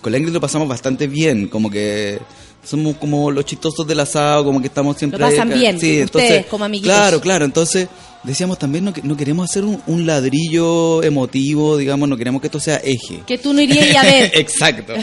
con 0.00 0.10
la 0.10 0.18
Ingrid 0.18 0.34
lo 0.34 0.40
pasamos 0.40 0.66
bastante 0.66 1.06
bien, 1.06 1.46
como 1.46 1.70
que 1.70 2.18
somos 2.64 2.96
como 2.96 3.30
los 3.30 3.44
chistosos 3.44 3.86
del 3.86 4.00
asado, 4.00 4.44
como 4.44 4.60
que 4.60 4.66
estamos 4.66 4.96
siempre... 4.96 5.20
Lo 5.20 5.26
pasan 5.26 5.52
ahí, 5.52 5.58
bien, 5.60 5.78
sí, 5.78 6.02
ustedes, 6.02 6.30
entonces, 6.30 6.46
como 6.46 6.64
amiguitos. 6.64 6.92
Claro, 6.92 7.20
claro, 7.20 7.44
entonces 7.44 7.88
decíamos 8.24 8.58
también 8.58 8.84
no, 8.84 8.92
que- 8.92 9.02
no 9.02 9.16
queremos 9.16 9.48
hacer 9.48 9.64
un, 9.64 9.80
un 9.86 10.06
ladrillo 10.06 11.02
emotivo, 11.02 11.76
digamos, 11.76 12.08
no 12.08 12.16
queremos 12.16 12.40
que 12.40 12.48
esto 12.48 12.60
sea 12.60 12.76
eje. 12.84 13.22
Que 13.26 13.38
tú 13.38 13.52
no 13.52 13.60
irías 13.60 13.96
a 13.96 14.02
ver. 14.02 14.30
Exacto. 14.34 14.94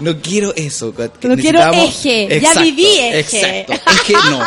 No 0.00 0.20
quiero 0.20 0.54
eso. 0.54 0.94
que 0.94 1.10
No 1.28 1.36
quiero 1.36 1.60
eje, 1.72 2.40
ya 2.40 2.54
viví 2.60 2.86
eje. 2.98 3.60
Exacto. 3.60 3.72
Eje 3.92 4.12
no. 4.30 4.40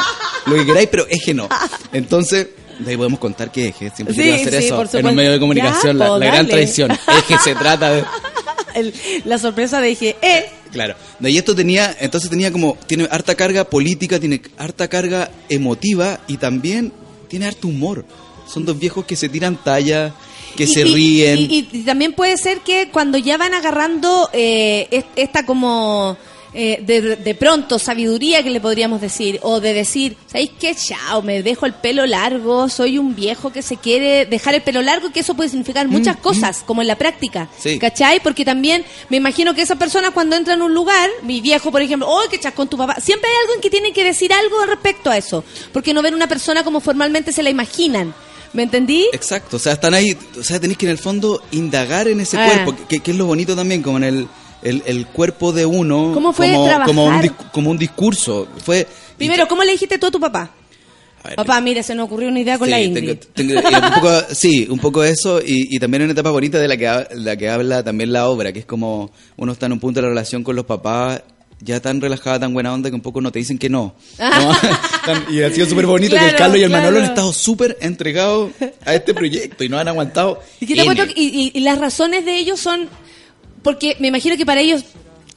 Lo 0.46 0.56
que 0.56 0.66
queráis, 0.66 0.88
pero 0.90 1.06
eje 1.10 1.34
no. 1.34 1.50
Entonces, 1.92 2.48
de 2.80 2.92
ahí 2.92 2.98
podemos 2.98 3.20
contar 3.20 3.52
que 3.52 3.68
eje. 3.68 3.92
Siempre 3.96 4.16
Sí, 4.16 4.32
hacer 4.32 4.62
sí, 4.62 4.68
eso 4.68 4.98
en 4.98 5.06
un 5.06 5.16
medio 5.16 5.32
de 5.32 5.40
comunicación. 5.40 5.98
Ya, 5.98 6.04
la, 6.06 6.08
po, 6.12 6.18
la 6.20 6.26
gran 6.26 6.38
dale. 6.38 6.50
tradición. 6.50 6.92
Eje 6.92 7.38
se 7.44 7.56
trata 7.56 7.92
de. 7.92 8.04
El- 8.76 8.94
la 9.26 9.40
sorpresa 9.40 9.82
de 9.82 9.88
dije, 9.90 10.16
eh, 10.22 10.46
Claro. 10.72 10.94
Y 11.22 11.36
esto 11.36 11.56
tenía, 11.56 11.98
entonces 12.00 12.30
tenía 12.30 12.52
como, 12.52 12.78
tiene 12.86 13.08
harta 13.10 13.34
carga 13.34 13.64
política, 13.64 14.20
tiene 14.20 14.42
harta 14.60 14.88
carga 14.88 15.32
emotiva 15.50 16.20
y 16.28 16.38
también 16.38 16.94
tiene 17.30 17.46
harto 17.46 17.68
humor. 17.70 18.04
Son 18.48 18.66
dos 18.66 18.78
viejos 18.78 19.06
que 19.06 19.16
se 19.16 19.30
tiran 19.30 19.56
talla, 19.64 20.14
que 20.58 20.64
Y- 20.64 20.68
se 20.68 20.82
y- 20.82 20.94
ríen. 20.94 21.40
Y, 21.40 21.68
y 21.72 21.84
también 21.84 22.14
puede 22.14 22.36
ser 22.38 22.60
que 22.62 22.90
cuando 22.92 23.18
ya 23.18 23.38
van 23.38 23.54
agarrando 23.54 24.30
eh, 24.34 24.88
es- 24.92 25.06
esta 25.16 25.46
como 25.46 26.18
eh, 26.54 26.80
de, 26.82 27.16
de 27.18 27.36
pronto 27.36 27.78
sabiduría 27.78 28.42
que 28.44 28.50
le 28.50 28.60
podríamos 28.60 29.02
decir, 29.02 29.40
o 29.44 29.60
de 29.60 29.74
decir, 29.74 30.18
¿sabéis 30.26 30.52
qué? 30.60 30.74
Chao, 30.76 31.22
me 31.22 31.44
dejo 31.44 31.66
el 31.66 31.74
pelo 31.74 32.06
largo, 32.06 32.70
soy 32.70 32.98
un 32.98 33.16
viejo 33.16 33.52
que 33.52 33.62
se 33.62 33.78
quiere 33.78 34.26
dejar 34.26 34.56
el 34.56 34.62
pelo 34.62 34.82
largo, 34.82 35.12
que 35.12 35.20
eso 35.20 35.36
puede 35.36 35.50
significar 35.50 35.88
muchas 35.88 36.18
cosas, 36.18 36.64
como 36.66 36.82
en 36.82 36.88
la 36.88 36.96
práctica. 36.98 37.44
Mm, 37.46 37.62
Sí. 37.62 37.80
¿Cachai? 37.80 38.20
Porque 38.22 38.46
también 38.46 38.84
me 39.10 39.18
imagino 39.18 39.54
que 39.54 39.62
esas 39.62 39.78
personas 39.78 40.12
cuando 40.12 40.36
entran 40.36 40.62
a 40.62 40.66
un 40.66 40.74
lugar, 40.74 41.10
mi 41.24 41.40
viejo, 41.42 41.72
por 41.72 41.82
ejemplo, 41.82 42.08
¡oh, 42.10 42.24
qué 42.30 42.40
chascón 42.40 42.68
tu 42.68 42.78
papá! 42.78 42.98
Siempre 43.00 43.30
hay 43.30 43.36
algo 43.44 43.56
en 43.56 43.62
que 43.62 43.70
tienen 43.70 43.94
que 43.94 44.04
decir 44.04 44.34
algo 44.34 44.66
respecto 44.66 45.12
a 45.12 45.18
eso, 45.18 45.44
porque 45.72 45.94
no 45.94 46.02
ven 46.02 46.14
una 46.16 46.28
persona 46.28 46.64
como 46.64 46.80
formalmente 46.80 47.32
se 47.32 47.44
la 47.44 47.50
imaginan. 47.50 48.14
¿Me 48.52 48.64
entendí? 48.64 49.06
Exacto, 49.14 49.58
o 49.58 49.60
sea, 49.60 49.74
están 49.74 49.94
ahí, 49.94 50.18
o 50.40 50.44
sea, 50.44 50.60
tenéis 50.60 50.80
que 50.80 50.88
en 50.88 50.92
el 50.94 50.98
fondo 50.98 51.44
indagar 51.52 52.08
en 52.08 52.20
ese 52.20 52.36
Ah. 52.36 52.46
cuerpo, 52.64 52.88
que, 52.88 53.00
que 53.00 53.12
es 53.12 53.18
lo 53.18 53.28
bonito 53.28 53.56
también, 53.56 53.84
como 53.84 53.98
en 53.98 54.04
el, 54.04 54.28
el, 54.64 54.84
el 54.86 55.06
cuerpo 55.08 55.52
de 55.52 55.66
uno, 55.66 56.12
¿Cómo 56.14 56.34
fue 56.34 56.52
como, 56.54 56.84
como, 56.86 57.06
un, 57.06 57.28
como 57.52 57.72
un 57.72 57.78
discurso. 57.78 58.48
Fue, 58.64 58.88
Primero, 59.18 59.48
¿cómo 59.48 59.64
le 59.64 59.72
dijiste 59.74 59.98
tú 59.98 60.08
a 60.08 60.12
tu 60.12 60.20
papá? 60.20 60.52
Ver, 61.24 61.36
Papá, 61.36 61.60
mira, 61.60 61.84
se 61.84 61.94
nos 61.96 62.06
ocurrió 62.06 62.30
una 62.30 62.40
idea 62.40 62.58
con 62.58 62.68
Sí, 62.68 62.72
la 62.72 62.82
Ingrid. 62.82 63.18
tengo- 63.34 63.54
y 63.56 63.58
un 63.58 63.94
poco, 63.94 64.10
sí, 64.32 64.68
un 64.70 64.80
poco 64.80 65.04
eso 65.04 65.42
y, 65.42 65.76
y 65.76 65.80
también 65.80 66.04
una 66.04 66.14
etapa 66.14 66.30
bonita 66.32 66.58
de 66.60 66.68
la 66.70 66.78
que, 66.78 67.08
la 67.16 67.36
que 67.36 67.50
habla 67.50 67.84
también 67.84 68.14
la 68.14 68.30
obra, 68.30 68.54
que 68.54 68.60
es 68.60 68.66
como 68.66 69.12
uno 69.36 69.52
está 69.52 69.66
en 69.66 69.74
un 69.74 69.80
punto 69.82 69.98
de 70.00 70.04
la 70.04 70.10
relación 70.10 70.44
con 70.46 70.56
los 70.56 70.66
papás 70.66 71.22
ya 71.62 71.82
tan 71.82 72.00
relajada, 72.00 72.40
tan 72.40 72.54
buena 72.54 72.74
onda 72.74 72.90
que 72.90 72.96
un 72.96 73.02
poco 73.02 73.20
no 73.20 73.34
te 73.34 73.40
dicen 73.40 73.58
que 73.58 73.70
no. 73.70 73.94
y 75.30 75.42
ha 75.42 75.52
sido 75.52 75.68
súper 75.68 75.86
bonito 75.88 76.16
que 76.16 76.26
el 76.26 76.36
Carlos 76.36 76.58
y 76.58 76.64
el 76.64 76.70
claro. 76.70 76.84
Manolo 76.86 77.00
han 77.04 77.10
estado 77.10 77.34
súper 77.34 77.78
entregados 77.82 78.52
a 78.86 78.96
este 78.96 79.14
proyecto 79.14 79.64
y 79.66 79.70
no 79.70 79.78
han 79.78 79.90
aguantado. 79.90 80.42
Y, 80.62 80.66
que 80.68 80.74
te 80.76 80.82
N. 80.84 80.86
cuento 80.96 81.14
que- 81.14 81.20
y- 81.22 81.28
y- 81.28 81.52
y 81.54 81.60
las 81.62 81.78
razones 81.80 82.24
de 82.24 82.38
ellos 82.38 82.62
son, 82.62 82.88
porque 83.64 83.96
me 84.00 84.08
imagino 84.08 84.38
que 84.38 84.46
para 84.46 84.62
ellos, 84.62 84.84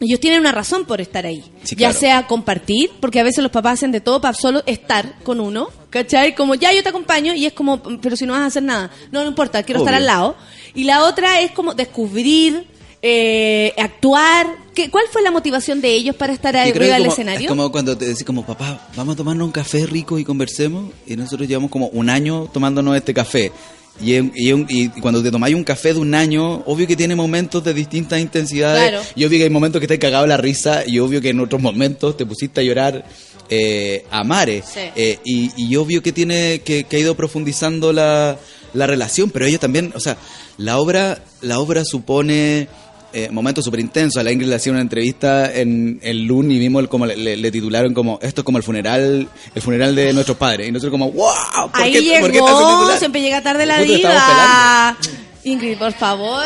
ellos 0.01 0.21
tienen 0.21 0.41
una 0.41 0.53
razón 0.53 0.85
por 0.85 1.01
estar 1.01 1.27
ahí. 1.27 1.45
Sí, 1.63 1.77
ya 1.77 1.89
claro. 1.89 1.99
sea 1.99 2.27
compartir, 2.27 2.91
porque 3.01 3.21
a 3.21 3.25
veces 3.25 3.43
los 3.43 3.53
papás 3.53 3.75
hacen 3.75 3.93
de 3.93 4.01
todo 4.01 4.21
para 4.21 4.35
solo 4.35 4.63
estar 4.67 5.19
con 5.23 5.41
uno, 5.41 5.69
¿cachai? 5.91 6.35
Como 6.35 6.55
ya 6.55 6.73
yo 6.73 6.83
te 6.83 6.89
acompaño 6.89 7.35
y 7.35 7.47
es 7.47 7.53
como, 7.53 7.83
pero 8.01 8.17
si 8.17 8.27
no 8.27 8.33
vas 8.33 8.43
a 8.43 8.47
hacer 8.47 8.63
nada, 8.63 8.91
no, 9.11 9.23
no 9.23 9.29
importa, 9.29 9.63
quiero 9.63 9.81
estar 9.81 9.95
al 9.95 10.07
lado. 10.07 10.37
Y 10.75 10.85
la 10.85 11.05
otra 11.05 11.41
es 11.41 11.51
como 11.53 11.75
descubrir, 11.75 12.67
eh, 13.03 13.75
actuar. 13.77 14.47
¿Qué, 14.75 14.91
¿Cuál 14.91 15.05
fue 15.11 15.21
la 15.23 15.31
motivación 15.31 15.81
de 15.81 15.93
ellos 15.93 16.17
para 16.17 16.33
estar 16.33 16.53
creo 16.53 16.73
arriba 16.75 16.95
del 16.95 17.07
escenario? 17.07 17.43
Es 17.43 17.49
como 17.49 17.71
cuando 17.71 17.99
te 17.99 18.07
decís 18.07 18.25
como, 18.25 18.47
papá, 18.47 18.89
vamos 18.97 19.15
a 19.15 19.17
tomarnos 19.17 19.45
un 19.45 19.53
café 19.53 19.87
rico 19.87 20.19
y 20.19 20.25
conversemos. 20.25 20.93
Y 21.07 21.17
nosotros 21.17 21.47
llevamos 21.47 21.71
como 21.71 21.89
un 21.89 22.09
año 22.09 22.49
tomándonos 22.53 22.97
este 22.97 23.13
café. 23.13 23.53
Y, 24.01 24.15
y 24.15 24.53
y 24.69 24.89
cuando 25.01 25.23
te 25.23 25.31
tomáis 25.31 25.55
un 25.55 25.65
café 25.65 25.93
de 25.93 26.01
un 26.01 26.15
año, 26.15 26.63
obvio 26.67 26.87
que 26.87 26.97
tiene 26.97 27.15
momentos 27.15 27.63
de 27.63 27.75
distintas 27.75 28.21
intensidades. 28.21 28.91
Claro. 28.91 29.05
Y 29.15 29.25
obvio 29.25 29.39
que 29.39 29.45
hay 29.45 29.51
momentos 29.51 29.81
que 29.81 29.87
te 29.87 29.95
has 29.95 30.01
cagado 30.01 30.27
la 30.27 30.37
risa. 30.37 30.83
Y 30.87 30.99
obvio 30.99 31.21
que 31.21 31.29
en 31.31 31.41
otros 31.41 31.61
momentos 31.61 32.17
te 32.17 32.27
pusiste 32.27 32.61
a 32.61 32.65
llorar 32.65 33.05
eh, 33.49 34.05
a 34.11 34.25
mares. 34.25 34.65
Sí. 34.73 34.81
Eh, 34.97 35.19
y, 35.25 35.51
y 35.57 35.77
obvio 35.77 36.03
que 36.03 36.13
tiene 36.13 36.63
que, 36.65 36.85
que 36.85 36.97
ha 36.97 37.01
ido 37.01 37.15
profundizando 37.15 37.93
la, 37.93 38.39
la 38.73 38.87
relación. 38.87 39.31
Pero 39.31 39.47
ellos 39.47 39.61
también, 39.61 39.93
o 39.95 40.01
sea, 40.01 40.17
la 40.57 40.79
obra, 40.79 41.23
la 41.41 41.61
obra 41.61 41.85
supone 41.85 42.69
eh, 43.13 43.29
momentos 43.31 43.65
súper 43.65 43.81
intensos. 43.81 44.21
A 44.21 44.23
la 44.25 44.33
Ingrid 44.33 44.49
le 44.49 44.55
hacía 44.57 44.73
una 44.73 44.81
entrevista 44.81 45.53
en 45.55 45.99
el 46.03 46.25
Lun 46.25 46.51
y 46.51 46.59
vimos 46.59 46.83
el- 46.83 46.89
como 46.89 47.07
le, 47.07 47.17
le- 47.17 47.37
le 47.37 47.51
titularon 47.51 47.93
como 47.95 48.19
esto 48.23 48.41
es 48.41 48.45
como 48.45 48.59
el 48.59 48.65
funeral, 48.65 49.29
el 49.55 49.63
funeral 49.63 49.95
de 49.95 50.13
nuestros 50.13 50.37
padres. 50.37 50.69
Y 50.69 50.73
nosotros 50.73 50.91
como, 50.93 51.11
wow, 51.11 51.71
¿por 51.73 51.81
Ahí 51.83 51.93
qué, 51.93 52.01
llegó, 52.03 52.97
siempre 52.99 53.21
llega 53.21 53.43
tarde 53.43 53.67
la 53.67 53.81
vida. 53.81 54.97
Ingrid, 55.45 55.77
por 55.79 55.93
favor, 55.93 56.45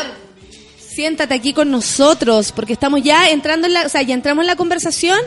siéntate 0.79 1.33
aquí 1.35 1.53
con 1.53 1.69
nosotros, 1.69 2.51
porque 2.51 2.73
estamos 2.73 3.01
ya 3.03 3.29
entrando 3.29 3.67
en 3.67 3.73
la, 3.73 3.85
o 3.85 3.89
sea, 3.89 4.01
ya 4.01 4.13
entramos 4.15 4.41
en 4.43 4.47
la 4.47 4.55
conversación. 4.55 5.19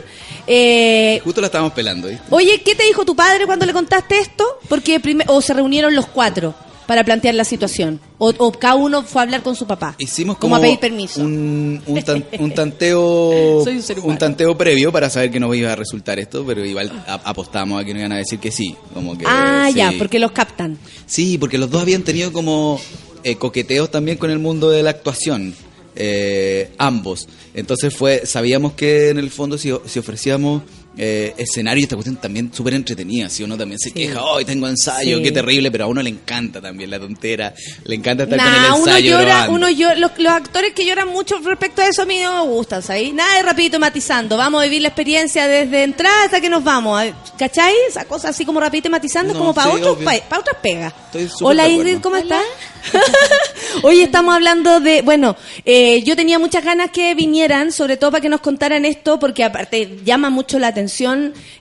Eh, 0.47 1.21
Justo 1.23 1.39
la 1.39 1.47
estábamos 1.47 1.73
pelando, 1.73 2.07
¿viste? 2.09 2.23
oye, 2.29 2.61
¿qué 2.65 2.75
te 2.75 2.83
dijo 2.83 3.05
tu 3.05 3.15
padre 3.15 3.45
cuando 3.45 3.65
le 3.65 3.73
contaste 3.73 4.19
esto? 4.19 4.45
Porque 4.67 4.99
o 5.27 5.41
se 5.41 5.53
reunieron 5.53 5.95
los 5.95 6.07
cuatro 6.07 6.53
para 6.91 7.05
plantear 7.05 7.35
la 7.35 7.45
situación, 7.45 8.01
o, 8.17 8.33
o 8.37 8.51
cada 8.51 8.75
uno 8.75 9.01
fue 9.03 9.21
a 9.21 9.23
hablar 9.23 9.43
con 9.43 9.55
su 9.55 9.65
papá. 9.65 9.95
Hicimos 9.97 10.35
como 10.35 10.55
como, 10.55 10.55
a 10.57 10.59
pedir 10.61 10.77
permiso. 10.77 11.21
Un, 11.21 11.81
un, 11.85 12.03
tan- 12.03 12.25
un 12.37 12.51
tanteo 12.53 13.63
Soy 13.63 13.81
un 14.03 14.17
tanteo 14.17 14.57
previo 14.57 14.91
para 14.91 15.09
saber 15.09 15.31
que 15.31 15.39
no 15.39 15.53
iba 15.53 15.71
a 15.71 15.75
resultar 15.77 16.19
esto, 16.19 16.43
pero 16.45 16.65
igual 16.65 16.91
a- 17.07 17.13
apostamos 17.29 17.81
a 17.81 17.85
que 17.85 17.93
no 17.93 17.99
iban 18.01 18.11
a 18.11 18.17
decir 18.17 18.39
que 18.39 18.51
sí, 18.51 18.75
como 18.93 19.17
que 19.17 19.23
ah, 19.25 19.67
sí. 19.69 19.75
ya, 19.77 19.93
porque 19.97 20.19
los 20.19 20.33
captan. 20.33 20.77
Sí, 21.05 21.37
porque 21.37 21.57
los 21.57 21.69
dos 21.71 21.81
habían 21.81 22.03
tenido 22.03 22.33
como 22.33 22.77
eh, 23.23 23.37
coqueteos 23.37 23.89
también 23.89 24.17
con 24.17 24.29
el 24.29 24.39
mundo 24.39 24.69
de 24.69 24.83
la 24.83 24.89
actuación, 24.89 25.55
eh, 25.95 26.71
ambos. 26.77 27.29
Entonces 27.53 27.95
fue, 27.95 28.25
sabíamos 28.25 28.73
que 28.73 29.11
en 29.11 29.17
el 29.17 29.29
fondo 29.31 29.57
si, 29.57 29.71
si 29.85 29.97
ofrecíamos 29.97 30.63
eh, 30.97 31.33
escenario 31.37 31.79
y 31.79 31.83
esta 31.83 31.95
cuestión 31.95 32.17
también 32.17 32.53
súper 32.53 32.73
entretenida, 32.73 33.29
si 33.29 33.43
uno 33.43 33.57
también 33.57 33.79
se 33.79 33.91
queja, 33.91 34.21
hoy 34.23 34.43
tengo 34.43 34.67
ensayo, 34.67 35.17
Sí. 35.17 35.23
qué 35.23 35.31
terrible, 35.31 35.71
pero 35.71 35.85
a 35.85 35.87
uno 35.87 36.01
le 36.03 36.09
encanta 36.09 36.59
también 36.61 36.89
la 36.89 36.99
tontera, 36.99 37.53
le 37.85 37.95
encanta 37.95 38.23
estar 38.23 38.37
con 38.37 38.47
el 38.47 38.55
uno 38.71 38.77
ensayo 38.77 39.11
llora, 39.11 39.23
grabando. 39.23 39.53
uno 39.55 39.69
llora, 39.69 39.95
los, 39.95 40.11
los 40.17 40.33
actores 40.33 40.73
que 40.73 40.85
lloran 40.85 41.07
mucho 41.07 41.37
respecto 41.39 41.81
a 41.81 41.87
eso 41.87 42.01
a 42.01 42.05
mí 42.05 42.19
no 42.19 42.43
me 42.45 42.51
gustan, 42.51 42.81
¿sabes? 42.83 43.13
Nada 43.13 43.37
de 43.37 43.43
rapidito 43.43 43.79
matizando, 43.79 44.35
vamos 44.35 44.59
a 44.61 44.63
vivir 44.65 44.81
la 44.81 44.89
experiencia 44.89 45.47
desde 45.47 45.83
entrada 45.83 46.25
hasta 46.25 46.41
que 46.41 46.49
nos 46.49 46.63
vamos, 46.63 47.01
¿cachai? 47.37 47.73
Esa 47.87 48.03
cosa 48.05 48.29
así 48.29 48.43
como 48.45 48.59
rapidito 48.59 48.89
matizando 48.89 49.33
No, 49.33 49.39
como 49.39 49.53
para 49.53 49.71
otros 49.71 49.95
obvio. 49.95 50.05
pa- 50.05 50.19
para 50.27 50.41
otras 50.41 50.57
pegas. 50.61 50.93
Hola 51.41 51.67
Ingrid. 51.69 51.99
¿cómo 52.01 52.17
estás? 52.17 52.43
Hoy 53.83 54.01
estamos 54.01 54.33
hablando 54.35 54.79
de, 54.79 55.01
bueno, 55.01 55.35
eh, 55.65 56.01
yo 56.03 56.15
tenía 56.15 56.39
muchas 56.39 56.63
ganas 56.63 56.91
que 56.91 57.13
vinieran, 57.15 57.71
sobre 57.71 57.95
todo 57.97 58.11
para 58.11 58.21
que 58.21 58.29
nos 58.29 58.41
contaran 58.41 58.85
esto, 58.85 59.19
porque 59.19 59.43
aparte 59.43 59.99
llama 60.03 60.29
mucho 60.29 60.59
la 60.59 60.67
atención, 60.67 60.80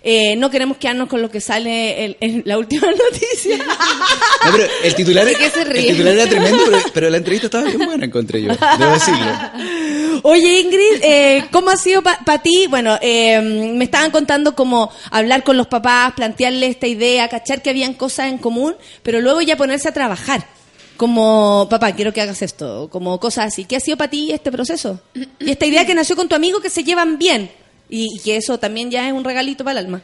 eh, 0.02 0.36
no 0.36 0.51
queremos 0.51 0.76
quedarnos 0.76 1.09
con 1.09 1.22
lo 1.22 1.30
que 1.30 1.40
sale 1.40 2.05
en, 2.05 2.16
en 2.20 2.42
la 2.44 2.59
última 2.59 2.86
noticia. 3.12 3.59
No, 3.59 4.52
pero 4.52 4.64
el 4.84 4.94
titular, 4.94 5.26
era 5.28 6.26
tremendo, 6.26 6.62
pero, 6.66 6.78
pero 6.94 7.10
la 7.10 7.16
entrevista 7.16 7.47
estaba 7.47 7.64
bien 7.64 7.78
buena, 7.78 8.06
encontré 8.06 8.42
yo, 8.42 8.52
debo 8.78 8.92
decirlo. 8.92 10.20
Oye, 10.22 10.60
Ingrid, 10.60 11.02
eh, 11.02 11.44
¿cómo 11.51 11.70
ha 11.70 11.76
sido 11.76 12.02
para 12.02 12.42
ti? 12.42 12.66
Bueno, 12.68 12.98
eh, 13.01 13.40
me 13.40 13.84
estaban 13.84 14.10
contando 14.10 14.55
cómo 14.55 14.90
hablar 15.10 15.42
con 15.44 15.56
los 15.56 15.66
papás, 15.66 16.12
plantearle 16.14 16.66
esta 16.66 16.86
idea, 16.86 17.28
cachar 17.28 17.62
que 17.62 17.70
habían 17.70 17.94
cosas 17.94 18.26
en 18.26 18.38
común, 18.38 18.74
pero 19.02 19.20
luego 19.20 19.40
ya 19.40 19.56
ponerse 19.56 19.88
a 19.88 19.92
trabajar. 19.92 20.47
Como, 20.97 21.66
papá, 21.70 21.92
quiero 21.92 22.12
que 22.12 22.20
hagas 22.20 22.42
esto, 22.42 22.90
como 22.90 23.18
cosas 23.18 23.47
así. 23.47 23.64
¿Qué 23.64 23.76
ha 23.76 23.80
sido 23.80 23.97
para 23.97 24.10
ti 24.10 24.32
este 24.32 24.52
proceso? 24.52 25.01
Y 25.38 25.51
esta 25.51 25.64
idea 25.64 25.86
que 25.86 25.94
nació 25.94 26.14
con 26.14 26.28
tu 26.28 26.34
amigo 26.34 26.60
que 26.60 26.68
se 26.68 26.84
llevan 26.84 27.18
bien. 27.18 27.51
Y, 27.90 28.06
y 28.16 28.18
que 28.20 28.36
eso 28.36 28.58
también 28.58 28.90
ya 28.90 29.06
es 29.06 29.12
un 29.12 29.24
regalito 29.24 29.64
para 29.64 29.80
el 29.80 29.86
alma. 29.86 30.02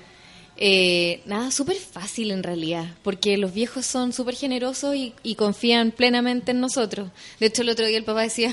Eh, 0.58 1.20
nada, 1.26 1.50
súper 1.50 1.76
fácil 1.76 2.30
en 2.30 2.42
realidad, 2.42 2.86
porque 3.02 3.36
los 3.36 3.52
viejos 3.52 3.84
son 3.84 4.12
súper 4.14 4.34
generosos 4.34 4.96
y, 4.96 5.12
y 5.22 5.34
confían 5.34 5.90
plenamente 5.90 6.52
en 6.52 6.60
nosotros. 6.60 7.10
De 7.40 7.46
hecho, 7.46 7.62
el 7.62 7.68
otro 7.68 7.84
día 7.86 7.98
el 7.98 8.04
papá 8.04 8.22
decía 8.22 8.52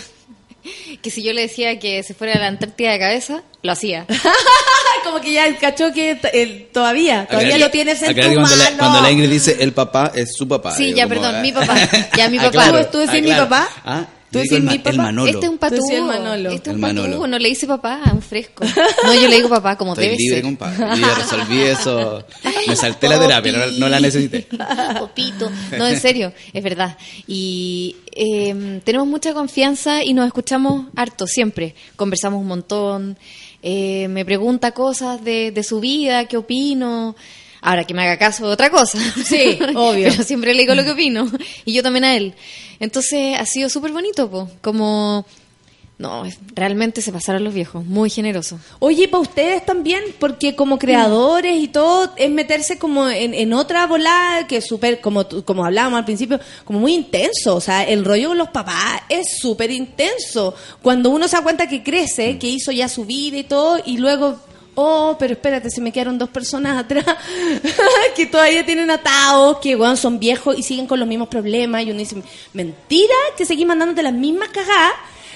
que 1.02 1.10
si 1.10 1.24
yo 1.24 1.32
le 1.34 1.42
decía 1.44 1.80
que 1.80 2.04
se 2.04 2.14
fuera 2.14 2.34
a 2.34 2.40
la 2.40 2.48
Antártida 2.48 2.92
de 2.92 3.00
cabeza, 3.00 3.44
lo 3.62 3.72
hacía. 3.72 4.06
Como 5.06 5.20
que 5.22 5.32
ya 5.34 5.58
cachó 5.58 5.92
que 5.94 6.18
eh, 6.34 6.70
todavía, 6.74 7.26
todavía 7.30 7.58
lo 7.58 7.70
tienes 7.72 8.02
en 8.02 8.16
tu 8.16 8.22
cuando 8.22 8.56
la, 8.56 8.64
mano. 8.66 8.78
cuando 8.78 9.02
la 9.02 9.12
Ingrid 9.12 9.30
dice 9.30 9.58
el 9.60 9.74
papá, 9.74 10.12
es 10.16 10.34
su 10.36 10.48
papá. 10.48 10.72
Sí, 10.76 10.94
ya, 10.94 11.04
como, 11.04 11.16
perdón, 11.16 11.36
ah. 11.36 11.42
mi 11.42 11.52
papá. 11.52 11.76
Ya, 12.18 12.30
mi 12.30 12.38
Ah, 12.38 12.52
papá. 12.52 12.90
¿Tú 12.92 13.00
decís 13.00 13.16
Ah, 13.18 13.22
mi 13.22 13.32
papá? 13.32 13.70
Ah, 13.86 14.08
¿Tú 14.34 14.40
decís 14.40 14.52
el, 14.52 14.64
mi 14.64 14.74
el 14.74 14.82
papá? 14.82 14.98
Manolo. 14.98 15.30
Este 15.32 15.46
es 15.46 15.52
un 15.52 15.58
patú. 15.58 15.82
el 15.92 16.04
Manolo. 16.04 16.50
Este 16.52 16.70
es 16.70 16.76
El 16.76 16.76
un 16.76 16.82
patú. 16.82 16.94
Manolo. 16.96 17.28
No 17.28 17.40
le 17.40 17.50
dice 17.50 17.68
papá, 17.68 18.02
a 18.04 18.12
un 18.14 18.22
fresco. 18.22 18.66
No, 19.06 19.14
yo 19.14 19.28
le 19.30 19.36
digo 19.38 19.50
papá 19.50 19.78
como 19.78 19.94
Estoy 19.94 20.06
debe 20.06 20.18
libre, 20.18 20.36
ser. 20.38 20.44
compadre. 20.44 20.78
Yo 21.00 21.08
ya 21.08 21.16
resolví 21.16 21.62
eso. 21.62 22.26
Me 22.68 22.76
salté 22.76 23.08
la 23.08 23.20
terapia, 23.20 23.52
no, 23.52 23.68
no 23.72 23.90
la 23.90 24.00
necesité. 24.00 24.48
Popito. 25.00 25.50
No, 25.78 25.88
en 25.88 26.00
serio, 26.00 26.34
es 26.52 26.64
verdad. 26.64 26.98
Y 27.28 27.96
eh, 28.12 28.82
tenemos 28.84 29.08
mucha 29.08 29.34
confianza 29.34 30.04
y 30.04 30.14
nos 30.14 30.28
escuchamos 30.28 30.88
harto, 30.96 31.28
siempre. 31.28 31.76
Conversamos 31.96 32.42
un 32.42 32.48
montón. 32.48 33.18
Eh, 33.62 34.08
me 34.10 34.26
pregunta 34.26 34.72
cosas 34.72 35.24
de, 35.24 35.52
de 35.52 35.64
su 35.64 35.80
vida, 35.80 36.26
qué 36.26 36.38
opino. 36.38 37.16
Ahora 37.66 37.86
que 37.86 37.94
me 37.94 38.02
haga 38.04 38.18
caso 38.18 38.46
de 38.48 38.52
otra 38.54 38.70
cosa. 38.70 38.98
Sí, 39.24 39.58
obvio. 39.76 40.10
Pero 40.12 40.24
siempre 40.24 40.54
le 40.54 40.62
digo 40.64 40.76
lo 40.76 40.84
que 40.84 40.92
opino. 40.92 41.32
Y 41.64 41.72
yo 41.72 41.82
también 41.82 42.04
a 42.04 42.16
él. 42.16 42.34
Entonces 42.80 43.38
ha 43.40 43.46
sido 43.46 43.70
súper 43.70 43.92
bonito. 43.92 44.50
Como 44.62 45.26
No, 46.00 46.24
realmente 46.56 47.02
se 47.02 47.12
pasaron 47.12 47.44
los 47.44 47.54
viejos, 47.54 47.86
muy 47.86 48.10
generosos. 48.10 48.60
Oye, 48.80 49.08
para 49.08 49.22
ustedes 49.22 49.64
también, 49.64 50.04
porque 50.20 50.56
como 50.56 50.78
creadores 50.80 51.56
y 51.62 51.68
todo, 51.68 52.12
es 52.18 52.30
meterse 52.32 52.78
como 52.80 53.08
en, 53.08 53.34
en 53.34 53.54
otra 53.54 53.86
volada 53.86 54.48
que 54.48 54.58
es 54.58 54.66
súper, 54.68 55.00
como, 55.02 55.26
como 55.46 55.64
hablábamos 55.64 56.00
al 56.00 56.06
principio, 56.06 56.40
como 56.66 56.80
muy 56.80 56.94
intenso. 56.96 57.56
O 57.56 57.62
sea, 57.62 57.84
el 57.84 58.04
rollo 58.04 58.30
con 58.30 58.40
los 58.40 58.50
papás 58.50 59.02
es 59.08 59.38
súper 59.40 59.70
intenso. 59.72 60.56
Cuando 60.82 61.10
uno 61.12 61.28
se 61.28 61.38
da 61.38 61.44
cuenta 61.44 61.70
que 61.70 61.84
crece, 61.84 62.38
que 62.40 62.48
hizo 62.50 62.72
ya 62.72 62.90
su 62.90 63.06
vida 63.06 63.38
y 63.38 63.44
todo, 63.44 63.80
y 63.86 63.98
luego, 63.98 64.40
oh, 64.76 65.16
pero 65.20 65.34
espérate, 65.34 65.70
se 65.70 65.82
me 65.82 65.92
quedaron 65.92 66.18
dos 66.18 66.30
personas 66.30 66.78
atrás 66.78 67.06
que 68.16 68.26
todavía 68.26 68.66
tienen 68.66 68.90
atados, 68.92 69.58
que 69.60 69.76
bueno, 69.76 69.96
son 69.96 70.20
viejos 70.20 70.58
y 70.58 70.64
siguen 70.64 70.88
con 70.88 71.00
los 71.00 71.08
mismos 71.08 71.28
problemas. 71.28 71.84
Y 71.84 71.92
uno 71.92 72.00
dice, 72.00 72.22
mentira, 72.54 73.16
que 73.38 73.46
seguís 73.46 73.66
mandándote 73.66 74.04
las 74.04 74.14
mismas 74.14 74.50
cagadas. 74.50 74.94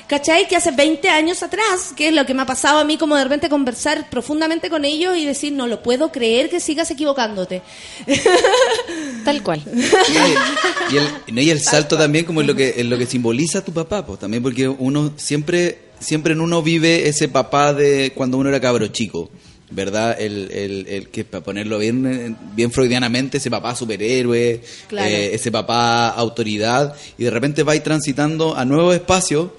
¿Cachai? 0.07 0.47
Que 0.47 0.55
hace 0.55 0.71
20 0.71 1.09
años 1.09 1.43
atrás, 1.43 1.91
que 1.93 2.07
es 2.07 2.13
lo 2.13 2.25
que 2.25 2.33
me 2.33 2.41
ha 2.43 2.45
pasado 2.45 2.79
a 2.79 2.85
mí, 2.85 2.97
como 2.97 3.17
de 3.17 3.25
repente 3.25 3.49
conversar 3.49 4.09
profundamente 4.09 4.69
con 4.69 4.85
ellos 4.85 5.17
y 5.17 5.25
decir, 5.25 5.51
no 5.51 5.67
lo 5.67 5.83
puedo 5.83 6.13
creer 6.13 6.49
que 6.49 6.61
sigas 6.61 6.89
equivocándote. 6.91 7.61
Tal 9.25 9.43
cual. 9.43 9.61
Y 10.89 10.95
el, 10.95 11.09
no, 11.35 11.41
y 11.41 11.49
el 11.49 11.59
salto 11.59 11.97
también 11.97 12.23
como 12.23 12.39
en 12.39 12.47
lo 12.47 12.55
que 12.55 12.75
en 12.77 12.89
lo 12.89 12.97
que 12.97 13.05
simboliza 13.05 13.65
tu 13.65 13.73
papá, 13.73 14.05
pues 14.05 14.19
también 14.19 14.41
porque 14.41 14.69
uno 14.69 15.11
siempre 15.17 15.86
siempre 15.99 16.33
en 16.33 16.41
uno 16.41 16.61
vive 16.61 17.07
ese 17.07 17.27
papá 17.29 17.73
de 17.73 18.11
cuando 18.15 18.37
uno 18.37 18.49
era 18.49 18.59
cabro 18.59 18.87
chico, 18.87 19.29
¿verdad? 19.71 20.15
El, 20.19 20.49
el, 20.51 20.87
el 20.87 21.09
que 21.09 21.25
para 21.25 21.43
ponerlo 21.43 21.77
bien 21.79 22.37
bien 22.55 22.71
freudianamente 22.71 23.37
ese 23.37 23.49
papá 23.51 23.75
superhéroe, 23.75 24.61
Claro. 24.87 25.07
eh, 25.09 25.33
ese 25.35 25.51
papá 25.51 26.09
autoridad 26.09 26.95
y 27.17 27.23
de 27.25 27.29
repente 27.31 27.63
vais 27.63 27.83
transitando 27.83 28.55
a 28.55 28.63
nuevos 28.65 28.95
espacios 28.95 29.49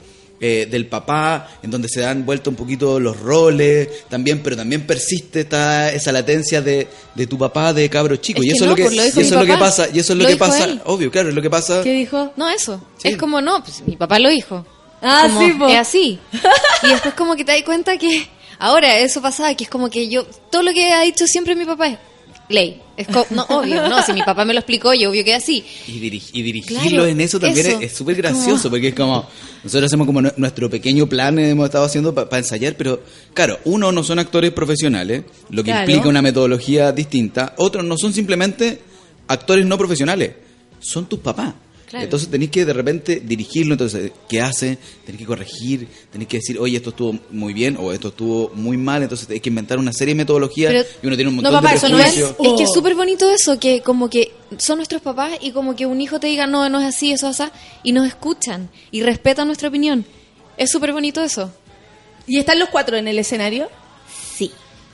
eh, 0.41 0.69
del 0.71 0.87
papá, 0.87 1.51
en 1.65 1.71
donde 1.73 1.89
se 1.89 1.99
dan 1.99 2.25
vuelta 2.25 2.49
un 2.49 2.55
poquito 2.55 3.01
los 3.01 3.19
roles, 3.19 3.89
también, 4.09 4.39
pero 4.41 4.55
también 4.57 4.87
persiste 4.87 5.41
esta, 5.41 5.93
esa 5.93 6.13
latencia 6.13 6.63
de, 6.63 6.87
de 7.17 7.27
tu 7.27 7.37
papá 7.37 7.73
de 7.75 7.89
cabro 7.91 8.15
chico. 8.19 8.41
Es 8.41 8.47
y 8.47 8.51
eso 8.53 8.65
no, 8.67 8.73
es 8.75 8.79
lo 8.79 8.89
que, 8.89 8.95
lo 8.97 9.03
y 9.03 9.07
dijo 9.07 9.21
eso 9.21 9.21
mi 9.21 9.27
es 9.27 9.33
lo 9.33 9.41
que 9.47 9.53
papá. 9.55 9.65
pasa, 9.65 9.89
y 9.93 9.99
eso 9.99 10.13
es 10.13 10.17
lo, 10.19 10.23
Lo 10.23 10.31
que 10.31 10.37
pasa, 10.37 10.65
él. 10.65 10.81
obvio, 10.85 11.11
claro, 11.11 11.31
es 11.31 11.35
lo 11.35 11.43
que 11.43 11.51
pasa. 11.51 11.83
¿Qué 11.83 11.93
dijo? 11.93 12.33
No, 12.37 12.49
eso. 12.51 12.81
Es 13.03 13.17
como, 13.17 13.41
no, 13.41 13.65
pues 13.65 13.83
mi 13.85 13.97
papá 13.97 14.21
lo 14.21 14.29
dijo. 14.31 14.65
Ah, 15.03 15.25
Como, 15.29 15.41
sí, 15.41 15.53
po. 15.59 15.69
Es 15.69 15.77
así. 15.77 16.19
Y 16.83 16.89
después 16.89 17.15
como 17.15 17.37
que 17.37 17.45
te 17.45 17.53
das 17.53 17.63
cuenta 17.63 17.97
que 17.99 18.27
ahora 18.59 18.99
eso 18.99 19.23
pasaba, 19.23 19.55
que 19.55 19.65
es 19.65 19.71
como 19.71 19.89
que 19.91 20.09
yo, 20.09 20.25
todo 20.51 20.63
lo 20.63 20.73
que 20.73 20.93
ha 20.93 21.03
dicho 21.03 21.27
siempre 21.27 21.55
mi 21.55 21.65
papá 21.65 21.89
es 21.89 21.99
ley. 22.49 22.81
Es 22.97 23.07
co- 23.07 23.27
no, 23.31 23.45
obvio, 23.51 23.89
no, 23.89 24.03
si 24.03 24.13
mi 24.13 24.23
papá 24.23 24.45
me 24.45 24.53
lo 24.55 24.59
explicó, 24.61 24.93
yo 24.95 25.11
obvio 25.11 25.23
que 25.23 25.33
es 25.37 25.43
así. 25.43 25.65
Y, 25.87 26.01
dirig- 26.01 26.31
y 26.33 26.43
dirigirlo 26.43 26.81
Claro, 26.89 27.07
en 27.07 27.21
eso 27.21 27.39
también 27.39 27.67
eso. 27.67 27.81
es- 27.81 27.93
súper 27.97 28.17
gracioso, 28.17 28.63
Como- 28.65 28.71
porque 28.71 28.89
es 28.89 28.95
como, 28.95 29.27
nosotros 29.63 29.85
hacemos 29.85 30.07
como 30.07 30.21
nu- 30.23 30.33
nuestro 30.37 30.69
pequeño 30.69 31.07
plan, 31.07 31.39
hemos 31.39 31.67
estado 31.67 31.85
haciendo 31.85 32.13
para 32.15 32.39
ensayar, 32.39 32.75
pero 32.77 33.03
claro, 33.35 33.61
uno 33.67 33.93
no 33.93 34.03
son 34.03 34.19
actores 34.19 34.51
profesionales, 34.51 35.23
lo 35.51 35.63
que 35.63 35.71
Claro. 35.71 35.89
implica 35.89 36.09
una 36.09 36.23
metodología 36.23 36.91
distinta, 36.91 37.55
otros 37.59 37.85
no 37.85 37.97
son 37.97 38.13
simplemente 38.13 38.81
actores 39.29 39.65
no 39.65 39.79
profesionales, 39.79 40.33
son 40.81 41.07
tus 41.07 41.21
papás. 41.21 41.55
Claro. 41.89 42.05
Entonces 42.05 42.29
tenéis 42.29 42.51
que 42.51 42.65
de 42.67 42.73
repente 42.75 43.23
dirigirlo, 43.25 43.73
entonces, 43.75 44.13
¿qué 44.29 44.43
hace? 44.43 44.77
Tenéis 45.07 45.21
que 45.21 45.27
corregir, 45.27 45.89
tenéis 46.13 46.29
que 46.29 46.37
decir, 46.37 46.59
oye, 46.59 46.77
esto 46.77 46.91
estuvo 46.91 47.19
muy 47.31 47.55
bien 47.55 47.77
o 47.81 47.93
esto 47.93 48.09
estuvo 48.09 48.51
muy 48.55 48.77
mal, 48.77 49.03
entonces 49.03 49.29
hay 49.31 49.41
que 49.41 49.49
inventar 49.49 49.79
una 49.79 49.93
serie 49.95 50.13
de 50.15 50.19
metodologías 50.19 50.71
Pero- 50.73 50.89
y 51.03 51.07
uno 51.07 51.17
tiene 51.17 51.31
un 51.31 51.37
No, 51.37 51.43
montón 51.43 51.63
papá, 51.63 51.71
de 51.71 51.77
eso 51.79 51.89
no 51.89 51.99
es-. 51.99 52.17
Es 52.19 52.53
que 52.59 52.63
es 52.65 52.73
súper 52.75 52.95
bonito 52.95 53.31
eso, 53.31 53.59
que 53.59 53.81
como 53.81 54.11
que 54.11 54.33
son 54.59 54.77
nuestros 54.77 55.01
papás 55.01 55.33
y 55.41 55.53
como 55.53 55.75
que 55.77 55.87
un 55.87 56.01
hijo 56.01 56.21
te 56.21 56.27
diga, 56.27 56.47
no, 56.47 56.69
no 56.69 56.79
es 56.81 56.87
así, 56.95 57.13
eso 57.13 57.29
es 57.31 57.41
así, 57.41 57.51
y 57.83 57.93
nos 57.93 58.07
escuchan 58.07 58.69
y 58.91 59.03
respetan 59.03 59.47
nuestra 59.47 59.69
opinión. 59.71 60.05
Es 60.59 60.71
súper 60.71 60.93
bonito 60.93 61.23
eso. 61.23 61.51
¿Y 62.27 62.39
están 62.39 62.59
los 62.59 62.69
cuatro 62.69 62.99
en 62.99 63.09
el 63.09 63.19
escenario? 63.19 63.71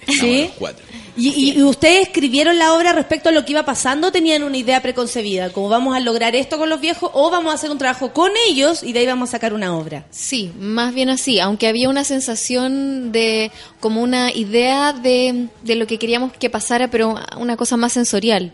Sí. 0.08 0.50
Cuatro. 0.58 0.84
¿Y, 1.16 1.28
y- 1.28 1.58
y 1.58 1.62
ustedes 1.62 2.08
escribieron 2.08 2.58
la 2.58 2.74
obra 2.74 2.92
respecto 2.92 3.28
a 3.28 3.32
lo 3.32 3.44
que 3.44 3.52
iba 3.52 3.64
pasando? 3.64 4.10
¿Tenían 4.10 4.42
una 4.42 4.56
idea 4.56 4.82
preconcebida? 4.82 5.50
¿Cómo 5.52 5.68
vamos 5.68 5.94
a 5.96 6.00
lograr 6.00 6.34
esto 6.34 6.58
con 6.58 6.68
los 6.68 6.80
viejos? 6.80 7.08
¿O 7.14 7.30
vamos 7.30 7.52
a 7.52 7.54
hacer 7.54 7.70
un 7.70 7.78
trabajo 7.78 8.12
con 8.12 8.32
ellos 8.48 8.82
y 8.82 8.92
de 8.92 8.98
ahí 9.00 9.06
vamos 9.06 9.28
a 9.28 9.32
sacar 9.32 9.54
una 9.54 9.76
obra? 9.76 10.06
Sí, 10.10 10.50
más 10.58 10.92
bien 10.92 11.10
así, 11.10 11.38
aunque 11.38 11.68
había 11.68 11.88
una 11.88 12.02
sensación 12.02 13.12
de 13.12 13.52
como 13.78 14.02
una 14.02 14.32
idea 14.32 14.92
de, 14.92 15.46
de 15.62 15.74
lo 15.76 15.86
que 15.86 15.98
queríamos 16.00 16.32
que 16.32 16.50
pasara, 16.50 16.90
pero 16.90 17.14
una 17.38 17.56
cosa 17.56 17.76
más 17.76 17.92
sensorial. 17.92 18.52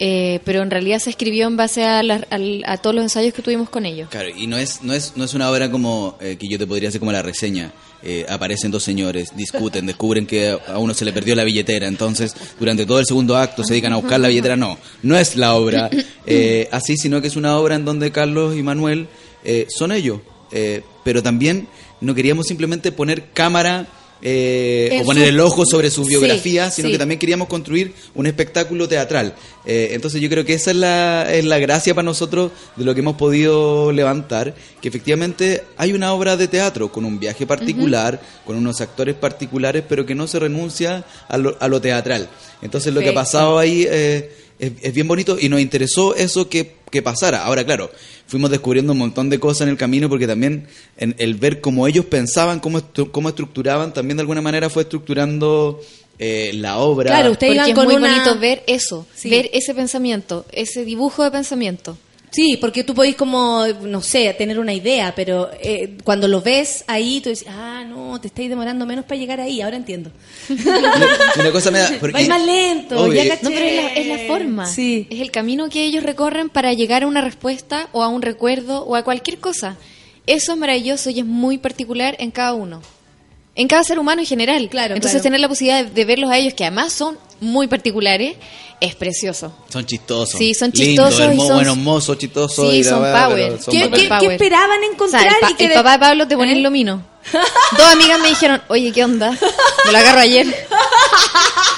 Eh, 0.00 0.40
pero 0.44 0.62
en 0.62 0.70
realidad 0.70 0.98
se 0.98 1.10
escribió 1.10 1.46
en 1.46 1.56
base 1.56 1.84
a, 1.84 2.00
al- 2.00 2.62
a 2.66 2.76
todos 2.78 2.94
los 2.96 3.04
ensayos 3.04 3.32
que 3.32 3.42
tuvimos 3.42 3.68
con 3.70 3.86
ellos. 3.86 4.08
Claro, 4.10 4.28
y 4.36 4.46
no 4.48 4.56
es, 4.56 4.82
no 4.82 4.92
es, 4.94 5.12
no 5.16 5.22
es 5.24 5.34
una 5.34 5.48
obra 5.50 5.70
como 5.70 6.16
eh, 6.20 6.36
que 6.40 6.48
yo 6.48 6.58
te 6.58 6.66
podría 6.66 6.88
hacer 6.88 6.98
como 6.98 7.12
la 7.12 7.22
reseña. 7.22 7.72
Eh, 8.02 8.26
aparecen 8.28 8.72
dos 8.72 8.82
señores, 8.82 9.28
discuten, 9.36 9.86
descubren 9.86 10.26
que 10.26 10.58
a 10.66 10.78
uno 10.78 10.92
se 10.92 11.04
le 11.04 11.12
perdió 11.12 11.36
la 11.36 11.44
billetera, 11.44 11.86
entonces 11.86 12.34
durante 12.58 12.84
todo 12.84 12.98
el 12.98 13.06
segundo 13.06 13.36
acto 13.36 13.62
se 13.62 13.74
dedican 13.74 13.92
a 13.92 13.96
buscar 13.96 14.18
la 14.18 14.26
billetera. 14.28 14.56
No, 14.56 14.76
no 15.04 15.16
es 15.16 15.36
la 15.36 15.54
obra 15.54 15.88
eh, 16.26 16.68
así, 16.72 16.96
sino 16.96 17.20
que 17.20 17.28
es 17.28 17.36
una 17.36 17.56
obra 17.58 17.76
en 17.76 17.84
donde 17.84 18.10
Carlos 18.10 18.56
y 18.56 18.62
Manuel 18.64 19.06
eh, 19.44 19.66
son 19.68 19.92
ellos. 19.92 20.20
Eh, 20.50 20.82
pero 21.04 21.22
también 21.22 21.68
no 22.00 22.14
queríamos 22.14 22.46
simplemente 22.48 22.90
poner 22.90 23.26
cámara 23.32 23.86
eh, 24.22 25.00
o 25.02 25.04
poner 25.04 25.24
su- 25.24 25.28
el 25.30 25.40
ojo 25.40 25.64
sobre 25.66 25.90
su 25.90 26.04
Sí, 26.04 26.10
biografía, 26.10 26.70
sino 26.70 26.88
sí. 26.88 26.92
que 26.92 26.98
también 26.98 27.18
queríamos 27.18 27.48
construir 27.48 27.92
un 28.14 28.26
espectáculo 28.26 28.88
teatral. 28.88 29.34
Eh, 29.66 29.90
entonces 29.92 30.20
yo 30.20 30.28
creo 30.28 30.44
que 30.44 30.54
esa 30.54 30.70
es 30.70 30.76
la, 30.76 31.32
es 31.34 31.44
la 31.44 31.58
gracia 31.58 31.94
para 31.94 32.04
nosotros 32.04 32.52
de 32.76 32.84
lo 32.84 32.94
que 32.94 33.00
hemos 33.00 33.16
podido 33.16 33.90
levantar, 33.92 34.54
que 34.80 34.88
efectivamente 34.88 35.64
hay 35.76 35.92
una 35.92 36.12
obra 36.12 36.36
de 36.36 36.48
teatro 36.48 36.90
con 36.92 37.04
un 37.04 37.18
viaje 37.18 37.46
particular, 37.46 38.20
con 38.46 38.56
unos 38.56 38.80
actores 38.80 39.14
particulares, 39.16 39.82
pero 39.88 40.06
que 40.06 40.14
no 40.14 40.26
se 40.26 40.38
renuncia 40.38 41.04
a 41.28 41.36
lo, 41.38 41.56
a 41.60 41.68
lo 41.68 41.80
teatral. 41.80 42.28
Entonces 42.62 42.94
lo 42.94 43.00
que 43.00 43.08
ha 43.10 43.14
pasado 43.14 43.58
ahí 43.58 43.86
eh, 43.90 44.30
es, 44.58 44.72
es 44.82 44.94
bien 44.94 45.08
bonito 45.08 45.36
y 45.40 45.48
nos 45.48 45.60
interesó 45.60 46.14
eso 46.14 46.48
que, 46.48 46.81
que 46.92 47.02
pasara. 47.02 47.42
Ahora, 47.44 47.64
claro, 47.64 47.90
fuimos 48.28 48.50
descubriendo 48.50 48.92
un 48.92 48.98
montón 48.98 49.28
de 49.30 49.40
cosas 49.40 49.62
en 49.62 49.70
el 49.70 49.76
camino 49.76 50.08
porque 50.08 50.26
también 50.28 50.68
en 50.98 51.16
el 51.18 51.34
ver 51.34 51.60
cómo 51.60 51.88
ellos 51.88 52.04
pensaban, 52.04 52.60
cómo, 52.60 52.78
estru- 52.78 53.10
cómo 53.10 53.30
estructuraban, 53.30 53.92
también 53.92 54.18
de 54.18 54.20
alguna 54.20 54.42
manera 54.42 54.70
fue 54.70 54.82
estructurando 54.84 55.80
eh, 56.18 56.52
la 56.54 56.76
obra. 56.78 57.06
Claro, 57.10 57.32
usted- 57.32 57.48
Porque 57.48 57.54
iban 57.56 57.68
es 57.70 57.74
con 57.74 57.84
muy 57.86 57.96
una- 57.96 58.08
bonito 58.12 58.38
ver 58.38 58.62
eso, 58.68 59.06
Sí. 59.14 59.28
ver 59.30 59.50
ese 59.54 59.74
pensamiento, 59.74 60.44
ese 60.52 60.84
dibujo 60.84 61.24
de 61.24 61.30
pensamiento. 61.32 61.96
Sí, 62.32 62.56
porque 62.58 62.82
tú 62.82 62.94
podés 62.94 63.14
como, 63.14 63.66
no 63.82 64.00
sé, 64.00 64.34
tener 64.38 64.58
una 64.58 64.72
idea, 64.72 65.12
pero 65.14 65.50
eh, 65.60 65.98
cuando 66.02 66.26
lo 66.28 66.40
ves 66.40 66.82
ahí, 66.86 67.20
tú 67.20 67.28
dices, 67.28 67.46
ah, 67.48 67.84
no, 67.86 68.18
te 68.22 68.28
estáis 68.28 68.48
demorando 68.48 68.86
menos 68.86 69.04
para 69.04 69.18
llegar 69.20 69.38
ahí, 69.38 69.60
ahora 69.60 69.76
entiendo. 69.76 70.10
Una 71.38 71.52
cosa 71.52 71.70
me 71.70 71.78
da... 71.80 71.90
porque- 72.00 72.12
Vais 72.14 72.28
más 72.28 72.44
lento, 72.44 73.02
Obvio, 73.02 73.22
ya 73.22 73.28
caché. 73.36 73.44
No, 73.44 73.50
pero 73.50 73.64
es 73.66 73.76
la, 73.76 73.88
es 73.88 74.06
la 74.06 74.18
forma. 74.26 74.66
Sí. 74.66 75.06
Es 75.10 75.20
el 75.20 75.30
camino 75.30 75.68
que 75.68 75.84
ellos 75.84 76.02
recorren 76.02 76.48
para 76.48 76.72
llegar 76.72 77.02
a 77.02 77.06
una 77.06 77.20
respuesta 77.20 77.88
o 77.92 78.02
a 78.02 78.08
un 78.08 78.22
recuerdo 78.22 78.82
o 78.84 78.96
a 78.96 79.02
cualquier 79.04 79.38
cosa. 79.38 79.76
Eso 80.26 80.52
es 80.52 80.58
maravilloso 80.58 81.10
y 81.10 81.18
es 81.20 81.26
muy 81.26 81.58
particular 81.58 82.16
en 82.18 82.30
cada 82.30 82.54
uno. 82.54 82.80
En 83.54 83.68
cada 83.68 83.84
ser 83.84 83.98
humano 83.98 84.20
en 84.22 84.26
general. 84.26 84.68
Claro, 84.70 84.94
Entonces 84.94 85.16
claro. 85.20 85.22
tener 85.24 85.40
la 85.40 85.48
posibilidad 85.48 85.84
de, 85.84 85.90
de 85.90 86.04
verlos 86.06 86.30
a 86.30 86.38
ellos, 86.38 86.54
que 86.54 86.64
además 86.64 86.92
son 86.92 87.18
muy 87.40 87.66
particulares, 87.68 88.36
es 88.80 88.94
precioso. 88.94 89.52
Son 89.68 89.84
chistosos. 89.84 90.38
Sí, 90.38 90.54
son 90.54 90.72
chistosos 90.72 91.20
y 91.20 91.22
hermo- 91.24 91.46
son- 91.46 91.56
buenos 91.56 91.76
mozos, 91.76 92.16
chistosos. 92.18 92.70
Sí, 92.70 92.78
y 92.78 92.84
son 92.84 93.02
weá, 93.02 93.26
power. 93.26 93.60
son 93.62 93.74
¿Qué, 93.74 93.88
Power. 93.88 94.20
qué 94.20 94.32
esperaban 94.34 94.78
O 94.78 94.80
sea, 94.80 94.90
encontrar? 94.92 95.26
el, 95.26 95.40
pa- 95.40 95.50
y 95.50 95.54
que 95.54 95.64
el 95.64 95.68
de- 95.70 95.74
papá 95.76 95.92
de 95.92 95.98
Pablo 95.98 96.28
te 96.28 96.36
pone 96.36 96.52
¿Eh? 96.52 96.56
el 96.56 96.62
lomino. 96.62 97.02
Dos 97.76 97.86
amigas 97.92 98.18
me 98.20 98.28
dijeron, 98.28 98.62
oye, 98.68 98.90
¿qué 98.90 99.04
onda? 99.04 99.30
Me 99.84 99.92
lo 99.92 99.98
agarro 99.98 100.20
ayer. 100.20 100.46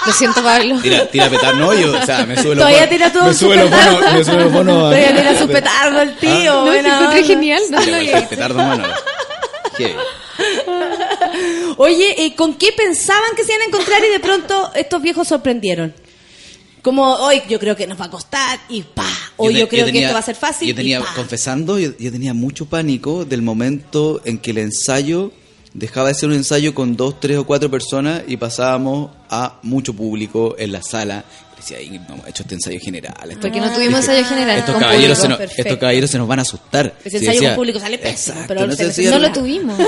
Lo 0.07 0.13
siento, 0.13 0.43
Pablo. 0.43 0.79
Tira, 0.83 1.07
tira 1.07 1.25
a 1.27 1.31
petar, 1.31 1.55
no, 1.57 1.73
yo, 1.73 1.99
o 1.99 2.05
sea, 2.05 2.27
me 2.27 2.37
sube 2.37 2.55
los 2.55 2.59
Todavía 2.59 2.87
tira 2.91 3.11
todo 3.11 3.25
me 3.25 3.33
su 3.33 3.47
sube 3.47 3.57
los 3.57 3.71
petardo. 3.71 3.95
bonos, 3.97 4.13
me 4.13 4.25
sube 4.25 4.37
los 4.37 4.53
bonos. 4.53 4.75
Todavía 4.81 5.17
tira 5.17 5.39
su 5.39 5.49
petardo 5.49 6.01
el 6.03 6.17
tío. 6.17 6.53
No, 6.55 6.65
buena 6.67 6.89
sí, 6.91 6.95
encontré 7.05 7.25
genial. 7.25 7.63
No 7.71 7.79
el 7.81 7.95
había 7.95 8.29
petardo 8.29 8.55
mano. 8.59 8.85
Heavy. 9.79 9.95
Oye, 11.77 12.25
eh, 12.25 12.35
¿con 12.35 12.55
qué 12.55 12.73
pensaban 12.77 13.31
que 13.37 13.45
se 13.45 13.53
iban 13.53 13.63
a 13.63 13.65
encontrar 13.67 14.03
y 14.05 14.11
de 14.11 14.21
pronto 14.21 14.71
estos 14.75 15.03
viejos 15.03 15.29
sorprendieron? 15.29 15.95
Como 16.83 17.15
hoy 17.15 17.41
yo 17.49 17.59
creo 17.59 17.75
que 17.77 17.87
nos 17.87 17.99
va 17.99 18.07
a 18.07 18.11
costar 18.11 18.61
y 18.69 18.83
pa, 18.83 19.07
hoy 19.37 19.55
yo, 19.59 19.69
creo 19.69 19.87
que 19.87 19.93
tenía- 19.93 20.09
esto 20.09 20.15
va 20.15 20.21
a 20.21 20.23
ser 20.23 20.37
fácil. 20.37 20.69
Yo 20.69 20.75
tenía, 20.75 21.01
y 21.01 21.17
confesando, 21.17 21.79
yo, 21.79 21.93
yo 21.99 22.13
tenía 22.13 22.35
mucho 22.35 22.67
pánico 22.67 23.25
del 23.25 23.41
momento 23.41 24.21
en 24.27 24.39
que 24.39 24.51
el 24.51 24.59
ensayo 24.59 25.33
dejaba 25.73 26.09
de 26.09 26.15
ser 26.15 26.29
un 26.29 26.35
ensayo 26.37 26.75
con 26.75 26.95
dos, 26.97 27.19
tres 27.21 27.39
o 27.39 27.45
cuatro 27.47 27.71
personas 27.71 28.23
y 28.29 28.37
pasábamos 28.37 29.11
a 29.31 29.59
mucho 29.63 29.95
público 29.95 30.57
en 30.59 30.73
la 30.73 30.83
sala. 30.83 31.25
Decía, 31.65 31.81
Ingrid, 31.81 32.01
no 32.09 32.15
hemos 32.15 32.29
hecho 32.29 32.43
este 32.43 32.55
ensayo 32.55 32.79
general. 32.81 33.15
Esto- 33.31 33.41
Porque 33.41 33.61
no 33.61 33.73
tuvimos 33.73 34.01
ensayo 34.01 34.25
general. 34.27 34.59
Estos 34.59 34.75
con 34.75 34.83
caballeros, 34.83 35.19
se 35.19 35.29
nos, 35.29 35.41
estos 35.41 35.77
caballeros 35.79 36.11
se 36.11 36.19
nos 36.19 36.29
van 36.29 36.39
a 36.39 36.43
asustar. 36.43 36.95
Ese 37.05 37.11
Sí, 37.11 37.17
ensayo 37.17 37.33
decía, 37.33 37.49
con 37.51 37.57
público 37.57 37.81
sale 37.81 37.99
pésimo, 37.99 38.15
Exacto, 38.41 38.45
pero 38.49 38.67
no, 38.67 38.75
se- 38.75 38.93
si 38.93 39.05
lo 39.07 39.33
tuvimos. 39.33 39.79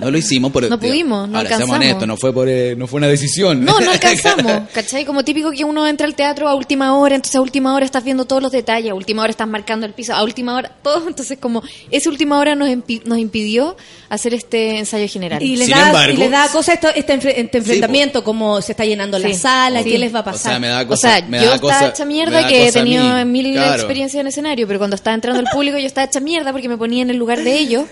no 0.00 0.10
lo 0.10 0.18
hicimos 0.18 0.52
por 0.52 0.62
No 0.68 0.78
pudimos, 0.78 1.28
no 1.28 1.36
Ahora, 1.38 1.48
alcanzamos. 1.50 1.76
honestos, 1.76 2.06
no 2.08 2.16
fue 2.16 2.32
por 2.32 2.48
eh, 2.48 2.74
no 2.76 2.86
fue 2.86 2.98
una 2.98 3.08
decisión. 3.08 3.64
No, 3.64 3.80
no 3.80 3.90
alcanzamos, 3.92 4.68
¿cachai? 4.72 5.04
Como 5.04 5.24
típico 5.24 5.50
que 5.50 5.64
uno 5.64 5.86
entra 5.86 6.06
al 6.06 6.14
teatro 6.14 6.48
a 6.48 6.54
última 6.54 6.96
hora, 6.96 7.14
entonces 7.16 7.36
a 7.36 7.40
última 7.40 7.74
hora 7.74 7.84
estás 7.84 8.04
viendo 8.04 8.24
todos 8.24 8.42
los 8.42 8.52
detalles, 8.52 8.90
a 8.90 8.94
última 8.94 9.22
hora 9.22 9.30
estás 9.30 9.48
marcando 9.48 9.86
el 9.86 9.92
piso, 9.94 10.14
a 10.14 10.22
última 10.22 10.54
hora 10.56 10.70
todo, 10.82 11.08
entonces 11.08 11.38
como 11.38 11.62
esa 11.90 12.10
última 12.10 12.38
hora 12.38 12.54
nos, 12.54 12.68
impi- 12.68 13.02
nos 13.04 13.18
impidió 13.18 13.76
hacer 14.08 14.34
este 14.34 14.78
ensayo 14.78 15.08
general. 15.08 15.42
Y 15.42 15.56
les, 15.56 15.66
Sin 15.68 15.76
da, 15.76 15.86
embargo- 15.88 16.14
y 16.14 16.16
les 16.18 16.30
da 16.30 16.48
cosa 16.48 16.74
esto, 16.74 16.88
este, 16.94 17.14
enfre- 17.18 17.34
este 17.36 17.58
enfrentamiento, 17.58 18.22
como 18.24 18.60
se 18.60 18.72
está 18.72 18.84
llenando 18.84 19.18
la 19.18 19.28
Sí. 19.28 19.34
sala, 19.34 19.82
Sí. 19.82 19.90
qué 19.90 19.98
les 19.98 20.14
va 20.14 20.18
a 20.18 20.22
O 20.22 20.24
pasar. 20.24 20.52
sea, 20.52 20.58
me 20.58 20.68
da 20.68 20.82
O 20.82 20.86
cosa, 20.88 21.08
sea, 21.18 21.21
yo 21.30 21.36
estaba 21.38 21.58
cosa- 21.60 21.88
hecha 21.88 22.04
mierda 22.04 22.40
da 22.42 22.48
que 22.48 22.68
he 22.68 22.72
tenido 22.72 23.24
mil 23.26 23.52
Claro. 23.52 23.74
experiencias 23.74 24.20
en 24.20 24.26
escenario, 24.26 24.66
pero 24.66 24.78
cuando 24.78 24.96
estaba 24.96 25.14
entrando 25.14 25.40
al 25.40 25.46
público 25.52 25.78
yo 25.78 25.86
estaba 25.86 26.06
hecha 26.06 26.20
mierda 26.20 26.52
porque 26.52 26.68
me 26.68 26.76
ponía 26.78 27.02
en 27.02 27.10
el 27.10 27.16
lugar 27.16 27.42
de 27.42 27.58
ellos, 27.58 27.84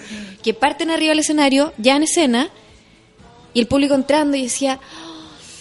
que 0.43 0.55
parten 0.55 0.91
arriba 0.91 1.11
del 1.11 1.19
escenario, 1.21 1.73
ya 1.79 1.97
en 1.97 2.03
escena, 2.05 2.49
y 3.53 3.61
el 3.61 3.67
público 3.67 3.95
entrando 3.95 4.37
y 4.37 4.43
decía, 4.45 4.79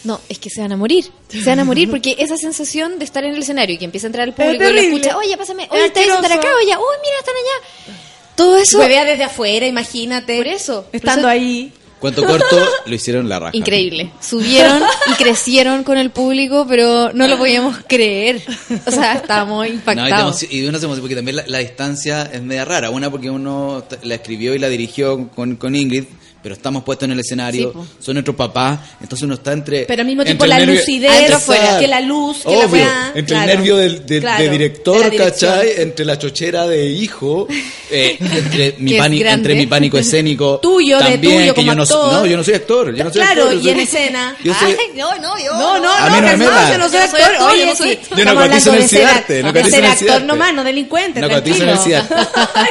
no, 0.03 0.21
es 0.29 0.39
que 0.39 0.49
se 0.49 0.61
van 0.61 0.71
a 0.71 0.77
morir, 0.77 1.05
se 1.27 1.43
van 1.49 1.59
a 1.59 1.65
morir, 1.65 1.89
porque 1.89 2.15
esa 2.19 2.37
sensación 2.37 2.99
de 2.99 3.05
estar 3.05 3.23
en 3.25 3.33
el 3.33 3.41
escenario 3.41 3.75
y 3.75 3.77
que 3.77 3.85
empieza 3.85 4.07
a 4.07 4.09
entrar 4.09 4.27
el 4.27 4.33
público 4.33 4.63
y 4.63 4.73
lo 4.73 4.79
escucha, 4.79 5.17
oye, 5.17 5.35
pásame, 5.37 5.63
Es 5.63 5.71
oye, 5.71 5.85
ustedes 5.87 6.07
están 6.07 6.31
acá, 6.31 6.47
oye, 6.63 6.75
uy, 6.77 6.95
mira, 7.01 7.15
están 7.19 7.35
allá. 7.35 7.97
Todo 8.35 8.55
eso, 8.57 8.77
Me 8.77 8.87
vea 8.87 9.03
desde 9.03 9.25
afuera, 9.25 9.67
imagínate. 9.67 10.37
por 10.37 10.47
eso, 10.47 10.83
por 10.83 10.95
Estando 10.95 11.21
eso- 11.21 11.27
ahí. 11.27 11.73
Cuento 11.99 12.23
corto, 12.25 12.57
lo 12.85 12.95
hicieron 12.95 13.27
la 13.27 13.39
raja. 13.39 13.51
Increíble. 13.57 14.11
Subieron 14.21 14.81
y 15.11 15.13
crecieron 15.21 15.83
con 15.83 15.97
el 15.97 16.11
público, 16.11 16.65
pero 16.67 17.11
no 17.13 17.27
lo 17.27 17.37
podíamos 17.37 17.77
creer. 17.87 18.41
O 18.85 18.91
sea, 18.91 19.13
estábamos 19.15 19.57
No, 19.59 19.65
y, 19.65 19.75
impactados. 19.75 20.39
te 20.39 20.47
emoci- 20.47 20.51
y 20.53 20.65
uno 20.65 20.79
se 20.79 20.85
emociona 20.85 21.01
porque 21.01 21.15
también 21.15 21.35
la, 21.35 21.43
la 21.47 21.57
distancia 21.59 22.23
es 22.31 22.41
media 22.41 22.63
rara. 22.63 22.89
Una 22.89 23.11
porque 23.11 23.29
uno 23.29 23.83
la 24.03 24.15
escribió 24.15 24.55
y 24.55 24.59
la 24.59 24.69
dirigió 24.69 25.27
con, 25.29 25.57
con 25.57 25.75
Ingrid, 25.75 26.05
pero 26.41 26.55
estamos 26.55 26.83
puestos 26.83 27.05
en 27.07 27.11
el 27.13 27.19
escenario, 27.19 27.73
Sí, 27.73 27.89
son 28.05 28.13
nuestros 28.15 28.35
papás, 28.35 28.79
entonces 29.01 29.23
uno 29.23 29.33
está 29.35 29.51
entre... 29.53 29.83
Pero 29.85 30.01
al 30.01 30.07
mismo 30.07 30.23
tiempo 30.23 30.45
entre 30.45 30.57
la 30.59 30.65
nervio- 30.65 30.79
lucidez, 30.79 31.45
que 31.79 31.87
la 31.87 32.01
luz, 32.01 32.37
que 32.43 32.49
la 32.51 32.57
Obvio, 32.57 32.67
weá. 32.69 33.11
entre 33.15 33.35
claro. 33.35 33.51
el 33.51 33.57
nervio 33.57 33.75
del, 33.77 34.05
de, 34.05 34.19
Claro, 34.21 34.43
de 34.43 34.49
director, 34.49 35.09
de 35.09 35.17
la. 35.17 35.25
¿cachai? 35.25 35.73
Entre 35.77 36.05
la 36.05 36.17
chochera 36.17 36.67
de 36.67 36.85
hijo, 36.87 37.47
eh, 37.91 38.17
entre, 38.19 38.75
mi 38.79 38.93
pánico, 38.97 39.29
entre 39.29 39.55
mi 39.55 39.67
pánico 39.67 39.97
escénico. 39.97 40.59
Tuyo, 40.61 40.97
de 40.99 41.03
también, 41.11 41.39
tuyo 41.39 41.53
que 41.53 41.61
como 41.61 41.67
yo 41.67 41.75
no, 41.75 41.83
actor. 41.83 42.13
no, 42.13 42.25
yo 42.25 42.37
no 42.37 42.43
soy 42.43 42.53
actor. 42.53 42.95
Yo 42.95 43.03
no 43.03 43.11
soy 43.11 43.21
claro, 43.21 43.41
actor, 43.43 43.53
yo 43.53 43.59
y 43.59 43.63
soy- 43.63 43.71
en 43.71 43.79
escena. 43.79 44.35
Yo 44.43 44.53
soy, 44.53 44.71
Ay, 44.71 44.77
no, 44.95 45.15
no, 45.17 45.37
yo. 45.37 45.53
No, 45.53 45.79
no, 45.79 45.99
no, 46.09 46.15
mí 46.15 46.21
no 46.21 46.37
me 46.37 46.45
yo 46.45 46.51
no 46.51 46.55
soy 46.59 46.71
Yo 46.71 46.77
no 46.77 46.89
soy 46.89 46.99
actor. 46.99 47.49
Oye, 47.49 47.59
yo 47.59 47.65
no 47.65 47.75
soy. 47.75 47.99
Yo 48.17 48.25
no 48.25 48.35
cotizo 48.35 48.69
en 48.69 48.75
el 48.75 48.81
de 48.81 48.87
ser, 48.87 48.99
CIDARTE, 48.99 49.43
no 49.43 49.51
de 49.51 49.59
cotizo 49.59 49.77
en 49.77 49.83
el 49.85 49.91
actor 49.91 49.99
CIDARTE. 50.07 50.25
nomás, 50.27 50.53
no 50.53 50.63
delincuente. 50.63 51.21
No 51.21 51.29
cotizo 51.29 51.63
en 51.63 51.69
el. 51.69 51.77
CIDARTE. 51.79 52.15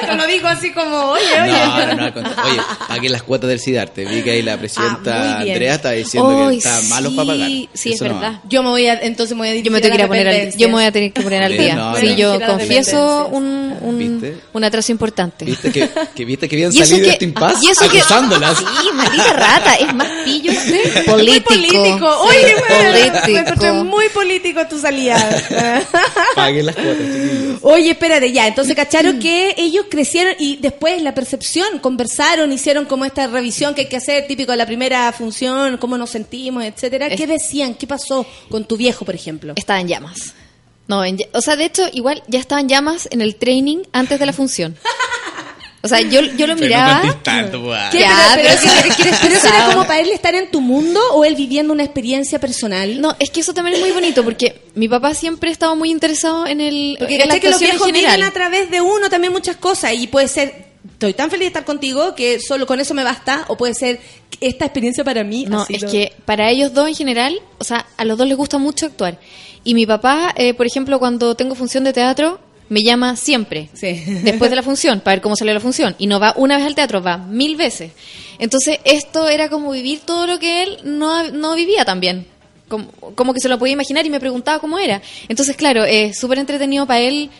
Que 0.08 0.14
lo 0.16 0.26
digo 0.26 0.48
así 0.48 0.72
como, 0.72 0.96
oye, 1.10 1.40
oye. 1.42 1.52
No, 1.52 1.86
no, 1.86 2.10
no. 2.10 2.44
Oye, 2.44 2.60
pagué 2.88 3.08
las 3.08 3.22
cuotas 3.22 3.48
del 3.50 3.57
CIDARTE. 3.58 4.04
Vi 4.06 4.22
que 4.22 4.30
ahí 4.32 4.42
la 4.42 4.54
Ah, 4.54 4.58
presidenta 4.58 5.38
bien. 5.42 5.48
Andrea 5.52 5.74
está 5.74 5.90
diciendo 5.92 6.36
que 6.36 6.42
Ay, 6.44 6.58
está 6.58 6.80
malos 6.88 7.10
sí, 7.12 7.16
para 7.16 7.26
pagar. 7.28 7.48
sí, 7.48 7.68
es 7.74 7.94
Eso 7.94 8.04
no 8.08 8.14
va. 8.14 8.20
verdad. 8.20 8.40
Yo 8.48 8.62
me 8.62 8.68
voy 8.70 8.86
a, 8.86 8.94
entonces 9.00 9.36
me 9.36 9.48
voy 9.48 9.58
a 9.58 9.62
Yo 9.62 9.70
me 9.70 9.80
tengo 9.80 9.92
que 9.96 10.00
ir 10.00 10.04
a 10.04 10.08
poner 10.08 10.28
al, 10.28 10.56
yo 10.56 10.68
me 10.68 10.74
voy 10.74 10.84
a 10.84 10.92
tener 10.92 11.12
que 11.12 11.22
poner 11.22 11.42
al 11.42 11.52
Bien, 11.52 11.62
día. 11.64 11.74
no, 11.76 11.96
sí, 11.96 12.06
no. 12.08 12.14
yo 12.16 12.40
confieso 12.46 13.28
un, 13.28 13.74
un, 13.80 14.40
un 14.52 14.64
atraso 14.64 14.92
importante. 14.92 15.44
¿Viste 15.44 15.70
que, 15.72 15.88
que 16.14 16.24
viste 16.24 16.48
que 16.48 16.62
eso 16.64 16.72
salido 16.72 16.98
de 16.98 17.02
que- 17.04 17.10
este 17.10 17.24
impasse 17.24 17.64
y 17.66 17.70
eso 17.70 17.88
que- 17.88 17.98
acusándolas? 18.00 18.58
Sí, 18.58 18.64
maldita 18.94 19.32
rata, 19.34 19.74
es 19.76 19.94
más 19.94 20.08
pillo 20.24 20.52
usted. 20.52 21.04
Político. 21.06 21.50
Muy 21.54 21.60
político. 21.68 22.20
Oye, 22.22 22.54
me 22.68 23.06
encontré 23.06 23.42
político. 23.42 23.84
muy 23.84 24.08
político 24.10 24.66
tu 24.68 24.78
salida. 24.78 25.16
Pagué 26.34 26.62
las 26.62 26.74
cuotas, 26.74 26.96
chiquillos. 26.98 27.58
Oye, 27.62 27.90
espérate, 27.90 28.32
ya. 28.32 28.46
Entonces 28.46 28.74
cacharon 28.74 29.18
que 29.18 29.54
ellos 29.56 29.86
crecieron 29.90 30.34
y 30.38 30.56
después 30.56 31.02
la 31.02 31.14
percepción, 31.14 31.78
conversaron, 31.80 32.52
hicieron 32.52 32.84
como 32.84 33.04
esta 33.04 33.26
revisión 33.26 33.47
que 33.74 33.82
hay 33.82 33.86
que 33.88 33.96
hacer, 33.96 34.26
típico 34.26 34.52
de 34.52 34.58
la 34.58 34.66
primera 34.66 35.10
función, 35.12 35.76
cómo 35.78 35.96
nos 35.98 36.10
sentimos, 36.10 36.64
etcétera. 36.64 37.08
¿Qué 37.10 37.22
Es- 37.24 37.28
decían? 37.28 37.74
¿Qué 37.74 37.86
pasó 37.86 38.26
con 38.50 38.64
tu 38.64 38.76
viejo, 38.76 39.04
por 39.04 39.14
ejemplo? 39.14 39.54
Estaba 39.56 39.80
en 39.80 39.88
llamas. 39.88 40.34
No, 40.86 41.04
en 41.04 41.18
o 41.32 41.40
sea, 41.42 41.56
de 41.56 41.64
hecho, 41.66 41.86
igual 41.92 42.22
ya 42.28 42.38
estaban 42.40 42.68
llamas 42.68 43.08
en 43.10 43.20
el 43.20 43.36
training 43.36 43.78
antes 43.92 44.18
de 44.18 44.26
la 44.26 44.32
función. 44.32 44.76
O 45.80 45.86
sea, 45.86 46.00
yo, 46.00 46.20
yo 46.22 46.46
lo 46.48 46.56
Pero 46.56 46.56
no 46.56 46.56
miraba. 46.56 47.22
tanto, 47.22 47.62
pues. 47.62 47.80
¿Qué? 47.92 48.00
Ya, 48.00 48.32
pero, 48.34 48.48
pero 48.48 48.60
pero, 48.72 48.90
es 48.90 49.06
eso- 49.12 49.20
pero 49.22 49.56
era 49.56 49.66
como 49.66 49.86
para 49.86 50.00
él 50.00 50.10
estar 50.10 50.34
en 50.34 50.50
tu 50.50 50.60
mundo 50.60 50.98
o 51.12 51.24
él 51.24 51.36
viviendo 51.36 51.72
una 51.72 51.84
experiencia 51.84 52.40
personal. 52.40 53.00
No, 53.00 53.14
es 53.20 53.30
que 53.30 53.40
eso 53.40 53.54
también 53.54 53.76
es 53.76 53.80
muy 53.82 53.92
bonito 53.92 54.24
porque 54.24 54.62
mi 54.74 54.88
papá 54.88 55.14
siempre 55.14 55.52
estaba 55.52 55.74
muy 55.76 55.90
interesado 55.90 56.46
en 56.48 56.60
el 56.60 56.96
Porque 56.98 57.14
en 57.22 57.28
la 57.28 57.38
que 57.38 57.50
los 57.50 57.62
en 57.62 57.68
viejos 57.70 57.92
viven 57.92 58.22
a 58.24 58.30
través 58.32 58.70
de 58.72 58.80
uno 58.80 59.08
también 59.08 59.32
muchas 59.32 59.56
cosas 59.56 59.92
y 59.94 60.08
puede 60.08 60.26
ser, 60.26 60.67
estoy 60.98 61.14
tan 61.14 61.30
feliz 61.30 61.44
de 61.44 61.46
estar 61.46 61.64
contigo 61.64 62.16
que 62.16 62.40
solo 62.40 62.66
con 62.66 62.80
eso 62.80 62.92
me 62.92 63.04
basta 63.04 63.44
o 63.46 63.56
puede 63.56 63.72
ser 63.72 64.00
esta 64.40 64.64
experiencia 64.64 65.04
para 65.04 65.22
mí. 65.22 65.46
No, 65.46 65.64
es 65.68 65.84
que 65.84 66.12
para 66.24 66.50
ellos 66.50 66.74
dos 66.74 66.88
en 66.88 66.96
general, 66.96 67.40
o 67.58 67.64
sea, 67.64 67.86
a 67.96 68.04
los 68.04 68.18
dos 68.18 68.26
les 68.26 68.36
gusta 68.36 68.58
mucho 68.58 68.86
actuar. 68.86 69.20
Y 69.62 69.74
mi 69.74 69.86
papá, 69.86 70.34
eh, 70.36 70.54
por 70.54 70.66
ejemplo, 70.66 70.98
cuando 70.98 71.36
tengo 71.36 71.54
función 71.54 71.84
de 71.84 71.92
teatro, 71.92 72.40
me 72.68 72.82
llama 72.82 73.14
siempre, 73.14 73.68
Sí. 73.74 74.02
después 74.24 74.50
de 74.50 74.56
la 74.56 74.64
función, 74.64 74.98
para 74.98 75.14
ver 75.14 75.22
cómo 75.22 75.36
salió 75.36 75.54
la 75.54 75.60
función. 75.60 75.94
Y 76.00 76.08
no 76.08 76.18
va 76.18 76.34
una 76.36 76.56
vez 76.56 76.66
al 76.66 76.74
teatro, 76.74 77.00
va 77.00 77.16
mil 77.16 77.54
veces. 77.54 77.92
Entonces, 78.40 78.80
esto 78.84 79.28
era 79.28 79.48
como 79.48 79.70
vivir 79.70 80.00
todo 80.04 80.26
lo 80.26 80.40
que 80.40 80.64
él 80.64 80.78
no, 80.82 81.30
no 81.30 81.54
vivía 81.54 81.84
también. 81.84 82.26
Como, 82.66 82.88
como 83.14 83.32
que 83.34 83.40
se 83.40 83.48
lo 83.48 83.56
podía 83.56 83.74
imaginar 83.74 84.04
y 84.04 84.10
me 84.10 84.18
preguntaba 84.18 84.58
cómo 84.58 84.80
era. 84.80 85.00
Entonces, 85.28 85.54
claro, 85.54 85.84
es 85.84 86.18
súper 86.18 86.40
entretenido 86.40 86.86
para 86.86 87.00
él 87.00 87.30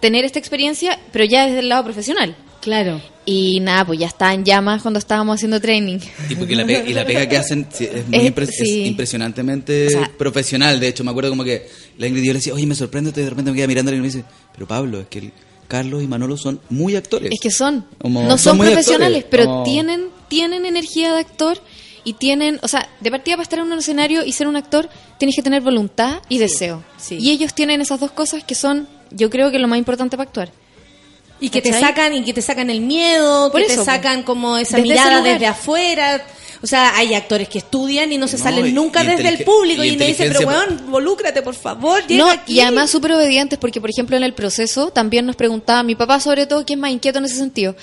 tener 0.00 0.24
esta 0.24 0.38
experiencia, 0.38 1.00
pero 1.10 1.24
ya 1.24 1.46
desde 1.46 1.58
el 1.58 1.68
lado 1.68 1.82
profesional. 1.82 2.36
Claro. 2.68 3.00
Y 3.24 3.60
nada, 3.60 3.84
pues 3.86 3.98
ya 3.98 4.06
estaba 4.06 4.34
en 4.34 4.44
llamas 4.44 4.82
cuando 4.82 4.98
estábamos 4.98 5.36
haciendo 5.36 5.58
training. 5.60 5.98
Y, 6.28 6.34
porque 6.36 6.54
la 6.54 6.66
pega, 6.66 6.86
y 6.86 6.92
la 6.92 7.04
pega 7.06 7.26
que 7.26 7.36
hacen 7.38 7.66
sí, 7.72 7.84
es, 7.84 8.06
muy 8.08 8.18
impres- 8.20 8.48
es 8.60 8.86
impresionantemente 8.86 9.86
O 9.86 9.90
sea- 9.90 10.10
profesional. 10.18 10.78
De 10.80 10.88
hecho, 10.88 11.02
me 11.04 11.10
acuerdo 11.10 11.30
como 11.30 11.44
que 11.44 11.66
la 11.96 12.06
Ingrid 12.06 12.24
yo 12.24 12.32
le 12.32 12.38
decía, 12.40 12.52
oye, 12.54 12.66
me 12.66 12.74
sorprende, 12.74 13.10
y 13.10 13.12
de 13.22 13.30
repente 13.30 13.50
me 13.50 13.56
queda 13.56 13.66
mirando 13.66 13.92
y 13.94 13.96
me 13.96 14.02
dice, 14.04 14.24
pero 14.52 14.66
Pablo, 14.66 15.00
es 15.00 15.06
que 15.08 15.18
el 15.18 15.32
Carlos 15.66 16.02
y 16.02 16.06
Manolo 16.06 16.36
son 16.36 16.60
muy 16.70 16.94
actores. 16.96 17.30
Es 17.32 17.40
que 17.40 17.50
son, 17.50 17.86
Como- 17.98 18.22
no 18.22 18.36
son 18.38 18.58
profesionales, 18.58 19.24
actores, 19.24 19.26
pero 19.30 19.44
como- 19.46 19.62
tienen 19.64 20.06
tienen 20.28 20.66
energía 20.66 21.14
de 21.14 21.20
actor 21.20 21.58
y 22.04 22.12
tienen, 22.14 22.58
o 22.62 22.68
sea, 22.68 22.86
de 23.00 23.10
partida 23.10 23.36
para 23.36 23.44
estar 23.44 23.58
en 23.60 23.64
un 23.72 23.78
escenario 23.78 24.24
y 24.26 24.32
ser 24.32 24.46
un 24.46 24.56
actor 24.56 24.88
tienes 25.18 25.34
que 25.36 25.42
tener 25.42 25.62
voluntad 25.62 26.20
y 26.28 26.36
deseo. 26.38 26.84
sí. 26.98 27.16
Y 27.18 27.30
ellos 27.30 27.54
tienen 27.54 27.80
esas 27.80 27.98
dos 28.00 28.10
cosas 28.10 28.44
que 28.44 28.54
son, 28.54 28.86
yo 29.10 29.30
creo 29.30 29.50
que 29.50 29.58
lo 29.58 29.68
más 29.68 29.78
importante 29.78 30.16
para 30.18 30.28
actuar. 30.28 30.52
Y 31.40 31.50
que 31.50 31.62
te 31.62 31.72
sacan 31.72 32.14
y 32.14 32.24
que 32.24 32.32
te 32.32 32.42
sacan 32.42 32.70
el 32.70 32.80
miedo, 32.80 33.50
Por 33.52 33.60
que 33.60 33.68
te 33.68 33.84
sacan 33.84 34.22
como 34.22 34.56
esa 34.58 34.76
Desde 34.76 34.88
mirada 34.88 35.22
desde 35.22 35.46
afuera. 35.46 36.24
O 36.60 36.66
sea, 36.66 36.96
hay 36.96 37.14
actores 37.14 37.48
que 37.48 37.58
estudian 37.58 38.10
y 38.10 38.18
no 38.18 38.26
se 38.26 38.36
No, 38.36 38.42
salen 38.42 38.74
nunca 38.74 39.04
desde 39.04 39.28
el 39.28 39.44
público 39.44 39.84
y 39.84 39.90
y, 39.90 39.96
le 39.96 40.06
dicen, 40.08 40.32
pero 40.32 40.48
weón, 40.48 40.80
involúcrate, 40.86 41.40
por 41.42 41.54
favor, 41.54 42.04
llega 42.06 42.24
No, 42.24 42.30
aquí. 42.30 42.54
y 42.54 42.60
además 42.60 42.90
súper 42.90 43.12
obedientes 43.12 43.58
porque, 43.60 43.80
por 43.80 43.90
ejemplo, 43.90 44.16
en 44.16 44.24
el 44.24 44.34
proceso 44.34 44.90
también 44.90 45.24
nos 45.24 45.36
preguntaba, 45.36 45.84
mi 45.84 45.94
papá 45.94 46.18
sobre 46.18 46.46
todo, 46.46 46.66
que 46.66 46.72
es 46.72 46.78
más 46.78 46.90
inquieto 46.90 47.18
en 47.20 47.26
ese 47.26 47.36
sentido, 47.36 47.76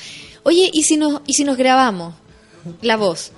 oye, 0.44 0.70
¿y 0.74 0.84
si 0.84 0.98
nos, 0.98 1.22
y 1.26 1.36
si 1.36 1.46
nos 1.46 1.56
grabamos 1.56 2.16
la 2.82 2.98
voz 2.98 3.32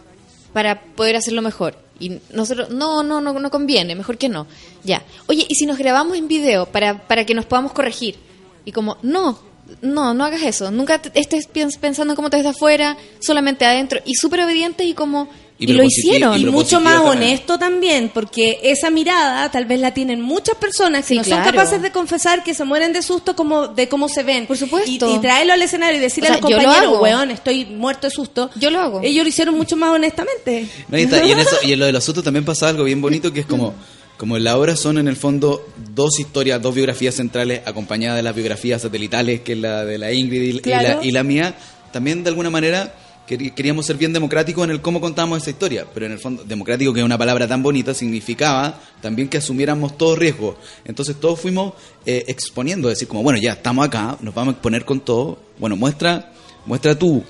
para 0.53 0.81
poder 0.81 1.15
hacerlo 1.15 1.43
mejor? 1.43 1.77
Y 1.99 2.19
nosotros, 2.31 2.69
no, 2.71 3.03
no, 3.03 3.21
no, 3.21 3.33
no 3.33 3.51
conviene, 3.51 3.93
mejor 3.95 4.17
que 4.17 4.29
no. 4.29 4.47
Ya. 4.83 5.03
Oye, 5.27 5.45
¿y 5.47 5.53
si 5.55 5.67
nos 5.67 5.77
grabamos 5.77 6.17
en 6.17 6.27
video 6.27 6.65
para, 6.65 7.07
para 7.07 7.25
que 7.25 7.35
nos 7.35 7.45
podamos 7.45 7.73
corregir? 7.73 8.17
Y 8.65 8.71
como, 8.71 8.97
no, 9.03 9.39
no, 9.81 10.13
no 10.13 10.25
hagas 10.25 10.41
eso. 10.43 10.71
Nunca 10.71 11.01
te- 11.01 11.11
estés 11.19 11.47
pensando 11.79 12.15
cómo 12.15 12.29
te 12.29 12.37
ves 12.37 12.43
de 12.43 12.49
afuera, 12.51 12.97
solamente 13.19 13.65
adentro. 13.65 13.99
Y 14.05 14.15
súper 14.15 14.41
obedientes 14.41 14.85
y 14.87 14.93
como... 14.93 15.29
Y 15.59 15.71
Y, 15.71 15.73
lo 15.73 15.83
hicieron. 15.83 16.39
y 16.39 16.45
mucho 16.45 16.79
más 16.79 17.01
también. 17.01 17.17
honesto 17.23 17.57
también, 17.57 18.11
porque 18.13 18.59
esa 18.61 18.91
mirada 18.91 19.49
tal 19.49 19.65
vez 19.65 19.79
la 19.79 19.91
tienen 19.91 20.21
muchas 20.21 20.55
personas 20.57 21.01
que 21.03 21.15
Sí, 21.15 21.17
no 21.17 21.23
son 21.23 21.43
capaces 21.43 21.81
de 21.81 21.91
confesar 21.91 22.43
que 22.43 22.53
se 22.53 22.63
mueren 22.63 22.93
de 22.93 23.01
susto 23.01 23.35
como 23.35 23.67
de 23.67 23.89
cómo 23.89 24.07
se 24.07 24.21
ven. 24.21 24.45
Por 24.45 24.55
supuesto. 24.55 25.09
Y, 25.11 25.15
y 25.15 25.19
traerlo 25.19 25.53
al 25.53 25.61
escenario 25.63 25.97
y 25.97 25.99
decirle 25.99 26.29
O 26.29 26.33
a 26.33 26.35
los 26.35 26.41
lo 26.43 26.47
compañeros, 26.57 26.83
hago. 26.93 27.01
weón, 27.01 27.31
estoy 27.31 27.65
muerto 27.65 28.05
de 28.05 28.11
susto. 28.11 28.51
Yo 28.53 28.69
lo 28.69 28.79
hago. 28.79 29.01
Ellos 29.03 29.23
lo 29.23 29.29
hicieron 29.29 29.55
mucho 29.57 29.75
más 29.75 29.89
honestamente. 29.95 30.67
No, 30.89 30.97
y, 30.99 31.01
está- 31.01 31.25
y 31.25 31.31
en 31.31 31.39
eso, 31.39 31.55
y 31.63 31.73
en 31.73 31.79
lo 31.79 31.87
de 31.87 31.91
los 31.91 32.03
sustos 32.03 32.23
también 32.23 32.45
pasa 32.45 32.69
algo 32.69 32.83
bien 32.83 33.01
bonito 33.01 33.33
que 33.33 33.39
es 33.39 33.47
como, 33.47 33.73
como 34.17 34.37
en 34.37 34.43
la 34.43 34.57
obra 34.57 34.75
son 34.75 34.97
en 34.97 35.07
el 35.07 35.15
fondo 35.15 35.65
dos 35.93 36.19
historias, 36.19 36.61
dos 36.61 36.73
biografías 36.73 37.15
centrales 37.15 37.61
acompañadas 37.65 38.17
de 38.17 38.23
las 38.23 38.35
biografías 38.35 38.81
satelitales, 38.81 39.41
que 39.41 39.53
es 39.53 39.59
la 39.59 39.85
de 39.85 39.97
la 39.97 40.11
Ingrid 40.11 40.41
y, 40.41 40.57
y 40.57 40.59
Claro. 40.59 40.99
la, 40.99 41.05
y 41.05 41.11
la 41.11 41.23
mía, 41.23 41.55
también 41.91 42.23
de 42.23 42.29
alguna 42.29 42.49
manera 42.49 42.93
queríamos 43.27 43.85
ser 43.85 43.97
bien 43.97 44.13
democráticos 44.13 44.63
en 44.63 44.71
el 44.71 44.81
cómo 44.81 45.01
contamos 45.01 45.41
esa 45.41 45.49
historia, 45.49 45.85
pero 45.93 46.05
en 46.05 46.13
el 46.13 46.19
fondo, 46.19 46.45
democrático, 46.45 46.93
que 46.93 47.01
es 47.01 47.05
una 47.05 47.17
palabra 47.17 47.45
tan 47.45 47.61
bonita, 47.61 47.93
significaba 47.93 48.79
también 49.01 49.27
que 49.27 49.37
asumiéramos 49.37 49.97
todo 49.97 50.15
riesgo. 50.15 50.57
Entonces 50.85 51.19
todos 51.19 51.39
fuimos 51.39 51.73
eh, 52.05 52.23
exponiendo, 52.27 52.87
decir 52.87 53.07
como, 53.07 53.23
bueno, 53.23 53.37
ya 53.41 53.51
estamos 53.51 53.85
acá, 53.85 54.17
nos 54.21 54.33
vamos 54.33 54.53
a 54.53 54.55
exponer 54.55 54.85
con 54.85 55.01
todo, 55.01 55.39
bueno, 55.59 55.75
muestra, 55.75 56.31
muestra 56.65 56.97
tú 56.97 57.21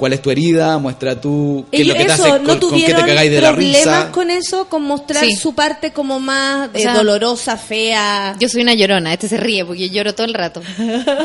cuál 0.00 0.14
es 0.14 0.22
tu 0.22 0.30
herida, 0.30 0.78
muestra 0.78 1.20
tú 1.20 1.64
qué 1.70 1.82
es 1.82 1.86
lo 1.86 1.94
que 1.94 2.04
te 2.06 2.12
eso, 2.12 2.24
hace, 2.24 2.30
no 2.32 2.36
con, 2.38 2.44
con 2.46 2.54
qué 2.54 2.60
tuvieron 2.60 3.02
te 3.02 3.06
cagáis 3.08 3.30
de 3.30 3.40
la 3.40 3.52
problemas 3.52 3.76
risa. 3.84 4.10
con 4.10 4.30
eso, 4.30 4.64
con 4.68 4.82
mostrar 4.82 5.24
Sí. 5.24 5.36
su 5.36 5.54
parte 5.54 5.92
como 5.92 6.18
más 6.18 6.70
O 6.74 6.76
eh, 6.78 6.80
sea, 6.82 6.94
dolorosa, 6.94 7.56
fea. 7.56 8.34
Yo 8.40 8.48
soy 8.48 8.62
una 8.62 8.74
llorona, 8.74 9.12
este 9.12 9.28
se 9.28 9.36
ríe 9.36 9.64
porque 9.64 9.88
yo 9.88 9.94
lloro 9.94 10.14
todo 10.14 10.26
el 10.26 10.34
rato. 10.34 10.62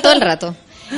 Todo 0.03 0.11
el 0.11 0.21
rato. 0.21 0.53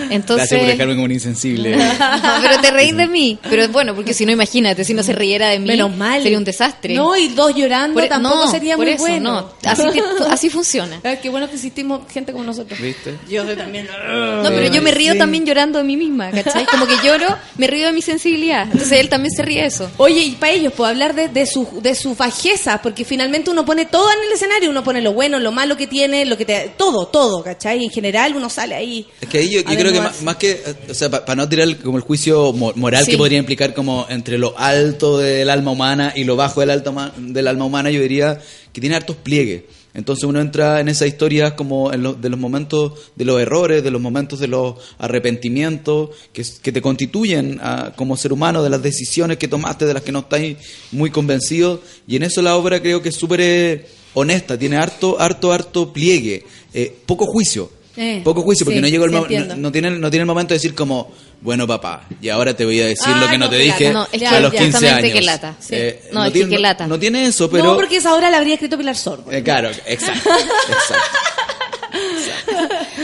Entonces. 0.09 0.49
Gracias 0.49 0.59
por 0.59 0.67
dejarme 0.69 0.93
como 0.95 1.05
un 1.05 1.11
insensible. 1.11 1.77
pero 2.41 2.61
te 2.61 2.71
reís 2.71 2.95
de 2.95 3.07
mí. 3.07 3.37
Pero 3.49 3.67
bueno, 3.69 3.95
porque 3.95 4.13
si 4.13 4.25
no, 4.25 4.31
imagínate, 4.31 4.83
si 4.83 4.93
no 4.93 5.03
se 5.03 5.13
riera 5.13 5.49
de 5.49 5.59
mí, 5.59 5.67
Menos 5.67 5.95
mal. 5.95 6.21
sería 6.21 6.37
un 6.37 6.43
desastre. 6.43 6.93
No, 6.95 7.15
y 7.15 7.29
dos 7.29 7.55
llorando 7.55 7.99
Por- 7.99 8.09
tampoco 8.09 8.45
no, 8.45 8.51
sería 8.51 8.75
por 8.75 8.85
muy 8.85 8.93
eso, 8.95 9.03
bueno. 9.03 9.31
no. 9.63 9.69
Así, 9.69 9.83
te- 9.93 10.03
así 10.29 10.49
funciona. 10.49 10.99
Ah, 11.03 11.15
Qué 11.21 11.29
bueno 11.29 11.47
que 11.47 11.55
existimos 11.55 12.01
gente 12.11 12.31
como 12.31 12.43
nosotros. 12.43 12.79
¿Viste? 12.79 13.15
Yo 13.29 13.43
también. 13.55 13.87
No, 14.07 14.49
pero 14.49 14.71
yo 14.73 14.81
me 14.81 14.91
río 14.91 15.13
Sí. 15.13 15.17
también 15.19 15.45
llorando 15.45 15.77
de 15.79 15.83
mí 15.83 15.97
misma, 15.97 16.29
¿cachai? 16.31 16.65
Como 16.65 16.85
que 16.85 16.95
lloro, 17.03 17.27
me 17.57 17.67
río 17.67 17.87
de 17.87 17.93
mi 17.93 18.01
sensibilidad. 18.01 18.63
Entonces 18.63 18.93
él 18.99 19.09
también 19.09 19.31
se 19.31 19.41
ríe 19.41 19.61
de 19.61 19.67
eso. 19.67 19.89
Oye, 19.97 20.21
y 20.21 20.31
para 20.31 20.51
ellos, 20.53 20.73
puedo 20.73 20.89
hablar 20.89 21.15
de, 21.15 21.27
de 21.29 21.45
su 21.45 21.67
de 21.81 21.95
su 21.95 22.15
bajeza, 22.15 22.81
porque 22.81 23.03
finalmente 23.05 23.49
uno 23.49 23.65
pone 23.65 23.85
todo 23.85 24.09
en 24.11 24.27
el 24.27 24.33
escenario, 24.33 24.69
uno 24.69 24.83
pone 24.83 25.01
lo 25.01 25.13
bueno, 25.13 25.39
lo 25.39 25.51
malo 25.51 25.75
que 25.77 25.87
tiene, 25.87 26.25
lo 26.25 26.37
que 26.37 26.45
te, 26.45 26.73
todo, 26.77 27.07
todo, 27.07 27.43
¿cachai? 27.43 27.83
En 27.83 27.89
general 27.89 28.35
uno 28.35 28.49
sale 28.49 28.75
ahí. 28.75 29.07
Es 29.21 29.27
que 29.29 29.39
ahí 29.39 29.49
yo, 29.49 29.61
yo 29.61 29.76
A 29.77 29.79
creo 29.81 29.93
que 29.93 30.01
más, 30.01 30.21
más 30.23 30.35
que, 30.37 30.61
o 30.89 30.93
sea, 30.93 31.09
para 31.09 31.35
no 31.35 31.47
tirar 31.47 31.67
el- 31.67 31.77
como 31.77 31.97
el 31.97 32.03
juicio 32.03 32.51
mo- 32.53 32.73
moral 32.75 33.05
Sí. 33.05 33.11
que 33.11 33.17
podría 33.17 33.37
implicar 33.39 33.73
como 33.73 34.05
entre 34.09 34.37
lo 34.37 34.57
alto 34.57 35.17
del 35.17 35.49
alma 35.49 35.71
humana 35.71 36.13
y 36.15 36.23
lo 36.23 36.35
bajo 36.35 36.59
del, 36.61 36.69
alto 36.71 36.93
del 37.17 37.47
alma 37.47 37.65
humana, 37.65 37.89
yo 37.91 38.01
diría 38.01 38.39
que 38.73 38.81
tiene 38.81 38.95
hartos 38.95 39.15
pliegues. 39.15 39.63
Entonces 39.93 40.25
uno 40.25 40.39
entra 40.39 40.79
en 40.79 40.89
esas 40.89 41.07
historias 41.07 41.53
como 41.53 41.91
en 41.91 42.03
lo- 42.03 42.13
de 42.13 42.29
los 42.29 42.39
momentos 42.39 42.93
de 43.15 43.25
los 43.25 43.41
errores, 43.41 43.83
de 43.83 43.89
los 43.89 43.99
momentos 43.99 44.39
de 44.39 44.47
los 44.47 44.75
arrepentimientos 44.99 46.09
que, 46.33 46.71
te 46.71 46.81
constituyen 46.81 47.59
ah, 47.61 47.93
como 47.95 48.15
ser 48.17 48.31
humano, 48.33 48.63
de 48.63 48.69
las 48.69 48.81
decisiones 48.81 49.37
que 49.37 49.47
tomaste, 49.47 49.85
de 49.85 49.93
las 49.93 50.03
que 50.03 50.11
no 50.11 50.19
estáis 50.19 50.57
muy 50.91 51.09
convencidos. 51.09 51.79
Y 52.07 52.15
en 52.15 52.23
eso 52.23 52.41
la 52.41 52.55
obra 52.55 52.79
creo 52.81 53.01
que 53.01 53.09
es 53.09 53.15
súper 53.15 53.41
eh, 53.41 53.85
honesta, 54.13 54.57
tiene 54.57 54.77
harto, 54.77 55.19
harto, 55.19 55.51
harto 55.51 55.91
pliegue, 55.91 56.43
eh, 56.73 56.95
poco 57.05 57.25
juicio. 57.25 57.71
Eh, 57.99 58.21
Poco 58.23 58.43
juicio, 58.43 58.63
porque 58.63 58.77
sí, 58.77 58.81
no 58.81 58.87
llegó 58.87 59.05
el 59.05 59.11
sí, 59.11 59.15
no, 59.47 59.55
no 59.55 59.71
tiene, 59.71 59.89
no 59.91 60.09
tiene 60.11 60.21
el 60.21 60.27
momento 60.27 60.53
de 60.53 60.57
decir 60.59 60.75
como, 60.75 61.11
bueno 61.41 61.65
papá, 61.65 62.03
y 62.21 62.29
ahora 62.29 62.55
te 62.55 62.63
voy 62.63 62.79
a 62.79 62.85
decir 62.85 63.07
Ah, 63.07 63.21
lo 63.21 63.27
que 63.27 63.37
no, 63.39 63.45
no, 63.45 63.49
te 63.49 63.57
dije 63.57 63.91
no, 63.91 64.07
es 64.11 64.21
a 64.23 64.29
que 64.35 64.39
los 64.39 64.51
15 64.51 64.71
justamente 64.71 65.03
años. 65.07 65.13
que 65.13 65.21
lata. 65.25 65.55
Sí. 65.59 65.75
Eh, 65.75 66.01
No, 66.11 66.23
es 66.23 66.31
que 66.31 66.39
tiene, 66.39 66.55
que 66.55 66.61
lata. 66.61 66.85
no 66.87 66.99
tiene 66.99 67.25
eso, 67.25 67.49
pero... 67.49 67.63
No, 67.63 67.75
porque 67.75 67.97
esa 67.97 68.13
obra 68.15 68.29
la 68.29 68.37
habría 68.37 68.53
escrito 68.53 68.77
Pilar 68.77 68.95
Sordo. 68.95 69.31
Eh, 69.31 69.41
claro, 69.41 69.69
exacto, 69.87 70.29
exacto. 70.29 70.95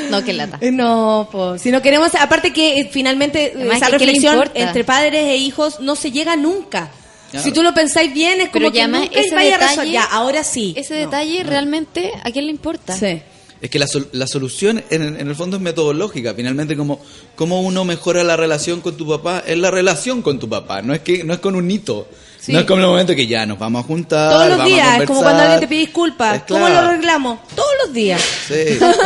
No, 0.09 0.23
que 0.23 0.33
lata. 0.33 0.57
Eh, 0.61 0.71
No, 0.71 1.27
pues, 1.31 1.61
si 1.61 1.71
no 1.71 1.81
queremos, 1.81 2.13
aparte 2.15 2.53
que 2.53 2.79
eh, 2.81 2.89
finalmente 2.91 3.53
Además, 3.55 3.77
esa 3.77 3.85
¿qué- 3.87 3.97
qué 3.97 4.05
le 4.05 4.13
reflexión 4.13 4.51
entre 4.53 4.83
padres 4.83 5.23
e 5.25 5.37
hijos 5.37 5.79
no 5.79 5.95
se 5.95 6.11
llega 6.11 6.35
nunca. 6.35 6.91
Claro. 7.31 7.43
Si 7.45 7.51
tú 7.51 7.63
lo 7.63 7.73
pensáis 7.73 8.13
bien, 8.13 8.41
es 8.41 8.49
Pero 8.49 8.65
como 8.65 8.71
que 8.71 8.77
ya 8.77 8.87
más 8.87 9.01
nunca 9.01 9.19
ese 9.19 9.33
vaya 9.33 9.55
a 9.55 9.57
detalle- 9.57 9.69
resolver. 9.69 9.91
Ya, 9.91 10.03
ahora 10.03 10.43
sí. 10.43 10.73
Ese 10.77 10.93
No. 10.93 10.99
detalle 10.99 11.43
realmente, 11.43 12.11
¿a 12.23 12.29
quién 12.31 12.45
le 12.45 12.51
importa? 12.51 12.95
Sí. 12.95 13.21
Es 13.64 13.69
que 13.69 13.80
la, 13.80 13.88
la 14.11 14.27
solución 14.27 14.84
en, 14.90 15.02
en 15.02 15.26
el 15.26 15.35
fondo 15.35 15.56
es 15.56 15.64
metodológica. 15.64 16.34
Finalmente, 16.34 16.76
como 16.76 16.99
cómo 17.38 17.61
uno 17.61 17.85
mejora 17.85 18.22
la 18.26 18.35
relación 18.35 18.81
con 18.81 18.98
tu 18.98 19.07
papá, 19.07 19.41
es 19.48 19.57
la 19.57 19.72
relación 19.72 20.22
con 20.22 20.38
tu 20.38 20.49
papá. 20.49 20.81
No 20.81 20.94
es 20.94 20.99
que 20.99 21.23
no 21.23 21.34
es 21.34 21.40
con 21.40 21.56
un 21.56 21.72
hito. 21.72 22.10
Sí. 22.43 22.51
No 22.51 22.59
es 22.59 22.65
como 22.65 22.81
el 22.81 22.87
momento 22.87 23.15
que 23.15 23.25
ya 23.25 23.45
nos 23.45 23.57
vamos 23.57 23.85
a 23.85 23.87
juntar. 23.87 24.29
Todos 24.33 24.47
los 24.49 24.57
vamos 24.57 24.73
a 24.73 24.75
días, 24.75 24.99
es 24.99 25.07
como 25.07 25.21
cuando 25.21 25.41
alguien 25.43 25.59
te 25.61 25.67
pide 25.67 25.79
disculpas. 25.79 26.35
Es 26.35 26.43
¿Cómo 26.45 26.65
claro. 26.65 26.73
lo 26.73 26.87
arreglamos? 26.89 27.39
Todos 27.55 27.69
los 27.85 27.93
días. 27.93 28.21
Sí. 28.47 28.53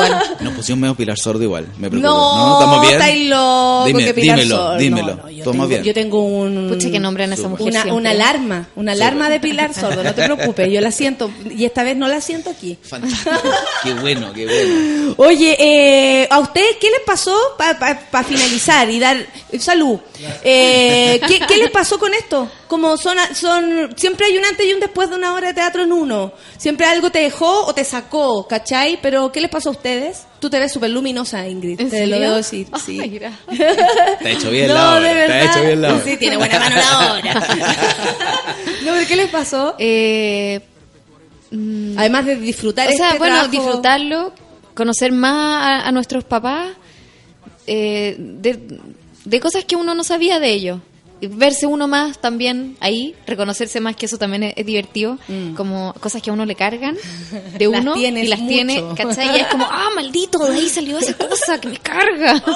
Nos 0.40 0.54
pusimos 0.56 0.80
medio 0.80 0.96
Pilar 0.96 1.18
Sordo 1.20 1.44
igual. 1.44 1.68
Me. 1.78 1.88
No, 1.88 2.54
¿Estamos 2.60 2.82
bien? 2.82 2.94
estáis 2.94 3.30
loco, 3.30 3.84
Dime- 3.86 4.06
que 4.06 4.14
Pilar 4.16 4.40
dímelo, 4.40 4.56
Sordo. 4.58 4.78
dímelo. 4.78 5.08
No, 5.08 5.22
no, 5.24 5.30
yo 5.30 5.38
¿Estamos 5.38 5.54
tengo- 5.56 5.68
bien? 5.68 5.84
Yo 5.84 5.94
tengo 5.94 6.24
un... 6.26 6.68
Pucha, 6.70 6.90
que 6.90 7.00
nombran 7.00 7.32
a 7.32 7.36
esa 7.36 7.48
mujer 7.48 7.74
Una, 7.92 8.10
alarma, 8.10 8.70
una 8.76 8.94
alarma 8.94 9.30
de 9.30 9.40
Pilar 9.40 9.72
Sordo, 9.76 10.04
no 10.04 10.16
te 10.16 10.24
preocupes, 10.24 10.72
yo 10.72 10.82
la 10.82 10.92
siento 10.92 11.30
y 11.56 11.64
esta 11.66 11.84
vez 11.84 11.96
no 11.96 12.08
la 12.08 12.22
siento 12.22 12.50
aquí. 12.50 12.76
Fantástico. 12.82 13.30
qué 13.84 13.94
bueno, 13.94 14.34
qué 14.34 14.46
bueno. 14.46 15.14
Oye, 15.18 15.56
eh, 15.60 16.28
¿a 16.32 16.40
ustedes 16.40 16.78
qué 16.82 16.90
les 16.90 17.02
pasó 17.06 17.38
para 17.56 18.24
finalizar 18.24 18.90
y 18.90 19.00
dar 19.00 19.18
salud? 19.60 20.00
Eh, 20.44 21.22
¿qué, 21.28 21.40
qué 21.48 21.58
les 21.58 21.70
pasó 21.70 22.00
con 22.00 22.12
esto? 22.16 22.50
Como 22.68 22.98
son, 22.98 23.16
son, 23.34 23.94
siempre 23.96 24.26
hay 24.26 24.38
un 24.38 24.44
antes 24.44 24.66
y 24.68 24.74
un 24.74 24.80
después 24.82 25.10
de 25.10 25.16
una 25.16 25.34
hora 25.34 25.48
de 25.48 25.54
teatro 25.54 25.84
en 25.84 25.94
uno. 25.94 26.34
Siempre 26.58 26.86
algo 26.86 27.10
te 27.10 27.20
dejó 27.20 27.66
o 27.66 27.74
te 27.74 27.86
sacó, 27.86 28.46
¿cachai? 28.48 29.00
Pero 29.02 29.32
¿qué 29.32 29.40
les 29.40 29.50
pasó 29.50 29.70
a 29.70 29.72
ustedes? 29.72 30.26
Tú 30.42 30.50
te 30.50 30.60
ves 30.60 30.74
súper 30.74 30.90
luminosa, 30.90 31.48
Ingrid. 31.48 31.80
¿En 31.80 31.90
te 31.90 32.06
lo 32.08 32.20
veo 32.20 32.36
decir. 32.36 32.68
Sí. 32.86 32.98
Te 33.20 34.28
ha 34.28 34.32
hecho 34.32 34.52
bien 34.52 34.68
No, 34.68 34.74
la 34.74 34.98
obra. 34.98 35.02
de 35.02 35.14
Te 35.14 35.22
ha 35.22 35.28
verdad. 35.38 35.44
hecho 35.52 35.66
bien 35.66 35.82
la 35.82 35.94
obra. 35.96 36.04
Sí, 36.04 36.18
tiene 36.18 36.38
buena 36.38 36.60
mano 36.60 36.76
la 36.76 37.14
obra. 37.14 37.34
no, 38.86 38.92
pero 38.94 39.08
¿qué 39.08 39.16
les 39.16 39.30
pasó? 39.30 39.76
Eh, 39.80 40.60
mm, 41.52 41.98
Además 41.98 42.26
de 42.26 42.36
disfrutar 42.36 42.90
o 42.90 42.92
sea, 42.92 43.08
este 43.08 43.18
bueno, 43.20 43.36
trabajo- 43.36 43.52
disfrutarlo, 43.52 44.34
conocer 44.76 45.12
más 45.14 45.34
a, 45.84 45.88
a 45.88 45.92
nuestros 45.92 46.24
papás, 46.26 46.72
eh, 47.66 48.16
de, 48.18 48.80
de 49.26 49.40
cosas 49.40 49.64
que 49.66 49.76
uno 49.76 49.96
no 49.96 50.04
sabía 50.04 50.40
de 50.40 50.50
ellos. 50.52 50.80
Verse 51.22 51.66
uno 51.66 51.88
más 51.88 52.20
también 52.20 52.78
ahí, 52.80 53.16
reconocerse 53.26 53.80
más 53.80 53.96
que 53.96 54.06
eso 54.06 54.18
también 54.18 54.44
es, 54.44 54.54
es 54.56 54.66
divertido, 54.66 55.18
como 55.56 55.94
cosas 56.00 56.22
que 56.22 56.30
a 56.30 56.34
uno 56.34 56.46
le 56.46 56.56
cargan 56.56 56.96
de 57.58 57.68
Mm. 57.68 57.72
Las 57.72 57.82
uno 57.82 57.94
tienes 57.96 58.26
y 58.26 58.28
las 58.28 58.40
mucho. 58.40 58.50
tiene, 58.54 58.84
¿cachai? 58.96 59.36
Y 59.36 59.40
es 59.40 59.48
como, 59.48 59.66
ah, 59.66 59.90
maldito, 59.96 60.38
de 60.40 60.56
ahí 60.56 60.70
salió 60.70 60.98
esa 61.00 61.14
cosa 61.18 61.60
que 61.60 61.70
me 61.70 61.78
carga. 61.78 62.44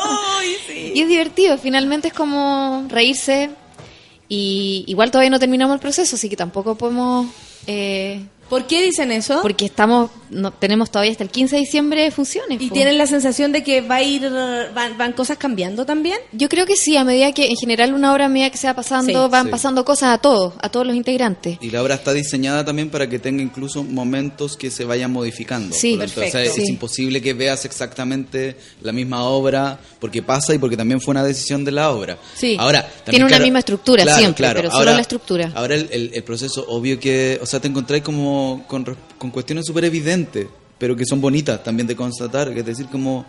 Y 0.94 1.00
es 1.02 1.08
divertido, 1.08 1.58
finalmente 1.58 2.10
es 2.10 2.14
como 2.14 2.86
reírse 2.90 3.50
y 4.28 4.84
igual 4.88 5.12
todavía 5.12 5.30
no 5.30 5.40
terminamos 5.40 5.74
el 5.76 5.80
proceso, 5.80 6.16
así 6.16 6.30
que 6.30 6.36
tampoco 6.36 6.76
podemos... 6.76 7.28
eh, 7.68 8.22
¿Por 8.50 8.68
qué 8.68 8.82
dicen 8.82 9.12
eso? 9.12 9.40
porque 9.42 9.66
estamos 9.66 10.12
no, 10.32 10.52
tenemos 10.52 10.90
todavía 10.90 11.12
hasta 11.12 11.24
el 11.24 11.30
15 11.30 11.56
de 11.58 11.62
diciembre 11.62 12.10
funciones. 12.12 12.62
¿Y 12.62 12.68
po. 12.70 12.74
tienen 12.74 12.98
la 12.98 13.06
sensación 13.06 13.52
de 13.52 13.64
que 13.64 13.82
va 13.82 13.96
a 13.98 14.02
ir, 14.04 14.28
van, 14.74 14.98
van 14.98 15.14
cosas 15.14 15.38
cambiando 15.38 15.86
también? 15.86 16.18
Yo 16.32 16.50
creo 16.50 16.66
que 16.66 16.76
sí, 16.76 16.98
a 16.98 17.04
medida 17.04 17.32
que 17.34 17.48
en 17.48 17.56
general 17.58 17.94
una 17.94 18.14
hora 18.14 18.26
a 18.26 18.30
medida 18.30 18.50
que 18.50 18.58
se 18.58 18.68
va 18.68 18.74
pasando, 18.74 19.26
Sí. 19.26 19.30
van 19.32 19.46
Sí. 19.46 19.52
pasando 19.52 19.86
cosas 19.86 20.14
a 20.14 20.18
todos, 20.18 20.54
a 20.62 20.70
todos 20.70 20.88
los 20.88 20.96
integrantes. 20.96 21.58
Y 21.62 21.70
la 21.70 21.84
obra 21.84 21.96
está 21.96 22.14
diseñada 22.14 22.66
también 22.66 22.90
para 22.90 23.08
que 23.10 23.20
tenga 23.20 23.44
incluso 23.44 23.84
momentos 23.84 24.58
que 24.58 24.72
se 24.72 24.86
vayan 24.86 25.12
modificando. 25.12 25.76
Sí, 25.76 25.98
tanto, 25.98 26.06
o 26.06 26.08
sea, 26.24 26.32
perfecto. 26.32 26.60
es 26.62 26.66
Sí. 26.66 26.72
imposible 26.72 27.22
que 27.22 27.34
veas 27.34 27.66
exactamente 27.66 28.56
la 28.82 28.92
misma 28.92 29.24
obra 29.26 29.80
porque 30.00 30.22
pasa 30.24 30.54
y 30.54 30.58
porque 30.58 30.78
también 30.78 31.02
fue 31.02 31.12
una 31.12 31.24
decisión 31.24 31.66
de 31.66 31.72
la 31.72 31.92
obra. 31.92 32.18
Sí. 32.36 32.56
Ahora, 32.60 32.82
también, 32.84 33.04
Tiene 33.06 33.26
una 33.26 33.30
claro, 33.30 33.44
misma 33.44 33.60
estructura 33.60 34.04
claro, 34.04 34.20
siempre, 34.20 34.44
claro. 34.44 34.60
pero 34.62 34.72
solo 34.72 34.94
la 34.94 35.02
estructura. 35.02 35.52
Ahora 35.56 35.76
el, 35.76 35.88
el- 35.92 36.12
el 36.14 36.24
proceso, 36.24 36.66
obvio 36.70 37.00
que, 37.00 37.40
o 37.42 37.46
sea, 37.46 37.60
te 37.60 37.68
encontráis 37.68 38.04
como 38.04 38.64
con, 38.68 38.86
con 39.18 39.32
cuestiones 39.32 39.66
súper 39.66 39.86
evidentes, 39.86 40.21
pero 40.78 40.96
que 40.96 41.06
son 41.06 41.22
bonitas 41.22 41.64
también 41.64 41.88
de 41.88 41.96
constatar, 41.96 42.54
que 42.54 42.60
es 42.62 42.66
decir, 42.66 42.88
como, 42.88 43.26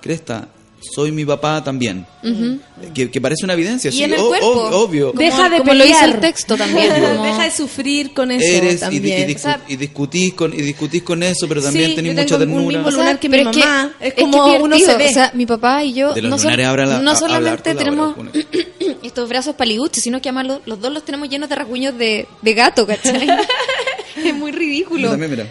Cresta, 0.00 0.48
soy 0.94 1.12
mi 1.12 1.24
papá 1.24 1.64
también. 1.64 2.04
Ujú. 2.22 2.58
Que, 2.92 3.10
que 3.10 3.18
parece 3.18 3.44
una 3.44 3.54
evidencia, 3.54 3.88
Y 3.88 3.92
sí, 3.92 4.02
en 4.02 4.12
el 4.12 4.20
o- 4.20 4.28
cuerpo. 4.28 4.46
ob- 4.70 4.72
obvio. 4.74 5.06
Como- 5.12 5.20
Deja 5.20 5.48
de 5.48 5.58
como 5.58 5.72
lo 5.72 5.82
dice 5.84 5.94
pelear. 5.98 6.14
el 6.16 6.20
texto 6.20 6.56
también. 6.58 6.92
como- 6.92 7.24
Deja 7.24 7.44
de 7.44 7.50
sufrir 7.50 8.12
con 8.12 8.30
eso 8.30 8.44
eres 8.44 8.72
y, 8.74 8.74
di- 8.74 8.80
también. 8.80 9.30
y 9.30 9.32
discu- 9.32 9.36
O 9.36 9.38
sea, 9.40 9.60
y 9.66 9.76
discutís 9.76 10.34
con 10.34 10.52
y 10.52 10.60
discutís 10.60 11.02
con 11.02 11.22
eso 11.22 11.48
pero 11.48 11.62
también 11.62 11.90
Sí, 11.90 11.96
tenés 11.96 12.14
yo 12.14 12.22
mucha 12.22 12.34
un 12.34 12.38
ternura 12.40 12.66
mismo 12.68 12.88
O 12.88 12.90
sea, 12.90 12.98
lunar 13.00 13.18
que 13.18 13.28
mi 13.30 13.38
es 13.38 13.48
que- 13.48 13.58
mamá. 13.60 13.92
Es 13.98 14.08
es 14.08 14.14
que 14.14 14.20
como 14.22 14.46
es 14.54 14.62
uno 14.62 14.78
se 14.78 14.96
ve. 14.96 15.08
O 15.08 15.12
sea, 15.12 15.30
mi 15.34 15.46
papá 15.46 15.84
y 15.84 15.94
yo 15.94 16.12
de 16.12 16.20
los 16.20 16.44
no, 16.44 16.50
la- 16.56 16.98
no 17.00 17.16
solamente 17.16 17.74
tenemos 17.74 18.14
estos 19.02 19.28
brazos 19.30 19.54
paliguches, 19.54 20.02
sino 20.02 20.20
que 20.20 20.28
además 20.28 20.46
los, 20.46 20.60
los 20.66 20.80
dos 20.82 20.92
los 20.92 21.02
tenemos 21.04 21.30
llenos 21.30 21.48
de 21.48 21.54
rasguños 21.54 21.96
de, 21.96 22.26
de 22.42 22.54
gato, 22.54 22.86
¿cachai? 22.86 23.26
es 24.22 24.34
muy 24.34 24.52
Yo 24.52 24.58
ridículo. 24.58 25.10
también 25.10 25.30
mira 25.30 25.46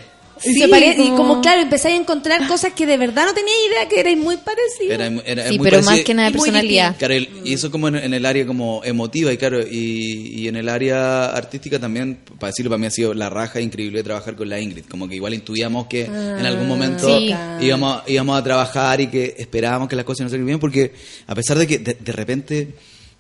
Y, 0.46 0.54
Sí, 0.54 0.60
se 0.60 0.68
pare- 0.68 0.96
y 0.98 1.10
como- 1.12 1.42
claro, 1.42 1.62
empezáis 1.62 1.96
a 1.96 2.02
encontrar 2.02 2.48
cosas 2.48 2.74
que 2.74 2.86
de 2.86 2.98
verdad 2.98 3.26
no 3.26 3.34
tenía 3.34 3.54
idea 3.70 3.88
que 3.88 4.00
erais 4.00 4.18
muy 4.18 4.38
parecidos. 4.38 4.92
era, 4.94 5.06
era 5.26 5.48
Sí, 5.50 5.58
muy 5.58 5.64
pero 5.70 5.78
parecido- 5.78 5.92
más 5.92 6.00
que 6.02 6.14
nada 6.14 6.30
de 6.32 6.38
personalidad. 6.38 6.96
Claro, 6.98 7.14
y 7.16 7.54
eso 7.54 7.72
como 7.72 7.88
en, 7.88 7.96
en 7.96 8.14
el 8.14 8.26
área 8.26 8.46
como 8.46 8.82
emotiva 8.84 9.32
y 9.32 9.38
claro 9.38 9.62
y, 9.62 10.34
y 10.42 10.48
en 10.48 10.56
el 10.58 10.68
área 10.70 11.26
artística 11.28 11.80
también 11.80 12.18
para 12.40 12.52
decirlo 12.52 12.70
para 12.70 12.80
mí 12.80 12.88
ha 12.88 12.92
sido 12.92 13.14
la 13.14 13.30
raja 13.30 13.62
increíble 13.62 14.00
de 14.00 14.04
trabajar 14.04 14.36
con 14.36 14.50
la 14.50 14.60
Ingrid 14.60 14.86
como 14.90 15.08
que 15.08 15.16
igual 15.16 15.34
intuíamos 15.34 15.88
que 15.88 16.06
en 16.06 16.46
algún 16.46 16.68
momento 16.68 17.18
Sí. 17.18 17.34
íbamos 17.62 18.02
íbamos 18.08 18.40
a 18.40 18.44
trabajar 18.44 19.00
y 19.02 19.08
que 19.08 19.36
esperábamos 19.38 19.88
que 19.88 19.96
las 19.96 20.06
cosas 20.06 20.22
nos 20.22 20.32
salieran 20.32 20.48
bien 20.48 20.60
porque 20.60 20.92
a 21.28 21.36
pesar 21.36 21.58
de 21.58 21.68
que 21.68 21.78
de, 21.80 21.94
de 22.00 22.12
repente 22.12 22.68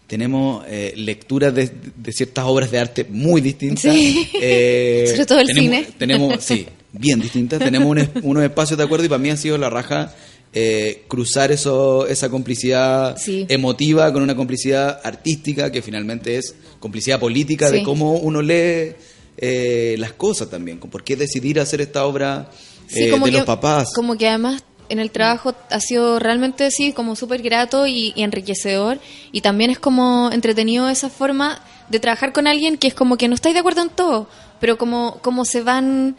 tenemos 0.07 0.65
eh, 0.67 0.93
lecturas 0.97 1.55
de, 1.55 1.71
de 1.95 2.11
ciertas 2.11 2.43
obras 2.45 2.69
de 2.69 2.79
arte 2.79 3.05
muy 3.09 3.39
distintas 3.41 3.81
Sí. 3.93 4.27
eh, 4.41 5.05
Sobre 5.11 5.25
todo 5.25 5.39
el 5.39 5.47
tenemos, 5.47 5.69
cine. 5.77 5.87
tenemos 5.97 6.43
sí 6.43 6.67
bien 6.93 7.19
distintas 7.19 7.59
tenemos 7.59 7.89
un 7.89 7.97
es- 7.97 8.09
unos 8.23 8.43
espacios 8.43 8.77
de 8.77 8.83
acuerdo 8.85 9.05
y 9.05 9.09
para 9.09 9.19
mí 9.19 9.29
ha 9.29 9.37
sido 9.37 9.57
la 9.57 9.69
raja 9.69 10.13
eh, 10.55 11.03
cruzar 11.07 11.51
eso 11.51 12.05
esa 12.07 12.29
complicidad 12.29 13.17
Sí. 13.17 13.45
emotiva 13.49 14.13
con 14.13 14.21
una 14.21 14.35
complicidad 14.35 14.99
artística 15.03 15.71
que 15.71 15.81
finalmente 15.81 16.37
es 16.37 16.55
complicidad 16.79 17.19
política 17.19 17.71
de 17.71 17.79
Sí. 17.79 17.83
cómo 17.83 18.13
uno 18.13 18.41
lee 18.41 18.93
eh, 19.37 19.95
las 19.97 20.13
cosas 20.13 20.49
también, 20.51 20.77
con 20.77 20.91
por 20.91 21.03
qué 21.03 21.15
decidir 21.15 21.59
hacer 21.59 21.81
esta 21.81 22.05
obra 22.05 22.49
Sí, 22.87 23.05
eh, 23.05 23.09
como 23.09 23.25
de 23.25 23.31
que, 23.31 23.37
los 23.37 23.45
papás. 23.47 23.89
Como 23.95 24.15
que 24.15 24.27
además 24.27 24.63
en 24.89 24.99
el 24.99 25.09
trabajo 25.09 25.55
ha 25.71 25.79
sido 25.79 26.19
realmente, 26.19 26.69
sí, 26.69 26.93
como 26.93 27.15
súper 27.15 27.41
grato 27.41 27.87
y, 27.87 28.13
y 28.15 28.21
enriquecedor. 28.21 28.99
Y 29.31 29.41
también 29.41 29.71
es 29.71 29.79
como 29.79 30.29
entretenido 30.31 30.87
esa 30.87 31.09
forma 31.09 31.63
de 31.89 31.99
trabajar 31.99 32.31
con 32.31 32.45
alguien 32.45 32.77
que 32.77 32.87
es 32.87 32.93
como 32.93 33.17
que 33.17 33.27
no 33.27 33.33
estáis 33.33 33.55
de 33.55 33.61
acuerdo 33.61 33.81
en 33.81 33.89
todo, 33.89 34.27
pero 34.59 34.77
como, 34.77 35.17
como 35.23 35.45
se 35.45 35.63
van 35.63 36.15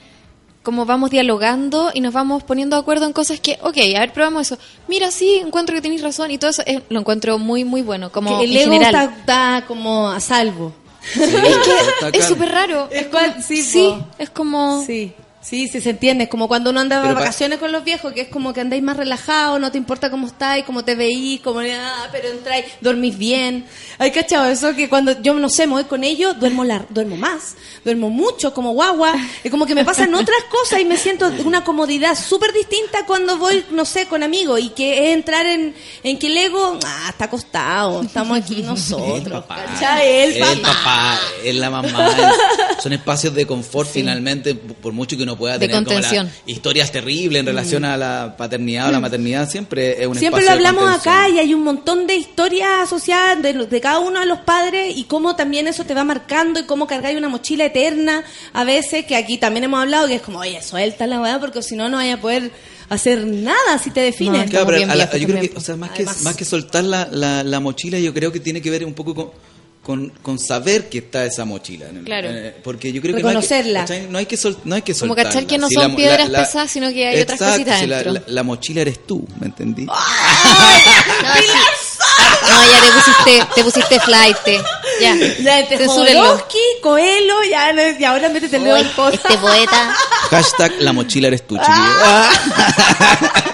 como 0.64 0.84
vamos 0.86 1.10
dialogando 1.10 1.90
y 1.94 2.00
nos 2.00 2.12
vamos 2.12 2.42
poniendo 2.42 2.74
de 2.74 2.80
acuerdo 2.80 3.06
en 3.06 3.12
cosas 3.12 3.38
que, 3.38 3.58
ok, 3.62 3.76
a 3.96 4.00
ver, 4.00 4.12
probamos 4.12 4.50
eso. 4.50 4.60
Mira, 4.88 5.12
sí, 5.12 5.36
encuentro 5.44 5.76
que 5.76 5.82
tenéis 5.82 6.02
razón 6.02 6.32
y 6.32 6.38
todo 6.38 6.50
eso 6.50 6.62
eh, 6.66 6.82
lo 6.88 6.98
encuentro 6.98 7.38
muy, 7.38 7.64
muy 7.64 7.82
bueno. 7.82 8.10
Como 8.10 8.38
Que 8.38 8.44
el 8.46 8.50
en 8.56 8.62
ego 8.62 8.72
general. 8.72 8.94
está, 8.94 9.14
está 9.60 9.64
como 9.68 10.08
a 10.10 10.18
salvo. 10.18 10.72
Es 11.14 11.20
que 12.12 12.18
es 12.18 12.24
súper 12.26 12.50
raro. 12.50 12.88
Es 12.90 13.06
cual- 13.08 13.42
sí, 13.42 13.62
Sí, 13.62 13.94
es 14.18 14.30
como... 14.30 14.82
Sí, 14.84 15.12
sí, 15.44 15.68
sí 15.68 15.80
se 15.80 15.90
entiende. 15.90 16.24
Es 16.24 16.30
como 16.30 16.48
cuando 16.48 16.70
uno 16.70 16.80
anda 16.80 17.00
de 17.02 17.12
vacaciones 17.12 17.58
con 17.58 17.70
los 17.70 17.84
viejos, 17.84 18.12
que 18.12 18.22
es 18.22 18.28
como 18.28 18.52
que 18.52 18.60
andáis 18.62 18.82
más 18.82 18.96
relajados, 18.96 19.60
no 19.60 19.70
te 19.70 19.78
importa 19.78 20.10
cómo 20.10 20.26
estáis, 20.26 20.64
cómo 20.64 20.84
te 20.84 20.94
veís, 20.94 21.40
como, 21.40 21.60
ah, 21.60 22.08
pero 22.10 22.28
entráis, 22.28 22.64
dormís 22.80 23.16
bien. 23.18 23.66
Hay 23.98 24.10
cachado 24.10 24.46
eso 24.48 24.74
que 24.74 24.88
cuando 24.88 25.20
yo 25.22 25.34
no 25.34 25.48
sé, 25.48 25.66
me 25.66 25.74
voy 25.74 25.84
con 25.84 26.02
ellos, 26.04 26.38
duermo, 26.40 26.64
lar- 26.64 26.86
duermo 26.88 27.16
más, 27.16 27.54
duermo 27.84 28.10
mucho, 28.10 28.52
como 28.54 28.72
guagua. 28.72 29.14
Es 29.44 29.50
como 29.50 29.66
que 29.66 29.74
me 29.74 29.84
pasan 29.84 30.14
otras 30.14 30.42
cosas 30.50 30.80
y 30.80 30.84
me 30.84 30.96
siento 30.96 31.30
una 31.44 31.62
comodidad 31.62 32.16
súper 32.18 32.52
distinta 32.52 33.04
cuando 33.06 33.36
voy, 33.38 33.64
no 33.70 33.84
sé, 33.84 34.06
con 34.06 34.22
amigos. 34.22 34.60
Y 34.60 34.70
que 34.70 35.08
es 35.10 35.14
entrar 35.14 35.46
en, 35.46 35.74
en 36.02 36.18
que 36.18 36.26
el 36.28 36.36
ego, 36.38 36.78
ah, 36.84 37.06
está 37.10 37.26
acostado, 37.26 38.02
estamos 38.02 38.38
aquí 38.38 38.62
nosotros. 38.62 39.44
¿cachai? 39.46 40.08
El 40.22 40.32
el 40.42 40.60
papá. 40.60 40.72
papá, 40.78 41.20
es 41.44 41.54
la 41.54 41.70
mamá. 41.70 42.32
son 42.82 42.92
espacios 42.92 43.34
de 43.34 43.46
confort 43.46 43.88
finalmente, 43.90 44.54
por 44.54 44.92
mucho 44.92 45.16
que 45.16 45.22
uno 45.22 45.33
pueda 45.36 45.58
De 45.58 45.66
tener 45.68 45.84
como 45.84 45.98
las 45.98 46.08
contención. 46.08 46.30
historias 46.46 46.90
terribles 46.92 47.40
en 47.40 47.46
relación 47.46 47.84
a 47.84 47.96
la 47.96 48.34
paternidad 48.36 48.88
o 48.88 48.92
la 48.92 49.00
maternidad, 49.00 49.48
siempre 49.48 50.00
es 50.02 50.06
un 50.06 50.14
Siempre 50.16 50.42
espacio 50.42 50.60
lo 50.62 50.68
hablamos 50.68 50.98
acá 51.00 51.28
y 51.28 51.38
hay 51.38 51.54
un 51.54 51.62
montón 51.64 52.06
de 52.06 52.14
historias 52.16 52.68
asociadas 52.82 53.42
de, 53.42 53.52
de 53.52 53.80
cada 53.80 53.98
uno 54.00 54.20
de 54.20 54.26
los 54.26 54.40
padres 54.40 54.96
y 54.96 55.04
cómo 55.04 55.36
también 55.36 55.66
eso 55.68 55.84
te 55.84 55.94
va 55.94 56.04
marcando 56.04 56.60
y 56.60 56.64
cómo 56.64 56.86
cargáis 56.86 57.16
una 57.16 57.28
mochila 57.28 57.64
eterna 57.66 58.22
a 58.52 58.64
veces, 58.64 59.04
que 59.06 59.16
aquí 59.16 59.38
también 59.38 59.64
hemos 59.64 59.80
hablado, 59.80 60.06
que 60.06 60.14
es 60.16 60.22
como, 60.22 60.38
oye, 60.40 60.60
suelta 60.62 61.06
la 61.06 61.20
weá 61.20 61.40
porque 61.40 61.62
si 61.62 61.76
no, 61.76 61.88
no 61.88 61.96
vaya 61.98 62.14
a 62.14 62.20
poder 62.20 62.50
hacer 62.88 63.26
nada 63.26 63.78
si 63.82 63.90
te 63.90 64.00
defines. 64.00 64.50
Claro, 64.50 64.66
pero 64.66 64.78
bien 64.78 64.90
a 64.90 64.94
la- 64.94 65.04
viejos 65.06 65.20
yo 65.20 65.26
creo 65.26 65.36
también, 65.36 65.52
que, 65.52 65.58
o 65.58 65.60
sea, 65.62 65.76
más 65.76 65.90
que, 65.90 66.04
más 66.22 66.36
que 66.36 66.44
soltar 66.44 66.84
la, 66.84 67.08
la, 67.10 67.42
la 67.42 67.60
mochila, 67.60 67.98
yo 67.98 68.12
creo 68.12 68.30
que 68.30 68.40
tiene 68.40 68.60
que 68.60 68.70
ver 68.70 68.84
un 68.84 68.94
poco 68.94 69.14
con, 69.14 69.30
con, 69.84 70.08
con 70.22 70.38
saber 70.40 70.88
que 70.88 70.98
está 70.98 71.24
esa 71.24 71.44
mochila. 71.44 71.86
en 71.90 71.98
el- 71.98 72.04
Claro. 72.04 72.28
eh, 72.30 72.56
porque 72.64 72.90
yo 72.92 73.00
creo 73.00 73.14
que 73.14 73.22
Reconocerla. 73.22 73.84
no 73.86 73.92
hay 73.92 74.00
que, 74.00 74.08
no 74.08 74.18
hay 74.18 74.26
que, 74.26 74.36
sol- 74.36 74.58
no 74.64 74.74
hay 74.74 74.82
que 74.82 74.94
Como 74.94 75.08
soltarla. 75.10 75.30
cachar 75.30 75.46
que 75.46 75.58
no 75.58 75.68
Si 75.68 75.74
son 75.76 75.94
piedras 75.94 76.28
pesadas, 76.30 76.70
sino 76.70 76.88
que 76.92 77.06
hay 77.06 77.20
otras 77.20 77.38
cositas 77.38 77.78
si 77.80 77.86
la, 77.86 77.96
dentro. 78.02 78.12
la- 78.14 78.22
la 78.26 78.42
mochila 78.42 78.80
eres 78.80 79.06
tú, 79.06 79.24
¿me 79.38 79.46
entendí? 79.46 79.86
No, 82.48 82.62
ya 82.70 82.80
te 82.80 82.92
pusiste, 82.92 83.46
te 83.54 83.64
pusiste 83.64 84.00
flight. 84.00 84.36
Ya, 85.00 85.14
Ya, 85.40 85.60
entre 85.60 85.78
Censúrenlo. 85.78 86.20
Jodorowsky, 86.22 86.58
Coelho, 86.82 87.34
ya, 87.50 87.72
no- 87.72 87.98
y 87.98 88.04
ahora 88.04 88.28
métete 88.28 88.56
el 88.56 88.64
dedo 88.64 88.76
al. 88.76 88.90
Este 89.12 89.38
poeta. 89.38 89.94
Hashtag 90.30 90.72
la 90.80 90.92
mochila 90.92 91.28
eres 91.28 91.46
tú, 91.46 91.56
Ah. 91.60 92.30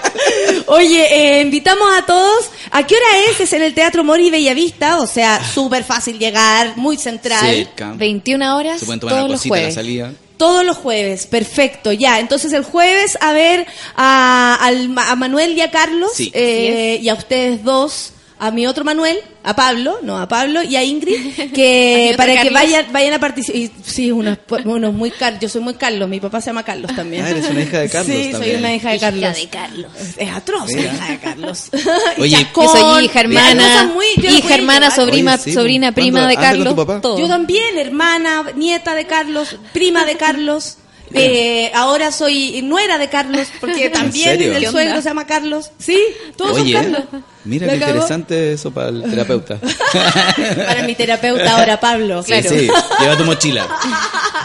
Oye, 0.67 1.37
eh, 1.37 1.41
invitamos 1.41 1.87
a 1.97 2.05
todos. 2.05 2.49
¿A 2.71 2.85
qué 2.85 2.95
hora 2.95 3.05
es? 3.29 3.39
Es 3.39 3.53
en 3.53 3.61
el 3.63 3.73
Teatro 3.73 4.03
Mori 4.03 4.29
Bellavista, 4.29 4.99
o 4.99 5.07
sea, 5.07 5.41
súper 5.43 5.83
fácil 5.83 6.17
llegar, 6.19 6.77
muy 6.77 6.97
central. 6.97 7.41
Cerca. 7.41 7.93
21 7.95 8.55
horas 8.57 8.79
Se 8.79 8.85
pueden 8.85 8.99
tomar 8.99 9.15
todos 9.15 9.25
una 9.25 9.33
los 9.33 9.45
la 9.45 9.49
jueves. 9.49 9.73
salida. 9.75 10.13
Todos 10.37 10.65
los 10.65 10.77
jueves, 10.77 11.27
perfecto, 11.27 11.91
ya. 11.91 12.19
Entonces 12.19 12.51
el 12.53 12.63
jueves 12.63 13.17
a 13.21 13.31
ver 13.31 13.67
a, 13.95 14.55
al- 14.61 14.89
a 14.97 15.15
Manuel 15.15 15.55
y 15.55 15.61
a 15.61 15.69
Carlos, 15.69 16.11
Sí. 16.15 16.31
eh, 16.33 16.99
y 17.01 17.09
a 17.09 17.13
ustedes 17.13 17.63
dos, 17.63 18.13
a 18.43 18.49
mi 18.49 18.65
otro 18.65 18.83
Manuel, 18.83 19.19
a 19.43 19.55
Pablo, 19.55 19.99
no, 20.01 20.17
a 20.17 20.27
Pablo 20.27 20.63
y 20.63 20.75
a 20.75 20.83
Ingrid, 20.83 21.51
que 21.53 22.15
para 22.17 22.41
que 22.41 22.49
vayan 22.49 22.91
vayan 22.91 23.13
a 23.13 23.19
participar. 23.19 23.69
Sí, 23.85 24.11
unos, 24.11 24.39
unos 24.65 24.95
muy 24.95 25.11
Carlos, 25.11 25.39
yo 25.41 25.47
soy 25.47 25.61
muy 25.61 25.75
Carlos, 25.75 26.09
mi 26.09 26.19
papá 26.19 26.41
se 26.41 26.47
llama 26.47 26.63
Carlos 26.63 26.89
también. 26.95 27.23
Ah, 27.23 27.29
eres 27.29 27.47
una 27.47 27.61
hija 27.61 27.79
de 27.81 27.89
Carlos 27.89 28.15
Sí, 28.15 28.31
soy 28.31 28.55
una 28.55 28.73
hija 28.73 28.89
de 28.89 28.95
Hija 28.95 29.11
Carlos. 29.11 29.35
de 29.35 29.47
Carlos. 29.47 29.91
Es 30.17 30.29
atroz, 30.31 30.71
hija 30.71 31.07
de 31.11 31.19
Carlos. 31.19 31.69
Oye, 32.17 32.37
chacón, 32.37 32.65
Yo 32.65 32.71
soy 32.71 33.05
hija, 33.05 33.19
hermana, 33.19 33.91
muy- 33.93 34.25
hija, 34.27 34.55
hermana, 34.55 34.89
sobrina, 34.89 35.35
Oye, 35.35 35.43
sí, 35.43 35.53
sobrina, 35.53 35.93
¿cuándo 35.93 36.01
prima 36.01 36.27
de 36.27 36.35
Carlos. 36.35 36.75
Yo 37.19 37.27
también, 37.27 37.77
hermana, 37.77 38.45
nieta 38.55 38.95
de 38.95 39.05
Carlos, 39.05 39.55
prima 39.71 40.03
de 40.05 40.17
Carlos. 40.17 40.77
Eh, 41.13 41.69
ahora 41.73 42.09
soy 42.09 42.61
nuera 42.61 42.97
de 42.97 43.09
Carlos, 43.09 43.49
porque 43.59 43.89
también 43.89 44.41
el 44.41 44.59
¿Qué 44.61 44.67
suegro 44.71 45.01
se 45.01 45.09
llama 45.09 45.27
Carlos. 45.27 45.69
Sí, 45.77 45.99
todos 46.37 46.53
Oye, 46.53 46.71
son 46.71 46.83
Carlos. 46.83 47.03
Mira 47.45 47.67
¿La 47.67 47.73
qué 47.73 47.79
interesante 47.79 48.53
eso 48.53 48.71
para 48.71 48.89
el 48.89 49.03
terapeuta. 49.03 49.57
Para 50.67 50.83
mi 50.83 50.95
terapeuta 50.95 51.57
ahora, 51.57 51.79
Pablo. 51.79 52.23
Sí, 52.23 52.33
sí, 52.43 52.67
lleva 52.99 53.17
tu 53.17 53.25
mochila. 53.25 53.67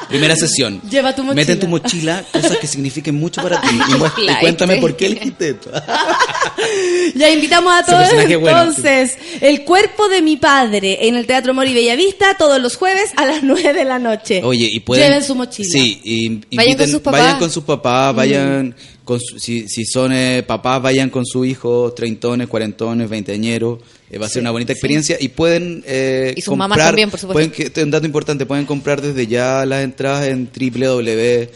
Primera 0.09 0.37
sesión. 0.37 0.81
Lleva 0.89 1.15
tu 1.15 1.25
Mete 1.25 1.53
en 1.53 1.59
mochila. 1.59 1.61
tu 1.61 1.69
mochila 1.69 2.25
cosas 2.33 2.59
que 2.59 2.67
signifiquen 2.67 3.15
mucho 3.15 3.43
para 3.43 3.61
ti. 3.61 3.69
Y, 3.69 4.21
Like. 4.25 4.41
cuéntame 4.41 4.77
por 4.77 4.97
qué 4.97 5.07
elegiste 5.07 5.51
esto. 5.51 5.71
Ya 7.15 7.31
invitamos 7.31 7.73
a 7.73 7.85
todos 7.85 8.09
bueno, 8.41 8.63
entonces. 8.63 9.17
El 9.41 9.63
cuerpo 9.65 10.09
de 10.09 10.23
mi 10.23 10.37
padre 10.37 11.07
en 11.07 11.15
el 11.15 11.27
Teatro 11.27 11.55
Mori 11.55 11.73
Bellavista 11.75 12.37
todos 12.37 12.61
los 12.61 12.77
jueves 12.77 13.13
a 13.17 13.25
las 13.25 13.43
9 13.43 13.73
de 13.73 13.85
la 13.85 13.99
noche. 13.99 14.41
Oye, 14.43 14.69
y 14.73 14.81
pueden. 14.81 15.05
Lleven 15.07 15.25
su 15.25 15.35
mochila. 15.35 15.69
Sí, 15.71 16.01
y 16.03 16.57
Vayan 16.57 16.77
con 16.77 16.89
sus 16.89 17.01
papás. 17.01 17.21
Vayan 17.21 17.39
con 17.39 17.51
sus 17.51 17.65
papás, 17.65 18.15
vayan. 18.15 18.75
Con 19.07 19.21
su- 19.21 19.39
si, 19.39 19.67
si 19.69 19.85
son 19.87 20.13
eh, 20.13 20.43
papás, 20.47 20.83
vayan 20.83 21.09
con 21.11 21.25
su 21.25 21.45
hijo, 21.47 21.93
treintones, 21.95 22.49
cuarentones, 22.49 23.09
veinteañeros. 23.09 23.79
Eh, 24.11 24.19
va 24.19 24.27
a 24.27 24.29
ser 24.29 24.43
una 24.43 24.51
bonita 24.51 24.73
experiencia 24.73 25.17
y 25.19 25.29
pueden 25.29 25.83
eh, 25.87 26.35
Y 26.37 26.43
sus 26.43 26.57
mamás 26.57 26.75
comprar. 26.77 26.89
también, 26.91 27.11
por 27.11 27.19
supuesto. 27.21 27.33
Pueden, 27.37 27.51
que, 27.51 27.63
este 27.65 27.81
es 27.81 27.85
un 27.85 27.91
dato 27.93 28.05
importante, 28.05 28.45
pueden 28.47 28.67
comprar 28.67 29.01
desde 29.01 29.27
ya 29.27 29.65
las 29.65 29.85
entradas 29.85 30.27
en 30.29 30.51
Centromori- 30.53 31.49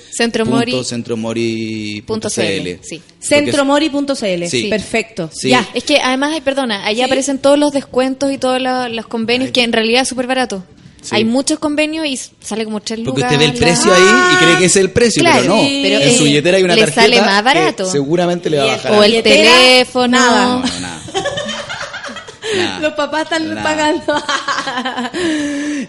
www.centromori.cl. 0.72 2.78
Sí. 2.82 3.02
Centromori.cl. 3.20 4.46
Sí. 4.48 4.68
Perfecto. 4.68 5.30
Sí. 5.32 5.50
Ya. 5.50 5.68
Es 5.74 5.84
que 5.84 5.98
además, 5.98 6.38
perdona, 6.44 6.84
allá 6.86 7.04
Sí. 7.04 7.10
aparecen 7.10 7.38
todos 7.38 7.58
los 7.58 7.72
descuentos 7.72 8.32
y 8.32 8.38
todos 8.38 8.60
los 8.60 9.06
convenios 9.06 9.50
que 9.50 9.62
en 9.62 9.72
realidad 9.72 10.02
es 10.02 10.08
súper 10.08 10.26
barato. 10.26 10.64
Sí. 11.02 11.14
Hay 11.16 11.24
muchos 11.24 11.58
convenios 11.58 12.06
y 12.06 12.18
sale 12.44 12.64
como 12.64 12.80
tres 12.80 13.00
Porque 13.04 13.22
lucas. 13.22 13.32
usted 13.32 13.38
ve 13.38 13.52
el 13.52 13.58
precio 13.58 13.92
ahí 13.92 14.02
y 14.34 14.36
cree 14.44 14.58
que 14.58 14.64
es 14.66 14.76
el 14.76 14.90
precio, 14.90 15.20
Claro, 15.22 15.40
pero 15.42 15.54
no. 15.56 15.62
sí. 15.62 15.80
Pero, 15.82 16.00
en 16.00 16.16
su 16.16 16.22
eh, 16.22 16.24
billetera 16.26 16.56
hay 16.58 16.62
una 16.62 16.74
le 16.74 16.80
tarjeta 16.82 17.00
sale 17.02 17.20
más 17.22 17.44
barato. 17.44 17.90
seguramente 17.90 18.50
le 18.50 18.58
va 18.58 18.62
a 18.64 18.66
bajar. 18.66 18.92
O 18.92 19.02
el 19.02 19.22
teléfono. 19.22 20.08
nada. 20.08 20.46
No, 20.46 20.58
no, 20.66 20.80
nada. 20.80 21.02
Los 22.80 22.92
papás 22.94 23.22
están 23.24 23.54
Nah. 23.54 23.62
pagando. 23.62 24.14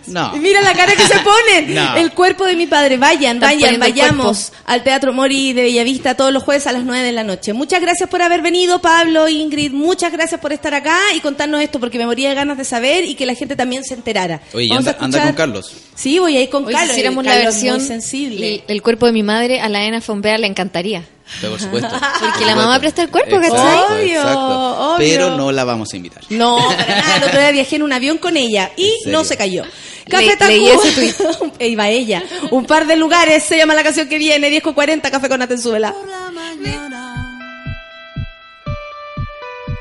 No. 0.07 0.35
Y 0.35 0.39
Mira 0.39 0.61
la 0.61 0.73
cara 0.73 0.93
que 0.95 1.03
se 1.03 1.19
ponen. 1.19 1.75
No. 1.81 1.95
El 1.95 2.11
cuerpo 2.11 2.45
de 2.45 2.55
mi 2.55 2.67
padre. 2.67 2.97
Vayan, 2.97 3.37
Están 3.37 3.49
vayan, 3.59 3.79
vayamos 3.79 4.51
al 4.65 4.83
Teatro 4.83 5.13
Mori 5.13 5.53
de 5.53 5.63
Bellavista 5.63 6.15
todos 6.15 6.33
los 6.33 6.43
jueves 6.43 6.67
a 6.67 6.71
las 6.71 6.83
9 6.83 7.05
de 7.05 7.11
la 7.11 7.23
noche. 7.23 7.53
Muchas 7.53 7.81
gracias 7.81 8.09
por 8.09 8.21
haber 8.21 8.41
venido, 8.41 8.79
Pablo, 8.81 9.27
Ingrid. 9.29 9.71
Muchas 9.71 10.11
gracias 10.11 10.39
por 10.41 10.51
estar 10.53 10.73
acá 10.73 10.97
y 11.15 11.19
contarnos 11.19 11.61
esto 11.61 11.79
porque 11.79 11.97
me 11.97 12.05
moría 12.05 12.29
de 12.29 12.35
ganas 12.35 12.57
de 12.57 12.65
saber 12.65 13.05
y 13.05 13.15
que 13.15 13.25
la 13.25 13.35
gente 13.35 13.55
también 13.55 13.83
se 13.83 13.93
enterara. 13.93 14.41
Oye, 14.53 14.67
anda, 14.75 14.95
a 14.99 15.03
anda 15.03 15.23
con 15.23 15.33
Carlos. 15.33 15.71
Sí, 15.95 16.19
voy 16.19 16.35
a 16.37 16.41
ir 16.41 16.49
con 16.49 16.65
Hoy 16.65 16.73
Carlos. 16.73 16.91
hiciéramos 16.91 17.23
la 17.25 17.35
versión 17.35 17.79
sensible. 17.79 18.55
el, 18.55 18.63
el 18.67 18.81
cuerpo 18.81 19.05
de 19.05 19.11
mi 19.13 19.23
madre 19.23 19.61
a 19.61 19.69
la 19.69 19.83
Ena 19.85 20.01
Fombea 20.01 20.37
le 20.37 20.47
encantaría. 20.47 21.03
Pero 21.39 21.53
por 21.53 21.61
supuesto. 21.61 21.89
Porque 22.19 22.45
la 22.45 22.55
mamá 22.55 22.79
presta 22.79 23.03
el 23.03 23.09
cuerpo, 23.09 23.37
Exacto, 23.37 23.55
¿cachai? 23.55 24.01
Obvio, 24.03 24.19
exacto. 24.19 24.93
obvio. 24.95 24.97
Pero 24.97 25.37
no 25.37 25.51
la 25.51 25.63
vamos 25.63 25.89
a 25.93 25.95
invitar. 25.97 26.23
No, 26.29 26.57
para 26.77 27.01
nada. 27.01 27.15
El 27.17 27.23
otro 27.23 27.39
día 27.39 27.51
viajé 27.51 27.75
en 27.77 27.83
un 27.83 27.93
avión 27.93 28.17
con 28.17 28.35
ella 28.37 28.71
y 28.75 28.93
no 29.07 29.23
se 29.23 29.37
cayó. 29.37 29.63
Le- 29.63 30.35
Café 30.35 30.47
leí 30.47 30.67
Tacuba. 30.67 30.89
ese 30.89 31.15
Iba 31.67 31.87
ella. 31.89 32.23
Un 32.51 32.65
par 32.65 32.85
de 32.85 32.95
lugares 32.97 33.43
se 33.43 33.55
llama 33.57 33.73
la 33.75 33.83
canción 33.83 34.09
que 34.09 34.17
viene. 34.17 34.49
10 34.49 34.61
con 34.63 34.73
40, 34.73 35.09
Café 35.09 35.29
con 35.29 35.41
Atenzuela. 35.41 35.93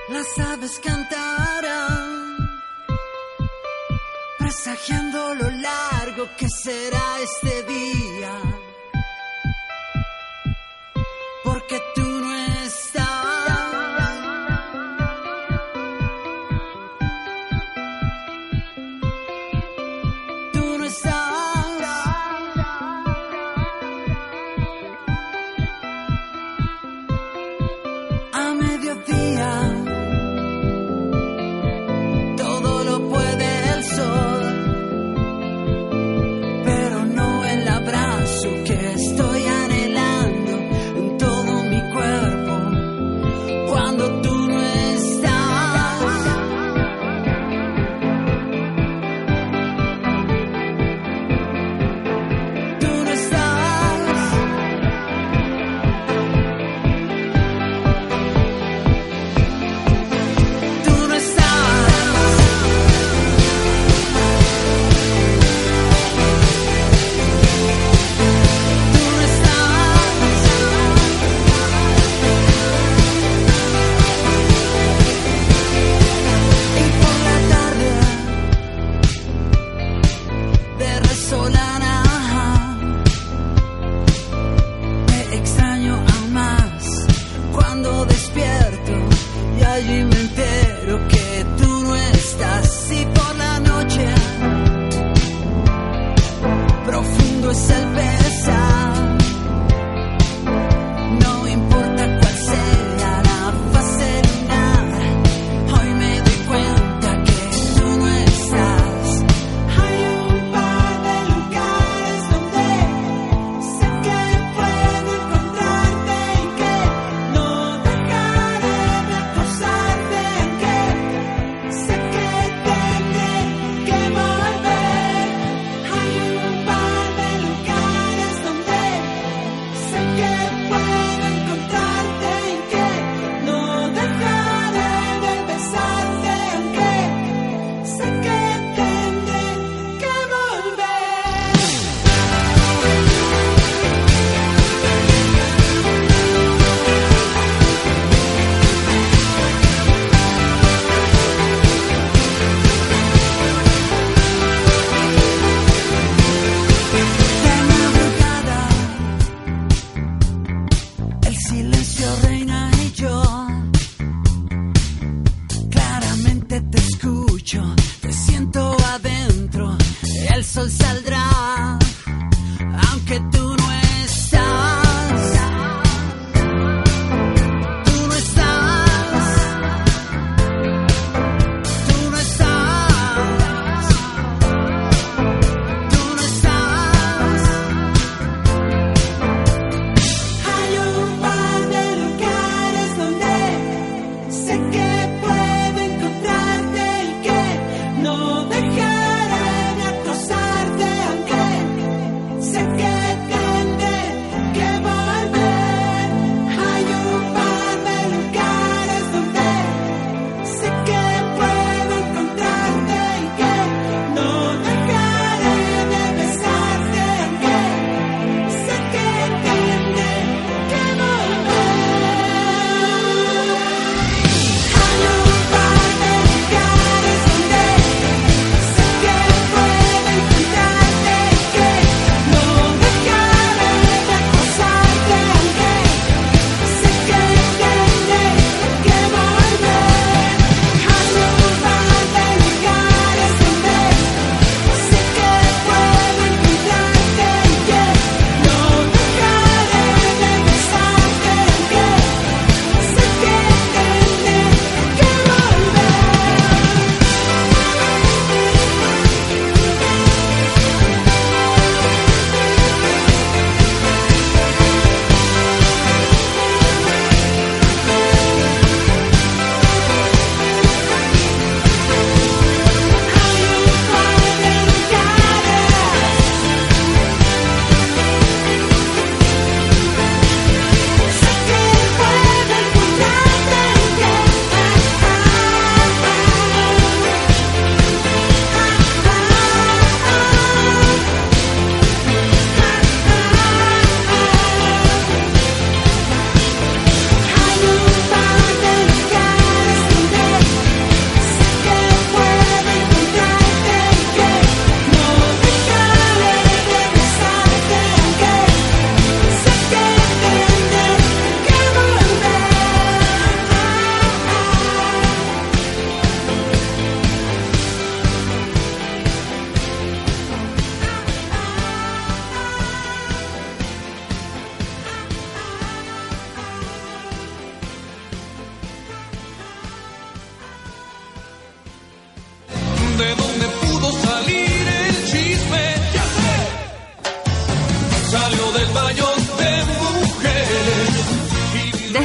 Las 0.08 0.38
aves 0.46 0.80
cantarán, 0.82 2.60
presagiando 4.38 5.34
lo 5.36 5.50
largo 5.50 6.28
que 6.36 6.46
será 6.48 7.02
este 7.22 7.62
día. 7.72 8.19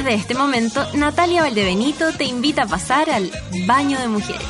Desde 0.06 0.19
este 0.19 0.36
momento, 0.36 0.86
Natalia 0.94 1.41
Valdebenito 1.41 2.11
te 2.11 2.26
invita 2.26 2.61
a 2.61 2.68
pasar 2.68 3.10
al 3.10 3.32
Baño 3.65 3.99
de 3.99 4.07
Mujeres. 4.07 4.45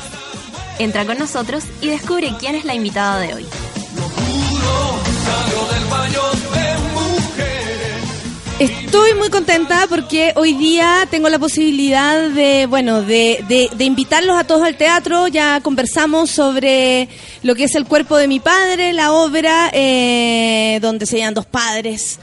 Entra 0.78 1.06
con 1.06 1.16
nosotros 1.18 1.64
y 1.80 1.88
descubre 1.88 2.30
quién 2.38 2.56
es 2.56 2.66
la 2.66 2.74
invitada 2.74 3.18
de 3.20 3.32
hoy. 3.32 3.46
Estoy 8.58 9.12
muy 9.14 9.28
contenta 9.28 9.86
porque 9.86 10.32
hoy 10.36 10.54
día 10.54 11.06
tengo 11.10 11.28
la 11.28 11.38
posibilidad 11.38 12.30
de, 12.30 12.66
bueno, 12.66 13.02
de, 13.02 13.68
invitarlos 13.78 14.38
a 14.38 14.44
todos 14.44 14.62
al 14.62 14.76
teatro. 14.76 15.26
Ya 15.28 15.60
conversamos 15.62 16.30
sobre 16.30 17.08
lo 17.42 17.54
que 17.54 17.64
es 17.64 17.74
el 17.74 17.84
cuerpo 17.86 18.16
de 18.16 18.28
mi 18.28 18.40
padre, 18.40 18.94
la 18.94 19.12
obra, 19.12 19.70
eh, 19.72 20.78
donde 20.80 21.04
se 21.04 21.18
llaman 21.18 21.34
dos 21.34 21.44
padres, 21.44 22.18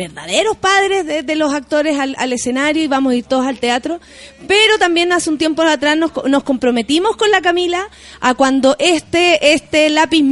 verdaderos 0.00 0.56
padres 0.56 1.26
de, 1.26 1.36
los 1.36 1.52
actores 1.52 1.98
al, 1.98 2.14
al 2.18 2.32
escenario 2.32 2.82
y 2.82 2.86
vamos 2.88 3.12
a 3.12 3.16
ir 3.16 3.24
todos 3.24 3.46
al 3.46 3.58
teatro. 3.58 4.00
Pero 4.46 4.78
también 4.78 5.12
hace 5.12 5.30
un 5.30 5.38
tiempo 5.38 5.62
atrás 5.62 5.96
nos, 5.96 6.12
nos 6.26 6.42
comprometimos 6.42 7.16
con 7.16 7.30
la 7.30 7.40
Camila 7.40 7.88
a 8.20 8.34
cuando 8.34 8.76
este, 8.78 9.52
este 9.52 9.90
lápiz 9.90 10.22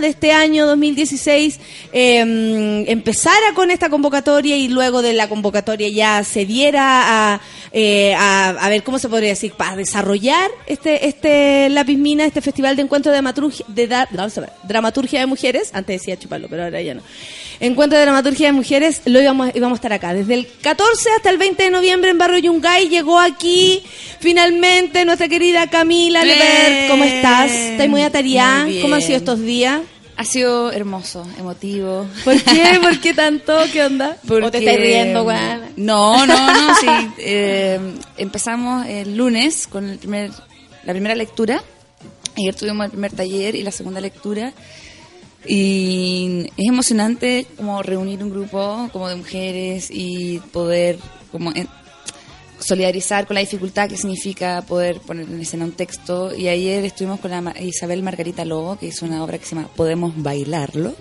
de 0.00 0.08
este 0.08 0.32
año 0.32 0.66
2016 0.66 1.60
eh, 1.92 2.84
empezara 2.86 3.54
con 3.54 3.70
esta 3.70 3.90
convocatoria 3.90 4.56
y 4.56 4.68
luego 4.68 5.02
de 5.02 5.12
la 5.12 5.28
convocatoria 5.28 5.88
ya 5.88 6.24
se 6.24 6.46
diera 6.46 7.34
a, 7.34 7.40
eh, 7.72 8.14
a, 8.14 8.50
a 8.50 8.68
ver 8.68 8.82
cómo 8.82 8.98
se 8.98 9.08
podría 9.08 9.30
decir, 9.30 9.52
para 9.52 9.76
desarrollar 9.76 10.50
este, 10.66 11.06
este 11.06 11.68
lápiz 11.70 11.98
este 12.20 12.40
festival 12.40 12.76
de 12.76 12.82
encuentro 12.82 13.12
de 13.12 13.18
de 13.18 14.06
dramaturgia 14.62 15.20
de 15.20 15.26
mujeres, 15.26 15.70
antes 15.74 16.00
decía 16.00 16.18
chuparlo, 16.18 16.48
pero 16.48 16.64
ahora 16.64 16.80
ya 16.80 16.94
no. 16.94 17.02
Encuentro 17.60 17.98
de 17.98 18.04
dramaturgia 18.04 18.46
de 18.46 18.52
mujeres, 18.52 19.02
lo 19.04 19.20
íbamos, 19.20 19.50
íbamos 19.54 19.76
a 19.76 19.78
estar 19.78 19.92
acá. 19.92 20.14
Desde 20.14 20.34
el 20.34 20.46
14 20.62 21.10
hasta 21.16 21.30
el 21.30 21.38
20 21.38 21.64
de 21.64 21.70
noviembre 21.70 22.10
en 22.10 22.18
Barrio 22.18 22.38
Yungay 22.38 22.88
llegó 22.88 23.18
aquí 23.18 23.82
finalmente 24.20 25.04
nuestra 25.04 25.28
querida 25.28 25.68
Camila 25.68 26.22
Lebert. 26.24 26.88
¿Cómo 26.88 27.02
estás? 27.02 27.50
¿Estás 27.50 27.88
muy 27.88 28.02
atareada? 28.02 28.64
Muy. 28.64 28.80
¿Cómo 28.80 28.94
han 28.94 29.02
sido 29.02 29.18
estos 29.18 29.40
días? 29.40 29.80
Ha 30.16 30.24
sido 30.24 30.72
hermoso, 30.72 31.26
emotivo. 31.38 32.06
¿Por 32.24 32.40
qué? 32.42 32.78
¿Por 32.82 33.00
qué 33.00 33.14
tanto? 33.14 33.56
¿Qué 33.72 33.84
onda? 33.84 34.16
¿O 34.28 34.50
te 34.50 34.58
estás 34.58 34.76
riendo, 34.76 35.22
weón? 35.24 35.62
No, 35.76 36.26
no, 36.26 36.52
no, 36.52 36.74
sí. 36.76 36.86
Eh, 37.18 37.78
empezamos 38.16 38.86
el 38.86 39.16
lunes 39.16 39.66
con 39.66 39.88
el 39.88 39.98
primer, 39.98 40.30
la 40.84 40.92
primera 40.92 41.14
lectura. 41.14 41.62
Ayer 42.36 42.54
tuvimos 42.54 42.86
el 42.86 42.90
primer 42.92 43.12
taller 43.12 43.54
y 43.54 43.62
la 43.62 43.70
segunda 43.70 44.00
lectura. 44.00 44.52
Y 45.46 46.46
es 46.56 46.66
emocionante 46.68 47.46
como 47.56 47.82
reunir 47.82 48.22
un 48.22 48.30
grupo 48.30 48.88
como 48.92 49.08
de 49.08 49.16
mujeres 49.16 49.88
y 49.90 50.38
poder 50.52 50.98
como 51.32 51.52
en- 51.54 51.68
solidarizar 52.58 53.26
con 53.26 53.34
la 53.34 53.40
dificultad 53.40 53.88
que 53.88 53.96
significa 53.96 54.62
poder 54.62 54.98
poner 55.00 55.28
en 55.28 55.40
escena 55.40 55.64
un 55.64 55.72
texto. 55.72 56.34
Y 56.34 56.48
ayer 56.48 56.84
estuvimos 56.84 57.20
con 57.20 57.30
la 57.30 57.54
Isabel 57.60 58.02
Margarita 58.02 58.44
Lobo, 58.44 58.76
que 58.78 58.86
hizo 58.86 59.06
una 59.06 59.22
obra 59.22 59.38
que 59.38 59.44
se 59.46 59.54
llama 59.54 59.68
Podemos 59.76 60.12
Bailarlo, 60.16 60.92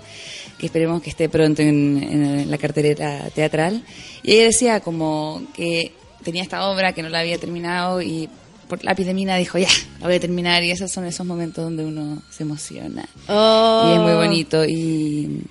que 0.60 0.68
esperemos 0.68 1.02
que 1.02 1.10
esté 1.10 1.30
pronto 1.30 1.62
en, 1.64 1.98
en 2.04 2.52
la 2.52 2.58
cartelera 2.60 3.30
teatral. 3.32 3.84
Y 4.22 4.34
ella 4.34 4.44
decía 4.46 4.80
como 4.82 5.42
que 5.56 5.94
tenía 6.24 6.44
esta 6.44 6.70
obra 6.70 6.94
que 6.94 7.02
no 7.02 7.10
la 7.10 7.20
había 7.22 7.40
terminado 7.40 8.02
y 8.04 8.30
por 8.68 8.84
lápiz 8.84 9.06
de 9.06 9.14
mina 9.14 9.36
dijo, 9.38 9.58
ya, 9.58 9.70
la 10.00 10.08
voy 10.08 10.16
a 10.16 10.20
terminar. 10.20 10.64
Y 10.64 10.72
esos 10.72 10.92
son 10.92 11.06
esos 11.06 11.26
momentos 11.26 11.64
donde 11.64 11.86
uno 11.86 12.22
se 12.30 12.44
emociona. 12.44 13.08
Oh. 13.28 13.90
Y 13.90 13.94
es 13.94 14.00
muy 14.00 14.14
bonito. 14.14 14.66
Y, 14.66 15.44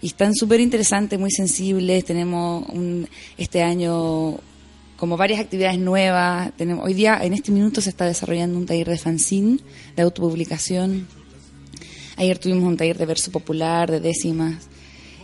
y 0.00 0.06
están 0.06 0.34
súper 0.34 0.60
interesantes, 0.60 1.18
muy 1.18 1.30
sensibles. 1.30 2.04
Tenemos 2.04 2.68
un, 2.70 3.08
este 3.38 3.62
año 3.62 4.38
como 4.96 5.16
varias 5.16 5.40
actividades 5.40 5.78
nuevas. 5.78 6.52
Tenemos, 6.56 6.84
hoy 6.84 6.94
día, 6.94 7.18
en 7.22 7.32
este 7.34 7.52
minuto, 7.52 7.80
se 7.80 7.90
está 7.90 8.06
desarrollando 8.06 8.58
un 8.58 8.66
taller 8.66 8.88
de 8.88 8.98
fanzine, 8.98 9.58
de 9.96 10.02
autopublicación. 10.02 11.06
Ayer 12.16 12.38
tuvimos 12.38 12.64
un 12.64 12.76
taller 12.76 12.98
de 12.98 13.06
verso 13.06 13.30
popular, 13.30 13.90
de 13.90 14.00
décimas. 14.00 14.68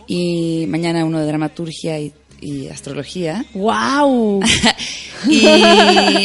Y 0.07 0.65
mañana 0.67 1.05
uno 1.05 1.19
de 1.19 1.27
dramaturgia 1.27 1.99
y, 1.99 2.13
y 2.41 2.67
astrología. 2.67 3.45
¡Wow! 3.53 4.41
y 5.27 5.45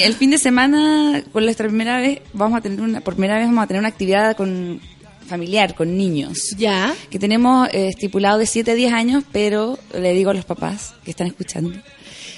el 0.02 0.14
fin 0.14 0.30
de 0.30 0.38
semana, 0.38 1.22
por 1.32 1.42
nuestra 1.42 1.66
primera 1.68 1.98
vez, 1.98 2.20
vamos 2.32 2.58
a 2.58 2.60
tener 2.60 2.80
una, 2.80 3.00
por 3.00 3.14
primera 3.14 3.36
vez 3.38 3.46
vamos 3.46 3.64
a 3.64 3.66
tener 3.66 3.80
una 3.80 3.88
actividad 3.88 4.36
con 4.36 4.80
familiar, 5.26 5.74
con 5.74 5.96
niños. 5.96 6.38
Ya. 6.56 6.94
Que 7.10 7.18
tenemos 7.18 7.68
eh, 7.72 7.88
estipulado 7.88 8.38
de 8.38 8.46
7 8.46 8.70
a 8.72 8.74
10 8.74 8.92
años, 8.92 9.24
pero 9.32 9.78
le 9.98 10.12
digo 10.12 10.30
a 10.30 10.34
los 10.34 10.44
papás 10.44 10.94
que 11.04 11.10
están 11.10 11.26
escuchando, 11.26 11.72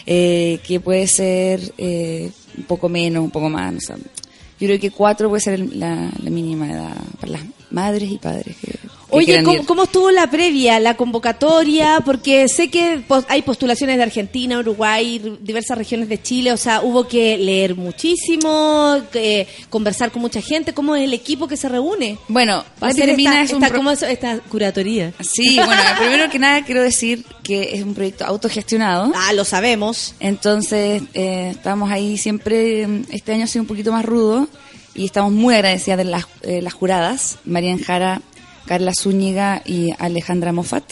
eh, 0.06 0.60
que 0.66 0.80
puede 0.80 1.06
ser 1.06 1.60
eh, 1.78 2.30
un 2.56 2.64
poco 2.64 2.88
menos, 2.88 3.24
un 3.24 3.30
poco 3.30 3.48
más. 3.50 3.74
o 3.74 3.80
sea, 3.80 3.96
yo 3.96 4.66
creo 4.68 4.80
que 4.80 4.90
4 4.90 5.28
puede 5.28 5.40
ser 5.42 5.54
el- 5.54 5.78
la, 5.80 6.10
la 6.22 6.30
mínima 6.30 6.70
edad 6.70 6.96
para 7.20 7.32
las 7.32 7.42
madres 7.70 8.10
y 8.10 8.18
padres. 8.18 8.56
Que, 8.56 8.72
que 8.72 8.78
Oye, 9.10 9.42
¿cómo, 9.44 9.64
cómo 9.66 9.82
estuvo 9.84 10.10
la 10.10 10.28
previa, 10.30 10.80
la 10.80 10.96
convocatoria? 10.96 12.00
Porque 12.04 12.48
sé 12.48 12.68
que 12.70 13.02
hay 13.28 13.42
postulaciones 13.42 13.96
de 13.98 14.02
Argentina, 14.02 14.58
Uruguay, 14.58 15.38
diversas 15.40 15.78
regiones 15.78 16.08
de 16.08 16.20
Chile, 16.20 16.52
o 16.52 16.56
sea, 16.56 16.82
hubo 16.82 17.06
que 17.06 17.38
leer 17.38 17.76
muchísimo, 17.76 18.96
que- 19.12 19.46
conversar 19.70 20.10
con 20.10 20.22
mucha 20.22 20.40
gente. 20.42 20.72
¿Cómo 20.74 20.96
es 20.96 21.04
el 21.04 21.12
equipo 21.14 21.46
que 21.46 21.56
se 21.56 21.68
reúne? 21.68 22.18
Bueno, 22.28 22.64
Para 22.78 22.92
hacer 22.92 23.08
esta, 23.10 23.42
es 23.42 23.50
un 23.52 23.56
esta- 23.62 23.68
pro- 23.68 23.78
¿cómo 23.78 23.90
es 23.90 24.02
esta 24.02 24.38
curatoría? 24.40 25.12
Sí, 25.20 25.56
bueno, 25.56 25.82
primero 25.98 26.30
que 26.30 26.38
nada 26.38 26.64
quiero 26.64 26.82
decir 26.82 27.24
que 27.42 27.74
es 27.76 27.82
un 27.82 27.94
proyecto 27.94 28.24
autogestionado. 28.24 29.12
Ah, 29.14 29.32
lo 29.32 29.44
sabemos. 29.44 30.14
Entonces, 30.20 31.02
eh, 31.14 31.50
estamos 31.52 31.90
ahí 31.90 32.18
siempre, 32.18 32.86
este 33.10 33.32
año 33.32 33.44
ha 33.44 33.46
sido 33.46 33.62
un 33.62 33.68
poquito 33.68 33.92
más 33.92 34.04
rudo 34.04 34.48
y 34.94 35.04
estamos 35.04 35.32
muy 35.32 35.54
agradecidas 35.54 35.98
de 35.98 36.04
las, 36.04 36.26
eh, 36.42 36.60
las 36.62 36.72
juradas, 36.74 37.38
Marian 37.44 37.78
Jara, 37.78 38.20
Carla 38.66 38.92
Zúñiga 38.94 39.62
y 39.64 39.90
Alejandra 39.98 40.52
Moffat, 40.52 40.84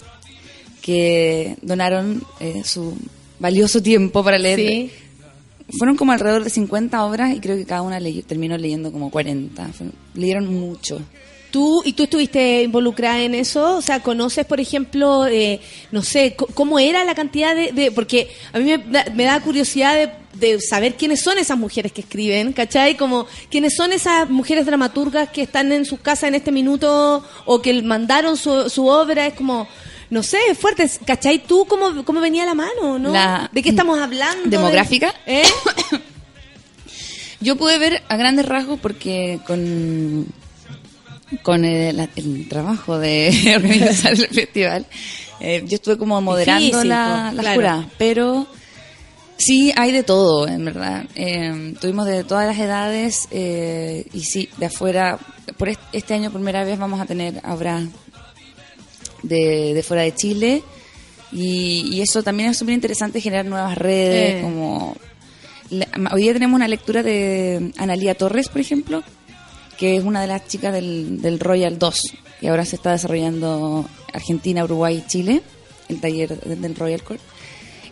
que 0.82 1.56
donaron 1.62 2.22
eh, 2.40 2.62
su 2.64 2.96
valioso 3.38 3.82
tiempo 3.82 4.22
para 4.24 4.38
leer. 4.38 4.58
Sí. 4.58 4.90
Fueron 5.78 5.96
como 5.96 6.12
alrededor 6.12 6.44
de 6.44 6.50
50 6.50 7.04
obras 7.04 7.34
y 7.34 7.40
creo 7.40 7.56
que 7.56 7.64
cada 7.64 7.82
una 7.82 7.98
ley- 7.98 8.22
terminó 8.22 8.56
leyendo 8.58 8.92
como 8.92 9.10
40. 9.10 9.68
Fue- 9.68 9.86
leyeron 10.14 10.46
mucho. 10.54 11.00
¿Tú, 11.54 11.82
¿Y 11.84 11.92
tú 11.92 12.02
estuviste 12.02 12.64
involucrada 12.64 13.20
en 13.22 13.32
eso? 13.36 13.76
O 13.76 13.80
sea, 13.80 14.00
¿conoces, 14.00 14.44
por 14.44 14.58
ejemplo, 14.58 15.24
eh, 15.28 15.60
no 15.92 16.02
sé, 16.02 16.34
cómo 16.34 16.80
era 16.80 17.04
la 17.04 17.14
cantidad 17.14 17.54
de... 17.54 17.70
de- 17.70 17.92
porque 17.92 18.28
a 18.52 18.58
mí 18.58 18.64
me 18.64 18.78
da, 18.78 19.04
me 19.14 19.22
da 19.22 19.38
curiosidad 19.40 19.94
de, 19.94 20.10
de 20.32 20.60
saber 20.60 20.96
quiénes 20.96 21.20
son 21.22 21.38
esas 21.38 21.56
mujeres 21.56 21.92
que 21.92 22.00
escriben, 22.00 22.52
¿cachai? 22.52 22.96
Como, 22.96 23.28
¿quiénes 23.52 23.76
son 23.76 23.92
esas 23.92 24.28
mujeres 24.28 24.66
dramaturgas 24.66 25.28
que 25.28 25.42
están 25.42 25.70
en 25.70 25.84
sus 25.84 26.00
casas 26.00 26.24
en 26.24 26.34
este 26.34 26.50
minuto 26.50 27.24
o 27.44 27.62
que 27.62 27.80
mandaron 27.82 28.36
su, 28.36 28.68
su 28.68 28.88
obra? 28.88 29.28
Es 29.28 29.34
como... 29.34 29.68
No 30.10 30.22
sé, 30.24 30.38
es 30.50 30.58
fuerte, 30.58 30.90
¿cachai? 31.06 31.38
¿Tú 31.38 31.66
cómo, 31.68 32.04
cómo 32.04 32.20
venía 32.20 32.44
la 32.44 32.54
mano, 32.54 32.98
no? 32.98 33.12
La- 33.12 33.48
¿De 33.52 33.62
qué 33.62 33.68
estamos 33.68 33.98
hablando? 34.00 34.50
¿Demográfica? 34.50 35.14
¿Eh? 35.24 35.44
Yo 37.40 37.56
pude 37.56 37.78
ver 37.78 38.02
a 38.08 38.16
grandes 38.16 38.46
rasgos 38.46 38.78
porque 38.80 39.38
con, 39.46 40.26
con 41.42 41.64
el, 41.64 42.08
el 42.16 42.48
trabajo 42.48 42.98
de 42.98 43.30
organizar 43.56 44.12
el 44.12 44.26
festival, 44.28 44.86
eh, 45.40 45.62
yo 45.66 45.76
estuve 45.76 45.98
como 45.98 46.20
moderando 46.20 46.64
Difícil, 46.66 46.88
la, 46.88 47.32
las 47.32 47.40
claro. 47.42 47.54
juradas, 47.56 47.86
pero 47.98 48.46
sí 49.36 49.72
hay 49.76 49.92
de 49.92 50.02
todo, 50.02 50.46
en 50.48 50.64
verdad. 50.64 51.04
Eh, 51.14 51.74
tuvimos 51.80 52.06
de 52.06 52.24
todas 52.24 52.46
las 52.46 52.58
edades 52.58 53.28
eh, 53.30 54.06
y 54.12 54.20
sí, 54.20 54.48
de 54.58 54.66
afuera, 54.66 55.18
por 55.56 55.68
est- 55.68 55.80
este 55.92 56.14
año 56.14 56.30
primera 56.30 56.64
vez 56.64 56.78
vamos 56.78 57.00
a 57.00 57.06
tener 57.06 57.40
obras 57.48 57.84
de, 59.22 59.74
de 59.74 59.82
fuera 59.82 60.02
de 60.02 60.14
Chile. 60.14 60.62
Y, 61.32 61.88
y 61.96 62.00
eso 62.00 62.22
también 62.22 62.50
es 62.50 62.58
súper 62.58 62.74
interesante 62.74 63.20
generar 63.20 63.44
nuevas 63.46 63.76
redes, 63.76 64.40
como 64.42 64.96
la- 65.70 65.88
hoy 66.12 66.22
día 66.22 66.32
tenemos 66.32 66.54
una 66.56 66.68
lectura 66.68 67.02
de 67.02 67.72
Analía 67.76 68.14
Torres, 68.14 68.48
por 68.48 68.60
ejemplo, 68.60 69.02
que 69.78 69.96
es 69.96 70.04
una 70.04 70.20
de 70.20 70.26
las 70.28 70.46
chicas 70.46 70.72
del, 70.72 71.20
del 71.20 71.38
Royal 71.40 71.78
2, 71.78 72.00
que 72.40 72.48
ahora 72.48 72.64
se 72.64 72.76
está 72.76 72.92
desarrollando 72.92 73.84
Argentina, 74.12 74.64
Uruguay 74.64 75.02
y 75.04 75.06
Chile, 75.08 75.42
el 75.88 76.00
taller 76.00 76.38
de- 76.40 76.56
del 76.56 76.74
Royal 76.76 77.02
Court. 77.02 77.20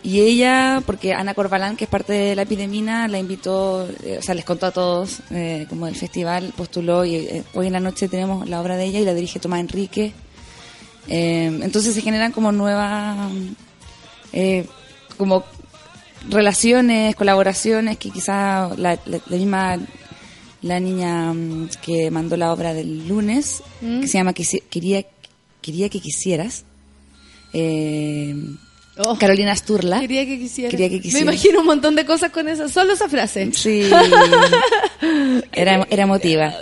Y 0.05 0.19
ella, 0.19 0.83
porque 0.85 1.13
Ana 1.13 1.33
Corbalán, 1.33 1.77
que 1.77 1.85
es 1.85 1.89
parte 1.89 2.11
de 2.11 2.35
la 2.35 2.41
epidemia, 2.41 3.07
la 3.07 3.19
invitó, 3.19 3.87
eh, 4.03 4.17
o 4.19 4.21
sea, 4.21 4.35
les 4.35 4.43
contó 4.43 4.65
a 4.65 4.71
todos, 4.71 5.19
eh, 5.31 5.65
como 5.69 5.85
del 5.85 5.95
festival, 5.95 6.53
postuló 6.57 7.05
y 7.05 7.15
eh, 7.15 7.43
hoy 7.53 7.67
en 7.67 7.73
la 7.73 7.79
noche 7.79 8.09
tenemos 8.09 8.49
la 8.49 8.59
obra 8.59 8.75
de 8.75 8.83
ella 8.83 8.99
y 8.99 9.05
la 9.05 9.13
dirige 9.13 9.39
Tomás 9.39 9.61
Enrique. 9.61 10.11
Eh, 11.07 11.59
entonces 11.63 11.93
se 11.93 12.01
generan 12.01 12.31
como 12.33 12.51
nuevas, 12.51 13.29
como 15.17 15.43
relaciones, 16.29 17.15
colaboraciones 17.15 17.97
que 17.97 18.09
quizá 18.09 18.69
la, 18.77 18.97
la- 19.05 19.19
la 19.25 19.37
misma 19.37 19.77
la 20.63 20.79
niña 20.79 21.31
mm, 21.33 21.69
que 21.85 22.09
mandó 22.09 22.35
la 22.37 22.51
obra 22.51 22.73
del 22.73 23.07
lunes, 23.07 23.61
Mm. 23.81 24.01
que 24.01 24.07
se 24.07 24.17
llama 24.17 24.33
Quería, 24.33 25.05
Quería 25.61 25.89
que 25.89 25.99
quisieras, 25.99 26.65
eh, 27.53 28.35
Carolina 29.19 29.55
Sturla. 29.55 29.97
Oh. 29.97 30.01
Quería 30.01 30.25
que 30.25 30.37
quisiera. 30.37 30.69
Quería 30.69 30.89
que 30.89 31.11
Me 31.13 31.19
imagino 31.19 31.61
un 31.61 31.65
montón 31.65 31.95
de 31.95 32.05
cosas 32.05 32.31
con 32.31 32.47
esa, 32.47 32.69
solo 32.69 32.93
esa 32.93 33.09
frase. 33.09 33.51
Sí. 33.53 33.89
Era, 35.51 35.85
era 35.89 36.03
emotiva. 36.03 36.53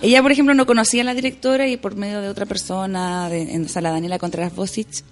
Ella, 0.00 0.22
por 0.22 0.32
ejemplo, 0.32 0.54
no 0.54 0.64
conocía 0.66 1.02
a 1.02 1.04
la 1.04 1.14
directora 1.14 1.68
y 1.68 1.76
por 1.76 1.96
medio 1.96 2.22
de 2.22 2.28
otra 2.28 2.46
persona, 2.46 3.28
de, 3.28 3.42
en, 3.42 3.66
o 3.66 3.68
sea, 3.68 3.82
la 3.82 3.90
Daniela 3.90 4.18
Contreras 4.18 4.54
Bosic, 4.54 5.04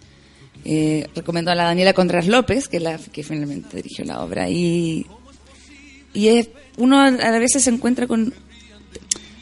eh, 0.64 1.06
recomendó 1.14 1.50
a 1.50 1.54
la 1.54 1.64
Daniela 1.64 1.92
Contreras 1.92 2.26
López, 2.26 2.66
que 2.68 2.80
la 2.80 2.96
que 2.98 3.22
finalmente 3.22 3.76
dirigió 3.76 4.04
la 4.06 4.22
obra. 4.22 4.48
Y, 4.48 5.06
y 6.14 6.28
es, 6.28 6.48
uno 6.76 7.00
a 7.00 7.38
veces 7.38 7.62
se 7.64 7.70
encuentra 7.70 8.06
con. 8.06 8.32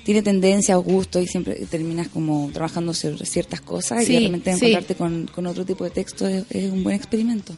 Tiene 0.05 0.23
tendencia 0.23 0.79
o 0.79 0.83
gusto 0.83 1.21
y 1.21 1.27
siempre 1.27 1.55
terminas 1.69 2.07
como 2.07 2.49
trabajando 2.53 2.95
sobre 2.95 3.27
ciertas 3.27 3.61
cosas 3.61 4.03
y 4.05 4.07
Sí, 4.07 4.19
repente 4.21 4.53
sí. 4.57 4.67
encontrarte 4.67 4.95
con, 4.95 5.27
con 5.27 5.47
otro 5.49 5.65
tipo 5.65 5.83
de 5.83 5.91
texto 5.91 6.29
es, 6.29 6.45
es 6.51 6.71
un 6.71 6.85
buen 6.85 6.95
experimento. 6.95 7.57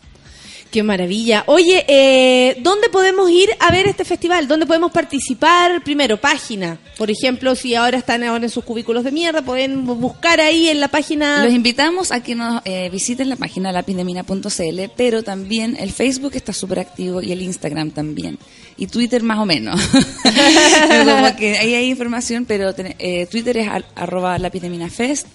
Qué 0.71 0.83
maravilla. 0.83 1.45
Oye, 1.47 1.83
eh, 1.89 2.57
¿dónde 2.61 2.91
podemos 2.91 3.31
ir 3.31 3.49
a 3.59 3.73
ver 3.73 3.87
este 3.87 4.05
festival? 4.05 4.47
¿Dónde 4.49 4.67
podemos 4.67 4.93
participar? 4.93 5.83
Primero, 5.83 6.19
página. 6.21 6.79
Por 6.99 7.11
ejemplo, 7.11 7.55
si 7.57 7.75
ahora 7.75 7.97
están 7.97 8.23
ahora 8.23 8.45
en 8.45 8.51
sus 8.51 8.65
cubículos 8.65 9.03
de 9.03 9.11
mierda, 9.11 9.41
pueden 9.41 9.87
buscar 9.87 10.43
ahí 10.43 10.69
en 10.69 10.79
la 10.81 10.89
página. 10.89 11.43
Los 11.43 11.55
invitamos 11.55 12.13
a 12.13 12.23
que 12.23 12.35
nos 12.35 12.61
eh, 12.67 12.91
visiten 12.93 13.31
la 13.31 13.37
página 13.37 13.73
lapidemina.cl, 13.73 14.81
pero 14.95 15.23
también 15.23 15.75
el 15.81 15.91
Facebook 15.91 16.33
está 16.35 16.53
súper 16.53 16.81
activo 16.81 17.23
y 17.23 17.33
el 17.33 17.41
Instagram 17.41 17.91
también. 17.91 18.39
Y 18.77 18.89
Twitter 18.89 19.23
más 19.23 19.39
o 19.39 19.47
menos. 19.47 19.81
Como 21.05 21.37
que 21.37 21.57
ahí 21.59 21.75
hay 21.77 21.89
información, 21.89 22.45
pero 22.45 22.75
ten- 22.75 22.95
eh, 22.99 23.27
Twitter 23.27 23.57
es 23.57 23.69
ar- 23.69 23.87
arroba 23.95 24.39
lapideminafest, 24.39 25.27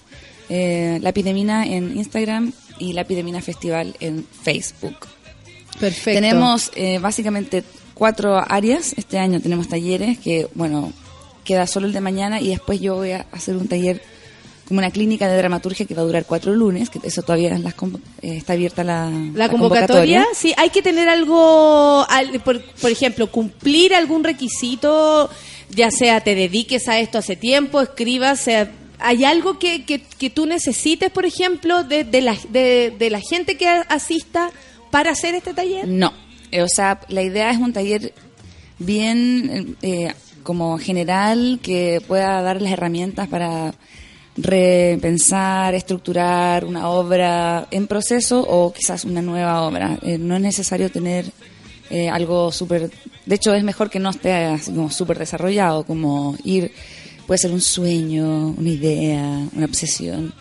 eh, 0.48 0.98
lapidemina 1.02 1.66
en 1.66 1.96
Instagram 1.96 2.52
y 2.78 2.92
lapidemina 2.92 3.40
festival 3.42 3.96
en 3.98 4.24
Facebook. 4.44 4.96
Perfecto. 5.78 6.20
Tenemos 6.20 6.70
eh, 6.74 6.98
básicamente 6.98 7.64
cuatro 7.94 8.36
áreas. 8.48 8.94
Este 8.96 9.18
año 9.18 9.40
tenemos 9.40 9.68
talleres 9.68 10.18
que, 10.18 10.48
bueno, 10.54 10.92
queda 11.44 11.66
solo 11.66 11.86
el 11.86 11.92
de 11.92 12.00
mañana 12.00 12.40
y 12.40 12.48
después 12.48 12.80
yo 12.80 12.96
voy 12.96 13.12
a 13.12 13.26
hacer 13.32 13.56
un 13.56 13.68
taller 13.68 14.02
como 14.66 14.78
una 14.78 14.90
clínica 14.90 15.28
de 15.28 15.36
dramaturgia 15.36 15.84
que 15.84 15.94
va 15.94 16.00
a 16.00 16.06
durar 16.06 16.24
cuatro 16.24 16.54
lunes, 16.54 16.88
que 16.88 16.98
eso 17.02 17.20
todavía 17.20 17.50
las 17.58 17.74
eh, 18.22 18.38
está 18.38 18.54
abierta 18.54 18.82
la, 18.82 19.10
La 19.34 19.50
convocatoria, 19.50 20.26
sí, 20.34 20.54
hay 20.56 20.70
que 20.70 20.80
tener 20.80 21.06
algo, 21.10 22.06
al- 22.08 22.40
por, 22.40 22.62
por 22.80 22.90
ejemplo, 22.90 23.30
cumplir 23.30 23.94
algún 23.94 24.24
requisito, 24.24 25.28
ya 25.68 25.90
sea 25.90 26.22
te 26.22 26.34
dediques 26.34 26.88
a 26.88 26.98
esto 26.98 27.18
hace 27.18 27.36
tiempo, 27.36 27.82
escribas, 27.82 28.40
sea, 28.40 28.72
¿hay 29.00 29.24
algo 29.24 29.58
que, 29.58 29.84
que, 29.84 30.00
que 30.00 30.30
tú 30.30 30.46
necesites, 30.46 31.10
por 31.10 31.26
ejemplo, 31.26 31.84
de, 31.84 32.04
de, 32.04 32.22
la, 32.22 32.34
de, 32.48 32.94
de 32.98 33.10
la 33.10 33.20
gente 33.20 33.58
que 33.58 33.68
asista 33.68 34.50
para 34.94 35.10
hacer 35.10 35.34
este 35.34 35.52
taller? 35.52 35.88
No, 35.88 36.12
Eh, 36.52 36.62
o 36.62 36.68
sea, 36.68 37.00
la 37.08 37.20
idea 37.20 37.50
es 37.50 37.58
un 37.58 37.72
taller 37.72 38.14
bien 38.78 39.76
eh, 39.82 40.14
como 40.44 40.78
general 40.78 41.58
que 41.60 42.00
pueda 42.06 42.40
dar 42.42 42.62
las 42.62 42.72
herramientas 42.72 43.26
para 43.26 43.74
repensar, 44.36 45.74
estructurar 45.74 46.64
una 46.64 46.90
obra 46.90 47.66
en 47.72 47.88
proceso 47.88 48.40
o 48.40 48.72
quizás 48.72 49.04
una 49.04 49.20
nueva 49.20 49.62
obra. 49.62 49.98
Eh, 50.02 50.16
no 50.16 50.36
es 50.36 50.42
necesario 50.42 50.88
tener 50.92 51.24
algo 52.12 52.52
súper... 52.52 52.90
De 53.26 53.34
hecho, 53.34 53.52
es 53.52 53.64
mejor 53.64 53.90
que 53.90 53.98
no 53.98 54.10
esté 54.10 54.56
súper 54.90 55.18
desarrollado, 55.18 55.84
como 55.84 56.36
ir... 56.44 56.70
Puede 57.26 57.38
ser 57.38 57.50
un 57.50 57.60
sueño, 57.60 58.54
una 58.56 58.68
idea, 58.68 59.48
una 59.56 59.66
obsesión. 59.66 60.34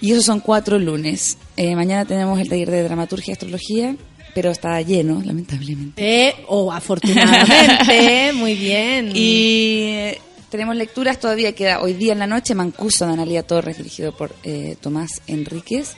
Y 0.00 0.12
esos 0.12 0.24
son 0.24 0.40
cuatro 0.40 0.78
lunes. 0.78 1.36
Eh, 1.62 1.76
mañana 1.76 2.06
tenemos 2.06 2.40
el 2.40 2.48
taller 2.48 2.70
de 2.70 2.82
dramaturgia 2.82 3.32
y 3.32 3.34
astrología, 3.34 3.94
pero 4.34 4.50
está 4.50 4.80
lleno, 4.80 5.20
lamentablemente. 5.22 6.28
Eh, 6.28 6.34
o 6.48 6.72
afortunadamente, 6.72 8.32
muy 8.34 8.54
bien. 8.54 9.12
Y 9.14 9.82
eh, 9.88 10.20
tenemos 10.48 10.74
lecturas, 10.74 11.20
todavía 11.20 11.54
queda 11.54 11.82
hoy 11.82 11.92
día 11.92 12.14
en 12.14 12.18
la 12.18 12.26
noche, 12.26 12.54
Mancuso 12.54 13.06
de 13.06 13.12
Analia 13.12 13.42
Torres, 13.42 13.76
dirigido 13.76 14.16
por 14.16 14.34
eh, 14.42 14.76
Tomás 14.80 15.20
Enríquez. 15.26 15.96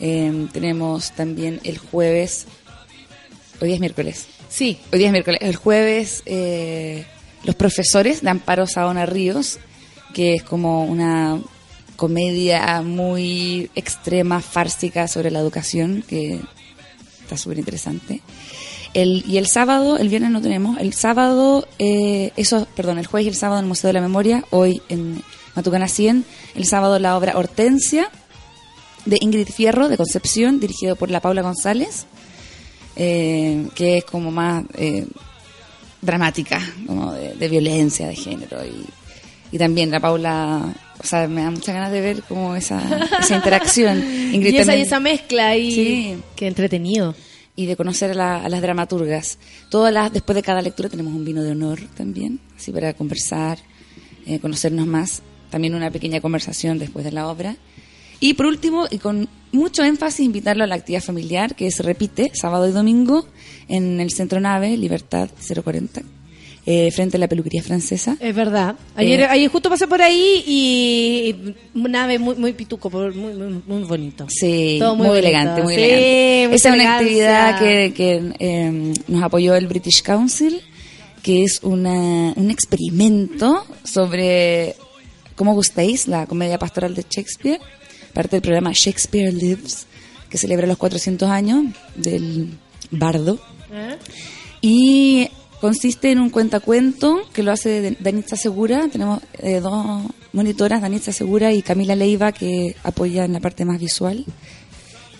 Eh, 0.00 0.48
tenemos 0.52 1.12
también 1.12 1.60
el 1.62 1.78
jueves, 1.78 2.46
hoy 3.60 3.68
día 3.68 3.76
es 3.76 3.80
miércoles. 3.80 4.26
Sí. 4.48 4.80
Hoy 4.92 4.98
día 4.98 5.06
es 5.06 5.12
miércoles. 5.12 5.38
El 5.42 5.54
jueves, 5.54 6.24
eh, 6.26 7.06
Los 7.44 7.54
Profesores 7.54 8.20
de 8.20 8.30
Amparo 8.30 8.66
Saona 8.66 9.06
Ríos, 9.06 9.60
que 10.12 10.34
es 10.34 10.42
como 10.42 10.84
una 10.84 11.38
comedia 11.96 12.82
muy 12.82 13.70
extrema, 13.74 14.40
fársica 14.40 15.08
sobre 15.08 15.30
la 15.30 15.40
educación, 15.40 16.04
que 16.08 16.40
está 17.22 17.36
súper 17.36 17.58
interesante. 17.58 18.20
El, 18.92 19.24
y 19.26 19.38
el 19.38 19.46
sábado, 19.46 19.98
el 19.98 20.08
viernes 20.08 20.30
no 20.30 20.40
tenemos, 20.40 20.78
el 20.78 20.92
sábado, 20.92 21.66
eh, 21.78 22.32
eso, 22.36 22.68
perdón, 22.76 22.98
el 22.98 23.06
jueves 23.06 23.26
y 23.26 23.28
el 23.30 23.34
sábado 23.34 23.58
en 23.58 23.64
el 23.64 23.68
Museo 23.68 23.88
de 23.88 23.94
la 23.94 24.00
Memoria, 24.00 24.44
hoy 24.50 24.82
en 24.88 25.22
Matucana 25.56 25.88
100, 25.88 26.24
el 26.54 26.64
sábado 26.64 26.98
la 26.98 27.16
obra 27.16 27.36
Hortensia, 27.36 28.08
de 29.04 29.18
Ingrid 29.20 29.48
Fierro, 29.48 29.88
de 29.88 29.96
Concepción, 29.96 30.60
dirigido 30.60 30.96
por 30.96 31.10
la 31.10 31.20
Paula 31.20 31.42
González, 31.42 32.06
eh, 32.96 33.66
que 33.74 33.98
es 33.98 34.04
como 34.04 34.30
más 34.30 34.64
eh, 34.74 35.06
dramática, 36.00 36.60
como 36.86 37.12
de, 37.12 37.34
de 37.34 37.48
violencia 37.48 38.06
de 38.06 38.14
género. 38.14 38.64
Y, 38.64 38.86
y 39.54 39.58
también 39.58 39.90
la 39.90 40.00
Paula, 40.00 40.72
o 41.04 41.06
sea, 41.06 41.28
me 41.28 41.42
da 41.42 41.50
muchas 41.50 41.74
ganas 41.74 41.92
de 41.92 42.00
ver 42.00 42.22
como 42.22 42.56
esa, 42.56 42.80
esa 43.20 43.36
interacción. 43.36 43.98
Ingrid 44.32 44.52
y 44.54 44.56
esa, 44.58 44.74
y 44.76 44.80
esa 44.80 44.98
mezcla 45.00 45.48
ahí. 45.48 45.70
Sí. 45.72 46.16
Qué 46.34 46.46
entretenido. 46.48 47.14
y 47.56 47.66
de 47.66 47.76
conocer 47.76 48.10
a, 48.10 48.14
la- 48.14 48.44
a 48.44 48.48
las 48.48 48.60
dramaturgas. 48.62 49.38
Todas 49.70 49.92
las, 49.92 50.12
después 50.12 50.34
de 50.34 50.42
cada 50.42 50.60
lectura 50.62 50.88
tenemos 50.88 51.12
un 51.14 51.24
vino 51.24 51.42
de 51.44 51.52
honor 51.52 51.78
también, 51.96 52.40
así 52.56 52.72
para 52.72 52.94
conversar, 52.94 53.58
eh, 54.26 54.40
conocernos 54.40 54.86
más. 54.88 55.22
También 55.50 55.74
una 55.76 55.90
pequeña 55.92 56.20
conversación 56.20 56.78
después 56.80 57.04
de 57.04 57.12
la 57.12 57.28
obra. 57.28 57.54
Y 58.18 58.34
por 58.34 58.46
último, 58.46 58.86
y 58.90 58.98
con 58.98 59.28
mucho 59.52 59.84
énfasis, 59.84 60.24
invitarlo 60.26 60.64
a 60.64 60.66
la 60.66 60.74
actividad 60.76 61.02
familiar 61.02 61.54
que 61.54 61.70
se 61.70 61.82
repite 61.84 62.32
sábado 62.34 62.66
y 62.68 62.72
domingo 62.72 63.26
en 63.68 64.00
el 64.00 64.10
Centro 64.10 64.40
Nave, 64.40 64.76
Libertad 64.76 65.28
040, 65.62 66.02
eh, 66.66 66.90
frente 66.92 67.16
a 67.18 67.20
la 67.20 67.28
peluquería 67.28 67.62
francesa. 67.62 68.16
Es 68.20 68.34
verdad. 68.34 68.76
Ayer, 68.96 69.20
Eh, 69.20 69.26
ayer 69.28 69.50
justo 69.50 69.68
pasé 69.68 69.86
por 69.86 70.00
ahí 70.00 70.42
y 70.46 71.54
un 71.74 71.90
nave 71.90 72.18
muy, 72.18 72.36
muy 72.36 72.52
pituco, 72.54 72.88
muy, 72.90 73.12
muy, 73.14 73.62
muy 73.66 73.82
bonito. 73.84 74.26
Sí, 74.30 74.76
Todo 74.80 74.96
muy, 74.96 75.08
muy 75.08 75.18
elegante, 75.18 75.62
muy 75.62 75.74
Sí, 75.74 75.82
elegante. 75.82 76.54
Esa 76.54 76.68
es 76.70 76.74
una 76.74 76.96
actividad 76.96 77.58
que, 77.58 77.92
que, 77.94 78.32
eh, 78.38 78.92
nos 79.08 79.22
apoyó 79.22 79.54
el 79.56 79.66
British 79.66 80.02
Council, 80.02 80.60
que 81.22 81.44
es 81.44 81.60
una, 81.62 82.32
un 82.36 82.50
experimento 82.50 83.66
sobre 83.82 84.74
cómo 85.36 85.52
gustáis 85.54 86.06
la 86.08 86.26
comedia 86.26 86.58
pastoral 86.58 86.94
de 86.94 87.04
Shakespeare, 87.08 87.60
parte 88.12 88.36
del 88.36 88.42
programa 88.42 88.70
Shakespeare 88.72 89.32
Lives, 89.32 89.86
que 90.30 90.38
celebra 90.38 90.66
los 90.66 90.78
400 90.78 91.28
años 91.28 91.64
del 91.94 92.48
bardo. 92.90 93.38
¿Eh? 93.72 93.96
Y 94.62 95.28
consiste 95.64 96.12
en 96.12 96.20
un 96.20 96.28
cuentacuento 96.28 97.22
que 97.32 97.42
lo 97.42 97.50
hace 97.50 97.96
Danitza 97.98 98.36
Segura. 98.36 98.86
Tenemos 98.92 99.20
eh, 99.38 99.60
dos 99.60 100.02
monitoras, 100.34 100.82
Danitza 100.82 101.10
Segura 101.10 101.54
y 101.54 101.62
Camila 101.62 101.96
Leiva, 101.96 102.32
que 102.32 102.76
apoyan 102.82 103.32
la 103.32 103.40
parte 103.40 103.64
más 103.64 103.80
visual. 103.80 104.26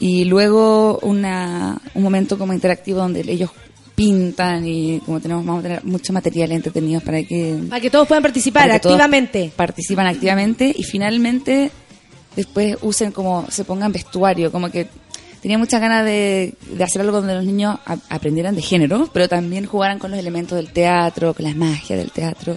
Y 0.00 0.26
luego 0.26 0.98
una, 0.98 1.80
un 1.94 2.02
momento 2.02 2.36
como 2.36 2.52
interactivo 2.52 2.98
donde 2.98 3.20
ellos 3.26 3.52
pintan 3.94 4.66
y 4.66 5.00
como 5.06 5.18
tenemos 5.18 5.46
vamos 5.46 5.60
a 5.60 5.62
tener 5.62 5.84
mucho 5.86 6.12
material 6.12 6.52
entretenido 6.52 7.00
para 7.00 7.22
que 7.22 7.60
Para 7.70 7.80
que 7.80 7.88
todos 7.88 8.06
puedan 8.06 8.22
participar 8.22 8.70
activamente. 8.70 9.50
participan 9.56 10.08
activamente 10.08 10.74
y 10.76 10.82
finalmente 10.82 11.70
después 12.36 12.76
usen 12.82 13.12
como 13.12 13.46
se 13.50 13.64
pongan 13.64 13.92
vestuario 13.92 14.52
como 14.52 14.70
que 14.70 14.88
tenía 15.44 15.58
muchas 15.58 15.78
ganas 15.78 16.06
de, 16.06 16.54
de 16.70 16.84
hacer 16.84 17.02
algo 17.02 17.18
donde 17.18 17.34
los 17.34 17.44
niños 17.44 17.76
aprendieran 18.08 18.56
de 18.56 18.62
género 18.62 19.10
pero 19.12 19.28
también 19.28 19.66
jugaran 19.66 19.98
con 19.98 20.10
los 20.10 20.18
elementos 20.18 20.56
del 20.56 20.70
teatro 20.70 21.34
con 21.34 21.44
la 21.44 21.54
magia 21.54 21.98
del 21.98 22.10
teatro 22.10 22.56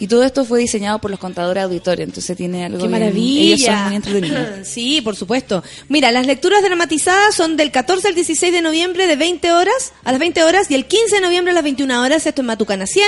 y 0.00 0.08
todo 0.08 0.24
esto 0.24 0.44
fue 0.44 0.58
diseñado 0.58 0.98
por 0.98 1.10
los 1.12 1.20
contadores 1.20 1.62
auditorios 1.62 2.08
entonces 2.08 2.36
tiene 2.36 2.64
algo 2.64 2.78
¡Qué 2.78 2.88
bien- 2.88 3.00
maravilla! 3.00 3.54
ellos 3.54 3.60
son 3.66 3.84
muy 3.84 3.94
entretenidos 3.96 4.46
Sí, 4.66 5.00
por 5.00 5.14
supuesto. 5.14 5.62
Mira, 5.88 6.10
las 6.10 6.26
lecturas 6.26 6.62
dramatizadas 6.62 7.34
son 7.34 7.56
del 7.56 7.70
14 7.70 8.08
al 8.08 8.14
16 8.14 8.52
de 8.52 8.62
noviembre 8.62 9.06
de 9.06 9.14
20 9.16 9.52
horas 9.52 9.92
a 10.04 10.10
las 10.10 10.18
20 10.20 10.42
horas 10.44 10.70
y 10.70 10.74
el 10.74 10.86
15 10.86 11.16
de 11.16 11.20
noviembre 11.20 11.52
a 11.52 11.54
las 11.54 11.62
21 11.64 12.02
horas, 12.02 12.26
esto 12.26 12.40
en 12.40 12.46
Matucana 12.46 12.86
100. 12.86 13.06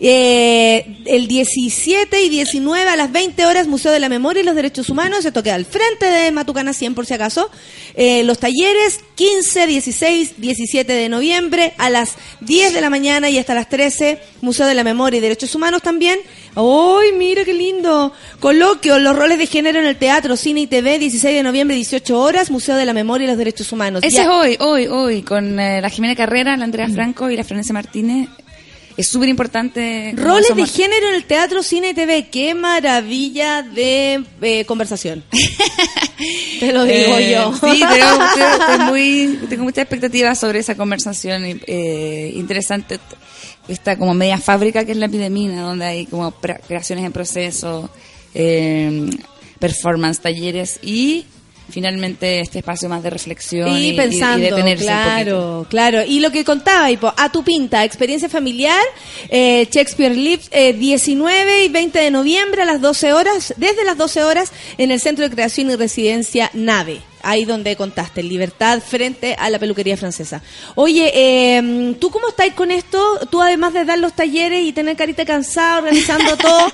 Eh, 0.00 1.02
el 1.06 1.26
17 1.26 2.22
y 2.22 2.28
19 2.28 2.88
a 2.88 2.96
las 2.96 3.10
20 3.10 3.44
horas, 3.46 3.66
Museo 3.66 3.90
de 3.92 3.98
la 3.98 4.08
Memoria 4.08 4.42
y 4.42 4.46
los 4.46 4.54
Derechos 4.54 4.88
Humanos, 4.90 5.24
esto 5.24 5.42
queda 5.42 5.56
al 5.56 5.64
frente 5.64 6.06
de 6.06 6.30
Matucana 6.30 6.72
100 6.72 6.94
por 6.94 7.04
si 7.04 7.14
acaso. 7.14 7.50
Eh, 7.94 8.22
los 8.24 8.38
talleres 8.38 9.00
15, 9.16 9.66
16, 9.66 10.34
17 10.40 10.92
de 10.92 11.08
noviembre 11.08 11.74
a 11.78 11.90
las 11.90 12.12
10 12.42 12.74
de 12.74 12.80
la 12.80 12.90
mañana 12.90 13.28
y 13.28 13.38
hasta 13.38 13.54
las 13.54 13.68
13, 13.68 14.20
Museo 14.40 14.66
de 14.66 14.74
la 14.74 14.84
Memoria 14.84 15.18
y 15.18 15.20
Derechos 15.20 15.54
Humanos 15.54 15.82
también. 15.82 16.18
¡Ay, 16.54 17.12
mira 17.16 17.44
qué 17.44 17.54
lindo! 17.54 18.12
Coloquio, 18.40 18.98
los 18.98 19.14
roles 19.14 19.38
de 19.38 19.46
género 19.46 19.78
en 19.78 19.86
el 19.86 19.96
teatro, 19.96 20.36
cine 20.36 20.62
y 20.62 20.66
TV, 20.66 20.98
16 20.98 21.34
de 21.36 21.42
noviembre, 21.42 21.76
18 21.76 22.18
horas, 22.20 22.50
Museo 22.50 22.74
de 22.76 22.84
la 22.86 22.92
Memoria 22.92 23.26
y 23.26 23.28
los 23.28 23.38
Derechos 23.38 23.70
Humanos. 23.70 24.02
Ese 24.02 24.16
Ya. 24.16 24.22
es 24.24 24.28
hoy, 24.28 24.56
hoy, 24.60 24.86
hoy, 24.88 25.22
con 25.22 25.60
eh, 25.60 25.80
la 25.80 25.88
Jimena 25.90 26.16
Carrera, 26.16 26.56
la 26.56 26.64
Andrea 26.64 26.88
Franco 26.88 27.30
y 27.30 27.36
la 27.36 27.44
Florencia 27.44 27.72
Martínez. 27.72 28.28
Es 28.96 29.06
súper 29.06 29.28
importante. 29.28 30.12
Roles 30.16 30.56
de 30.56 30.66
género 30.66 31.10
en 31.10 31.14
el 31.14 31.24
teatro, 31.24 31.62
cine 31.62 31.90
y 31.90 31.94
TV. 31.94 32.26
¡Qué 32.32 32.52
maravilla 32.56 33.62
de 33.62 34.24
eh, 34.42 34.64
conversación! 34.64 35.22
Te 36.58 36.72
lo 36.72 36.82
digo 36.84 37.16
Eh, 37.18 37.30
yo. 37.32 37.52
Sí, 37.54 37.78
tengo, 37.80 38.24
tengo- 38.34 38.84
muy, 38.90 39.38
tengo 39.48 39.62
muchas 39.62 39.82
expectativas 39.82 40.38
sobre 40.40 40.58
esa 40.58 40.74
conversación 40.76 41.60
eh, 41.66 42.32
interesante. 42.34 42.98
Esta 43.68 43.96
como 43.96 44.14
media 44.14 44.38
fábrica 44.38 44.84
que 44.84 44.92
es 44.92 44.98
la 44.98 45.06
epidemia, 45.06 45.60
donde 45.60 45.84
hay 45.84 46.06
como 46.06 46.32
creaciones 46.32 47.04
en 47.04 47.12
proceso, 47.12 47.90
eh, 48.34 49.10
performance, 49.58 50.20
talleres 50.20 50.78
y 50.82 51.26
finalmente 51.70 52.40
este 52.40 52.58
espacio 52.58 52.88
más 52.88 53.02
de 53.02 53.10
reflexión 53.10 53.68
y, 53.76 53.88
Y 53.88 53.92
pensando, 53.92 54.38
y 54.38 54.50
detenerse 54.50 54.86
un 54.86 54.90
poquito. 54.90 55.14
claro, 55.14 55.66
claro. 55.68 56.04
Y 56.04 56.20
lo 56.20 56.30
que 56.30 56.44
contaba, 56.44 56.90
Ipo, 56.90 57.12
a 57.16 57.30
tu 57.30 57.44
pinta, 57.44 57.84
experiencia 57.84 58.28
familiar, 58.28 58.82
eh, 59.28 59.68
Shakespeare 59.70 60.14
Lives, 60.14 60.48
eh, 60.50 60.72
19 60.72 61.64
y 61.64 61.68
20 61.68 61.98
de 61.98 62.10
noviembre 62.10 62.62
a 62.62 62.64
las 62.64 62.80
12 62.80 63.12
horas, 63.12 63.54
desde 63.56 63.84
las 63.84 63.98
12 63.98 64.24
horas, 64.24 64.52
en 64.78 64.90
el 64.90 65.00
Centro 65.00 65.28
de 65.28 65.34
Creación 65.34 65.70
y 65.70 65.76
Residencia 65.76 66.50
Nave. 66.54 67.00
Ahí 67.22 67.44
donde 67.44 67.74
contaste, 67.76 68.22
Libertad 68.22 68.80
frente 68.80 69.34
a 69.38 69.50
la 69.50 69.58
peluquería 69.58 69.96
francesa. 69.96 70.40
Oye, 70.76 71.10
eh, 71.14 71.94
¿tú 72.00 72.10
cómo 72.10 72.28
estás 72.28 72.50
con 72.54 72.70
esto? 72.70 73.02
Tú 73.30 73.42
además 73.42 73.72
de 73.72 73.84
dar 73.84 73.98
los 73.98 74.12
talleres 74.14 74.64
y 74.64 74.72
tener 74.72 74.96
carita 74.96 75.24
cansada 75.24 75.78
organizando 75.78 76.36
todo, 76.38 76.72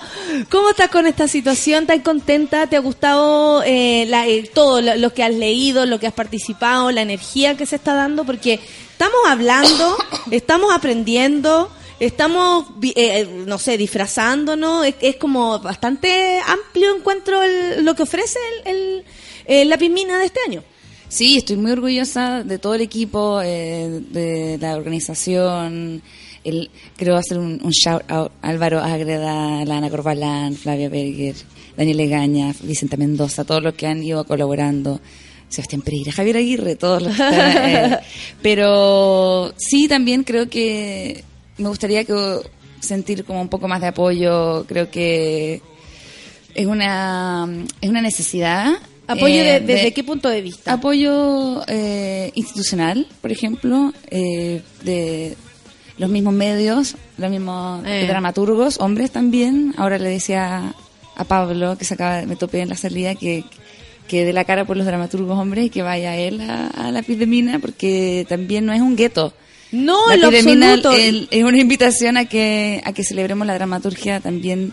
¿cómo 0.50 0.70
estás 0.70 0.90
con 0.90 1.06
esta 1.06 1.28
situación? 1.28 1.82
¿Estás 1.84 2.00
contenta? 2.00 2.66
¿Te 2.66 2.76
ha 2.76 2.80
gustado 2.80 3.62
eh, 3.64 4.04
la- 4.08 4.26
eh, 4.28 4.50
todo 4.52 4.80
lo, 4.80 4.96
lo 4.96 5.14
que 5.14 5.22
has 5.22 5.34
leído, 5.34 5.86
lo 5.86 5.98
que 5.98 6.06
has 6.06 6.12
participado, 6.12 6.90
la 6.90 7.02
energía 7.02 7.56
que 7.56 7.66
se 7.66 7.76
está 7.76 7.94
dando? 7.94 8.24
Porque 8.24 8.60
estamos 8.92 9.20
hablando, 9.26 9.96
estamos 10.30 10.74
aprendiendo, 10.74 11.70
estamos, 12.00 12.66
eh, 12.82 12.92
eh, 12.96 13.28
no 13.46 13.58
sé, 13.58 13.78
disfrazándonos. 13.78 14.84
Es, 14.86 14.94
es 15.00 15.16
como 15.16 15.58
bastante 15.60 16.38
amplio 16.46 16.94
encuentro 16.94 17.42
el- 17.42 17.84
lo 17.84 17.94
que 17.94 18.02
ofrece 18.02 18.38
el, 18.66 18.74
el- 18.76 19.04
eh, 19.44 19.64
la 19.64 19.78
Pimina 19.78 20.18
de 20.18 20.26
este 20.26 20.40
año. 20.46 20.62
Sí, 21.08 21.36
estoy 21.36 21.56
muy 21.56 21.70
orgullosa 21.70 22.42
de 22.42 22.58
todo 22.58 22.74
el 22.74 22.80
equipo, 22.80 23.40
eh, 23.42 24.00
de 24.10 24.58
la 24.60 24.76
organización. 24.76 26.02
El, 26.42 26.70
creo 26.96 27.16
hacer 27.16 27.38
un, 27.38 27.60
un 27.62 27.70
shout 27.70 28.02
out 28.10 28.32
a 28.42 28.48
Álvaro 28.48 28.80
Ágreda, 28.80 29.64
Lana 29.64 29.90
Corbalán, 29.90 30.54
Flavia 30.54 30.88
Berger, 30.88 31.36
Daniel 31.76 31.96
Legaña, 31.96 32.54
Vicenta 32.62 32.96
Mendoza, 32.96 33.44
todos 33.44 33.62
los 33.62 33.74
que 33.74 33.86
han 33.86 34.02
ido 34.02 34.24
colaborando. 34.24 35.00
Sebastián 35.48 35.82
Pereira, 35.82 36.10
Javier 36.10 36.36
Aguirre, 36.38 36.74
todos 36.74 37.02
los 37.02 37.16
que 37.16 37.22
están, 37.22 37.68
eh, 37.68 37.98
Pero 38.42 39.54
sí, 39.56 39.86
también 39.86 40.24
creo 40.24 40.48
que 40.48 41.22
me 41.58 41.68
gustaría 41.68 42.04
que 42.04 42.40
sentir 42.80 43.24
como 43.24 43.40
un 43.40 43.48
poco 43.48 43.68
más 43.68 43.80
de 43.80 43.88
apoyo. 43.88 44.64
Creo 44.66 44.90
que 44.90 45.62
es 46.54 46.66
una, 46.66 47.48
es 47.80 47.88
una 47.88 48.02
necesidad. 48.02 48.72
¿Apoyo 49.06 49.34
eh, 49.36 49.44
de- 49.44 49.60
desde 49.60 49.92
qué 49.92 50.02
punto 50.04 50.28
de 50.28 50.40
vista? 50.40 50.72
Apoyo 50.72 51.62
eh, 51.66 52.30
institucional, 52.34 53.06
por 53.20 53.30
ejemplo, 53.32 53.92
eh, 54.10 54.62
de 54.82 55.36
los 55.98 56.10
mismos 56.10 56.34
medios, 56.34 56.96
los 57.18 57.30
mismos 57.30 57.82
Eh. 57.86 58.06
dramaturgos, 58.08 58.80
hombres 58.80 59.10
también. 59.10 59.74
Ahora 59.76 59.98
le 59.98 60.08
decía 60.08 60.74
a 61.16 61.24
Pablo, 61.24 61.76
que 61.78 61.84
se 61.84 61.94
acaba, 61.94 62.22
me 62.22 62.36
topé 62.36 62.60
en 62.60 62.68
la 62.70 62.76
salida, 62.76 63.14
que, 63.14 63.44
que 64.08 64.24
dé 64.24 64.32
la 64.32 64.44
cara 64.44 64.64
por 64.64 64.76
los 64.76 64.86
dramaturgos 64.86 65.38
hombres 65.38 65.66
y 65.66 65.70
que 65.70 65.82
vaya 65.82 66.16
él 66.16 66.40
a, 66.40 66.66
a 66.68 66.90
la 66.90 67.02
Pidemina, 67.02 67.58
porque 67.60 68.26
también 68.28 68.66
no 68.66 68.72
es 68.72 68.80
un 68.80 68.96
gueto. 68.96 69.32
No, 69.70 70.06
la 70.08 70.14
en 70.14 70.20
lo 70.20 70.26
absoluto. 70.28 70.92
el- 70.92 71.28
es 71.30 71.42
una 71.44 71.58
invitación 71.60 72.16
a 72.16 72.24
que, 72.26 72.80
a 72.84 72.92
que 72.92 73.02
celebremos 73.04 73.46
la 73.46 73.54
dramaturgia 73.54 74.20
también 74.20 74.72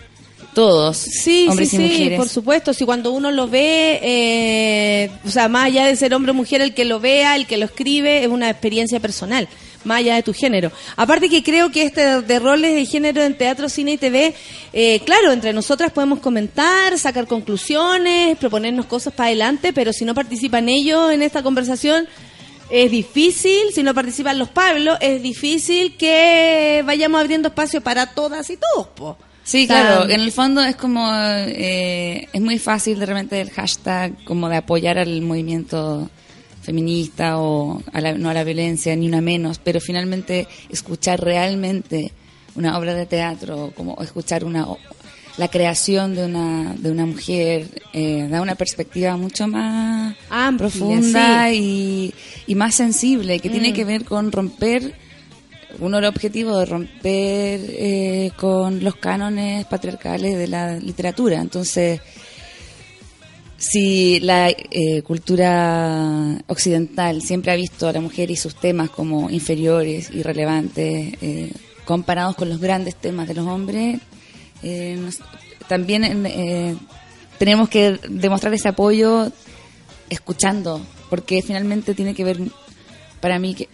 todos, 0.54 0.98
Sí, 0.98 1.48
hombres 1.50 1.70
sí, 1.70 1.78
y 1.78 1.80
sí, 1.80 1.86
mujeres. 1.86 2.18
por 2.18 2.30
supuesto. 2.30 2.74
Si 2.74 2.86
cuando 2.86 3.12
uno 3.12 3.32
lo 3.32 3.48
ve, 3.48 4.00
eh, 4.02 5.12
o 5.26 5.30
sea, 5.30 5.48
más 5.48 5.66
allá 5.66 5.86
de 5.86 5.96
ser 5.96 6.14
hombre 6.14 6.32
o 6.32 6.34
mujer, 6.34 6.62
el 6.62 6.74
que 6.74 6.86
lo 6.86 7.00
vea, 7.00 7.36
el 7.36 7.48
que 7.48 7.58
lo 7.58 7.66
escribe, 7.66 8.24
es 8.24 8.28
una 8.28 8.50
experiencia 8.50 9.00
personal, 9.00 9.48
más 9.86 10.00
allá 10.00 10.16
de 10.16 10.24
tu 10.24 10.34
género. 10.34 10.72
Aparte 10.98 11.30
que 11.30 11.42
creo 11.44 11.72
que 11.72 11.84
este 11.84 12.22
de 12.22 12.40
roles 12.40 12.76
de 12.76 12.86
género 12.86 13.22
en 13.24 13.38
teatro, 13.38 13.70
cine 13.70 13.94
y 13.94 13.98
TV, 13.98 14.34
eh, 14.74 15.00
claro, 15.06 15.32
entre 15.32 15.54
nosotras 15.54 15.92
podemos 15.92 16.20
comentar, 16.20 16.98
sacar 16.98 17.28
conclusiones, 17.28 18.38
proponernos 18.38 18.86
cosas 18.88 19.14
para 19.14 19.28
adelante, 19.28 19.74
pero 19.74 19.94
si 19.94 20.06
no 20.06 20.14
participan 20.14 20.68
ellos 20.70 21.12
en 21.12 21.22
esta 21.22 21.42
conversación, 21.44 22.08
es 22.70 22.90
difícil, 22.90 23.74
si 23.74 23.84
no 23.84 23.94
participan 23.94 24.40
los 24.40 24.50
Pablos, 24.50 24.98
es 25.02 25.22
difícil 25.22 25.98
que 25.98 26.84
vayamos 26.86 27.20
abriendo 27.20 27.50
espacio 27.50 27.82
para 27.82 28.14
todas 28.14 28.50
y 28.50 28.58
todos, 28.58 28.88
po. 28.88 29.18
Sí, 29.44 29.64
O 29.64 29.68
sea, 29.68 29.82
claro, 29.82 30.10
en 30.10 30.22
el 30.22 30.32
fondo 30.32 30.62
es 30.64 30.76
como, 30.76 31.10
eh, 31.14 32.28
es 32.32 32.42
muy 32.42 32.60
fácil 32.60 33.00
de 33.00 33.06
repente 33.08 33.42
el 33.42 33.50
hashtag 33.50 34.24
como 34.24 34.48
de 34.50 34.58
apoyar 34.58 34.98
al 35.00 35.22
movimiento 35.22 36.10
feminista 36.62 37.40
o 37.40 37.82
a 37.92 38.02
la- 38.02 38.14
no 38.14 38.30
a 38.30 38.34
la 38.34 38.44
violencia, 38.44 38.96
ni 38.96 39.08
una 39.08 39.22
menos, 39.22 39.60
pero 39.60 39.80
finalmente 39.80 40.48
escuchar 40.70 41.20
realmente 41.22 42.12
una 42.56 42.78
obra 42.78 42.94
de 42.94 43.06
teatro, 43.08 43.72
como 43.76 44.00
escuchar 44.02 44.44
una 44.44 44.68
la 45.38 45.48
creación 45.48 46.14
de 46.14 46.26
una, 46.26 46.76
de 46.78 46.92
una 46.92 47.06
mujer, 47.06 47.68
eh, 47.94 48.28
da 48.30 48.42
una 48.42 48.56
perspectiva 48.56 49.16
mucho 49.16 49.48
más 49.48 50.14
Amplia, 50.30 50.58
profunda 50.70 51.48
sí. 51.50 51.56
y, 51.56 52.14
y 52.52 52.56
más 52.56 52.76
sensible, 52.76 53.40
que 53.40 53.50
tiene 53.50 53.70
Mm. 53.72 53.74
que 53.74 53.86
ver 53.86 54.04
con 54.04 54.30
romper 54.32 54.94
uno 55.80 56.00
el 56.00 56.06
objetivo 56.06 56.58
de 56.58 56.66
romper 56.66 57.60
eh, 57.70 58.32
con 58.38 58.84
los 58.84 58.96
cánones 58.96 59.66
patriarcales 59.66 60.38
de 60.38 60.48
la 60.48 60.78
literatura. 60.78 61.40
Entonces, 61.40 62.02
si 63.58 64.20
la 64.22 64.50
eh, 64.50 65.04
cultura 65.04 66.38
occidental 66.48 67.22
siempre 67.22 67.52
ha 67.52 67.56
visto 67.56 67.88
a 67.88 67.94
la 67.94 68.02
mujer 68.02 68.32
y 68.32 68.36
sus 68.36 68.56
temas 68.56 68.90
como 68.90 69.30
inferiores, 69.30 70.10
irrelevantes, 70.12 71.14
eh, 71.22 71.52
comparados 71.86 72.36
con 72.36 72.50
los 72.50 72.60
grandes 72.60 72.96
temas 72.96 73.28
de 73.28 73.36
los 73.36 73.46
hombres, 73.48 74.00
eh, 74.64 75.00
también 75.68 76.26
eh, 76.26 76.76
tenemos 77.38 77.70
que 77.70 78.00
demostrar 78.10 78.54
ese 78.54 78.68
apoyo 78.68 79.32
escuchando, 80.10 80.82
porque 81.10 81.42
finalmente 81.42 81.94
tiene 81.94 82.14
que 82.14 82.24
ver 82.24 82.40
para 83.20 83.40
mí 83.40 83.56
que 83.56 83.70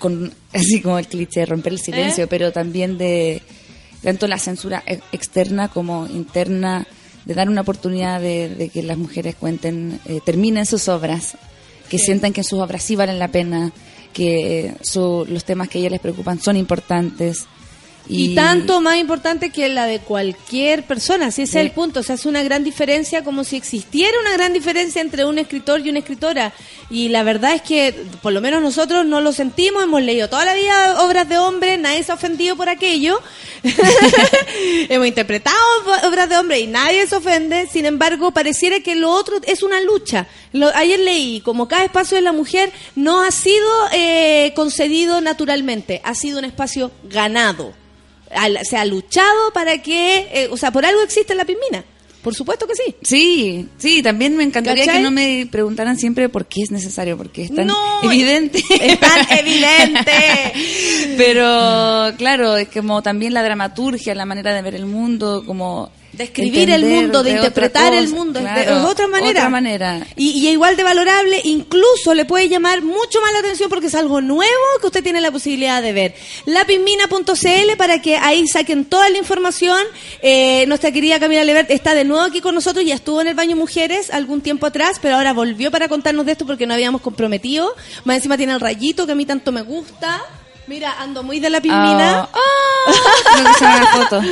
con 0.00 0.32
así 0.52 0.80
como 0.82 0.98
el 0.98 1.06
cliché 1.06 1.46
romper 1.46 1.74
el 1.74 1.78
silencio, 1.78 2.24
¿Eh? 2.24 2.26
pero 2.26 2.50
también 2.50 2.98
de 2.98 3.40
tanto 4.02 4.26
la 4.26 4.38
censura 4.38 4.82
e- 4.86 4.98
externa 5.12 5.68
como 5.68 6.06
interna 6.08 6.86
de 7.26 7.34
dar 7.34 7.48
una 7.48 7.60
oportunidad 7.60 8.20
de, 8.20 8.48
de 8.48 8.68
que 8.70 8.82
las 8.82 8.96
mujeres 8.98 9.36
cuenten, 9.36 10.00
eh, 10.06 10.18
terminen 10.24 10.66
sus 10.66 10.88
obras, 10.88 11.36
que 11.88 11.98
Sí. 11.98 12.06
sientan 12.06 12.32
que 12.32 12.42
sus 12.42 12.58
obras 12.58 12.82
sí 12.82 12.96
valen 12.96 13.18
la 13.18 13.28
pena, 13.28 13.72
que 14.12 14.66
eh, 14.66 14.74
su- 14.80 15.26
los 15.28 15.44
temas 15.44 15.68
que 15.68 15.78
a 15.78 15.80
ellas 15.80 15.92
les 15.92 16.00
preocupan 16.00 16.40
son 16.40 16.56
importantes. 16.56 17.44
Y, 18.12 18.34
tanto 18.34 18.80
más 18.80 18.96
importante 18.96 19.50
que 19.50 19.68
la 19.68 19.86
de 19.86 20.00
cualquier 20.00 20.82
persona, 20.84 21.30
si 21.30 21.42
ese 21.42 21.60
es 21.60 21.66
el 21.66 21.72
punto, 21.72 22.02
se 22.02 22.12
hace 22.12 22.28
una 22.28 22.42
gran 22.42 22.64
diferencia 22.64 23.22
como 23.22 23.44
si 23.44 23.56
existiera 23.56 24.18
una 24.20 24.32
gran 24.32 24.52
diferencia 24.52 25.00
entre 25.00 25.24
un 25.24 25.38
escritor 25.38 25.80
y 25.86 25.90
una 25.90 26.00
escritora. 26.00 26.52
Y 26.90 27.08
la 27.10 27.22
verdad 27.22 27.54
es 27.54 27.62
que 27.62 27.94
por 28.20 28.32
lo 28.32 28.40
menos 28.40 28.60
nosotros 28.62 29.06
no 29.06 29.20
lo 29.20 29.32
sentimos, 29.32 29.84
hemos 29.84 30.02
leído 30.02 30.28
toda 30.28 30.44
la 30.44 30.54
vida 30.54 31.02
obras 31.04 31.28
de 31.28 31.38
hombres, 31.38 31.78
nadie 31.78 32.02
se 32.02 32.10
ha 32.10 32.16
ofendido 32.16 32.56
por 32.56 32.68
aquello. 32.68 33.20
hemos 34.88 35.06
interpretado 35.06 35.56
ob- 35.84 36.08
obras 36.08 36.28
de 36.28 36.36
hombres 36.38 36.60
y 36.60 36.66
nadie 36.66 37.06
se 37.06 37.16
ofende, 37.16 37.66
sin 37.70 37.86
embargo 37.86 38.30
pareciera 38.32 38.80
que 38.80 38.96
lo 38.96 39.10
otro 39.10 39.38
es 39.46 39.62
una 39.62 39.80
lucha. 39.80 40.26
Lo- 40.52 40.74
ayer 40.74 40.98
leí, 41.00 41.40
como 41.42 41.68
cada 41.68 41.84
espacio 41.84 42.16
de 42.16 42.22
la 42.22 42.32
mujer 42.32 42.72
no 42.96 43.22
ha 43.22 43.30
sido 43.30 43.68
eh, 43.92 44.52
concedido 44.56 45.20
naturalmente, 45.20 46.00
ha 46.04 46.14
sido 46.14 46.38
un 46.38 46.44
espacio 46.44 46.90
ganado 47.04 47.72
al- 48.34 48.58
se 48.64 48.76
ha 48.76 48.84
luchado 48.84 49.52
para 49.52 49.78
que, 49.82 50.28
eh, 50.32 50.48
o 50.50 50.56
sea, 50.56 50.70
por 50.70 50.84
algo 50.86 51.02
existe 51.02 51.34
la 51.34 51.44
Pimina. 51.44 51.84
Por 52.22 52.34
supuesto 52.34 52.66
que 52.66 52.74
sí. 52.74 52.94
Sí, 53.00 53.66
sí, 53.78 54.02
también 54.02 54.36
me 54.36 54.44
encantaría 54.44 54.84
¿Cachai? 54.84 54.98
que 54.98 55.02
no 55.02 55.10
me 55.10 55.48
preguntaran 55.50 55.96
siempre 55.98 56.28
por 56.28 56.44
qué 56.44 56.60
es 56.62 56.70
necesario, 56.70 57.16
porque 57.16 57.44
es 57.44 57.54
tan 57.54 57.66
No, 57.66 57.76
evidente. 58.02 58.62
Es 58.78 59.00
tan 59.00 59.26
evidente. 59.38 60.12
Pero 61.16 62.12
claro, 62.18 62.56
es 62.58 62.68
como 62.68 63.02
también 63.02 63.32
la 63.34 63.42
dramaturgia, 63.42 64.14
la 64.14 64.26
manera 64.26 64.54
de 64.54 64.60
ver 64.62 64.74
el 64.74 64.84
mundo, 64.86 65.44
como 65.46 65.90
de 66.20 66.24
escribir 66.24 66.70
el 66.70 66.84
mundo, 66.84 67.22
de, 67.22 67.30
de 67.30 67.36
interpretar 67.36 67.92
el 67.94 68.08
mundo, 68.08 68.38
es 68.40 68.44
de- 68.44 68.50
claro, 68.64 68.78
es 68.78 68.84
otra 68.84 69.06
manera. 69.08 69.30
otra 69.40 69.48
manera. 69.48 70.06
Y, 70.16 70.30
y 70.30 70.46
es 70.48 70.52
igual 70.52 70.76
de 70.76 70.82
valorable, 70.82 71.40
incluso 71.44 72.14
le 72.14 72.24
puede 72.24 72.48
llamar 72.48 72.82
mucho 72.82 73.20
más 73.20 73.32
la 73.32 73.38
atención 73.40 73.68
porque 73.68 73.86
es 73.86 73.94
algo 73.94 74.20
nuevo 74.20 74.50
que 74.80 74.86
usted 74.86 75.02
tiene 75.02 75.20
la 75.20 75.30
posibilidad 75.30 75.82
de 75.82 75.92
ver. 75.92 76.14
Lapizmina.cl 76.46 77.76
para 77.76 78.00
que 78.02 78.16
ahí 78.16 78.46
saquen 78.46 78.84
toda 78.84 79.08
la 79.08 79.18
información. 79.18 79.80
Eh, 80.22 80.64
nuestra 80.66 80.92
querida 80.92 81.18
Camila 81.18 81.44
Levert 81.44 81.70
está 81.70 81.94
de 81.94 82.04
nuevo 82.04 82.22
aquí 82.22 82.40
con 82.40 82.54
nosotros, 82.54 82.84
ya 82.84 82.94
estuvo 82.94 83.20
en 83.20 83.28
el 83.28 83.34
baño 83.34 83.56
mujeres 83.56 84.10
algún 84.10 84.40
tiempo 84.40 84.66
atrás, 84.66 84.98
pero 85.00 85.16
ahora 85.16 85.32
volvió 85.32 85.70
para 85.70 85.88
contarnos 85.88 86.26
de 86.26 86.32
esto 86.32 86.46
porque 86.46 86.66
no 86.66 86.74
habíamos 86.74 87.00
comprometido. 87.00 87.74
Más 88.04 88.16
encima 88.16 88.36
tiene 88.36 88.52
el 88.52 88.60
rayito 88.60 89.06
que 89.06 89.12
a 89.12 89.14
mí 89.14 89.24
tanto 89.26 89.52
me 89.52 89.62
gusta. 89.62 90.20
Mira, 90.70 90.94
ando 91.00 91.24
muy 91.24 91.40
de 91.40 91.50
la 91.50 91.60
pismina. 91.60 92.28
Ve 93.60 93.66
la 93.66 93.86
foto. 93.92 94.22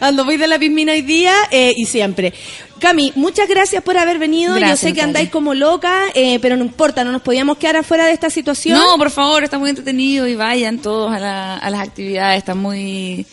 Ando 0.00 0.24
muy 0.24 0.36
de 0.36 0.46
la 0.46 0.56
pismina 0.56 0.92
hoy 0.92 1.02
día 1.02 1.34
eh, 1.50 1.72
y 1.76 1.86
siempre. 1.86 2.32
Cami, 2.78 3.12
muchas 3.16 3.48
gracias 3.48 3.82
por 3.82 3.98
haber 3.98 4.20
venido. 4.20 4.54
Gracias, 4.54 4.80
Yo 4.80 4.88
sé 4.88 4.94
que 4.94 5.02
andáis 5.02 5.28
como 5.30 5.54
loca, 5.54 6.04
eh, 6.14 6.38
pero 6.40 6.56
no 6.56 6.62
importa, 6.64 7.02
no 7.02 7.10
nos 7.10 7.22
podíamos 7.22 7.58
quedar 7.58 7.78
afuera 7.78 8.06
de 8.06 8.12
esta 8.12 8.30
situación. 8.30 8.78
No, 8.78 8.96
por 8.96 9.10
favor, 9.10 9.42
está 9.42 9.58
muy 9.58 9.70
entretenido 9.70 10.28
y 10.28 10.36
vayan 10.36 10.78
todos 10.78 11.12
a, 11.12 11.18
la- 11.18 11.56
a 11.56 11.68
las 11.68 11.80
actividades, 11.80 12.38
está 12.38 12.54
muy... 12.54 13.26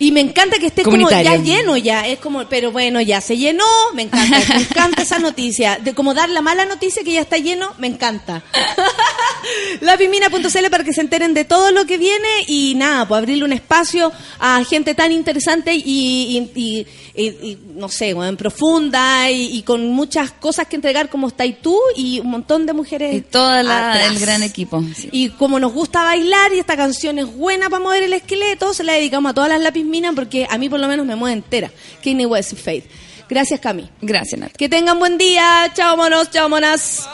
Y 0.00 0.10
me 0.12 0.20
encanta 0.20 0.58
que 0.58 0.66
esté 0.66 0.82
como 0.82 0.96
ya 1.22 1.36
lleno 1.44 1.76
ya, 1.76 2.06
es 2.08 2.18
como, 2.18 2.44
pero 2.48 2.72
bueno, 2.72 3.00
ya 3.02 3.20
se 3.20 3.36
llenó, 3.36 3.64
me 3.94 4.02
encanta, 4.02 4.38
me 4.54 4.60
encanta 4.62 5.02
esa 5.02 5.18
noticia. 5.18 5.78
De 5.78 5.94
como 5.94 6.14
dar 6.14 6.28
la 6.30 6.40
mala 6.40 6.64
noticia 6.64 7.04
que 7.04 7.12
ya 7.12 7.20
está 7.20 7.36
lleno, 7.36 7.72
me 7.78 7.86
encanta. 7.86 8.42
Lapimina.cl 9.80 10.70
para 10.70 10.84
que 10.84 10.92
se 10.92 11.00
enteren 11.00 11.34
de 11.34 11.44
todo 11.44 11.70
lo 11.72 11.86
que 11.86 11.98
viene 11.98 12.28
y 12.46 12.74
nada, 12.76 13.06
pues 13.06 13.18
abrirle 13.18 13.44
un 13.44 13.52
espacio 13.52 14.12
a 14.38 14.62
gente 14.64 14.94
tan 14.94 15.12
interesante 15.12 15.74
y, 15.74 15.80
y- 15.84 16.50
y- 16.54 16.86
y- 17.14 17.26
y, 17.50 17.58
no 17.74 17.88
sé, 17.88 18.14
bueno, 18.14 18.36
profunda 18.36 19.30
y, 19.30 19.62
con 19.62 19.86
muchas 19.92 20.30
cosas 20.32 20.66
que 20.66 20.76
entregar 20.76 21.08
como 21.10 21.28
estáis 21.28 21.60
tú 21.60 21.78
y 21.96 22.20
un 22.20 22.28
montón 22.30 22.66
de 22.66 22.72
mujeres. 22.72 23.14
Y 23.14 23.20
todo 23.22 23.54
el 23.58 24.18
gran 24.18 24.42
equipo. 24.42 24.82
sí. 24.96 25.08
Y 25.12 25.28
como 25.30 25.58
nos 25.60 25.72
gusta 25.72 26.02
bailar 26.04 26.52
y 26.54 26.58
esta 26.58 26.76
canción 26.76 27.18
es 27.18 27.26
buena 27.26 27.68
para 27.68 27.82
mover 27.82 28.04
el 28.04 28.12
esqueleto, 28.12 28.72
se 28.74 28.84
la 28.84 28.92
dedicamos 28.94 29.30
a 29.30 29.34
todas 29.34 29.50
las 29.50 29.60
lapisminas 29.90 30.14
porque 30.14 30.46
a 30.48 30.56
mí 30.58 30.68
por 30.68 30.80
lo 30.80 30.88
menos 30.88 31.06
me 31.06 31.16
mueve 31.16 31.34
entera. 31.34 31.70
Kanye 32.02 32.26
West 32.26 32.54
Faith. 32.54 32.84
Gracias, 33.28 33.60
Cami. 33.60 33.88
Gracias, 34.00 34.40
Nat. 34.40 34.52
Que 34.52 34.68
tengan 34.68 34.98
buen 34.98 35.18
día. 35.18 35.70
Chao, 35.74 35.96
monos. 35.96 36.30
Chao, 36.30 36.48
monas. 36.48 37.08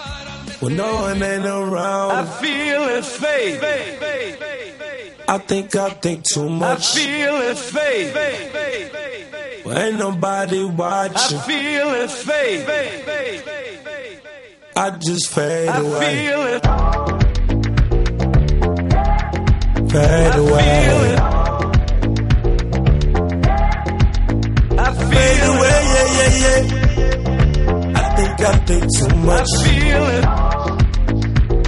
When 0.60 0.76
no 0.76 1.02
one 1.02 1.22
ain't 1.22 1.44
around, 1.44 2.12
I 2.12 2.24
feel. 2.40 2.76
I 5.28 5.38
think 5.38 5.74
I 5.74 5.90
think 6.00 6.22
too 6.22 6.48
much. 6.48 6.96
I 6.96 7.00
feel 7.00 7.36
it's 7.50 7.60
fate. 7.70 8.14
Well, 9.64 9.76
ain't 9.76 9.98
nobody 9.98 10.64
watching. 10.64 11.38
I 11.38 11.42
feel. 11.42 11.76
I 14.76 14.90
just 14.90 15.28
fade 15.34 15.68
away. 15.68 16.26
Feel 16.26 16.46
it. 16.46 16.62
Fade 19.90 20.34
away. 20.36 21.16
I 21.16 21.35
fade 25.16 25.44
away, 25.52 25.78
yeah, 25.94 26.18
yeah, 26.18 26.32
yeah. 26.44 28.00
I 28.00 28.04
think 28.16 28.34
I 28.40 28.56
think 28.68 28.84
too 28.96 29.10
much. 29.28 29.50
I 29.52 29.64
feel 29.64 30.04
it. 30.16 30.24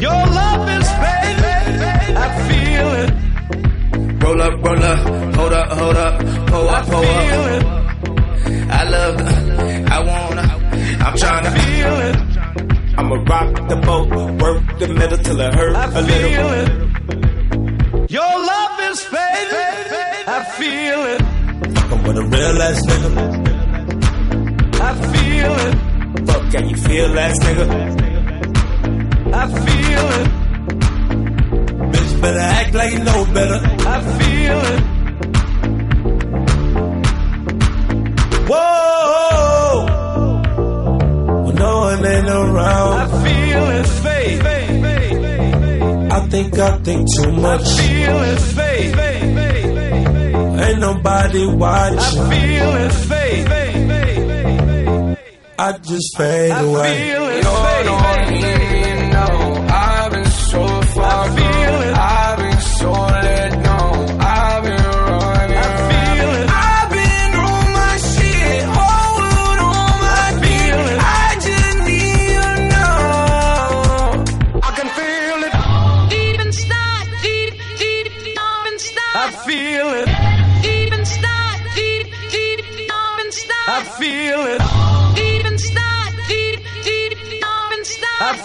Your 0.07 0.21
love 0.39 0.65
is 0.77 0.89
fading. 1.03 2.17
I 2.25 2.29
feel 2.49 2.89
it. 3.03 3.11
Roll 4.23 4.43
up, 4.43 4.55
roll 4.65 4.83
up, 4.93 4.99
hold 5.37 5.53
up, 5.53 5.69
hold 5.79 5.97
up, 5.97 6.15
pull 6.51 6.69
up, 6.69 6.87
pull 6.87 7.05
up. 7.05 7.07
I 7.07 7.29
feel 7.29 7.45
it. 7.57 7.65
I 8.71 8.83
love, 8.95 9.17
I 9.97 9.99
wanna, 10.09 10.47
I'm 11.07 11.17
trying 11.17 11.45
to 11.45 11.51
feel 11.51 11.97
it. 12.09 12.17
I'ma 12.99 13.15
rock 13.33 13.69
the 13.69 13.77
boat, 13.77 14.09
work 14.43 14.79
the 14.79 14.89
middle 14.89 15.19
till 15.19 15.41
it 15.41 15.55
hurt 15.55 15.75
a 15.75 16.01
little. 16.03 16.31
Feel 16.31 16.53
It. 16.61 18.11
Your 18.11 18.23
love 18.53 18.81
is 18.91 19.01
fading. 19.05 20.29
I 20.37 20.45
feel 20.59 21.01
it. 21.13 21.21
Fucking 21.79 22.03
with 22.05 22.19
a 22.19 22.25
real 22.25 22.63
ass 22.63 22.81
nigga. 22.87 23.38
I 24.89 24.95
feel 24.95 25.53
it. 25.67 25.75
Fuck, 26.27 26.43
can 26.51 26.65
you 26.71 26.77
feel 26.77 27.19
ass 27.19 27.39
nigga? 27.41 27.67
I 29.35 29.45
feel 29.67 30.07
it. 30.19 30.29
Bitch, 31.93 32.13
better 32.23 32.39
act 32.39 32.75
like 32.75 32.93
you 32.95 33.05
know 33.05 33.25
better. 33.35 33.61
I 33.95 34.01
feel 34.19 34.61
it. 34.73 34.81
Whoa. 38.51 39.73
When 41.45 41.55
no 41.55 41.73
one 41.81 42.07
ain't 42.07 42.29
around. 42.29 42.93
I 42.95 43.07
feel 43.25 43.65
it's 43.79 43.95
fate. 44.01 44.41
I 46.11 46.21
think 46.29 46.59
I 46.59 46.79
think 46.79 47.09
too 47.15 47.33
much. 47.33 47.61
I 47.61 47.77
feel 47.77 48.23
it's 48.23 48.53
fate. 48.55 48.95
Ain't 50.65 50.81
nobody 50.81 51.47
watching. 51.47 51.99
I 51.99 52.31
feel 52.31 52.77
it's 52.87 53.05
fate. 53.05 53.98
I 55.61 55.73
just 55.79 56.17
fade 56.17 56.53
I 56.53 56.61
away. 56.63 57.11
Feel 57.11 57.25
it 57.25 57.43
You're 57.43 57.85
not 57.85 58.31
me 58.31 59.11
now. 59.11 59.67
I've 59.69 60.13
been 60.13 60.25
so 60.27 60.83
far. 60.83 61.25
I 61.25 61.37
feel 61.37 61.81
it. 61.83 61.95
I've 61.97 62.39
been 62.39 62.61
so. 62.61 63.18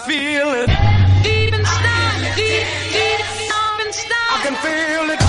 Feel 0.08 0.50
it. 0.52 0.68
Deep 1.24 1.54
inside, 1.54 2.36
deep, 2.36 2.68
deep, 2.92 3.24
deep 3.40 3.80
inside. 3.86 4.32
I 4.32 4.40
can 4.44 4.56
feel 4.60 5.08
it. 5.14 5.20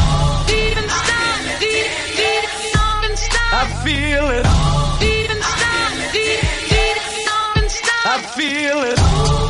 Deep 0.50 0.76
inside, 0.82 1.62
deep, 1.62 1.86
deep, 2.18 2.42
deep 2.74 3.04
inside. 3.06 3.54
I 3.54 3.70
feel 3.84 4.26
it. 4.34 4.44
Deep 4.98 5.30
inside, 5.30 6.10
deep, 6.10 6.40
deep, 6.74 6.98
deep 7.06 7.62
inside. 7.62 8.02
I 8.04 8.18
feel 8.34 8.82
it. 8.90 8.98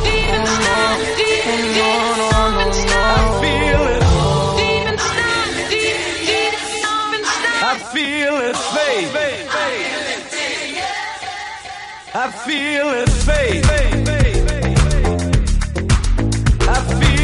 Deep 0.05 0.29
inside, 0.37 1.01
deep, 1.17 1.41
deep, 1.41 1.73
deep 1.73 2.61
inside. 2.65 2.93
I 2.93 3.33
feel 3.41 3.83
it. 3.93 4.01
Deep 4.61 4.85
inside, 4.93 5.53
deep, 5.73 5.97
deep, 6.29 6.53
deep 6.53 7.13
inside. 7.17 7.65
I 7.65 7.81
feel 7.93 8.35
it, 8.45 8.57
faith. 8.75 9.09
I 12.13 12.31
feel 12.45 12.87
it, 12.93 13.09
faith. 13.09 14.04